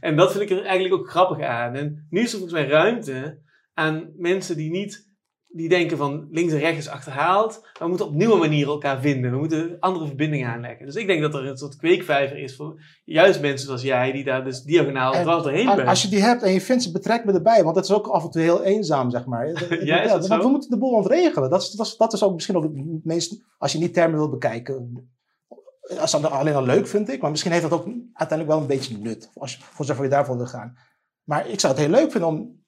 En 0.00 0.16
dat 0.16 0.32
vind 0.32 0.50
ik 0.50 0.58
er 0.58 0.64
eigenlijk 0.64 0.94
ook 0.94 1.10
grappig 1.10 1.46
aan. 1.46 1.74
En 1.74 2.06
nu 2.10 2.20
is 2.20 2.32
er 2.32 2.38
volgens 2.38 2.60
mij 2.60 2.68
ruimte 2.68 3.38
aan 3.74 4.10
mensen 4.16 4.56
die 4.56 4.70
niet, 4.70 5.09
die 5.52 5.68
denken 5.68 5.96
van 5.96 6.28
links 6.30 6.52
en 6.52 6.58
rechts 6.58 6.78
is 6.78 6.88
achterhaald. 6.88 7.60
Maar 7.62 7.72
we 7.78 7.88
moeten 7.88 8.06
op 8.06 8.12
nieuwe 8.12 8.36
manieren 8.36 8.72
elkaar 8.72 9.00
vinden. 9.00 9.30
We 9.30 9.36
moeten 9.36 9.76
andere 9.80 10.06
verbindingen 10.06 10.48
aanleggen. 10.48 10.86
Dus 10.86 10.94
ik 10.94 11.06
denk 11.06 11.20
dat 11.20 11.34
er 11.34 11.46
een 11.46 11.56
soort 11.56 11.76
kweekvijver 11.76 12.38
is 12.38 12.56
voor 12.56 12.82
juist 13.04 13.40
mensen 13.40 13.66
zoals 13.66 13.82
jij, 13.82 14.12
die 14.12 14.24
daar 14.24 14.44
dus 14.44 14.62
diagonaal 14.62 15.14
En 15.14 15.22
dwars 15.22 15.42
doorheen 15.42 15.76
bent. 15.76 15.88
Als 15.88 16.02
je 16.02 16.08
die 16.08 16.22
hebt 16.22 16.42
en 16.42 16.52
je 16.52 16.60
vindt 16.60 16.82
ze, 16.82 16.90
betrek 16.90 17.24
me 17.24 17.32
erbij. 17.32 17.64
Want 17.64 17.76
het 17.76 17.84
is 17.84 17.92
ook 17.92 18.06
af 18.06 18.24
en 18.24 18.30
toe 18.30 18.42
heel 18.42 18.62
eenzaam, 18.62 19.10
zeg 19.10 19.26
maar. 19.26 19.46
Ja, 19.84 20.02
is 20.02 20.10
dat 20.10 20.26
want 20.26 20.42
we 20.42 20.48
moeten 20.48 20.70
de 20.70 20.78
boel 20.78 20.92
ontregelen. 20.92 21.50
Dat 21.50 21.62
is, 21.62 21.70
dat, 21.70 21.86
is, 21.86 21.96
dat 21.96 22.12
is 22.12 22.22
ook 22.22 22.34
misschien 22.34 22.56
ook 22.56 22.62
het 22.62 23.04
meest... 23.04 23.42
Als 23.58 23.72
je 23.72 23.78
niet 23.78 23.94
termen 23.94 24.18
wil 24.18 24.30
bekijken... 24.30 25.08
Als 25.98 26.10
dat 26.10 26.30
alleen 26.30 26.54
al 26.54 26.64
leuk, 26.64 26.86
vind 26.86 27.08
ik. 27.08 27.20
Maar 27.20 27.30
misschien 27.30 27.52
heeft 27.52 27.68
dat 27.68 27.72
ook 27.72 27.86
uiteindelijk 28.12 28.48
wel 28.48 28.60
een 28.60 28.76
beetje 28.76 28.98
nut. 28.98 29.30
Als, 29.34 29.58
voor 29.62 29.84
zover 29.84 30.04
je 30.04 30.10
daarvoor 30.10 30.36
wil 30.36 30.46
gaan. 30.46 30.76
Maar 31.24 31.48
ik 31.48 31.60
zou 31.60 31.72
het 31.72 31.82
heel 31.82 31.92
leuk 31.92 32.10
vinden 32.10 32.28
om... 32.28 32.59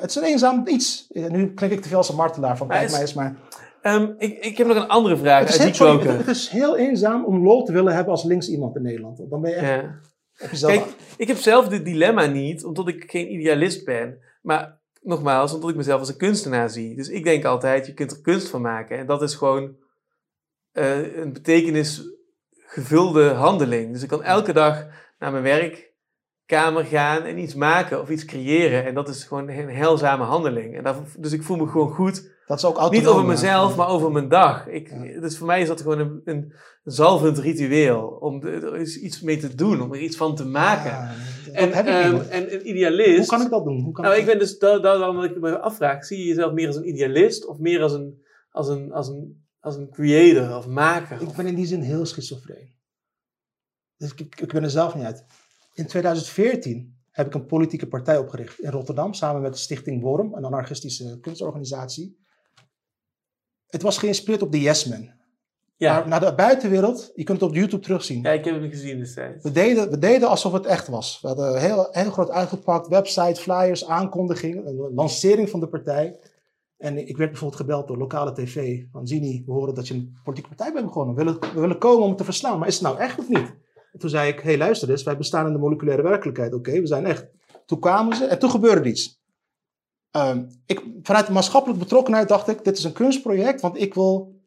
Het 0.00 0.10
is 0.10 0.16
een 0.16 0.22
eenzaam 0.22 0.66
iets. 0.66 1.06
Eh, 1.10 1.26
Nu 1.26 1.54
klink 1.54 1.72
ik 1.72 1.80
te 1.82 1.88
veel 1.88 1.96
als 1.96 2.08
een 2.08 2.16
martelaar 2.16 2.56
van 2.56 2.68
kijk 2.68 2.84
is- 2.84 2.92
mij 2.92 3.00
eens. 3.00 3.14
Maar 3.14 3.36
Ehm, 3.82 4.10
ik, 4.18 4.44
ik 4.44 4.56
heb 4.56 4.66
nog 4.66 4.76
een 4.76 4.88
andere 4.88 5.16
vraag 5.16 5.40
het 5.40 5.48
is, 5.48 5.54
uit 5.60 5.76
heel, 5.78 5.88
sorry, 6.00 6.16
het, 6.16 6.26
is 6.26 6.48
heel 6.48 6.76
eenzaam 6.76 7.24
om 7.24 7.42
lol 7.42 7.64
te 7.64 7.72
willen 7.72 7.94
hebben 7.94 8.12
als 8.12 8.24
links 8.24 8.48
iemand 8.48 8.76
in 8.76 8.82
Nederland. 8.82 9.30
Dan 9.30 9.40
ben 9.40 9.50
je 9.50 9.56
echt 9.56 9.68
Ja. 10.60 10.66
Kijk, 10.66 10.84
ik 11.16 11.28
heb 11.28 11.36
zelf 11.36 11.68
dit 11.68 11.84
dilemma 11.84 12.26
niet, 12.26 12.64
omdat 12.64 12.88
ik 12.88 13.10
geen 13.10 13.32
idealist 13.32 13.84
ben. 13.84 14.18
Maar 14.42 14.80
nogmaals, 15.00 15.54
omdat 15.54 15.70
ik 15.70 15.76
mezelf 15.76 16.00
als 16.00 16.08
een 16.08 16.16
kunstenaar 16.16 16.70
zie. 16.70 16.96
Dus 16.96 17.08
ik 17.08 17.24
denk 17.24 17.44
altijd, 17.44 17.86
je 17.86 17.94
kunt 17.94 18.10
er 18.10 18.20
kunst 18.20 18.48
van 18.48 18.60
maken. 18.60 18.98
En 18.98 19.06
dat 19.06 19.22
is 19.22 19.34
gewoon 19.34 19.76
eh, 20.72 21.16
een 21.16 21.32
betekenisgevulde 21.32 23.28
handeling. 23.30 23.92
Dus 23.92 24.02
ik 24.02 24.08
kan 24.08 24.22
elke 24.22 24.52
dag 24.52 24.86
naar 25.18 25.30
mijn 25.32 25.42
werkkamer 26.52 26.84
gaan 26.84 27.22
en 27.22 27.38
iets 27.38 27.54
maken 27.54 28.00
of 28.00 28.10
iets 28.10 28.24
creëren. 28.24 28.84
En 28.84 28.94
dat 28.94 29.08
is 29.08 29.24
gewoon 29.24 29.48
een 29.48 29.68
heilzame 29.68 30.24
handeling. 30.24 30.76
En 30.76 31.06
dus 31.18 31.32
ik 31.32 31.42
voel 31.42 31.56
me 31.56 31.66
gewoon 31.66 31.90
goed 31.90 32.30
dat 32.46 32.58
is 32.58 32.64
ook 32.64 32.76
autonoom. 32.76 33.04
niet 33.04 33.12
over 33.12 33.28
mezelf, 33.28 33.76
maar 33.76 33.88
over 33.88 34.12
mijn 34.12 34.28
dag. 34.28 34.66
Ik, 34.68 34.88
Ja. 34.88 35.20
Dus 35.20 35.38
voor 35.38 35.46
mij 35.46 35.60
is 35.60 35.68
dat 35.68 35.80
gewoon 35.80 35.98
een, 35.98 36.20
een 36.24 36.52
zalvend 36.84 37.38
ritueel. 37.38 38.06
Om 38.08 38.42
er 38.42 38.80
iets 38.80 39.20
mee 39.20 39.36
te 39.36 39.54
doen, 39.54 39.80
om 39.80 39.92
er 39.92 40.00
iets 40.00 40.16
van 40.16 40.36
te 40.36 40.46
maken. 40.46 41.08
Dat 41.46 41.54
en, 41.54 41.72
ehm, 41.72 42.16
en 42.16 42.54
een 42.54 42.68
idealist. 42.68 43.18
Hoe 43.18 43.26
kan 43.26 43.42
ik 43.42 43.50
dat 43.50 43.64
doen? 43.64 43.80
Hoe 43.80 43.92
kan 43.92 44.04
nou, 44.04 44.16
ik 44.16 44.26
ben 44.26 44.38
dus 44.38 44.58
daar 44.58 44.80
daar 44.80 44.98
waarom 44.98 45.22
ik 45.22 45.40
me 45.40 45.58
afvraag. 45.58 46.04
Zie 46.04 46.18
je 46.18 46.24
jezelf 46.24 46.52
meer 46.52 46.66
als 46.66 46.76
een 46.76 46.88
idealist 46.88 47.46
of 47.46 47.58
meer 47.58 47.82
als 47.82 47.92
een, 47.92 48.24
als 48.50 48.68
een, 48.68 48.92
als 48.92 49.08
een, 49.08 49.44
als 49.60 49.76
een 49.76 49.90
creator 49.90 50.56
of 50.56 50.66
maker? 50.66 51.22
Ik 51.22 51.32
ben 51.36 51.46
in 51.46 51.54
die 51.54 51.66
zin 51.66 51.80
heel 51.80 52.06
schizofreen. 52.06 52.72
Dus 53.96 54.12
ik, 54.12 54.20
ik, 54.20 54.40
ik 54.40 54.52
ben 54.52 54.62
er 54.62 54.70
zelf 54.70 54.94
niet 54.94 55.04
uit. 55.04 55.24
In 55.72 55.86
2014 55.86 56.96
heb 57.10 57.26
ik 57.26 57.34
een 57.34 57.46
politieke 57.46 57.88
partij 57.88 58.18
opgericht 58.18 58.60
in 58.60 58.70
Rotterdam 58.70 59.14
samen 59.14 59.42
met 59.42 59.52
de 59.52 59.58
Stichting 59.58 60.02
Worm, 60.02 60.34
een 60.34 60.44
anarchistische 60.44 61.18
kunstorganisatie. 61.20 62.20
Het 63.66 63.82
was 63.82 63.98
geïnspireerd 63.98 64.42
op 64.42 64.52
de 64.52 64.60
Yes 64.60 64.84
Men. 64.84 65.14
ja. 65.76 65.94
Maar 65.98 66.08
naar 66.08 66.20
de 66.20 66.34
buitenwereld, 66.34 67.12
je 67.14 67.24
kunt 67.24 67.40
het 67.40 67.48
op 67.48 67.54
YouTube 67.54 67.82
terugzien. 67.82 68.22
ja, 68.22 68.30
ik 68.30 68.44
heb 68.44 68.60
hem 68.60 68.70
gezien 68.70 68.98
destijds. 68.98 69.42
We 69.42 69.50
deden, 69.50 69.90
we 69.90 69.98
deden 69.98 70.28
alsof 70.28 70.52
het 70.52 70.66
echt 70.66 70.88
was. 70.88 71.20
We 71.20 71.28
hadden 71.28 71.60
heel, 71.60 71.88
heel 71.90 72.10
groot 72.10 72.30
uitgepakt, 72.30 72.88
website, 72.88 73.40
flyers, 73.40 73.86
aankondiging, 73.86 74.66
een 74.66 74.94
lancering 74.94 75.50
van 75.50 75.60
de 75.60 75.68
partij. 75.68 76.18
En 76.76 77.08
ik 77.08 77.16
werd 77.16 77.30
bijvoorbeeld 77.30 77.60
gebeld 77.60 77.88
door 77.88 77.96
lokale 77.96 78.32
tv 78.32 78.82
van 78.92 79.06
Zini, 79.06 79.42
we 79.46 79.52
horen 79.52 79.74
dat 79.74 79.88
je 79.88 79.94
een 79.94 80.18
politieke 80.24 80.54
partij 80.54 80.72
bent 80.72 80.86
begonnen. 80.86 81.14
We 81.14 81.24
willen, 81.24 81.40
we 81.40 81.60
willen 81.60 81.78
komen 81.78 82.02
om 82.02 82.08
het 82.08 82.18
te 82.18 82.24
verslaan, 82.24 82.58
maar 82.58 82.68
is 82.68 82.74
het 82.74 82.82
nou 82.82 82.98
echt 82.98 83.18
of 83.18 83.28
niet? 83.28 83.54
En 83.92 83.98
toen 83.98 84.10
zei 84.10 84.32
ik, 84.32 84.40
hey, 84.40 84.58
luister 84.58 84.90
eens, 84.90 85.02
wij 85.02 85.16
bestaan 85.16 85.46
in 85.46 85.52
de 85.52 85.58
moleculaire 85.58 86.02
werkelijkheid. 86.02 86.54
Oké, 86.54 86.80
we 86.80 86.86
zijn 86.86 87.06
echt. 87.06 87.26
Toen 87.66 87.80
kwamen 87.80 88.16
ze 88.16 88.24
en 88.24 88.38
toen 88.38 88.50
gebeurde 88.50 88.88
iets. 88.88 89.20
Ehm, 90.10 90.44
ik, 90.66 90.84
vanuit 91.02 91.26
de 91.26 91.32
maatschappelijke 91.32 91.82
betrokkenheid 91.82 92.28
dacht 92.28 92.48
ik, 92.48 92.64
dit 92.64 92.78
is 92.78 92.84
een 92.84 92.92
kunstproject, 92.92 93.60
want 93.60 93.80
ik 93.80 93.94
wil 93.94 94.40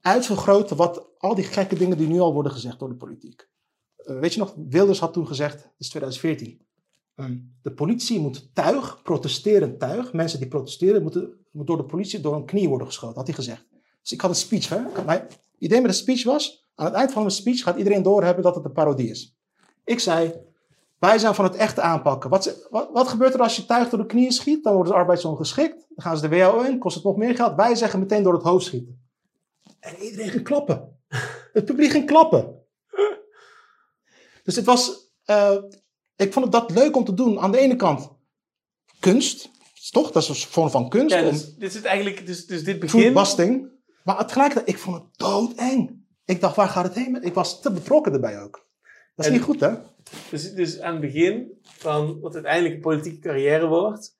uitvergroten 0.00 0.76
wat 0.76 1.08
al 1.18 1.34
die 1.34 1.44
gekke 1.44 1.76
dingen 1.76 1.96
die 1.96 2.08
nu 2.08 2.20
al 2.20 2.32
worden 2.32 2.52
gezegd 2.52 2.78
door 2.78 2.88
de 2.88 2.96
politiek. 2.96 3.48
Eh, 3.96 4.18
weet 4.18 4.34
je 4.34 4.38
nog, 4.38 4.54
Wilders 4.68 4.98
had 4.98 5.12
toen 5.12 5.26
gezegd, 5.26 5.54
het 5.54 5.74
is 5.78 5.88
2014, 5.88 6.66
ehm, 7.14 7.38
de 7.62 7.72
politie 7.72 8.20
moet 8.20 8.54
tuig, 8.54 9.02
protesterend 9.02 9.78
tuig, 9.78 10.12
mensen 10.12 10.38
die 10.38 10.48
protesteren, 10.48 11.02
moeten, 11.02 11.46
moet 11.50 11.66
door 11.66 11.76
de 11.76 11.84
politie 11.84 12.20
door 12.20 12.34
een 12.34 12.44
knie 12.44 12.68
worden 12.68 12.86
geschoten, 12.86 13.16
had 13.16 13.26
hij 13.26 13.36
gezegd. 13.36 13.66
Dus 14.00 14.12
ik 14.12 14.20
had 14.20 14.30
een 14.30 14.36
speech, 14.36 14.68
hè? 14.68 15.04
mijn 15.04 15.26
idee 15.58 15.80
met 15.80 15.90
de 15.90 15.96
speech 15.96 16.24
was, 16.24 16.61
aan 16.74 16.86
het 16.86 16.94
eind 16.94 17.12
van 17.12 17.22
mijn 17.22 17.34
speech 17.34 17.62
gaat 17.62 17.76
iedereen 17.76 18.02
doorhebben 18.02 18.44
dat 18.44 18.54
het 18.54 18.64
een 18.64 18.72
parodie 18.72 19.10
is. 19.10 19.36
Ik 19.84 20.00
zei, 20.00 20.34
wij 20.98 21.18
zijn 21.18 21.34
van 21.34 21.44
het 21.44 21.54
echte 21.54 21.80
aanpakken. 21.80 22.30
Wat, 22.30 22.66
wat, 22.70 22.88
wat 22.92 23.08
gebeurt 23.08 23.34
er 23.34 23.40
als 23.40 23.56
je 23.56 23.64
tuig 23.64 23.88
door 23.88 23.98
de 23.98 24.06
knieën 24.06 24.32
schiet? 24.32 24.64
Dan 24.64 24.74
worden 24.74 24.92
ze 24.92 24.98
arbeidsongeschikt. 24.98 25.86
Dan 25.88 26.04
gaan 26.04 26.16
ze 26.16 26.28
de 26.28 26.36
WHO 26.36 26.60
in, 26.60 26.78
kost 26.78 26.94
het 26.94 27.04
nog 27.04 27.16
meer 27.16 27.34
geld. 27.34 27.54
Wij 27.54 27.74
zeggen 27.74 27.98
meteen 27.98 28.22
door 28.22 28.32
het 28.32 28.42
hoofd 28.42 28.64
schieten. 28.64 29.10
En 29.80 29.96
iedereen 29.96 30.30
ging 30.30 30.44
klappen. 30.44 30.98
Het 31.52 31.64
publiek 31.64 31.90
ging 31.90 32.06
klappen. 32.06 32.60
Dus 34.42 34.56
het 34.56 34.64
was, 34.64 35.12
eh, 35.24 35.56
ik 36.16 36.32
vond 36.32 36.44
het 36.44 36.54
dat 36.54 36.70
leuk 36.70 36.96
om 36.96 37.04
te 37.04 37.14
doen. 37.14 37.40
Aan 37.40 37.52
de 37.52 37.58
ene 37.58 37.76
kant 37.76 38.10
kunst, 39.00 39.50
toch? 39.90 40.10
Dat 40.10 40.22
is 40.22 40.28
een 40.28 40.34
vorm 40.34 40.70
van 40.70 40.88
kunst. 40.88 41.14
Ja, 41.14 41.24
om 41.24 41.30
dus, 41.30 41.54
dit 41.54 41.74
is 41.74 41.82
eigenlijk, 41.82 42.26
dus, 42.26 42.46
dus 42.46 42.64
dit 42.64 42.78
begin... 42.78 43.12
Maar 44.04 44.26
tegelijkertijd, 44.26 44.68
ik 44.68 44.78
vond 44.78 44.96
het 44.96 45.06
doodeng. 45.16 46.01
Ik 46.24 46.40
dacht, 46.40 46.56
waar 46.56 46.68
gaat 46.68 46.84
het 46.84 46.94
heen? 46.94 47.22
Ik 47.22 47.34
was 47.34 47.60
te 47.60 47.72
betrokken 47.72 48.12
erbij 48.12 48.42
ook. 48.42 48.66
Dat 49.14 49.24
is 49.24 49.26
En- 49.26 49.32
niet 49.32 49.42
goed, 49.42 49.60
hè? 49.60 49.74
Dus, 50.30 50.54
dus 50.54 50.80
aan 50.80 50.92
het 50.92 51.00
begin 51.00 51.58
van 51.62 52.20
wat 52.20 52.34
uiteindelijk 52.34 52.74
een 52.74 52.80
politieke 52.80 53.18
carrière 53.18 53.66
wordt, 53.66 54.16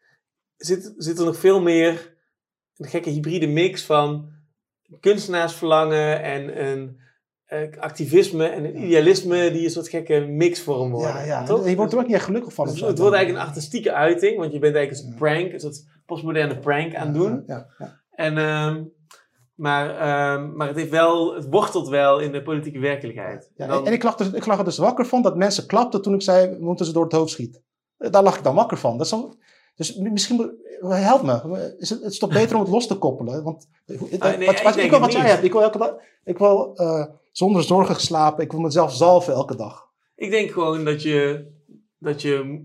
zit, 0.56 0.94
zit 0.96 1.18
er 1.18 1.24
nog 1.24 1.36
veel 1.36 1.60
meer 1.60 2.16
een 2.76 2.88
gekke 2.88 3.10
hybride 3.10 3.46
mix 3.46 3.82
van 3.84 4.30
kunstenaarsverlangen 5.00 6.22
en 6.22 6.66
een, 6.66 7.00
eh, 7.44 7.78
activisme 7.78 8.46
en 8.46 8.64
een 8.64 8.82
idealisme 8.84 9.50
die 9.50 9.64
een 9.64 9.70
soort 9.70 9.88
gekke 9.88 10.20
mix 10.20 10.60
vorm 10.60 10.90
worden. 10.90 11.14
Ja, 11.14 11.24
ja. 11.24 11.44
toch? 11.44 11.68
Je 11.68 11.76
wordt 11.76 11.92
er 11.92 11.98
ook 11.98 12.06
niet 12.06 12.14
echt 12.14 12.24
gelukkig 12.24 12.54
van. 12.54 12.66
Dus 12.66 12.80
het 12.80 12.98
wordt 12.98 13.14
eigenlijk 13.16 13.44
een 13.44 13.50
artistieke 13.50 13.92
uiting, 13.92 14.36
want 14.36 14.52
je 14.52 14.58
bent 14.58 14.74
eigenlijk 14.74 15.04
een 15.04 15.10
soort 15.10 15.32
prank, 15.32 15.52
een 15.52 15.60
soort 15.60 15.84
postmoderne 16.06 16.58
prank 16.58 16.94
aan 16.94 17.06
het 17.06 17.14
doen. 17.14 17.42
Ja, 17.46 17.66
ja. 17.78 18.00
En, 18.10 18.38
ehm, 18.38 18.84
maar, 19.62 19.90
ehm, 19.98 20.56
maar 20.56 20.66
het, 20.66 20.76
heeft 20.76 20.90
wel, 20.90 21.34
het 21.34 21.46
wortelt 21.50 21.88
wel 21.88 22.18
in 22.18 22.32
de 22.32 22.42
politieke 22.42 22.78
werkelijkheid. 22.78 23.50
Ja, 23.56 23.66
Dan- 23.66 23.86
en 23.86 23.92
ik 23.92 24.02
lag, 24.02 24.14
dus, 24.14 24.30
ik 24.30 24.46
lag 24.46 24.58
er 24.58 24.64
dus 24.64 24.78
wakker 24.78 25.06
van 25.06 25.22
dat 25.22 25.36
mensen 25.36 25.66
klapten 25.66 26.02
toen 26.02 26.14
ik 26.14 26.22
zei, 26.22 26.50
we 26.50 26.64
moeten 26.64 26.86
ze 26.86 26.92
door 26.92 27.04
het 27.04 27.12
hoofd 27.12 27.30
schieten. 27.30 27.62
Eh, 27.98 28.10
Daar 28.10 28.22
lag 28.22 28.36
ik 28.36 28.42
dan 28.44 28.54
wakker 28.54 28.76
van. 28.78 28.98
Dat 28.98 29.06
is 29.06 29.14
dus 29.74 29.96
mi- 29.96 30.10
misschien, 30.10 30.36
moet- 30.36 30.52
help 30.88 31.22
me. 31.22 31.74
Is 31.78 31.90
het, 31.90 32.02
het 32.02 32.12
is 32.12 32.18
toch 32.18 32.30
beter 32.40 32.56
om 32.56 32.62
het 32.62 32.70
los 32.70 32.86
te 32.86 32.94
koppelen? 32.98 33.42
Want 33.42 33.68
eh, 33.86 34.00
Ah, 34.20 34.36
nee, 34.38 34.46
wat, 34.46 34.56
ik 34.58 34.62
wat, 34.62 34.72
ik 34.74 34.78
denk 34.80 34.90
wil 34.90 35.00
het 35.00 35.12
wat 35.12 35.12
jij 35.12 35.30
hebt. 35.30 35.44
Ik 35.44 35.52
wil, 35.52 35.62
elke 35.62 35.78
dag, 35.78 35.94
ik 36.24 36.38
wil 36.38 36.72
eh, 36.76 37.04
zonder 37.32 37.62
zorgen 37.62 38.00
slapen. 38.00 38.44
Ik 38.44 38.50
wil 38.52 38.60
mezelf 38.60 38.92
zalven 38.94 39.32
elke 39.34 39.56
dag. 39.56 39.88
Ik 40.16 40.30
denk 40.30 40.50
gewoon 40.50 40.84
dat 40.84 41.02
je, 41.02 41.46
dat 41.98 42.22
je, 42.22 42.64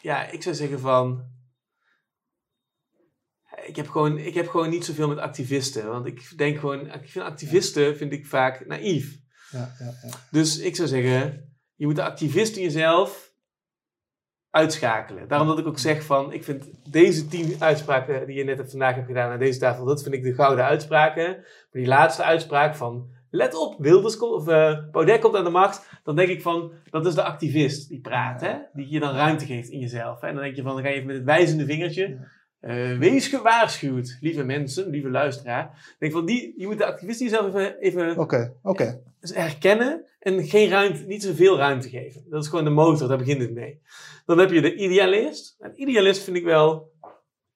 ja, 0.00 0.30
ik 0.30 0.42
zou 0.42 0.54
zeggen 0.54 0.80
van, 0.80 1.22
ik 3.66 3.76
heb 3.76 3.88
gewoon, 3.88 4.18
ik 4.18 4.34
heb 4.34 4.48
gewoon 4.48 4.70
niet 4.70 4.84
zoveel 4.84 5.08
met 5.08 5.18
activisten. 5.18 5.88
Want 5.88 6.06
ik 6.06 6.32
denk 6.36 6.58
gewoon, 6.58 6.86
ik 6.86 7.10
vind 7.10 7.24
activisten 7.24 7.96
vind 7.96 8.12
ik 8.12 8.26
vaak 8.26 8.66
naïef. 8.66 9.18
Ja, 9.50 9.74
ja, 9.78 9.84
ja. 10.02 10.16
Dus 10.30 10.58
ik 10.58 10.76
zou 10.76 10.88
zeggen, 10.88 11.48
je 11.74 11.86
moet 11.86 11.96
de 11.96 12.02
activist 12.02 12.56
in 12.56 12.62
jezelf 12.62 13.32
uitschakelen. 14.50 15.28
Daarom 15.28 15.48
dat 15.48 15.58
ik 15.58 15.66
ook 15.66 15.78
zeg 15.78 16.04
van, 16.04 16.32
ik 16.32 16.44
vind 16.44 16.70
deze 16.90 17.26
tien 17.26 17.56
uitspraken 17.58 18.26
die 18.26 18.36
je 18.36 18.44
net 18.44 18.70
vandaag 18.70 18.94
hebt 18.94 19.06
gedaan 19.06 19.30
aan 19.30 19.38
deze 19.38 19.58
tafel, 19.58 19.84
dat 19.84 20.02
vind 20.02 20.14
ik 20.14 20.22
de 20.22 20.34
gouden 20.34 20.64
uitspraken. 20.64 21.30
Maar 21.36 21.82
die 21.82 21.86
laatste 21.86 22.22
uitspraak 22.22 22.74
van, 22.74 23.08
let 23.30 23.54
op, 23.54 23.74
Wilders 23.78 24.16
komt, 24.16 24.32
of 24.32 24.48
eh 24.48 24.78
Baudet 24.90 25.20
komt 25.20 25.36
aan 25.36 25.44
de 25.44 25.50
macht, 25.50 26.00
dan 26.02 26.16
denk 26.16 26.28
ik 26.28 26.42
van, 26.42 26.72
dat 26.90 27.06
is 27.06 27.14
de 27.14 27.22
activist 27.22 27.88
die 27.88 28.00
praat, 28.00 28.40
hè? 28.40 28.54
die 28.72 28.90
je 28.90 29.00
dan 29.00 29.14
ruimte 29.14 29.46
geeft 29.46 29.68
in 29.68 29.78
jezelf. 29.78 30.20
Hè? 30.20 30.26
En 30.26 30.34
dan 30.34 30.42
denk 30.42 30.56
je 30.56 30.62
van, 30.62 30.74
dan 30.74 30.82
ga 30.82 30.88
je 30.88 30.94
even 30.94 31.06
met 31.06 31.16
het 31.16 31.24
wijzende 31.24 31.64
vingertje, 31.64 32.28
eh, 32.64 32.98
wees 32.98 33.28
gewaarschuwd, 33.28 34.16
lieve 34.20 34.44
mensen, 34.44 34.90
lieve 34.90 35.10
luisteraar. 35.10 35.64
Ik 35.64 35.96
denk 35.98 36.12
van, 36.12 36.26
die, 36.26 36.54
je 36.56 36.66
moet 36.66 36.78
de 36.78 36.86
activist 36.86 37.20
in 37.20 37.26
jezelf 37.26 37.46
even, 37.46 37.78
even 37.78 38.18
dus 39.20 39.34
herkennen 39.34 40.04
en 40.18 40.44
geen 40.44 40.68
ruimte, 40.68 41.04
niet 41.06 41.22
zoveel 41.22 41.56
ruimte 41.56 41.88
geven. 41.88 42.24
Dat 42.28 42.42
is 42.42 42.48
gewoon 42.48 42.64
de 42.64 42.70
motor, 42.70 43.08
daar 43.08 43.18
begint 43.18 43.40
het 43.40 43.54
mee. 43.54 43.80
Dan 44.26 44.38
heb 44.38 44.50
je 44.50 44.60
de 44.60 44.74
idealist. 44.74 45.56
Een 45.58 45.80
idealist 45.80 46.22
vind 46.22 46.36
ik 46.36 46.44
wel, 46.44 46.92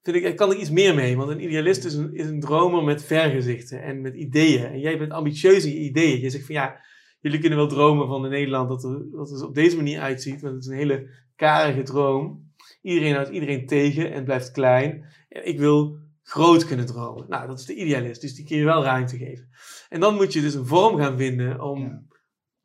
vind 0.02 0.16
ik, 0.16 0.36
kan 0.36 0.52
ik 0.52 0.58
iets 0.58 0.70
meer 0.70 0.94
mee. 0.94 1.16
Want 1.16 1.30
een 1.30 1.42
idealist 1.42 1.84
is 1.84 1.94
een, 1.94 2.14
is 2.14 2.26
een 2.26 2.40
dromer 2.40 2.84
met 2.84 3.04
vergezichten 3.04 3.82
en 3.82 4.00
met 4.00 4.14
ideeën. 4.14 4.64
En 4.64 4.80
jij 4.80 4.98
bent 4.98 5.12
ambitieus 5.12 5.64
in 5.64 5.72
je 5.72 5.78
ideeën. 5.78 6.20
Je 6.20 6.30
zegt 6.30 6.46
van 6.46 6.54
ja, 6.54 6.80
jullie 7.20 7.38
kunnen 7.40 7.58
wel 7.58 7.68
dromen 7.68 8.06
van 8.06 8.24
een 8.24 8.30
Nederland 8.30 8.68
dat 8.68 8.84
er, 8.84 9.10
dat 9.10 9.30
er 9.30 9.46
op 9.46 9.54
deze 9.54 9.76
manier 9.76 10.00
uitziet. 10.00 10.40
Want 10.40 10.54
het 10.54 10.64
is 10.64 10.70
een 10.70 10.76
hele 10.76 11.08
karige 11.36 11.82
droom. 11.82 12.47
Iedereen 12.88 13.14
houdt 13.14 13.28
iedereen 13.30 13.66
tegen 13.66 14.12
en 14.12 14.24
blijft 14.24 14.50
klein. 14.50 15.04
En 15.28 15.46
ik 15.46 15.58
wil 15.58 15.98
groot 16.22 16.66
kunnen 16.66 16.86
dromen. 16.86 17.24
Nou, 17.28 17.46
dat 17.46 17.58
is 17.58 17.64
de 17.64 17.74
idealist. 17.74 18.20
Dus 18.20 18.34
die 18.34 18.44
kun 18.44 18.56
je 18.56 18.64
wel 18.64 18.82
ruimte 18.84 19.16
geven. 19.16 19.48
En 19.88 20.00
dan 20.00 20.14
moet 20.14 20.32
je 20.32 20.40
dus 20.40 20.54
een 20.54 20.66
vorm 20.66 20.96
gaan 20.96 21.16
vinden 21.18 21.60
om, 21.60 21.80
Ja. 21.80 22.02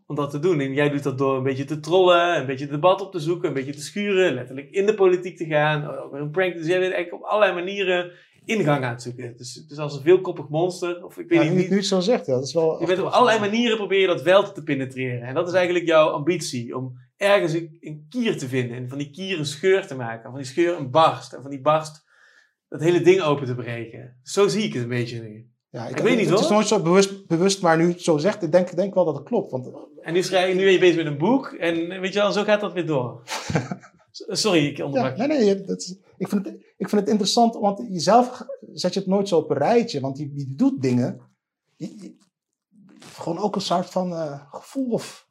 om 0.06 0.16
dat 0.16 0.30
te 0.32 0.40
doen. 0.40 0.60
En 0.60 0.74
jij 0.74 0.90
doet 0.90 1.04
dat 1.04 1.18
door 1.18 1.38
een 1.38 1.44
beetje 1.44 1.66
te 1.66 1.80
trollen, 1.80 2.38
een 2.38 2.46
beetje 2.46 2.68
debat 2.68 3.02
op 3.02 3.12
te 3.12 3.20
zoeken, 3.20 3.48
een 3.48 3.54
beetje 3.54 3.74
te 3.74 3.82
schuren, 3.82 4.34
letterlijk 4.34 4.70
in 4.72 4.86
de 4.86 4.94
politiek 4.94 5.38
te 5.38 5.46
gaan, 5.46 5.98
ook 5.98 6.12
weer 6.12 6.22
een 6.22 6.32
prank. 6.32 6.54
Dus 6.54 6.68
jij 6.68 6.80
bent 6.80 6.94
eigenlijk 6.94 7.24
op 7.24 7.30
allerlei 7.30 7.54
manieren 7.54 8.12
ingang 8.46 8.84
aan 8.84 8.92
het 8.92 9.02
zoeken. 9.02 9.38
Dus, 9.38 9.54
dus 9.68 9.78
als 9.78 9.96
een 9.96 10.02
veelkoppig 10.02 10.50
monster, 10.50 11.06
of 11.06 11.18
ik 11.18 11.30
weet 11.30 11.44
Ja, 11.44 11.50
niet, 11.52 11.70
nu, 11.70 11.76
het 11.76 11.86
zo 11.86 12.00
zegt, 12.00 12.26
ja, 12.26 12.34
dat 12.34 12.44
is 12.44 12.54
wel... 12.54 12.80
je 12.80 12.86
bent 12.86 13.00
op 13.00 13.06
allerlei 13.08 13.40
manieren 13.40 13.78
probeer 13.78 14.00
je 14.00 14.08
dat 14.08 14.22
veld 14.22 14.56
te 14.56 14.64
penetreren. 14.64 15.22
En 15.28 15.34
dat 15.34 15.48
is 15.48 15.54
eigenlijk 15.54 15.86
jouw 15.86 16.08
ambitie. 16.10 16.78
Om 16.78 16.98
ergens 17.24 17.54
een, 17.54 17.78
een 17.80 18.06
kier 18.10 18.38
te 18.38 18.48
vinden. 18.48 18.78
En 18.78 18.90
van 18.90 18.98
die 18.98 19.10
kier 19.12 19.40
een 19.40 19.46
scheur 19.46 19.88
te 19.88 19.96
maken. 19.96 20.30
Van 20.30 20.40
die 20.40 20.48
scheur 20.48 20.78
een 20.78 20.92
barst. 20.92 21.34
En 21.34 21.42
van 21.42 21.52
die 21.52 21.62
barst 21.62 22.04
dat 22.68 22.82
hele 22.82 23.02
ding 23.02 23.22
open 23.22 23.46
te 23.46 23.56
breken. 23.56 24.20
Zo 24.24 24.48
zie 24.48 24.64
ik 24.64 24.74
het 24.74 24.84
een 24.84 24.90
beetje 24.90 25.22
nu. 25.22 25.48
Ja, 25.70 25.88
Ik 25.88 25.98
weet 25.98 26.18
niet, 26.18 26.30
Het 26.30 26.40
is 26.40 26.46
hoor. 26.46 26.54
nooit 26.54 26.68
zo 26.68 26.82
bewust, 26.82 27.28
bewust, 27.28 27.62
maar 27.62 27.78
nu 27.78 27.88
het 27.88 28.02
zo 28.02 28.18
zegt, 28.18 28.44
ik 28.44 28.52
denk, 28.52 28.70
ik 28.70 28.76
denk 28.76 28.94
wel 28.94 29.06
dat 29.06 29.16
het 29.16 29.24
klopt. 29.24 29.52
Want 29.52 29.70
En 30.02 30.14
nu, 30.14 30.24
schrijf, 30.24 30.56
nu 30.56 30.64
ben 30.64 30.72
je 30.72 30.80
bezig 30.80 30.96
met 30.96 31.06
een 31.06 31.18
boek. 31.18 31.48
En 31.52 32.00
weet 32.02 32.14
je 32.14 32.20
wel, 32.20 32.32
zo 32.32 32.44
gaat 32.44 32.62
dat 32.62 32.74
weer 32.74 32.86
door. 32.86 33.22
Sorry, 34.12 34.66
ik 34.68 34.80
onderbrak 34.86 35.18
nee, 35.18 35.28
nee, 35.28 35.62
dat 35.62 35.78
is, 35.82 35.98
ik, 36.18 36.28
vind 36.28 36.46
het, 36.46 36.56
ik 36.78 36.90
vind 36.90 37.02
het 37.02 37.10
interessant, 37.10 37.56
want 37.56 37.88
jezelf 37.90 38.46
zet 38.74 38.94
je 38.94 39.00
het 39.00 39.10
nooit 39.10 39.28
zo 39.28 39.38
op 39.38 39.50
een 39.50 39.58
rijtje, 39.58 40.00
want 40.00 40.18
je, 40.18 40.32
je 40.34 40.54
doet 40.56 40.82
dingen, 40.82 41.22
je- 41.76 41.96
je- 42.02 42.16
gewoon 43.14 43.38
ook 43.38 43.56
een 43.56 43.62
soort 43.62 43.90
van 43.90 44.12
eh, 44.14 44.42
gevoel 44.52 44.90
of, 44.92 45.28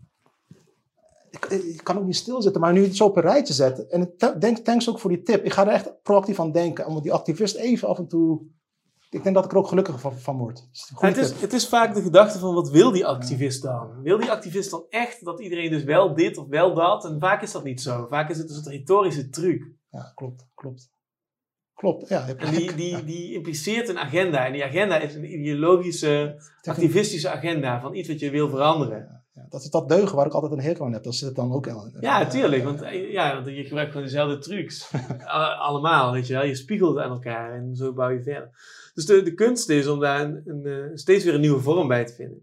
ik, 1.32 1.44
ik 1.44 1.80
kan 1.82 1.98
ook 1.98 2.04
niet 2.04 2.16
stilzitten, 2.16 2.60
maar 2.60 2.72
nu 2.72 2.82
het 2.82 2.96
zo 2.96 3.04
op 3.04 3.16
een 3.16 3.22
rijtje 3.22 3.54
zet, 3.54 3.86
en 3.88 4.02
ik 4.02 4.40
denk, 4.40 4.58
thanks 4.58 4.88
ook 4.90 4.98
voor 4.98 5.10
die 5.10 5.22
tip, 5.22 5.44
ik 5.44 5.52
ga 5.52 5.66
er 5.66 5.72
echt 5.72 6.02
proactief 6.02 6.40
aan 6.40 6.52
denken, 6.52 6.86
om 6.86 7.02
die 7.02 7.12
activist 7.12 7.56
even 7.56 7.88
af 7.88 7.98
en 7.98 8.08
toe, 8.08 8.42
ik 9.10 9.22
denk 9.22 9.34
dat 9.34 9.44
ik 9.44 9.50
er 9.50 9.56
ook 9.56 9.68
gelukkiger 9.68 10.00
van, 10.00 10.18
van 10.18 10.36
word. 10.36 10.58
Het 10.58 10.68
is 10.72 10.90
een 10.90 11.08
het, 11.08 11.16
is, 11.16 11.28
tip. 11.28 11.40
het 11.40 11.52
is 11.52 11.68
vaak 11.68 11.94
de 11.94 12.02
gedachte 12.02 12.38
van 12.38 12.54
wat 12.54 12.70
wil 12.70 12.90
die 12.90 13.06
activist 13.06 13.62
dan? 13.62 14.02
Wil 14.02 14.18
die 14.18 14.30
activist 14.30 14.70
dan 14.70 14.84
echt 14.88 15.24
dat 15.24 15.40
iedereen 15.40 15.70
dus 15.70 15.84
wel 15.84 16.14
dit 16.14 16.36
of 16.36 16.46
wel 16.48 16.74
dat? 16.74 17.04
En 17.04 17.20
vaak 17.20 17.42
is 17.42 17.52
dat 17.52 17.64
niet 17.64 17.80
zo. 17.80 18.06
Vaak 18.10 18.30
is 18.30 18.38
het 18.38 18.48
een 18.48 18.54
soort 18.54 18.66
retorische 18.66 19.28
truc. 19.28 19.70
Ja, 19.90 20.12
klopt, 20.14 20.46
klopt. 20.54 20.90
Klopt, 21.74 22.08
ja. 22.08 22.28
En 22.28 22.54
die, 22.54 22.74
die, 22.74 23.04
die 23.04 23.34
impliceert 23.34 23.88
een 23.88 23.98
agenda. 23.98 24.46
En 24.46 24.52
die 24.52 24.64
agenda 24.64 24.98
is 24.98 25.14
een 25.14 25.32
ideologische, 25.32 26.42
activistische 26.62 27.30
agenda 27.30 27.80
van 27.80 27.94
iets 27.94 28.08
wat 28.08 28.18
je 28.18 28.30
wil 28.30 28.48
veranderen. 28.48 29.21
Ja, 29.34 29.46
dat 29.48 29.62
is 29.62 29.70
dat 29.70 29.88
deugen 29.88 30.16
waar 30.16 30.26
ik 30.26 30.32
altijd 30.32 30.52
een 30.52 30.60
hekel 30.60 30.84
aan 30.84 30.92
heb, 30.92 31.02
dat 31.02 31.14
zit 31.14 31.26
het 31.26 31.36
dan 31.36 31.52
ook 31.52 31.66
in. 31.66 31.96
Ja, 32.00 32.18
natuurlijk. 32.18 32.64
Want, 32.64 32.82
eh, 32.82 33.12
ja, 33.12 33.34
want 33.34 33.46
je 33.46 33.64
gebruikt 33.64 33.90
gewoon 33.90 34.06
dezelfde 34.06 34.38
trucs. 34.38 34.92
Allemaal, 35.58 36.12
weet 36.12 36.26
je 36.26 36.32
wel. 36.32 36.44
Je 36.44 36.54
spiegelt 36.54 36.98
aan 36.98 37.10
elkaar 37.10 37.54
en 37.54 37.74
zo 37.74 37.92
bouw 37.92 38.10
je 38.10 38.22
verder. 38.22 38.50
Dus 38.94 39.06
de, 39.06 39.22
de 39.22 39.34
kunst 39.34 39.68
is 39.68 39.86
om 39.86 40.00
daar 40.00 40.20
een, 40.20 40.42
een, 40.44 40.66
eh, 40.66 40.90
steeds 40.94 41.24
weer 41.24 41.34
een 41.34 41.40
nieuwe 41.40 41.60
vorm 41.60 41.88
bij 41.88 42.04
te 42.04 42.14
vinden. 42.14 42.42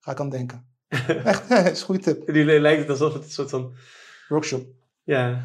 Ga 0.00 0.10
ik 0.10 0.20
aan 0.20 0.30
denken. 0.30 0.66
Echt, 1.24 1.48
dat 1.48 1.66
is 1.66 1.80
een 1.80 1.86
goede 1.86 2.00
tip. 2.00 2.28
En 2.28 2.34
nu 2.34 2.60
lijkt 2.60 2.80
het 2.80 2.90
alsof 2.90 3.12
het 3.12 3.24
een 3.24 3.30
soort 3.30 3.50
van 3.50 3.74
Workshop. 4.28 4.66
Ja. 5.02 5.44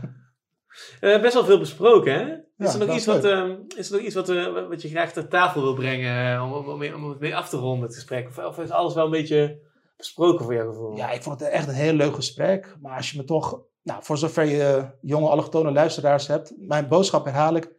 Eh, 1.00 1.22
best 1.22 1.34
wel 1.34 1.46
veel 1.46 1.60
besproken, 1.60 2.14
hè? 2.14 2.32
Is 2.58 2.74
Ja, 2.74 2.80
er 2.80 2.88
nog 2.88 2.96
iets, 2.96 3.08
is 3.08 3.14
wat, 3.14 3.26
ehm, 3.26 3.56
is 3.76 3.90
er 3.90 3.96
nog 3.96 4.06
iets 4.06 4.16
wat, 4.16 4.30
eh, 4.30 4.68
wat 4.68 4.82
je 4.82 4.90
graag 4.90 5.12
ter 5.12 5.28
tafel 5.28 5.62
wil 5.62 5.74
brengen 5.74 6.36
eh, 6.36 6.44
om, 6.44 6.54
om, 6.54 6.84
om, 6.84 7.04
om 7.04 7.10
het 7.10 7.20
mee 7.20 7.36
af 7.36 7.50
te 7.50 7.58
ronden, 7.58 7.86
het 7.86 7.96
gesprek? 7.96 8.28
Of, 8.28 8.38
of 8.38 8.60
is 8.60 8.70
alles 8.70 8.94
wel 8.94 9.06
een 9.06 9.12
beetje 9.12 9.60
besproken 10.04 10.46
voor 10.46 10.54
jouw 10.54 10.68
gevoel? 10.72 10.96
Ja, 10.96 11.12
ik 11.12 11.24
vond 11.24 11.40
het 11.40 11.50
echt 11.50 11.68
een 11.68 11.74
heel 11.74 11.94
leuk 11.94 12.16
gesprek. 12.16 12.76
Maar 12.82 12.96
als 12.98 13.12
je 13.12 13.18
me 13.18 13.24
toch, 13.24 13.62
nou, 13.82 14.04
voor 14.04 14.18
zover 14.18 14.46
je 14.46 14.64
eh, 14.64 14.84
jonge 15.02 15.30
allochtone 15.30 15.72
luisteraars 15.72 16.28
hebt, 16.28 16.54
mijn 16.58 16.88
boodschap 16.88 17.26
herhaal 17.26 17.56
ik. 17.56 17.72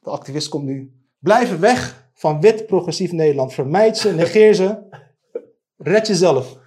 De 0.00 0.10
activist 0.10 0.48
komt 0.48 0.64
nu. 0.64 0.92
Blijf 1.18 1.58
weg 1.58 2.08
van 2.14 2.40
wit 2.40 2.66
progressief 2.66 3.12
Nederland. 3.12 3.52
Vermijd 3.52 3.98
ze, 3.98 4.14
negeer 4.14 4.54
ze. 4.54 4.82
Red 5.76 6.06
jezelf. 6.06 6.58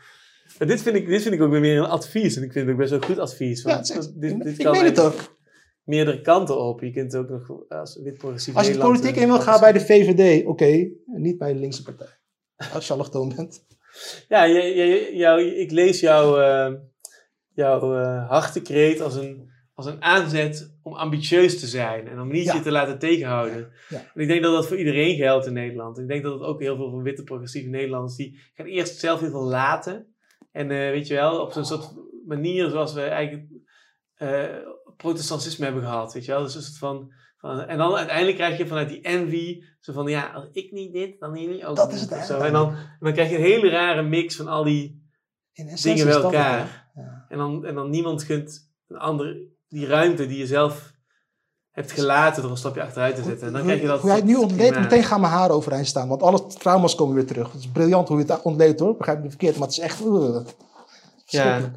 Maar 0.58 0.68
dit, 0.68 0.82
vind 0.82 0.96
ik, 0.96 1.08
dit 1.08 1.22
vind 1.22 1.34
ik 1.34 1.42
ook 1.42 1.52
weer 1.52 1.60
meer 1.60 1.78
een 1.78 1.86
advies. 1.86 2.36
En 2.36 2.44
ik 2.44 2.52
vind 2.52 2.64
het 2.66 2.74
ook 2.74 2.80
best 2.80 2.90
wel 2.92 3.00
een 3.00 3.06
goed 3.06 3.20
advies. 3.20 3.62
Ja, 3.64 3.74
Want 3.74 3.92
echt- 3.92 4.22
dit, 4.22 4.44
dit 4.44 4.58
ik 4.60 4.64
kan 4.66 4.72
meen 4.72 4.86
het 4.86 5.00
ook. 5.00 5.38
meerdere 5.84 6.22
kanten 6.22 6.60
op. 6.60 6.82
Je 6.82 6.92
kunt 6.92 7.16
ook 7.16 7.30
nog 7.30 7.70
als 7.70 8.00
wit 8.04 8.18
progressief 8.18 8.56
Als 8.56 8.68
je 8.68 8.74
de 8.74 8.80
politiek 8.80 9.16
eh, 9.16 9.22
in 9.22 9.28
wil, 9.28 9.40
ga 9.40 9.60
bij 9.60 9.72
de 9.72 9.80
VVD. 9.80 10.46
Oké, 10.46 10.90
niet 11.06 11.38
bij 11.38 11.54
de 11.54 11.60
linkse 11.60 11.84
partij. 11.84 12.18
Als 12.74 12.88
je 12.88 12.94
allochtoon 12.94 13.34
bent. 13.36 13.66
Ja, 14.28 14.48
jou, 15.14 15.42
ik 15.42 15.72
lees 15.72 16.00
jouw, 16.00 16.40
eh, 16.40 16.74
jouw 17.54 17.96
eh, 17.96 18.30
hartekreet 18.30 19.02
als 19.02 19.16
een, 19.16 19.52
als 19.74 19.86
een 19.86 20.04
aanzet 20.04 20.78
om 20.84 20.94
ambitieus 20.94 21.60
te 21.60 21.68
zijn 21.68 22.08
en 22.08 22.20
om 22.20 22.32
niet 22.32 22.46
Ja. 22.46 22.54
je 22.54 22.62
te 22.62 22.72
laten 22.72 23.00
tegenhouden. 23.00 23.72
Ja. 23.90 23.98
En 24.14 24.22
ik 24.22 24.28
denk 24.28 24.44
dat 24.44 24.54
dat 24.54 24.68
voor 24.68 24.78
iedereen 24.78 25.16
geldt 25.16 25.46
in 25.46 25.54
Nederland. 25.54 26.00
Ik 26.00 26.08
denk 26.08 26.24
dat 26.24 26.34
het 26.34 26.44
ook 26.44 26.62
heel 26.62 26.76
veel 26.76 26.90
van 26.90 27.02
witte 27.04 27.24
progressieve 27.24 27.70
Nederlanders, 27.70 28.16
die 28.16 28.40
gaan 28.54 28.66
eerst 28.66 29.00
zelf 29.00 29.20
heel 29.20 29.30
veel 29.30 29.44
laten. 29.48 30.16
En 30.52 30.72
eh, 30.72 30.78
weet 30.78 31.08
je 31.08 31.14
wel, 31.14 31.42
op 31.42 31.52
zo'n 31.52 31.66
soort 31.66 31.94
manier 32.26 32.70
zoals 32.70 32.94
we 32.94 33.02
eigenlijk 33.02 33.48
protestantisme 34.98 35.66
hebben 35.66 35.84
gehad, 35.84 36.14
weet 36.14 36.26
je 36.26 36.32
wel. 36.32 36.44
Dus 36.44 36.56
een 36.56 36.62
soort 36.62 36.78
van, 36.78 37.14
van, 37.40 37.60
en 37.60 37.78
dan 37.78 37.96
uiteindelijk 37.96 38.38
krijg 38.38 38.58
je 38.58 38.68
vanuit 38.68 38.90
die 38.90 39.02
envy, 39.02 39.64
zo 39.80 39.94
van 39.94 40.08
ja, 40.08 40.32
als 40.34 40.46
ik 40.52 40.72
niet 40.72 40.94
dit, 40.94 41.20
dan 41.20 41.36
jullie 41.36 41.66
ook 41.66 41.76
Dat 41.76 41.88
niet. 41.92 41.96
is 41.96 42.02
het 42.02 42.10
zo. 42.10 42.16
eigenlijk. 42.16 42.46
En 42.46 42.54
dan, 42.54 42.70
en 42.74 42.98
dan 43.00 43.14
krijg 43.14 43.30
je 43.30 43.36
een 43.36 43.42
hele 43.42 43.70
rare 43.70 44.02
mix 44.02 44.36
van 44.36 44.48
al 44.48 44.64
die 44.64 45.08
dingen 45.54 46.06
bij 46.06 46.16
het, 46.16 46.24
elkaar. 46.24 46.92
Ja. 46.96 47.26
En 47.30 47.38
dan, 47.38 47.66
en 47.66 47.76
dan 47.76 47.90
niemand 47.90 48.24
gunt 48.24 48.72
een 48.88 48.98
ander 48.98 49.38
die 49.68 49.88
ruimte 49.88 50.28
die 50.28 50.38
je 50.38 50.48
zelf 50.48 50.94
hebt 51.72 51.92
gelaten 51.92 52.42
door 52.42 52.52
een 52.52 52.58
stapje 52.58 52.82
achteruit 52.82 53.16
te 53.16 53.24
zetten. 53.24 53.48
En 53.48 53.54
dan 53.54 53.62
hoe, 53.62 53.70
krijg 53.70 53.82
je 53.82 53.88
dat. 53.88 54.00
hoe 54.00 54.10
jij 54.10 54.20
het 54.20 54.28
nu 54.28 54.36
ontleedt, 54.36 54.80
meteen 54.80 55.04
gaan 55.04 55.22
mijn 55.22 55.34
haren 55.34 55.56
overeind 55.56 55.88
staan. 55.88 56.08
Want 56.08 56.24
alle 56.24 56.48
trauma's 56.48 56.96
komen 56.96 57.16
weer 57.16 57.26
terug. 57.26 57.52
Het 57.52 57.62
is 57.62 57.72
briljant 57.72 58.08
hoe 58.08 58.20
je 58.20 58.32
het 58.32 58.42
ontleedt 58.42 58.80
hoor. 58.80 58.98
Begrijp 58.98 59.18
me 59.18 59.24
niet 59.24 59.36
verkeerd, 59.36 59.58
maar 59.58 59.68
het 59.68 59.78
is 59.78 59.84
echt... 59.84 60.02
uh, 60.02 60.40
verschrikkelijk. 61.26 61.76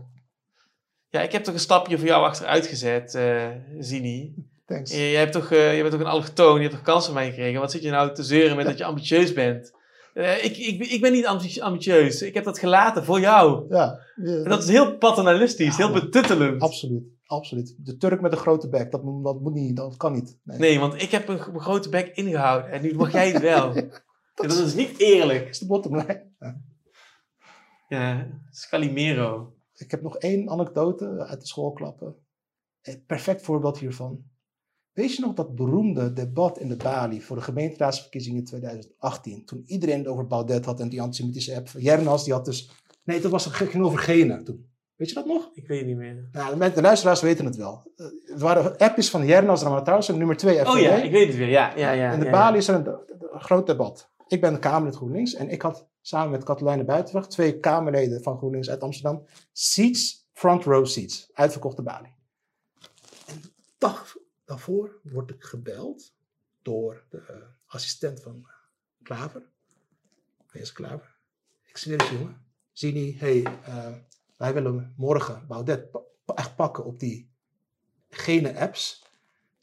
Ja, 1.09 1.21
ik 1.21 1.33
heb 1.33 1.45
toch 1.45 1.55
een 1.55 1.61
stapje 1.61 1.99
voor 1.99 2.07
jou 2.07 2.25
achteruit 2.25 2.67
gezet, 2.67 3.15
eh 3.15 3.49
Zini. 3.79 4.35
Thanks. 4.73 4.91
Je, 4.91 5.11
jij 5.11 5.21
hebt 5.21 5.33
toch, 5.33 5.51
eh, 5.51 5.75
je 5.77 5.81
bent 5.81 5.93
toch 5.93 6.01
een 6.01 6.07
allochtoon, 6.07 6.55
je 6.55 6.61
hebt 6.63 6.75
toch 6.75 6.83
kansen 6.85 7.13
van 7.13 7.23
mij 7.23 7.31
gekregen. 7.31 7.61
Wat 7.61 7.71
zit 7.71 7.83
je 7.83 7.91
nou 7.91 8.15
te 8.15 8.23
zeuren 8.23 8.57
met 8.57 8.67
dat 8.67 8.79
je 8.79 8.85
ambitieus 8.85 9.33
bent? 9.33 9.73
Eh, 10.15 10.45
ik, 10.45 10.57
ik, 10.57 10.87
ik 10.91 11.01
ben 11.01 11.13
niet 11.13 11.27
ambi- 11.27 11.61
ambitieus. 11.61 12.23
Ik 12.23 12.35
heb 12.35 12.45
dat 12.45 12.59
gelaten 12.59 13.05
voor 13.05 13.21
jou. 13.21 13.67
Ja, 13.69 13.99
En 14.17 14.45
dat 14.45 14.63
is 14.63 14.69
heel 14.69 14.97
paternalistisch, 14.97 15.77
Ja, 15.77 15.87
heel 15.87 16.01
betuttelend. 16.01 16.63
absoluut. 16.63 17.03
Absoluut. 17.27 17.75
De 17.79 17.97
Turk 17.97 18.21
met 18.21 18.33
een 18.33 18.39
grote 18.39 18.69
bek, 18.69 18.91
dat, 18.91 19.03
moet- 19.03 19.25
dat 19.25 19.41
moet 19.41 19.55
niet, 19.55 19.77
dat 19.77 19.97
kan 19.97 20.13
niet. 20.13 20.39
Nee. 20.45 20.59
Nee, 20.59 20.79
want 20.81 21.03
ik 21.03 21.11
heb 21.11 21.29
een, 21.29 21.39
grote 21.61 21.89
bek 21.89 22.17
ingehouden 22.17 22.71
en 22.71 22.83
nu 22.83 22.95
mag 22.95 23.13
jij 23.13 23.31
het 23.31 23.43
wel. 23.43 23.73
dat, 23.75 23.91
dat 24.35 24.59
is 24.59 24.75
niet 24.75 24.99
eerlijk. 24.99 25.39
Dat 25.41 25.49
is 25.49 25.59
de 25.59 25.67
bottom 25.67 25.97
line. 25.97 26.27
Ja. 26.39 26.61
Ja, 27.89 28.27
Scalimero. 28.51 29.55
Ik 29.75 29.91
heb 29.91 30.03
nog 30.03 30.17
één 30.19 30.51
anekdote 30.51 31.25
uit 31.29 31.41
de 31.41 31.47
schoolklappen. 31.47 32.15
Een 32.83 33.05
perfect 33.07 33.43
voorbeeld 33.43 33.79
hiervan. 33.79 34.23
Weet 34.93 35.15
je 35.15 35.23
nog 35.23 35.35
dat 35.35 35.55
beroemde 35.55 36.13
debat 36.13 36.59
in 36.59 36.69
de 36.69 36.77
Bali 36.77 37.23
voor 37.23 37.37
de 37.37 37.43
gemeenteraadsverkiezingen 37.43 38.39
in 38.39 38.45
2018? 38.45 39.45
Toen 39.45 39.63
iedereen 39.67 39.99
het 39.99 40.07
over 40.07 40.27
Baudet 40.27 40.65
had 40.65 40.81
en 40.81 40.89
die 40.89 41.03
antisemitische 41.03 41.57
app. 41.57 41.69
Jernas, 41.79 42.25
die 42.25 42.33
had 42.33 42.45
dus... 42.45 42.71
Nee, 43.05 43.21
dat 43.21 43.31
was, 43.31 43.47
ging 43.47 43.85
over 43.85 43.99
genen 43.99 44.45
toen. 44.45 44.71
Weet 44.97 45.09
je 45.09 45.15
dat 45.15 45.27
nog? 45.27 45.51
Ik 45.55 45.67
weet 45.67 45.79
het 45.79 45.87
niet 45.87 45.97
meer. 45.97 46.29
Nou, 46.33 46.73
de- 46.73 46.81
luisteraars 46.83 47.21
weten 47.21 47.45
het 47.45 47.57
wel. 47.57 47.93
Eh, 47.97 48.07
Het 48.25 48.41
waren 48.41 48.77
appjes 48.79 49.11
van 49.11 49.27
Jernas 49.27 49.63
Ramathaus 49.63 50.09
en 50.09 50.19
nummer 50.19 50.37
2 50.37 50.57
FVD. 50.59 50.69
Oh 50.69 50.79
ja, 50.79 50.95
ik 50.95 51.11
weet 51.11 51.27
het 51.27 51.37
weer. 51.37 51.49
Ja, 51.49 51.77
ja, 51.77 51.91
ja. 51.91 52.13
in 52.13 52.19
de 52.19 52.25
ja, 52.25 52.31
Bali 52.31 52.53
ja. 52.53 52.59
is 52.59 52.69
er 52.69 52.75
een, 52.75 52.87
een 53.33 53.41
groot 53.41 53.67
debat. 53.67 54.11
Ik 54.27 54.41
ben 54.41 54.53
de 54.53 54.59
Kamerlid 54.59 54.97
GroenLinks 54.97 55.35
en 55.35 55.49
ik 55.49 55.63
had 55.63 55.89
samen 56.01 56.31
met 56.31 56.45
Katelijne 56.45 56.85
Buitenweg, 56.85 57.27
twee 57.27 57.59
Kamerleden 57.59 58.23
van 58.23 58.37
GroenLinks 58.37 58.71
uit 58.71 58.83
Amsterdam, 58.83 59.25
seats, 59.53 60.29
front 60.33 60.65
row 60.65 60.87
seats, 60.87 61.31
uitverkochte 61.33 61.83
Bali. 61.83 62.09
En 63.27 63.41
dag 63.79 64.17
daarvoor 64.53 65.01
word 65.03 65.31
ik 65.31 65.45
gebeld 65.45 66.13
door 66.63 67.05
de 67.11 67.19
eh, 67.19 67.37
assistent 67.67 68.21
van 68.21 68.47
Klaver. 69.03 69.43
Meneer 70.53 70.73
Klaver. 70.73 71.17
Ik 71.67 71.77
zweer 71.77 71.99
het 71.99 72.09
jongen. 72.09 72.45
Zini, 72.73 73.17
hey, 73.19 73.43
eh, 73.43 73.93
wij 74.37 74.55
willen 74.55 74.95
morgen 74.97 75.45
Baudet 75.49 75.89
echt 76.35 76.57
pakken 76.57 76.85
op 76.85 76.99
die 77.01 77.31
gene 78.11 78.59
apps. 78.59 79.05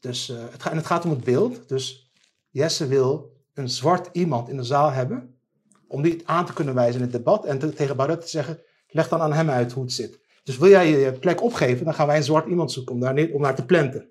Dus, 0.00 0.28
eh, 0.28 0.50
het 0.50 0.62
en 0.62 0.76
het 0.76 0.86
gaat 0.86 1.04
om 1.04 1.10
het 1.10 1.24
beeld. 1.24 1.68
Dus 1.68 2.10
Jesse 2.50 2.86
wil 2.86 3.36
een 3.54 3.68
zwart 3.68 4.08
iemand 4.12 4.48
in 4.48 4.56
de 4.56 4.62
zaal 4.64 4.90
hebben. 4.90 5.38
Om 5.86 6.02
die 6.02 6.28
aan 6.28 6.46
te 6.46 6.52
kunnen 6.52 6.74
wijzen 6.74 6.96
in 6.96 7.06
het 7.06 7.12
debat. 7.12 7.44
En 7.44 7.58
te- 7.58 7.72
tegen 7.72 7.96
Baudet 7.96 8.20
te 8.20 8.28
zeggen, 8.28 8.62
leg 8.88 9.08
dan 9.08 9.20
aan 9.20 9.32
hem 9.32 9.50
uit 9.50 9.72
hoe 9.72 9.82
het 9.82 9.92
zit. 9.92 10.18
Dus 10.44 10.58
wil 10.58 10.68
jij 10.68 10.90
je 10.90 11.12
plek 11.12 11.42
opgeven, 11.42 11.84
dan 11.84 11.94
gaan 11.94 12.06
wij 12.06 12.16
een 12.16 12.22
zwart 12.22 12.48
iemand 12.48 12.72
zoeken 12.72 12.94
om 12.94 13.00
daar, 13.00 13.30
om 13.30 13.42
daar 13.42 13.54
te 13.54 13.64
planten. 13.64 14.09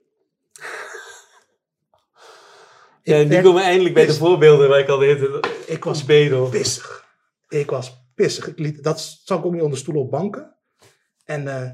Ja, 3.09 3.15
Ik 3.17 3.27
nu 3.27 3.35
komen 3.41 3.53
we 3.61 3.67
eindelijk 3.67 3.93
bij 3.93 4.05
de 4.05 4.13
voorbeelden 4.13 4.69
waar 4.69 4.79
ik 4.79 4.87
al 4.89 4.97
de 4.97 5.05
hele 5.05 5.39
tijd 5.39 5.53
Ik 5.67 5.83
was 5.83 6.05
bedel. 6.05 6.49
pissig. 6.49 7.05
Ik 7.47 7.69
was 7.69 8.05
pissig. 8.15 8.47
Ik 8.47 8.59
liet, 8.59 8.83
dat 8.83 9.19
zag 9.23 9.39
ik 9.39 9.45
ook 9.45 9.53
niet 9.53 9.61
onder 9.61 9.77
stoelen 9.77 10.03
op 10.03 10.11
banken. 10.11 10.55
En 11.25 11.47
eh, 11.47 11.69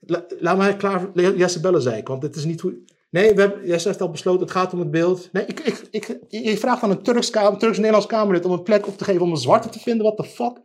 la- 0.00 0.24
laat 0.38 0.56
mij 0.56 0.76
klaar, 0.76 1.10
Jesse 1.14 1.60
bellen, 1.60 1.82
zei 1.82 1.96
ik. 1.96 2.08
Want 2.08 2.22
het 2.22 2.36
is 2.36 2.44
niet 2.44 2.60
hoe... 2.60 2.78
Nee, 3.10 3.34
we 3.34 3.40
hebben, 3.40 3.66
Jesse 3.66 3.88
heeft 3.88 4.00
al 4.00 4.10
besloten, 4.10 4.40
het 4.40 4.50
gaat 4.50 4.72
om 4.72 4.78
het 4.78 4.90
beeld. 4.90 5.28
Nee, 5.32 5.44
ik, 5.46 5.60
ik, 5.60 5.82
ik, 5.90 6.18
je 6.28 6.56
vraagt 6.58 6.82
aan 6.82 6.90
een 6.90 7.02
Turks, 7.02 7.30
kamer, 7.30 7.58
Turks-Nederlands 7.58 8.06
Kamerlid 8.06 8.44
om 8.44 8.52
een 8.52 8.62
plek 8.62 8.86
op 8.86 8.98
te 8.98 9.04
geven 9.04 9.22
om 9.22 9.30
een 9.30 9.36
zwarte 9.36 9.68
te 9.68 9.78
vinden. 9.78 10.02
What 10.04 10.16
the 10.16 10.24
fuck? 10.34 10.60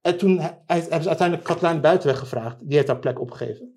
En 0.00 0.18
toen 0.18 0.38
hebben 0.66 1.02
ze 1.02 1.08
uiteindelijk 1.08 1.42
Katlijn 1.44 1.80
Buitenweg 1.80 2.18
gevraagd. 2.18 2.56
Die 2.60 2.74
heeft 2.74 2.86
daar 2.86 2.98
plek 2.98 3.20
opgegeven. 3.20 3.76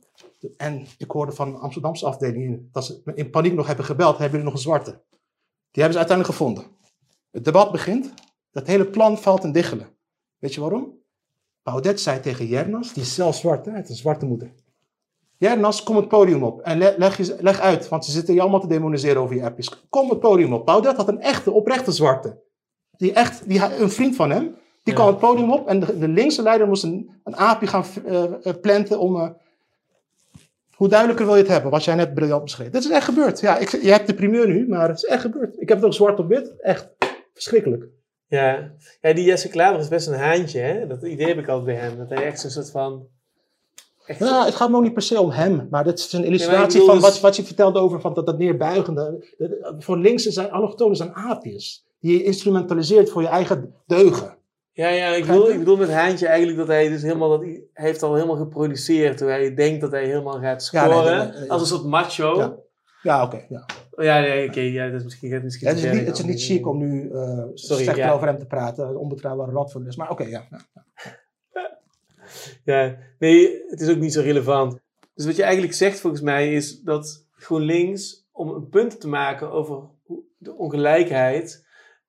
En 0.58 0.86
ik 0.98 1.12
hoorde 1.12 1.32
van 1.32 1.52
de 1.52 1.58
Amsterdamse 1.58 2.06
afdeling 2.06 2.68
dat 2.72 2.86
ze 2.86 3.02
in 3.16 3.30
paniek 3.30 3.54
nog 3.54 3.68
hebben 3.68 3.86
gebeld. 3.86 4.12
Hebben 4.18 4.30
jullie 4.30 4.46
nog 4.46 4.54
een 4.54 4.60
zwarte? 4.60 5.02
Die 5.76 5.84
hebben 5.84 6.02
ze 6.02 6.08
uiteindelijk 6.08 6.38
gevonden. 6.38 6.64
Het 7.32 7.44
debat 7.46 7.72
begint. 7.72 8.14
Dat 8.52 8.68
hele 8.68 8.86
plan 8.86 9.18
valt 9.18 9.44
in 9.44 9.52
diggelen. 9.52 9.88
Weet 10.40 10.54
je 10.54 10.62
waarom? 10.62 10.94
Baudet 11.64 12.02
zei 12.02 12.20
tegen 12.20 12.48
Jernas, 12.48 12.94
die 12.94 13.04
is 13.04 13.16
zelf 13.16 13.36
zwart, 13.36 13.64
hè? 13.66 13.70
hij 13.72 13.80
heeft 13.80 13.90
een 13.90 13.96
zwarte 13.96 14.26
moeder. 14.26 14.52
Jernas, 15.38 15.84
kom 15.84 15.96
het 15.96 16.08
podium 16.08 16.44
op 16.44 16.62
en 16.62 16.78
le- 16.78 16.96
leg, 16.98 17.18
je, 17.18 17.36
leg 17.40 17.60
uit, 17.60 17.90
want 17.90 18.06
ze 18.06 18.12
zitten 18.12 18.34
je 18.34 18.42
allemaal 18.42 18.60
te 18.60 18.68
demoniseren 18.68 19.22
over 19.22 19.36
je 19.36 19.44
appjes. 19.44 19.88
Kom 19.90 20.10
het 20.10 20.20
podium 20.20 20.54
op. 20.54 20.66
Baudet 20.66 20.96
had 20.96 21.08
een 21.08 21.22
echte, 21.22 21.52
oprechte 21.52 21.92
zwarte. 21.92 22.42
Die 22.98 23.14
echt, 23.14 23.48
die, 23.48 23.64
een 23.82 23.90
vriend 23.92 24.16
van 24.16 24.30
hem, 24.30 24.44
die 24.84 24.94
Ja. 24.94 24.94
kwam 24.94 25.08
het 25.08 25.18
podium 25.18 25.52
op 25.52 25.68
en 25.68 25.80
de, 25.80 25.98
de 25.98 26.08
linkse 26.08 26.42
leider 26.42 26.68
moest 26.68 26.84
een, 26.84 27.10
een 27.24 27.36
aapje 27.36 27.68
gaan 27.68 27.84
eh, 28.06 28.54
planten 28.62 29.00
om... 29.00 29.16
eh, 29.16 29.30
hoe 30.76 30.88
duidelijker 30.88 31.26
wil 31.26 31.36
je 31.36 31.42
het 31.42 31.52
hebben, 31.52 31.72
wat 31.72 31.84
jij 31.84 31.96
net 31.96 32.14
briljant 32.14 32.44
beschreef. 32.44 32.70
Dit 32.70 32.84
is 32.84 32.90
echt 32.90 33.06
gebeurd. 33.06 33.40
Ja, 33.40 33.58
ik, 33.58 33.70
je 33.70 33.92
hebt 33.92 34.08
de 34.08 34.14
primeur 34.14 34.48
nu, 34.48 34.68
maar 34.68 34.88
het 34.88 34.98
is 34.98 35.04
echt 35.04 35.22
gebeurd. 35.22 35.62
Ik 35.62 35.70
heb 35.70 35.78
het 35.78 35.86
ook 35.86 35.94
zwart 35.94 36.20
op 36.20 36.28
wit. 36.28 36.54
Echt 36.62 36.90
verschrikkelijk. 37.34 37.86
Ja. 38.28 38.72
ja, 39.02 39.14
die 39.14 39.26
Jesse 39.26 39.50
Klaver 39.50 39.80
is 39.80 39.88
best 39.88 40.08
een 40.08 40.14
haantje, 40.14 40.60
hè? 40.60 40.88
Dat 40.88 41.04
idee 41.04 41.28
heb 41.28 41.38
ik 41.38 41.48
altijd 41.48 41.66
bij 41.78 41.86
hem. 41.88 41.98
Dat 41.98 42.10
hij 42.10 42.26
echt 42.26 42.40
zo'n 42.40 42.50
soort 42.50 42.72
van... 42.72 43.08
Echt 44.06 44.20
het 44.20 44.56
gaat 44.56 44.70
me 44.70 44.76
ook 44.78 44.84
niet 44.84 44.94
per 44.94 45.02
se 45.02 45.20
om 45.22 45.30
hem, 45.30 45.68
maar 45.70 45.84
dit 45.84 46.00
is 46.00 46.14
een 46.14 46.24
illustratie 46.24 46.82
van 46.82 46.94
dus- 46.96 47.04
wat, 47.04 47.20
wat 47.20 47.36
je 47.36 47.44
vertelde 47.44 47.80
over 47.80 48.02
van 48.02 48.14
dat, 48.14 48.26
dat 48.26 48.38
neerbuigende. 48.38 49.26
De- 49.38 49.48
de- 49.48 49.76
Voor 49.80 49.98
links 49.98 50.24
zijn 50.24 50.52
allochtonen 50.52 50.96
zijn 50.96 51.14
aapjes, 51.14 51.86
die 52.00 52.18
je 52.18 52.24
instrumentaliseert 52.24 53.10
voor 53.10 53.22
je 53.22 53.28
eigen 53.28 53.74
deugen. 53.86 54.35
Ja, 54.76 54.90
ja 54.90 55.08
ik, 55.08 55.26
bedoel, 55.26 55.50
ik 55.50 55.58
bedoel 55.58 55.78
met 55.78 55.92
Haantje 55.92 56.28
eigenlijk 56.28 56.58
dat 56.58 56.68
hij 56.68 56.90
dus 56.90 57.02
helemaal 57.02 57.30
dat 57.30 57.42
hij 57.42 57.64
heeft 57.74 58.04
al 58.04 58.14
helemaal 58.14 58.36
geproduceerd 58.36 59.20
hoe 59.20 59.30
hij 59.30 59.54
denkt 59.54 59.82
dat 59.82 59.92
hij 59.92 60.06
helemaal 60.06 60.40
gaat 60.40 60.70
Ja, 60.72 60.86
nee, 60.86 60.94
scoren 60.94 61.18
nee, 61.18 61.28
nee, 61.28 61.40
nee. 61.40 61.52
als 61.52 61.62
een 61.62 61.68
soort 61.68 61.86
macho. 61.86 62.38
Ja. 62.38 62.56
Ja, 63.02 63.24
oké. 63.24 63.46
ja. 63.50 63.66
Ja, 63.98 64.20
nee, 64.20 64.48
oké, 64.48 64.60
ja, 64.60 64.86
dat 64.86 64.98
is 64.98 65.04
misschien 65.04 65.44
misschien 65.44 65.68
het 65.68 65.78
is 65.78 65.92
niet, 65.92 66.06
het 66.06 66.18
is 66.18 66.24
niet 66.24 66.44
chic 66.44 66.68
om 66.68 66.78
nu 66.78 67.12
eh 67.12 67.44
Sorry, 67.54 67.84
slecht 67.84 67.98
ja. 67.98 68.12
over 68.12 68.28
hem 68.28 68.38
te 68.38 68.46
praten, 68.46 68.88
een 68.88 68.98
onbetrouwbare 68.98 69.70
van 69.70 69.88
is. 69.88 69.96
Maar 69.96 70.10
oké, 70.10 70.24
ja. 70.24 70.48
ja. 70.50 70.84
Ja, 72.64 72.98
nee, 73.20 73.64
het 73.68 73.82
is 73.82 73.90
ook 73.90 74.00
niet 74.00 74.14
zo 74.14 74.22
relevant. 74.22 74.80
Dus 75.14 75.26
wat 75.26 75.36
je 75.36 75.44
eigenlijk 75.44 75.74
zegt 75.74 76.00
volgens 76.00 76.22
mij 76.22 76.54
is 76.54 76.82
dat 76.82 77.26
GroenLinks, 77.32 78.28
om 78.32 78.50
een 78.50 78.70
punt 78.70 79.00
te 79.00 79.08
maken 79.08 79.52
over 79.52 79.84
de 80.38 80.56
ongelijkheid, 80.56 81.65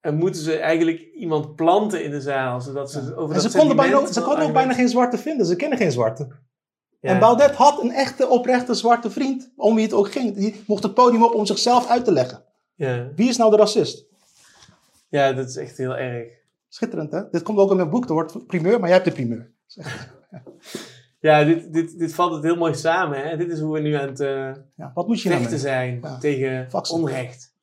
en 0.07 0.17
moeten 0.17 0.43
ze 0.43 0.59
eigenlijk 0.59 1.01
iemand 1.15 1.57
planten 1.57 2.05
in 2.05 2.11
de 2.11 2.21
zaal, 2.21 2.61
zodat 2.61 2.91
ze 2.91 3.17
over 3.17 3.37
En 3.37 3.43
dat 3.43 3.53
ze 3.53 3.59
konden, 3.59 3.77
bijna, 3.77 4.07
ze 4.07 4.23
konden 4.23 4.45
ook 4.45 4.53
bijna 4.53 4.75
geen 4.75 4.89
zwarte 4.89 5.19
vinden, 5.19 5.47
ze 5.47 5.57
kennen 5.57 5.79
geen 5.79 5.93
zwarte. 5.93 6.29
Ja. 7.01 7.11
En 7.11 7.19
Baudet 7.19 7.55
had 7.55 7.83
een 7.83 7.91
echte, 7.91 8.29
oprechte 8.29 8.75
zwarte 8.75 9.11
vriend, 9.11 9.53
om 9.57 9.75
wie 9.75 9.85
het 9.85 9.93
ook 9.93 10.13
ging. 10.13 10.35
Die 10.35 10.63
mocht 10.67 10.83
het 10.83 10.95
podium 10.95 11.23
op 11.23 11.35
om 11.35 11.47
zichzelf 11.47 11.89
uit 11.89 12.05
te 12.05 12.13
leggen. 12.13 12.45
Ja. 12.75 13.09
Wie 13.17 13.29
is 13.29 13.37
nou 13.37 13.51
de 13.51 13.57
racist? 13.57 14.05
ja, 15.09 15.33
dat 15.33 15.49
is 15.49 15.57
echt 15.57 15.77
heel 15.77 15.97
erg. 15.97 16.29
Schitterend, 16.69 17.13
hè? 17.13 17.31
Dit 17.31 17.43
komt 17.43 17.59
ook 17.59 17.71
in 17.71 17.77
mijn 17.77 17.91
boek, 17.91 18.05
er 18.09 18.13
wordt 18.13 18.47
primeur, 18.47 18.81
maar 18.81 18.89
jij 18.89 18.99
hebt 18.99 19.09
de 19.09 19.15
primeur. 19.15 19.53
Ja, 21.21 21.45
dit, 21.45 21.73
dit, 21.73 21.99
dit 21.99 22.15
valt 22.15 22.33
het 22.33 22.43
heel 22.43 22.57
mooi 22.57 22.75
samen. 22.75 23.29
Hè? 23.29 23.37
Dit 23.37 23.51
is 23.51 23.61
hoe 23.61 23.73
we 23.73 23.81
nu 23.81 23.93
aan 23.95 24.09
het 24.09 24.21
eh, 24.21 24.53
Ja, 24.77 24.91
wat 24.95 25.07
moet 25.07 25.23
je 25.23 25.31
vechten 25.31 25.59
zijn 25.59 26.05
tegen 26.21 26.69
onrecht. 26.91 27.55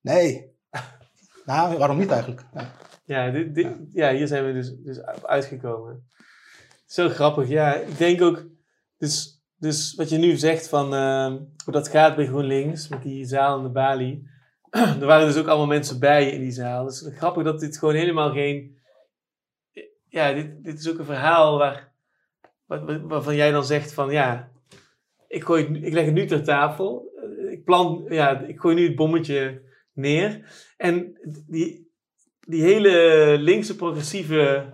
Nee. 0.00 0.56
Nou, 1.48 1.78
waarom 1.78 1.98
niet 1.98 2.10
eigenlijk? 2.10 2.44
Ja. 2.54 2.70
Ja, 3.04 3.30
dit, 3.30 3.54
dit, 3.54 3.66
ja. 3.92 4.12
hier 4.12 4.26
zijn 4.26 4.46
we 4.46 4.52
dus, 4.52 4.74
dus 4.76 5.02
uitgekomen. 5.22 6.08
Zo 6.86 7.08
grappig, 7.08 7.48
ja. 7.48 7.74
Ik 7.74 7.98
denk 7.98 8.22
ook, 8.22 8.46
dus, 8.98 9.42
dus 9.56 9.94
wat 9.94 10.08
je 10.08 10.18
nu 10.18 10.36
zegt 10.36 10.68
van 10.68 10.94
eh, 10.94 11.26
hoe 11.64 11.72
dat 11.72 11.88
gaat 11.88 12.16
bij 12.16 12.26
GroenLinks, 12.26 12.88
met 12.88 13.02
die 13.02 13.24
zaal 13.24 13.56
in 13.56 13.62
de 13.62 13.68
Bali. 13.68 14.26
er 15.00 15.06
waren 15.06 15.26
dus 15.26 15.36
ook 15.36 15.46
allemaal 15.46 15.66
mensen 15.66 16.00
bij 16.00 16.30
in 16.30 16.40
die 16.40 16.50
zaal. 16.50 16.84
Dus 16.84 17.10
grappig 17.14 17.44
dat 17.44 17.60
dit 17.60 17.78
gewoon 17.78 17.94
helemaal 17.94 18.32
geen... 18.32 18.76
Ja, 20.08 20.32
dit, 20.32 20.64
dit 20.64 20.78
is 20.78 20.90
ook 20.90 20.98
een 20.98 21.04
verhaal 21.04 21.58
waar, 21.58 21.92
waar, 22.66 22.84
waar- 22.84 23.06
waarvan 23.06 23.36
jij 23.36 23.50
dan 23.50 23.64
zegt 23.64 23.92
van 23.92 24.10
ja, 24.10 24.50
ik, 25.28 25.44
gooi 25.44 25.66
het, 25.66 25.84
ik 25.84 25.92
leg 25.92 26.04
het 26.04 26.14
nu 26.14 26.26
ter 26.26 26.44
tafel. 26.44 27.12
Ik, 27.50 27.64
plan, 27.64 28.06
ja, 28.08 28.40
ik 28.40 28.60
gooi 28.60 28.74
nu 28.74 28.86
het 28.86 28.96
bommetje 28.96 29.66
neer. 29.98 30.52
En 30.76 31.18
die, 31.46 31.92
die 32.40 32.62
hele 32.62 33.36
linkse 33.38 33.76
progressieve 33.76 34.72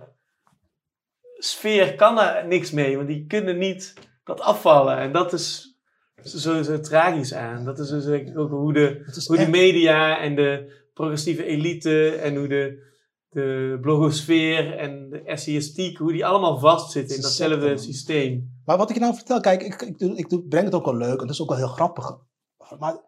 sfeer 1.37 1.95
kan 1.95 2.19
er 2.19 2.47
niks 2.47 2.71
mee, 2.71 2.95
want 2.95 3.07
die 3.07 3.25
kunnen 3.25 3.57
niet 3.57 3.93
dat 4.23 4.41
afvallen. 4.41 4.97
En 4.97 5.11
dat 5.11 5.33
is 5.33 5.75
zo, 6.23 6.61
zo 6.61 6.79
tragisch 6.79 7.33
aan. 7.33 7.65
Dat 7.65 7.79
is 7.79 7.89
dus 7.89 8.35
ook 8.35 8.49
hoe 8.49 8.73
de, 8.73 9.21
hoe 9.27 9.37
de 9.37 9.49
media 9.49 10.19
en 10.19 10.35
de 10.35 10.83
progressieve 10.93 11.45
elite 11.45 12.09
en 12.09 12.35
hoe 12.35 12.47
de, 12.47 12.93
de 13.29 13.77
blogosfeer 13.81 14.77
en 14.77 15.09
de 15.09 15.21
essayistiek, 15.21 15.97
hoe 15.97 16.11
die 16.11 16.25
allemaal 16.25 16.59
vastzitten 16.59 17.15
in 17.15 17.21
datzelfde 17.21 17.77
systeem. 17.77 18.61
Maar 18.65 18.77
wat 18.77 18.89
ik 18.89 18.95
je 18.95 19.01
nou 19.01 19.15
vertel, 19.15 19.39
kijk, 19.39 19.61
ik, 19.61 19.81
ik, 19.81 20.17
ik 20.17 20.49
breng 20.49 20.65
het 20.65 20.73
ook 20.73 20.85
wel 20.85 20.97
leuk 20.97 21.19
en 21.19 21.27
dat 21.27 21.29
is 21.29 21.41
ook 21.41 21.49
wel 21.49 21.57
heel 21.57 21.67
grappig. 21.67 22.17
Maar 22.79 22.99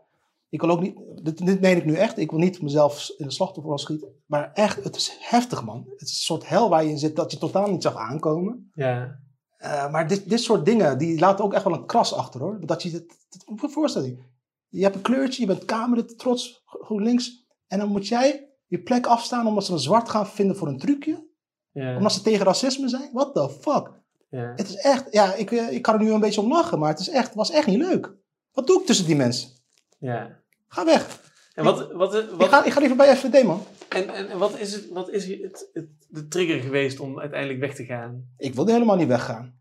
ik 0.50 0.62
wil 0.62 0.70
ook 0.70 0.82
niet, 0.82 0.96
dit, 1.24 1.46
dit 1.46 1.62
meen 1.62 1.78
ik 1.78 1.86
nu 1.86 1.94
echt, 1.96 2.18
ik 2.18 2.30
wil 2.30 2.40
niet 2.40 2.62
mezelf 2.62 3.10
in 3.18 3.26
de 3.26 3.34
slachtofferrol 3.34 3.78
schieten. 3.80 4.14
Maar 4.26 4.52
echt, 4.54 4.84
het 4.84 4.96
is 4.96 5.18
heftig 5.20 5.64
man. 5.64 5.84
Het 5.88 6.02
is 6.02 6.16
een 6.16 6.22
soort 6.22 6.48
hel 6.48 6.70
waar 6.70 6.84
je 6.84 6.90
in 6.90 6.98
zit 6.98 7.16
dat 7.16 7.32
je 7.32 7.38
totaal 7.38 7.72
niet 7.72 7.84
zag 7.84 7.96
aankomen. 7.96 8.72
Ja, 8.74 9.20
Eh, 9.58 9.92
maar 9.92 10.08
dit, 10.08 10.30
dit 10.30 10.40
soort 10.42 10.66
dingen, 10.66 10.98
die 10.98 11.20
laten 11.20 11.46
ook 11.46 11.54
echt 11.54 11.64
wel 11.64 11.74
een 11.74 11.86
kras 11.86 12.14
achter 12.14 12.40
hoor. 12.42 12.60
Dat 12.66 12.84
je, 12.84 12.92
het, 12.92 13.44
moet 13.46 13.62
je 13.62 13.70
voorstellen, 13.70 14.26
je 14.68 14.84
hebt 14.84 14.96
een 14.96 15.02
kleurtje, 15.02 15.42
je 15.42 15.48
bent 15.48 15.66
kamerlid, 15.66 16.20
trots, 16.20 16.62
GroenLinks. 16.66 17.46
En 17.68 17.80
dan 17.80 17.90
moet 17.90 18.08
jij 18.08 18.50
je 18.66 18.82
plek 18.82 19.06
afstaan 19.06 19.48
omdat 19.48 19.66
ze 19.66 19.72
een 19.72 19.80
zwart 19.80 20.10
gaan 20.10 20.28
vinden 20.28 20.56
voor 20.56 20.68
een 20.68 20.78
trucje? 20.80 21.28
Ja. 21.72 21.96
Omdat 21.98 22.14
ze 22.14 22.22
tegen 22.22 22.46
racisme 22.46 22.90
zijn? 22.90 23.10
What 23.14 23.34
the 23.34 23.50
fuck? 23.50 23.92
Ja. 24.30 24.54
Het 24.56 24.70
is 24.70 24.76
echt, 24.76 25.14
ja, 25.14 25.34
ik, 25.34 25.52
eh, 25.52 25.72
ik 25.72 25.82
kan 25.82 25.94
er 25.94 26.04
nu 26.04 26.12
een 26.12 26.20
beetje 26.20 26.42
om 26.42 26.48
lachen, 26.52 26.80
maar 26.80 26.90
het 26.90 27.00
is 27.00 27.10
echt, 27.10 27.34
was 27.34 27.52
echt 27.52 27.68
niet 27.68 27.78
leuk. 27.78 28.16
Wat 28.52 28.68
doe 28.68 28.80
ik 28.80 28.86
tussen 28.86 29.06
die 29.06 29.16
mensen? 29.16 29.50
Ja. 29.98 30.40
Ga 30.68 30.86
weg. 30.86 31.26
En 31.54 31.64
wat, 31.64 31.92
wat, 31.92 32.12
wat, 32.12 32.42
Ik 32.42 32.48
ga, 32.48 32.66
ik 32.66 32.72
ga 32.72 32.80
liever 32.80 32.98
bij 32.98 33.16
FVD, 33.16 33.44
man. 33.44 33.64
en, 33.90 34.10
en, 34.10 34.30
en 34.30 34.38
wat 34.38 34.60
is, 34.60 34.74
het, 34.74 34.90
wat 34.90 35.10
is 35.10 35.28
het, 35.28 35.70
het, 35.74 35.88
de 36.08 36.28
trigger 36.28 36.62
geweest 36.62 37.00
om 37.00 37.20
uiteindelijk 37.20 37.60
weg 37.60 37.76
te 37.76 37.86
gaan? 37.86 38.34
Ik 38.38 38.54
wilde 38.54 38.72
helemaal 38.72 38.96
niet 38.96 39.08
weggaan. 39.08 39.60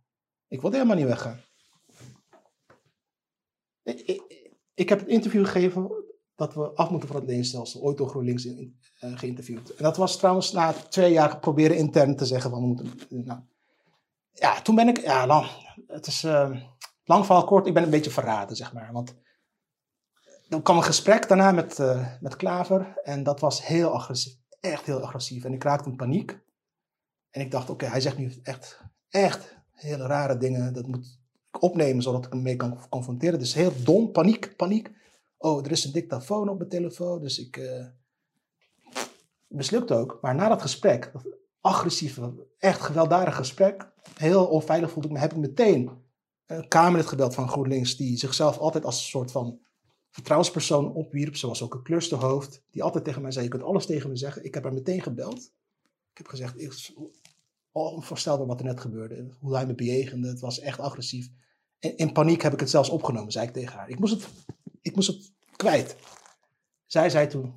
Ik 0.49 0.61
wilde 0.61 0.77
helemaal 0.77 0.97
niet 0.97 1.07
weggaan. 1.07 1.41
Ik, 3.83 4.01
ik, 4.01 4.23
ik 4.75 4.89
heb 4.89 4.99
het 4.99 5.09
interview 5.09 5.45
gegeven 5.47 6.05
dat 6.35 6.55
we 6.55 6.71
af 6.75 6.91
moeten 6.91 7.09
van 7.09 7.17
het 7.17 7.27
leenstelsel. 7.27 7.81
Ooit 7.81 7.97
door 7.97 8.09
GroenLinks 8.09 8.45
in, 8.45 8.81
eh, 8.99 9.19
geïnterviewd. 9.19 9.75
En 9.75 9.85
dat 9.85 9.97
was 9.97 10.17
trouwens 10.17 10.53
na 10.53 10.73
twee 10.73 11.13
jaar 11.13 11.39
proberen 11.39 11.77
intern 11.77 12.17
te 12.17 12.25
zeggen 12.25 12.51
van 12.51 12.61
we 12.61 12.67
moeten... 12.67 12.93
Nou, 13.09 13.41
ja, 14.33 14.61
toen 14.61 14.75
ben 14.75 14.89
ik... 14.89 15.01
Ja, 15.01 15.27
lang, 15.27 15.47
het 15.87 16.07
is 16.07 16.25
eh, 16.25 16.51
lang 17.05 17.27
verhaal 17.27 17.45
kort. 17.45 17.67
Ik 17.67 17.75
ben 17.75 17.83
een 17.83 17.91
beetje 17.91 18.11
verraden, 18.11 18.57
zeg 18.57 18.73
maar. 18.73 18.93
Want 18.93 19.15
er 20.49 20.63
kwam 20.63 20.77
een 20.77 20.83
gesprek 20.83 21.29
daarna 21.29 21.53
met, 21.53 21.79
eh, 21.79 22.07
met 22.21 22.37
Klaver. 22.37 23.01
En 23.03 23.23
dat 23.23 23.41
was 23.41 23.67
heel 23.67 23.91
agressief. 23.91 24.37
Echt 24.61 24.87
heel 24.87 25.01
agressief. 25.01 25.45
En 25.45 25.53
ik 25.53 25.63
raakte 25.63 25.91
in 25.91 25.97
paniek. 25.97 26.39
En 27.31 27.41
ik 27.41 27.51
dacht, 27.51 27.71
oké, 27.71 27.87
hij 27.87 28.01
zegt 28.01 28.19
nu 28.19 28.33
echt, 28.43 28.81
echt 29.09 29.57
hele 29.73 30.07
rare 30.07 30.37
dingen. 30.37 30.73
Dat 30.73 30.87
moet 30.87 31.19
ik 31.49 31.63
opnemen 31.63 32.03
zodat 32.03 32.27
ik 32.27 32.33
hem 32.33 32.43
mee 32.43 32.57
kan 32.57 32.79
confronteren. 32.89 33.39
Dus 33.39 33.55
heel 33.55 33.73
dom, 33.83 34.13
paniek, 34.13 34.57
paniek. 34.57 34.91
Oh, 35.39 35.65
er 35.65 35.71
is 35.71 35.85
een 35.85 35.93
dictafoon 35.93 36.49
op 36.49 36.59
mijn 36.59 36.71
telefoon. 36.71 37.21
Dus 37.21 37.39
ik 37.39 37.57
eh 37.57 37.87
mislukt 39.47 39.93
ook. 39.93 40.19
Maar 40.21 40.35
na 40.35 40.49
dat 40.49 40.63
gesprek, 40.63 41.11
dat 41.13 41.27
agressieve, 41.61 42.47
echt 42.59 42.81
gewelddadige 42.81 43.37
gesprek, 43.37 43.93
heel 44.15 44.47
onveilig 44.47 44.91
voelde 44.91 45.09
ik 45.09 45.15
me, 45.15 45.21
heb 45.21 45.33
ik 45.33 45.39
meteen 45.39 45.91
een 46.47 46.69
Kamerlid 46.69 47.07
gebeld 47.07 47.35
van 47.35 47.49
GroenLinks, 47.49 47.97
die 47.97 48.17
zichzelf 48.17 48.59
altijd 48.59 48.85
als 48.85 48.97
een 48.97 49.09
soort 49.09 49.31
van 49.31 49.61
vertrouwenspersoon 50.17 50.93
opwierp. 50.93 51.37
Zoals 51.37 51.63
ook 51.63 51.75
een 51.75 51.83
clusterhoofd, 51.83 52.63
die 52.71 52.83
altijd 52.83 53.05
tegen 53.05 53.23
mij 53.23 53.31
zei, 53.31 53.45
je 53.45 53.51
kunt 53.51 53.63
alles 53.63 53.87
tegen 53.87 54.09
me 54.09 54.17
zeggen. 54.17 54.45
Ik 54.45 54.55
heb 54.55 54.63
haar 54.63 54.73
meteen 54.73 55.03
gebeld. 55.03 55.39
Ik 56.11 56.19
heb 56.19 56.27
gezegd, 56.27 56.93
onvoorstelbaar 57.73 58.47
wat 58.47 58.61
er 58.61 58.67
net 58.67 58.81
gebeurde. 58.81 59.29
Hoe 59.39 59.55
hij 59.55 59.67
me 59.67 59.75
bejegende, 59.75 60.29
het 60.29 60.41
was 60.41 60.61
echt 60.61 60.81
agressief. 60.81 61.29
En 61.79 61.97
in 61.97 62.13
paniek 62.13 62.43
heb 62.43 62.53
ik 62.53 62.61
het 62.61 62.71
zelfs 62.71 62.89
opgenomen, 62.89 63.33
zei 63.33 63.47
ik 63.47 63.53
tegen 63.53 63.77
haar. 63.77 63.89
Ik 63.89 63.99
moest 63.99 64.13
het, 64.13 64.29
ik 64.83 64.95
moest 64.95 65.09
het 65.09 65.33
kwijt. 65.57 65.97
Zij 66.87 67.11
zei 67.11 67.27
toen, 67.27 67.55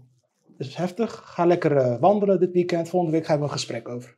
het 0.58 0.68
is 0.68 0.76
heftig, 0.76 1.22
ga 1.26 1.46
lekker 1.46 1.78
eh, 1.78 2.00
wandelen 2.00 2.40
dit 2.40 2.52
weekend. 2.52 2.90
Volgende 2.90 3.18
week 3.18 3.26
gaan 3.26 3.38
we 3.38 3.44
een 3.44 3.52
gesprek 3.52 3.88
over. 3.88 4.18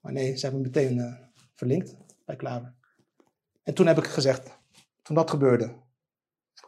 Maar 0.00 0.12
nee, 0.12 0.36
ze 0.36 0.46
hebben 0.46 0.60
me 0.60 0.66
meteen 0.66 0.98
eh, 0.98 1.14
verlinkt 1.54 1.96
bij 2.24 2.36
Klaver. 2.36 2.74
En 3.62 3.74
toen 3.74 3.86
heb 3.86 3.98
ik 3.98 4.06
gezegd, 4.06 4.58
toen 5.02 5.16
dat 5.16 5.30
gebeurde, 5.30 5.74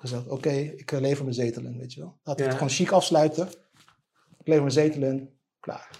gezegd, 0.00 0.28
oké, 0.28 0.50
ik 0.50 0.92
eh, 0.92 1.00
lever 1.00 1.22
mijn 1.22 1.34
zetel 1.34 1.64
in, 1.64 1.78
weet 1.78 1.92
je 1.92 2.00
wel. 2.00 2.18
Laten 2.22 2.42
we 2.42 2.48
het 2.48 2.58
gewoon 2.58 2.74
chic 2.74 2.90
afsluiten. 2.90 3.48
Ik 4.38 4.46
lever 4.46 4.62
mijn 4.62 4.72
zetel 4.72 5.02
in, 5.02 5.30
klaar. 5.60 5.90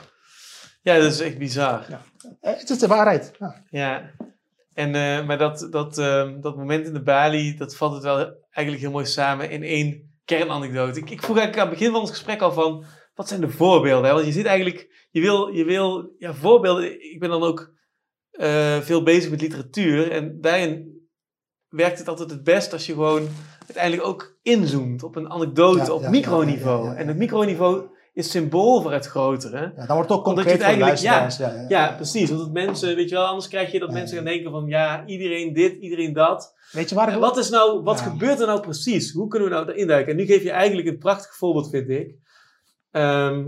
Ja, 0.82 0.98
dat 0.98 1.12
is 1.12 1.20
echt 1.20 1.38
bizar. 1.38 1.86
Ja. 1.88 2.02
Eh, 2.40 2.56
het 2.58 2.70
is 2.70 2.78
de 2.78 2.86
waarheid. 2.86 3.32
Ja. 3.38 3.64
Ja, 3.70 4.10
en, 4.74 4.94
eh, 4.94 5.26
maar 5.26 5.38
dat, 5.38 5.68
dat, 5.70 5.98
ehm, 5.98 6.40
dat 6.40 6.56
moment 6.56 6.86
in 6.86 6.92
de 6.92 7.02
balie, 7.02 7.54
dat 7.56 7.76
vat 7.76 7.92
het 7.92 8.02
wel 8.02 8.16
eigenlijk 8.50 8.84
heel 8.84 8.90
mooi 8.90 9.06
samen 9.06 9.50
in 9.50 9.62
één 9.62 10.18
kernanekdote. 10.24 10.98
Ik, 10.98 11.10
ik 11.10 11.22
vroeg 11.22 11.36
eigenlijk 11.38 11.58
aan 11.58 11.68
het 11.68 11.78
begin 11.78 11.92
van 11.92 12.00
ons 12.00 12.10
gesprek 12.10 12.40
al 12.40 12.52
van, 12.52 12.84
wat 13.14 13.28
zijn 13.28 13.40
de 13.40 13.50
voorbeelden? 13.50 14.08
Hè? 14.08 14.14
Want 14.14 14.26
je 14.26 14.32
zit 14.32 14.46
eigenlijk, 14.46 15.06
je 15.10 15.20
wil, 15.20 15.48
je 15.48 15.64
wil 15.64 16.14
ja, 16.18 16.34
voorbeelden. 16.34 17.12
Ik 17.12 17.18
ben 17.20 17.28
dan 17.28 17.42
ook 17.42 17.78
veel 18.80 19.02
bezig 19.02 19.30
met 19.30 19.40
literatuur 19.40 20.10
en 20.10 20.40
daarin 20.40 20.99
werkt 21.70 21.98
het 21.98 22.08
altijd 22.08 22.30
het 22.30 22.44
best 22.44 22.72
als 22.72 22.86
je 22.86 22.92
gewoon 22.92 23.28
uiteindelijk 23.66 24.06
ook 24.08 24.36
inzoomt 24.42 25.02
op 25.02 25.16
een 25.16 25.30
anekdote 25.30 25.78
Ja, 25.84 25.92
op 25.92 26.02
ja, 26.02 26.10
microniveau. 26.10 26.84
ja. 26.86 26.94
En 26.94 27.08
het 27.08 27.16
microniveau 27.16 27.82
is 28.12 28.30
symbool 28.30 28.82
voor 28.82 28.92
het 28.92 29.06
grotere. 29.06 29.72
Ja, 29.76 29.86
dan 29.86 29.96
wordt 29.96 30.08
het 30.10 30.18
ook 30.18 30.26
Omdat 30.26 30.44
je 30.44 30.50
concreet 30.50 30.52
het 30.76 30.82
eigenlijk- 30.82 30.98
ja. 30.98 31.28
Ja, 31.38 31.66
Ja, 31.68 31.92
precies. 31.96 32.30
Want 32.30 32.52
mensen, 32.52 32.96
weet 32.96 33.08
je 33.08 33.14
wel, 33.14 33.24
anders 33.26 33.48
krijg 33.48 33.72
je 33.72 33.78
dat 33.78 33.92
mensen 33.92 34.16
gaan 34.16 34.24
denken 34.24 34.50
van 34.50 34.66
ja, 34.66 35.06
iedereen 35.06 35.52
dit, 35.52 35.76
iedereen 35.80 36.12
dat. 36.12 36.54
Weet 36.72 36.88
je 36.88 36.94
waar 36.94 37.18
wat 37.18 37.38
is 37.38 37.50
nou, 37.50 37.82
wat 37.82 38.00
gebeurt 38.00 38.40
er 38.40 38.46
nou 38.46 38.60
precies? 38.60 39.12
Hoe 39.12 39.28
kunnen 39.28 39.48
we 39.48 39.54
nou 39.54 39.66
daarin 39.66 39.86
duiken? 39.86 40.10
En 40.12 40.16
nu 40.18 40.24
geef 40.26 40.42
je 40.42 40.50
eigenlijk 40.50 40.88
een 40.88 40.98
prachtig 40.98 41.36
voorbeeld, 41.36 41.70
vind 41.70 41.88
ik. 41.88 42.14
Ehm, 42.90 43.44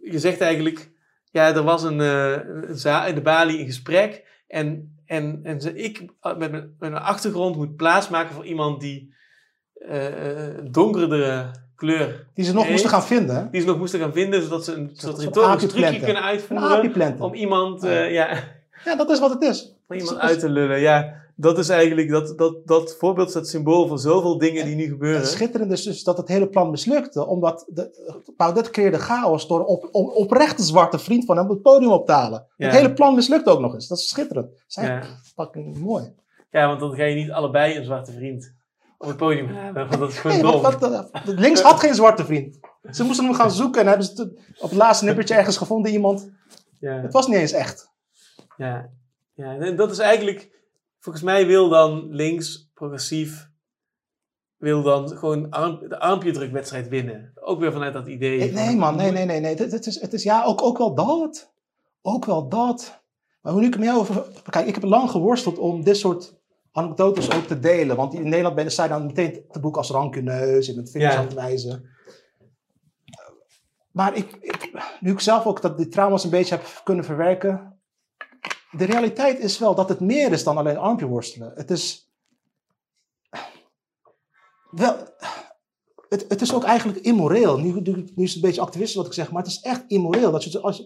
je 0.00 0.18
zegt 0.18 0.40
eigenlijk, 0.40 0.90
ja, 1.30 1.54
er 1.54 1.62
was 1.62 1.82
een, 1.82 1.98
een 1.98 2.76
za- 2.78 3.06
in 3.06 3.14
de 3.14 3.22
balie 3.22 3.58
een 3.58 3.66
gesprek 3.66 4.42
en, 4.46 4.93
en, 5.06 5.40
en 5.42 5.60
ze, 5.60 5.74
ik 5.74 6.04
eh, 6.20 6.36
met 6.36 6.50
mijn, 6.50 6.74
met 6.78 6.90
mijn 6.90 7.02
achtergrond 7.02 7.56
moet 7.56 7.76
plaatsmaken 7.76 8.34
voor 8.34 8.44
iemand 8.44 8.80
die 8.80 9.12
een 9.74 10.72
donkerdere 10.72 11.50
kleur, 11.76 12.26
Die 12.34 12.44
ze 12.44 12.52
nog 12.54 12.68
moesten 12.70 12.90
gaan 12.90 13.04
vinden. 13.04 13.36
hè? 13.36 13.50
die 13.50 13.60
ze 13.60 13.66
nog 13.66 13.78
moesten 13.78 14.00
gaan 14.00 14.12
vinden, 14.12 14.42
zodat 14.42 14.64
ze 14.64 14.72
een 14.74 14.90
soort 14.92 15.18
retorisch 15.18 15.68
trucje 15.72 15.96
kunnen 15.98 16.16
Een 16.16 16.22
uitvoeren 16.22 17.20
om 17.20 17.34
iemand, 17.34 17.82
Ja. 17.82 17.88
eh, 17.88 18.12
ja, 18.12 18.28
Ja, 18.84 18.96
dat 18.96 19.10
is 19.10 19.18
wat 19.20 19.30
het 19.30 19.42
is. 19.42 19.74
om 19.88 19.96
iemand 19.96 20.18
uit 20.18 20.38
te 20.40 20.48
lullen. 20.48 20.80
Ja, 20.80 21.22
dat 21.36 21.58
is 21.58 21.68
eigenlijk, 21.68 22.08
dat, 22.10 22.38
dat, 22.38 22.66
dat 22.66 22.96
voorbeeld 22.98 23.30
staat 23.30 23.48
symbool 23.48 23.86
voor 23.88 23.98
zoveel 23.98 24.38
dingen 24.38 24.64
die 24.64 24.74
nu 24.74 24.86
gebeuren. 24.86 25.20
Het 25.20 25.28
schitterende 25.30 25.74
is 25.74 25.82
dus 25.82 26.02
dat 26.02 26.16
het 26.16 26.28
hele 26.28 26.48
plan 26.48 26.70
mislukte, 26.70 27.26
omdat 27.26 27.64
de, 27.68 28.12
Baudet 28.36 28.70
creëerde 28.70 28.98
chaos 28.98 29.46
door 29.48 29.64
op, 29.64 29.88
op, 29.92 30.10
oprechte 30.14 30.62
zwarte 30.62 30.98
vriend 30.98 31.24
van 31.24 31.36
hem 31.36 31.44
op 31.44 31.50
het 31.50 31.62
podium 31.62 31.90
op 31.92 32.06
te 32.06 32.12
halen. 32.12 32.46
Ja. 32.56 32.66
Het 32.66 32.74
hele 32.76 32.92
plan 32.92 33.14
mislukte 33.14 33.50
ook 33.50 33.60
nog 33.60 33.74
eens. 33.74 33.88
Dat 33.88 33.98
is 33.98 34.08
schitterend. 34.08 34.50
Dat 34.50 34.62
is 34.66 34.74
Ja. 34.90 35.02
fucking 35.34 35.78
mooi. 35.78 36.12
ja, 36.50 36.66
want 36.66 36.80
dan 36.80 36.94
ga 36.94 37.04
je 37.04 37.14
niet 37.14 37.30
allebei 37.30 37.76
een 37.76 37.84
zwarte 37.84 38.12
vriend 38.12 38.52
op 38.98 39.08
het 39.08 39.16
podium 39.16 39.46
hebben, 39.48 39.88
want 39.88 40.00
dat 40.00 40.10
is 40.10 40.18
gewoon 40.18 40.36
Nee, 40.42 40.52
dom. 40.52 40.62
wat, 40.62 40.80
wat, 40.80 40.90
wat- 41.12 41.22
links 41.26 41.60
had 41.60 41.80
geen 41.80 41.94
zwarte 41.94 42.24
vriend. 42.24 42.58
Ze 42.90 43.04
moesten 43.04 43.24
hem 43.24 43.34
gaan 43.34 43.50
zoeken 43.62 43.80
en 43.80 43.86
hebben 43.86 44.06
ze 44.06 44.38
op 44.58 44.68
het 44.70 44.78
laatste 44.78 45.04
nippertje 45.04 45.34
ergens 45.34 45.56
gevonden 45.56 45.92
iemand. 45.92 46.30
Ja. 46.80 46.92
Het 47.00 47.12
was 47.12 47.26
niet 47.26 47.36
eens 47.36 47.52
echt. 47.52 47.90
Ja, 48.56 48.88
ja, 49.34 49.56
en 49.56 49.76
dat 49.76 49.90
is 49.90 49.98
eigenlijk, 49.98 50.50
volgens 51.04 51.24
mij 51.24 51.46
wil 51.46 51.68
dan 51.68 52.08
links, 52.10 52.70
progressief, 52.74 53.50
wil 54.56 54.82
dan 54.82 55.08
gewoon 55.08 55.50
arm, 55.50 55.88
de 55.88 55.98
armpje-drukwedstrijd 55.98 56.88
winnen. 56.88 57.32
Ook 57.34 57.60
weer 57.60 57.72
vanuit 57.72 57.92
dat 57.92 58.06
idee. 58.06 58.52
Nee, 58.52 58.76
man, 58.76 58.96
nee, 58.96 59.10
nee, 59.10 59.24
nee. 59.24 59.40
nee. 59.40 59.54
Het, 59.54 59.72
het 59.72 59.86
is, 59.86 60.00
het 60.00 60.12
is 60.12 60.22
ja, 60.22 60.44
ook, 60.44 60.62
ook 60.62 60.78
wel 60.78 60.94
dat. 60.94 61.52
Ook 62.02 62.24
wel 62.24 62.48
dat. 62.48 63.02
Maar 63.40 63.52
hoe 63.52 63.60
nu 63.60 63.66
ik 63.66 63.78
met 63.78 63.86
jou 63.86 63.98
over... 63.98 64.26
Kijk, 64.50 64.66
ik 64.66 64.74
heb 64.74 64.84
lang 64.84 65.10
geworsteld 65.10 65.58
om 65.58 65.84
dit 65.84 65.96
soort 65.96 66.40
anekdotes 66.72 67.30
ook 67.30 67.44
te 67.44 67.60
delen. 67.60 67.96
Want 67.96 68.14
in 68.14 68.28
Nederland 68.28 68.54
ben 68.54 68.64
je 68.64 68.70
zij 68.70 68.88
dan 68.88 69.06
meteen 69.06 69.44
te 69.50 69.60
boeken 69.60 69.80
als 69.80 69.90
rancuneus 69.90 70.68
en 70.68 70.76
met 70.76 70.90
vingers 70.90 71.12
Ja. 71.14 71.18
aan 71.18 71.26
het 71.26 71.34
wijzen. 71.34 71.88
Maar 73.90 74.16
ik, 74.16 74.36
ik, 74.40 74.70
nu 75.00 75.10
ik 75.12 75.20
zelf 75.20 75.46
ook 75.46 75.62
dat 75.62 75.76
die 75.76 75.88
trauma's 75.88 76.24
een 76.24 76.30
beetje 76.30 76.56
heb 76.56 76.80
kunnen 76.84 77.04
verwerken. 77.04 77.73
De 78.76 78.84
realiteit 78.84 79.38
is 79.38 79.58
wel 79.58 79.74
dat 79.74 79.88
het 79.88 80.00
meer 80.00 80.32
is 80.32 80.44
dan 80.44 80.56
alleen 80.56 80.76
armpje 80.76 81.06
worstelen. 81.06 81.52
Het 81.54 81.70
is... 81.70 82.12
Wel, 84.70 84.96
het, 86.08 86.24
het 86.28 86.40
is 86.40 86.54
ook 86.54 86.64
eigenlijk 86.64 86.98
immoreel. 86.98 87.58
Nu, 87.58 87.80
nu, 87.80 88.04
is 88.16 88.34
het 88.34 88.34
een 88.34 88.40
beetje 88.40 88.60
activistisch 88.60 88.96
wat 88.96 89.06
ik 89.06 89.12
zeg, 89.12 89.30
maar 89.30 89.42
het 89.42 89.50
is 89.50 89.60
echt 89.60 89.84
immoreel. 89.86 90.30
Dat 90.30 90.44
je, 90.44 90.60
als 90.60 90.84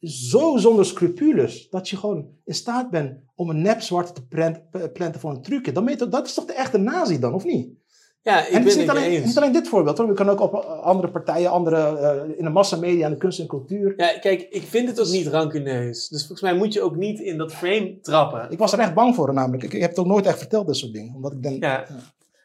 zo 0.00 0.56
zonder 0.56 0.86
scrupules, 0.86 1.68
dat 1.68 1.88
je 1.88 1.96
gewoon 1.96 2.28
in 2.44 2.54
staat 2.54 2.90
bent 2.90 3.20
om 3.34 3.50
een 3.50 3.62
nep 3.62 3.80
zwarte 3.80 4.12
te 4.12 4.26
plant- 4.26 4.92
planten 4.92 5.20
voor 5.20 5.30
een 5.30 5.42
trucje. 5.42 5.72
Dan 5.72 5.88
je 5.88 6.08
dat 6.08 6.26
is 6.26 6.34
toch 6.34 6.44
de 6.44 6.52
echte 6.52 6.78
nazi 6.78 7.18
dan, 7.18 7.34
of 7.34 7.44
niet? 7.44 7.79
Ja, 8.22 8.40
ik 8.40 8.46
en 8.46 8.52
het 8.54 8.62
ben 8.62 8.66
is 8.66 8.74
het 8.74 8.80
niet 8.82 8.90
alleen, 8.90 9.10
eens. 9.10 9.26
niet 9.26 9.36
alleen 9.36 9.52
dit 9.52 9.68
voorbeeld, 9.68 9.98
hoor. 9.98 10.08
we 10.08 10.14
kunnen 10.14 10.34
ook 10.38 10.40
op 10.40 10.54
eh, 10.54 10.80
andere 10.80 11.10
partijen, 11.10 11.50
andere, 11.50 11.98
eh, 11.98 12.38
in 12.38 12.44
de 12.44 12.50
massamedia 12.50 13.06
en 13.06 13.12
de 13.12 13.18
kunst 13.18 13.38
en 13.38 13.46
cultuur. 13.46 13.94
Ja, 13.96 14.18
kijk, 14.18 14.42
ik 14.50 14.62
vind 14.62 14.88
het 14.88 15.00
ook 15.00 15.06
niet 15.06 15.26
rancuneus. 15.26 16.08
Dus 16.08 16.20
volgens 16.20 16.40
mij 16.40 16.54
moet 16.54 16.72
je 16.72 16.82
ook 16.82 16.96
niet 16.96 17.20
in 17.20 17.38
dat 17.38 17.52
frame 17.52 17.98
trappen. 18.00 18.50
Ik 18.50 18.58
was 18.58 18.72
er 18.72 18.78
echt 18.78 18.94
bang 18.94 19.14
voor 19.14 19.34
namelijk. 19.34 19.62
Ik, 19.62 19.72
ik 19.72 19.80
heb 19.80 19.90
het 19.90 19.98
ook 19.98 20.06
nooit 20.06 20.26
echt 20.26 20.38
verteld, 20.38 20.66
dit 20.66 20.76
soort 20.76 20.92
dingen. 20.92 21.14
Omdat 21.14 21.32
ik 21.32 21.42
denk, 21.42 21.64
Ja. 21.64 21.86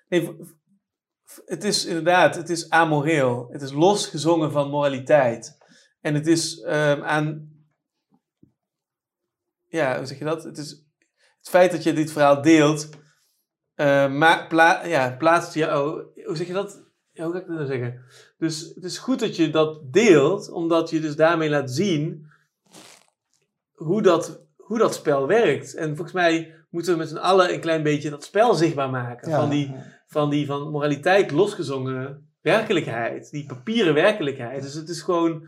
Nee, 0.10 0.36
het 1.46 1.64
is 1.64 1.86
inderdaad, 1.86 2.36
het 2.36 2.50
is 2.50 2.70
amoreel. 2.70 3.48
Het 3.52 3.62
is 3.62 3.72
losgezongen 3.72 4.52
van 4.52 4.70
moraliteit. 4.70 5.58
En 6.02 6.14
het 6.14 6.28
is 6.28 6.60
ehm, 6.62 7.04
aan, 7.04 7.50
ja, 9.68 9.98
hoe 9.98 10.06
zeg 10.06 10.20
je 10.20 10.26
dat? 10.26 10.44
Het 10.44 10.58
is 10.58 10.70
het 11.40 11.50
feit 11.50 11.72
dat 11.72 11.84
je 11.84 11.94
dit 11.94 12.12
verhaal 12.12 12.42
deelt, 12.42 12.90
eh, 13.76 14.12
ma- 14.12 14.46
pla- 14.48 14.86
ja, 14.86 15.16
plaatst 15.18 15.54
jou, 15.54 16.04
hoe 16.26 16.36
zeg 16.36 16.48
je 16.48 16.54
dat? 16.54 16.84
Ja, 17.12 17.24
hoe 17.24 17.34
ga 17.34 17.40
ik 17.40 17.48
dat 17.48 17.56
nou 17.56 17.68
zeggen? 17.68 18.02
Dus 18.38 18.72
het 18.76 18.84
is 18.84 18.98
goed 18.98 19.20
dat 19.20 19.36
je 19.36 19.50
dat 19.50 19.94
deelt, 19.94 20.50
omdat 20.52 20.90
je 20.90 21.00
dus 21.00 21.16
daarmee 21.16 21.50
laat 21.50 21.72
zien 21.72 22.26
hoe 23.74 24.02
dat, 24.02 24.42
hoe 24.58 24.78
dat 24.78 24.94
spel 24.94 25.28
werkt. 25.28 25.76
En 25.76 25.88
volgens 25.96 26.12
mij 26.12 26.54
moeten 26.70 26.92
we 26.94 26.98
met 27.00 27.10
z'n 27.10 27.16
allen 27.18 27.54
een 27.54 27.60
klein 27.60 27.84
beetje 27.84 28.10
dat 28.10 28.24
spel 28.24 28.54
zichtbaar 28.54 28.90
maken. 28.90 29.30
ja, 29.30 29.40
Van 29.40 29.50
die 29.50 29.76
van 30.08 30.30
die 30.30 30.46
van 30.46 30.70
moraliteit 30.70 31.32
losgezongen 31.32 32.30
werkelijkheid, 32.42 33.32
die 33.32 33.46
papieren 33.46 33.94
werkelijkheid. 33.94 34.62
Dus 34.62 34.74
het 34.74 34.90
is 34.90 35.02
gewoon, 35.02 35.48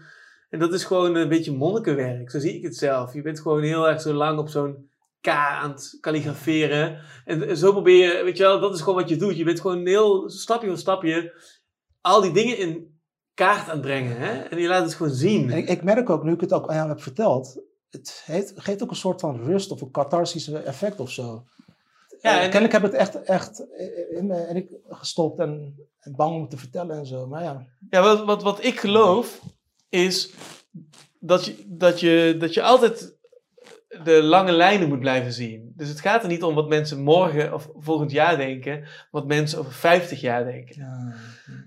en 0.50 0.60
dat 0.60 0.74
is 0.74 0.84
gewoon 0.84 1.16
een 1.16 1.30
beetje 1.30 1.52
monnikenwerk, 1.56 2.32
zo 2.32 2.40
zie 2.40 2.56
ik 2.56 2.64
het 2.64 2.76
zelf. 2.76 3.14
Je 3.14 3.22
bent 3.22 3.40
gewoon 3.40 3.62
heel 3.62 3.88
erg 3.90 4.02
zo 4.02 4.14
lang 4.14 4.40
op 4.40 4.50
zo'n 4.50 4.90
K 5.28 5.34
aan 5.34 5.72
het 5.72 5.98
kalligraferen. 6.00 7.00
En 7.26 7.58
zo 7.58 7.72
probeer 7.72 8.18
je, 8.18 8.24
weet 8.24 8.38
je 8.38 8.44
wel, 8.44 8.60
dat 8.60 8.74
is 8.74 8.80
gewoon 8.80 9.00
wat 9.00 9.10
je 9.10 9.16
doet. 9.16 9.38
Je 9.38 9.44
bent 9.44 9.62
gewoon 9.62 9.86
heel 9.86 10.30
stapje 10.30 10.68
voor 10.68 10.78
stapje 10.78 11.34
al 12.02 12.22
die 12.22 12.32
dingen 12.32 12.58
in 12.58 13.00
kaart 13.34 13.70
aan 13.70 13.78
het 13.78 13.82
brengen. 13.82 14.18
Hè? 14.18 14.34
En 14.34 14.58
je 14.58 14.68
laat 14.68 14.84
het 14.84 14.94
gewoon 14.94 15.14
zien. 15.14 15.50
ik, 15.50 15.70
ik 15.70 15.84
merk 15.84 16.10
ook, 16.10 16.24
nu 16.24 16.34
ik 16.34 16.42
het 16.42 16.54
ook 16.54 16.70
aan 16.70 16.76
jou 16.76 16.90
heb 16.90 17.02
verteld, 17.02 17.62
het 17.90 18.24
heeft, 18.26 18.54
geeft 18.56 18.84
ook 18.84 18.90
een 18.90 18.96
soort 18.96 19.20
van 19.20 19.44
rust 19.44 19.72
of 19.72 19.82
een 19.82 19.92
catharsische 19.92 20.58
effect 20.58 21.00
of 21.00 21.12
zo. 21.12 21.44
Ja, 22.22 22.42
en, 22.42 22.50
kennelijk 22.50 22.72
heb 22.72 22.84
ik 22.84 22.92
het 22.92 23.00
echt, 23.00 23.24
echt 23.24 23.60
in 24.10 24.28
me 24.28 24.36
en 24.36 24.56
ik 24.56 24.70
gestopt 24.90 25.40
en, 25.40 25.76
en, 26.00 26.16
bang 26.16 26.36
om 26.36 26.50
te 26.50 26.58
vertellen 26.58 26.98
en 26.98 27.06
zo. 27.06 27.28
Maar 27.28 27.44
ja. 27.44 27.66
Ja, 27.90 28.02
wat, 28.02 28.26
wat, 28.26 28.44
wat 28.44 28.64
ik 28.64 28.80
geloof 28.80 29.42
is 29.90 30.34
dat 31.20 31.46
je, 31.46 31.64
dat, 31.68 32.00
je, 32.00 32.36
dat 32.40 32.54
je 32.54 32.62
altijd 32.62 33.17
de 33.88 34.24
lange 34.24 34.52
lijnen 34.52 34.88
moet 34.88 35.00
blijven 35.00 35.34
zien. 35.34 35.74
Dus 35.76 35.90
het 35.90 36.02
gaat 36.02 36.24
er 36.24 36.30
niet 36.30 36.44
om 36.44 36.56
wat 36.56 36.70
mensen 36.70 37.02
morgen 37.02 37.54
of 37.54 37.70
volgend 37.74 38.12
jaar 38.12 38.38
denken, 38.38 38.88
wat 39.12 39.28
mensen 39.28 39.60
over 39.60 39.72
50 39.72 40.22
jaar 40.22 40.44
denken. 40.44 40.76
Ja. 40.76 41.14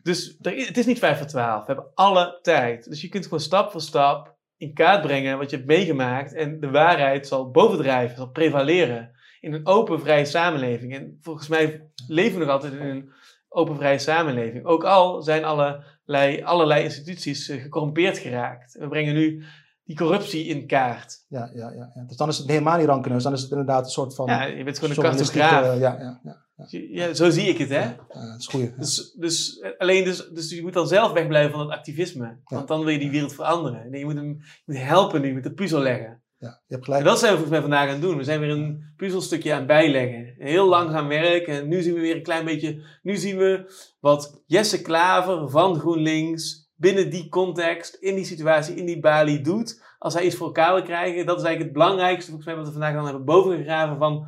Dus 0.03 0.37
er, 0.41 0.67
het 0.67 0.79
is 0.79 0.87
niet 0.87 0.99
5 0.99 1.19
voor 1.19 1.27
12. 1.27 1.61
We 1.61 1.67
hebben 1.67 1.91
alle 1.95 2.39
tijd. 2.43 2.89
Dus 2.89 3.01
je 3.01 3.09
kunt 3.09 3.25
gewoon 3.25 3.41
stap 3.41 3.71
voor 3.71 3.81
stap 3.81 4.39
in 4.57 4.75
kaart 4.75 5.03
brengen 5.03 5.39
wat 5.39 5.51
je 5.51 5.57
hebt 5.57 5.69
meegemaakt 5.69 6.35
en 6.35 6.61
de 6.61 6.71
waarheid 6.71 7.27
zal 7.27 7.51
bovendrijven, 7.51 8.17
zal 8.17 8.31
prevaleren 8.31 9.11
in 9.41 9.53
een 9.53 9.67
open, 9.67 10.01
vrije 10.01 10.25
samenleving. 10.25 10.95
En 10.95 11.19
volgens 11.21 11.49
mij 11.49 11.91
leven 12.07 12.39
we 12.39 12.45
nog 12.45 12.55
altijd 12.55 12.73
in 12.73 12.81
een 12.81 13.13
open, 13.49 13.77
vrije 13.77 13.99
samenleving. 13.99 14.65
Ook 14.65 14.85
al 14.85 15.23
zijn 15.23 15.45
allerlei, 15.45 16.43
allerlei 16.43 16.85
instituties 16.85 17.49
uh, 17.49 17.63
gecorrumpeerd 17.63 18.19
geraakt. 18.19 18.77
We 18.79 18.89
brengen 18.89 19.15
nu 19.15 19.45
die 19.91 19.99
corruptie 19.99 20.45
in 20.45 20.67
kaart. 20.67 21.25
Ja, 21.29 21.51
ja, 21.55 21.71
ja, 21.71 21.93
ja. 21.95 22.05
Dus 22.07 22.17
dan 22.17 22.29
is 22.29 22.39
het 22.39 22.49
helemaal 22.49 22.79
niet 22.79 22.87
rankeneus. 22.87 23.23
Dan 23.23 23.33
is 23.33 23.43
het 23.43 23.51
inderdaad 23.51 23.85
een 23.85 23.91
soort 23.91 24.15
van... 24.15 24.27
Ja, 24.27 24.45
je 24.45 24.65
bent 24.65 24.79
gewoon 24.79 24.97
een 24.97 25.03
cartograaf. 25.03 25.75
Uh, 25.75 25.81
ja, 25.81 25.97
ja, 26.01 26.21
ja, 26.23 26.45
ja. 26.67 27.07
ja, 27.07 27.15
zo 27.15 27.31
zie 27.31 27.49
ik 27.49 27.59
het, 27.59 27.69
hè? 27.69 27.97
Dat 28.09 28.39
is 28.39 28.47
goed. 28.47 28.79
Dus, 28.79 29.15
dus, 29.19 29.65
alleen 29.79 30.05
dus, 30.05 30.29
dus 30.29 30.51
je 30.51 30.62
moet 30.62 30.73
dan 30.73 30.89
zelf 30.89 31.12
wegblijven 31.12 31.51
van 31.51 31.61
het 31.61 31.71
activisme. 31.71 32.41
Want 32.45 32.69
dan 32.69 32.81
wil 32.81 32.89
je 32.89 32.99
die 32.99 33.11
wereld 33.11 33.35
veranderen. 33.35 33.91
Nee, 33.91 34.01
je 34.01 34.05
moet 34.07 34.15
hem 34.15 34.37
je 34.39 34.62
moet 34.65 34.83
helpen 34.83 35.21
nu, 35.21 35.27
je 35.27 35.33
moet 35.33 35.43
de 35.43 35.53
puzzel 35.53 35.81
leggen. 35.81 36.23
Ja, 36.39 36.62
je 36.67 36.75
hebt 36.75 36.85
gelijk. 36.85 37.03
En 37.03 37.09
dat 37.09 37.19
zijn 37.19 37.33
we 37.33 37.39
volgens 37.39 37.61
mij 37.61 37.69
vandaag 37.69 37.87
aan 37.87 37.95
het 37.95 38.03
doen. 38.03 38.17
We 38.17 38.25
zijn 38.25 38.41
weer 38.41 38.51
een 38.51 38.93
puzzelstukje 38.97 39.53
aan 39.53 39.59
het 39.59 39.67
bijleggen. 39.67 40.35
Heel 40.39 40.69
langzaam 40.69 41.09
werk. 41.09 41.47
En 41.47 41.69
nu 41.69 41.83
zien 41.83 41.95
we 41.95 42.01
weer 42.01 42.17
een 42.17 42.23
klein 42.23 42.45
beetje... 42.45 42.83
Nu 43.03 43.17
zien 43.17 43.37
we 43.37 43.73
wat 44.01 44.43
Jesse 44.47 44.83
Klaver 44.83 45.51
van 45.51 45.79
GroenLinks 45.79 46.70
binnen 46.81 47.11
die 47.11 47.28
context, 47.28 47.94
in 47.94 48.15
die 48.15 48.24
situatie, 48.24 48.74
in 48.74 48.86
die 48.86 49.01
balie 49.01 49.40
doet. 49.40 49.82
Als 49.98 50.15
hij 50.15 50.24
iets 50.24 50.36
voor 50.36 50.47
elkaar 50.47 50.74
wil 50.74 50.82
krijgen. 50.82 51.27
Dat 51.27 51.39
is 51.39 51.44
eigenlijk 51.44 51.62
het 51.62 51.73
belangrijkste, 51.73 52.31
volgens 52.31 52.47
mij, 52.47 52.57
wat 52.57 52.66
we 52.66 52.73
vandaag 52.73 52.94
dan 52.94 53.05
hebben 53.05 53.24
bovengegraven 53.24 53.98
van 53.98 54.27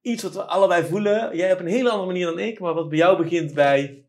iets 0.00 0.22
wat 0.22 0.34
we 0.34 0.42
allebei 0.42 0.84
voelen. 0.84 1.36
Jij 1.36 1.52
op 1.52 1.58
een 1.58 1.66
hele 1.66 1.90
andere 1.90 2.06
manier 2.06 2.26
dan 2.26 2.38
ik, 2.38 2.60
maar 2.60 2.74
wat 2.74 2.88
bij 2.88 2.98
jou 2.98 3.22
begint 3.22 3.54
bij... 3.54 4.06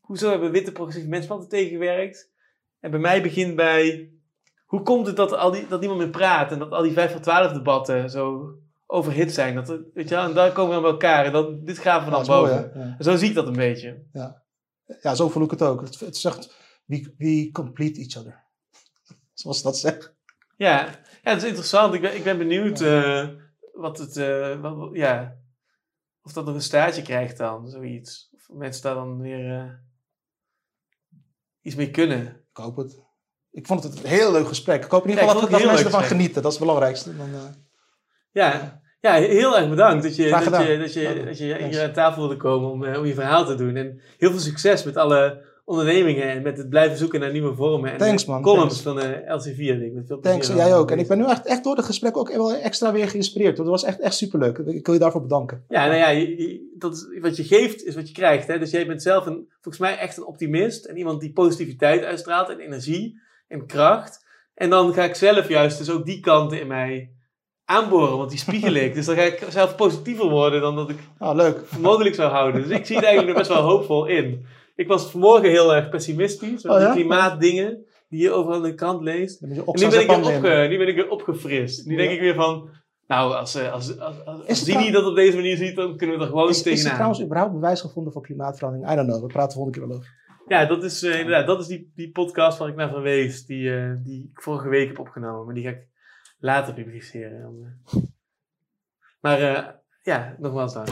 Hoezo 0.00 0.30
hebben 0.30 0.50
witte 0.50 0.72
progressieve 0.72 1.10
mensen 1.10 1.48
tegengewerkt? 1.48 2.32
En 2.80 2.90
bij 2.90 3.00
mij 3.00 3.22
begint 3.22 3.56
bij 3.56 4.12
hoe 4.64 4.82
komt 4.82 5.06
het 5.06 5.16
dat, 5.16 5.32
al 5.32 5.50
die, 5.50 5.66
dat 5.68 5.80
niemand 5.80 6.00
meer 6.00 6.10
praat 6.10 6.52
en 6.52 6.58
dat 6.58 6.70
al 6.70 6.82
die 6.82 6.92
5 6.92 7.12
voor 7.12 7.20
12 7.20 7.52
debatten 7.52 8.10
zo 8.10 8.54
overhit 8.86 9.32
zijn? 9.32 9.54
Dat, 9.54 9.68
weet 9.68 10.08
je 10.08 10.14
wel, 10.14 10.24
en 10.24 10.34
daar 10.34 10.52
komen 10.52 10.74
we 10.74 10.80
bij 10.80 10.90
elkaar 10.90 11.24
en 11.24 11.32
dan, 11.32 11.64
dit 11.64 11.78
gaan 11.78 12.04
we 12.04 12.10
dan 12.10 12.26
boven. 12.26 12.72
ja. 12.74 12.96
Zo 12.98 13.16
zie 13.16 13.28
ik 13.28 13.34
dat 13.34 13.46
een 13.46 13.56
beetje. 13.56 14.02
Ja, 14.12 14.42
ja 15.00 15.14
zo 15.14 15.28
voel 15.28 15.44
ik 15.44 15.50
het 15.50 15.62
ook. 15.62 15.80
Het, 15.80 16.00
het 16.00 16.16
zegt, 16.16 16.56
we, 16.84 17.14
we 17.18 17.50
complete 17.52 18.00
each 18.00 18.16
other. 18.16 18.44
Zoals 19.32 19.62
dat 19.62 19.78
zegt. 19.78 20.14
Ja, 20.56 20.84
ja 21.22 21.30
het 21.30 21.42
is 21.42 21.48
interessant. 21.48 21.94
Ik 21.94 22.00
ben, 22.00 22.16
ik 22.16 22.24
ben 22.24 22.38
benieuwd 22.38 22.80
uh, 22.80 23.28
wat 23.72 23.98
het, 23.98 24.16
uh, 24.16 24.60
wat, 24.60 24.90
ja, 24.92 25.36
of 26.22 26.32
dat 26.32 26.44
nog 26.44 26.54
een 26.54 26.62
staartje 26.62 27.02
krijgt 27.02 27.36
dan, 27.36 27.68
zoiets. 27.68 28.30
Of 28.32 28.48
mensen 28.48 28.82
daar 28.82 28.94
dan 28.94 29.20
weer 29.20 29.48
uh, 29.48 29.70
iets 31.62 31.74
mee 31.74 31.90
kunnen. 31.90 32.26
Ik 32.26 32.56
hoop 32.56 32.76
het. 32.76 33.02
Ik 33.50 33.66
vond 33.66 33.82
het 33.82 33.98
een 33.98 34.08
heel 34.08 34.32
leuk 34.32 34.48
gesprek. 34.48 34.84
Ik 34.84 34.90
hoop 34.90 35.04
in 35.04 35.10
ieder 35.10 35.24
geval 35.24 35.40
dat, 35.40 35.50
dat 35.50 35.64
mensen 35.64 35.84
ervan 35.84 36.02
genieten. 36.02 36.42
Dat 36.42 36.52
is 36.52 36.58
het 36.58 36.66
belangrijkste. 36.66 37.16
Dan, 37.16 37.30
ja. 38.30 38.82
ja, 39.00 39.12
heel 39.12 39.56
erg 39.58 39.68
bedankt 39.68 40.02
dat 40.02 40.16
je, 40.16 40.30
dat 40.30 40.44
je, 40.44 40.50
dat 40.78 40.92
je, 40.92 41.22
dat 41.24 41.38
je 41.38 41.64
hier 41.64 41.82
aan 41.82 41.92
tafel 41.92 42.20
wilde 42.20 42.36
komen 42.36 42.70
om, 42.70 42.84
om 42.96 43.06
je 43.06 43.14
verhaal 43.14 43.44
te 43.44 43.54
doen. 43.54 43.76
En 43.76 44.00
heel 44.18 44.30
veel 44.30 44.40
succes 44.40 44.84
met 44.84 44.96
alle 44.96 45.44
ondernemingen 45.64 46.30
en 46.30 46.42
met 46.42 46.58
het 46.58 46.68
blijven 46.68 46.96
zoeken 46.96 47.20
naar 47.20 47.32
nieuwe 47.32 47.54
vormen. 47.54 47.92
En 47.92 47.98
Thanks, 47.98 48.24
man. 48.24 48.42
columns 48.42 48.80
van 48.80 48.96
de 48.96 49.22
uh, 49.26 49.38
LC4. 49.38 49.94
Met 49.94 50.06
veel 50.06 50.20
Thanks, 50.20 50.48
jij 50.48 50.74
ook. 50.74 50.90
En 50.90 50.98
ik 50.98 51.08
ben 51.08 51.18
nu 51.18 51.24
echt, 51.24 51.46
echt 51.46 51.64
door 51.64 51.76
het 51.76 51.84
gesprek 51.84 52.16
ook 52.16 52.32
wel 52.32 52.54
extra 52.54 52.92
weer 52.92 53.08
geïnspireerd. 53.08 53.56
Dat 53.56 53.66
was 53.66 53.84
echt, 53.84 54.00
echt 54.00 54.14
superleuk. 54.14 54.58
Ik 54.58 54.86
wil 54.86 54.94
je 54.94 55.00
daarvoor 55.00 55.22
bedanken. 55.22 55.64
Ja, 55.68 55.86
nou 55.86 55.98
ja, 55.98 56.08
je, 56.08 56.74
dat 56.78 56.94
is, 56.94 57.20
wat 57.20 57.36
je 57.36 57.44
geeft 57.44 57.84
is 57.84 57.94
wat 57.94 58.08
je 58.08 58.14
krijgt. 58.14 58.46
Hè? 58.46 58.58
Dus 58.58 58.70
jij 58.70 58.86
bent 58.86 59.02
zelf 59.02 59.26
een, 59.26 59.48
volgens 59.60 59.78
mij 59.78 59.98
echt 59.98 60.16
een 60.16 60.26
optimist. 60.26 60.84
En 60.84 60.96
iemand 60.96 61.20
die 61.20 61.32
positiviteit 61.32 62.04
uitstraalt 62.04 62.48
en 62.48 62.58
energie 62.58 63.20
en 63.48 63.66
kracht. 63.66 64.24
En 64.54 64.70
dan 64.70 64.94
ga 64.94 65.04
ik 65.04 65.14
zelf 65.14 65.48
juist 65.48 65.78
dus 65.78 65.90
ook 65.90 66.06
die 66.06 66.20
kanten 66.20 66.60
in 66.60 66.66
mij 66.66 67.10
aanboren, 67.64 68.16
want 68.16 68.30
die 68.30 68.38
spiegel 68.38 68.74
ik. 68.74 68.94
Dus 68.94 69.06
dan 69.06 69.16
ga 69.16 69.22
ik 69.22 69.46
zelf 69.48 69.76
positiever 69.76 70.28
worden 70.28 70.60
dan 70.60 70.76
dat 70.76 70.90
ik 70.90 70.98
ah, 71.18 71.36
leuk. 71.36 71.78
mogelijk 71.78 72.14
zou 72.14 72.30
houden. 72.30 72.62
Dus 72.62 72.78
ik 72.78 72.86
zie 72.86 72.96
het 72.96 73.04
eigenlijk 73.04 73.38
best 73.38 73.50
wel 73.50 73.62
hoopvol 73.62 74.06
in. 74.06 74.46
Ik 74.74 74.88
was 74.88 75.10
vanmorgen 75.10 75.50
heel 75.50 75.74
erg 75.74 75.88
pessimistisch 75.88 76.62
met 76.62 76.72
oh, 76.72 76.80
ja? 76.80 76.92
die 76.92 77.02
klimaatdingen 77.02 77.84
die 78.08 78.22
je 78.22 78.30
overal 78.30 78.56
in 78.56 78.70
de 78.70 78.74
krant 78.74 79.02
leest. 79.02 79.42
En 79.42 79.48
nu 79.48 79.54
ben, 79.64 80.00
ik 80.00 80.06
weer 80.06 80.34
opge, 80.34 80.66
nu 80.68 80.78
ben 80.78 80.88
ik 80.88 80.94
weer 80.94 81.10
opgefrist. 81.10 81.86
Nu 81.86 81.96
denk 81.96 82.10
ik 82.10 82.20
weer 82.20 82.34
van, 82.34 82.68
nou, 83.06 83.34
als, 83.34 83.54
eh, 83.54 83.72
als, 83.72 83.98
als, 83.98 84.24
als, 84.24 84.48
als 84.48 84.64
dat 84.92 85.06
op 85.06 85.14
deze 85.14 85.36
manier 85.36 85.56
ziet, 85.56 85.76
dan 85.76 85.96
kunnen 85.96 86.16
we 86.16 86.22
er 86.22 86.28
gewoon 86.28 86.48
is, 86.48 86.62
tegenaan. 86.62 86.78
Is 86.78 86.84
er 86.84 86.92
trouwens 86.92 87.22
überhaupt 87.22 87.52
bewijs 87.52 87.80
gevonden 87.80 88.12
voor 88.12 88.22
klimaatverandering? 88.22 88.92
I 88.92 88.94
don't 88.94 89.08
know, 89.08 89.20
we 89.20 89.32
praten 89.32 89.52
volgende 89.52 89.78
keer 89.78 89.88
wel 89.88 89.96
over. 89.96 90.22
Ja, 90.46 90.64
dat 90.64 90.84
is 90.84 91.02
uh, 91.02 91.18
inderdaad, 91.18 91.46
dat 91.46 91.60
is 91.60 91.66
die, 91.66 91.92
die 91.94 92.10
podcast 92.10 92.58
waar 92.58 92.68
ik 92.68 92.76
naar 92.76 92.88
verwees, 92.88 93.46
die, 93.46 93.62
uh, 93.62 93.92
die 94.02 94.30
ik 94.32 94.42
vorige 94.42 94.68
week 94.68 94.88
heb 94.88 94.98
opgenomen. 94.98 95.44
Maar 95.44 95.54
die 95.54 95.64
ga 95.64 95.70
ik 95.70 95.86
later 96.38 96.74
publiceren. 96.74 97.82
Maar 99.20 99.40
uh, 99.40 99.68
ja, 100.02 100.36
nogmaals 100.38 100.72
dank. 100.72 100.88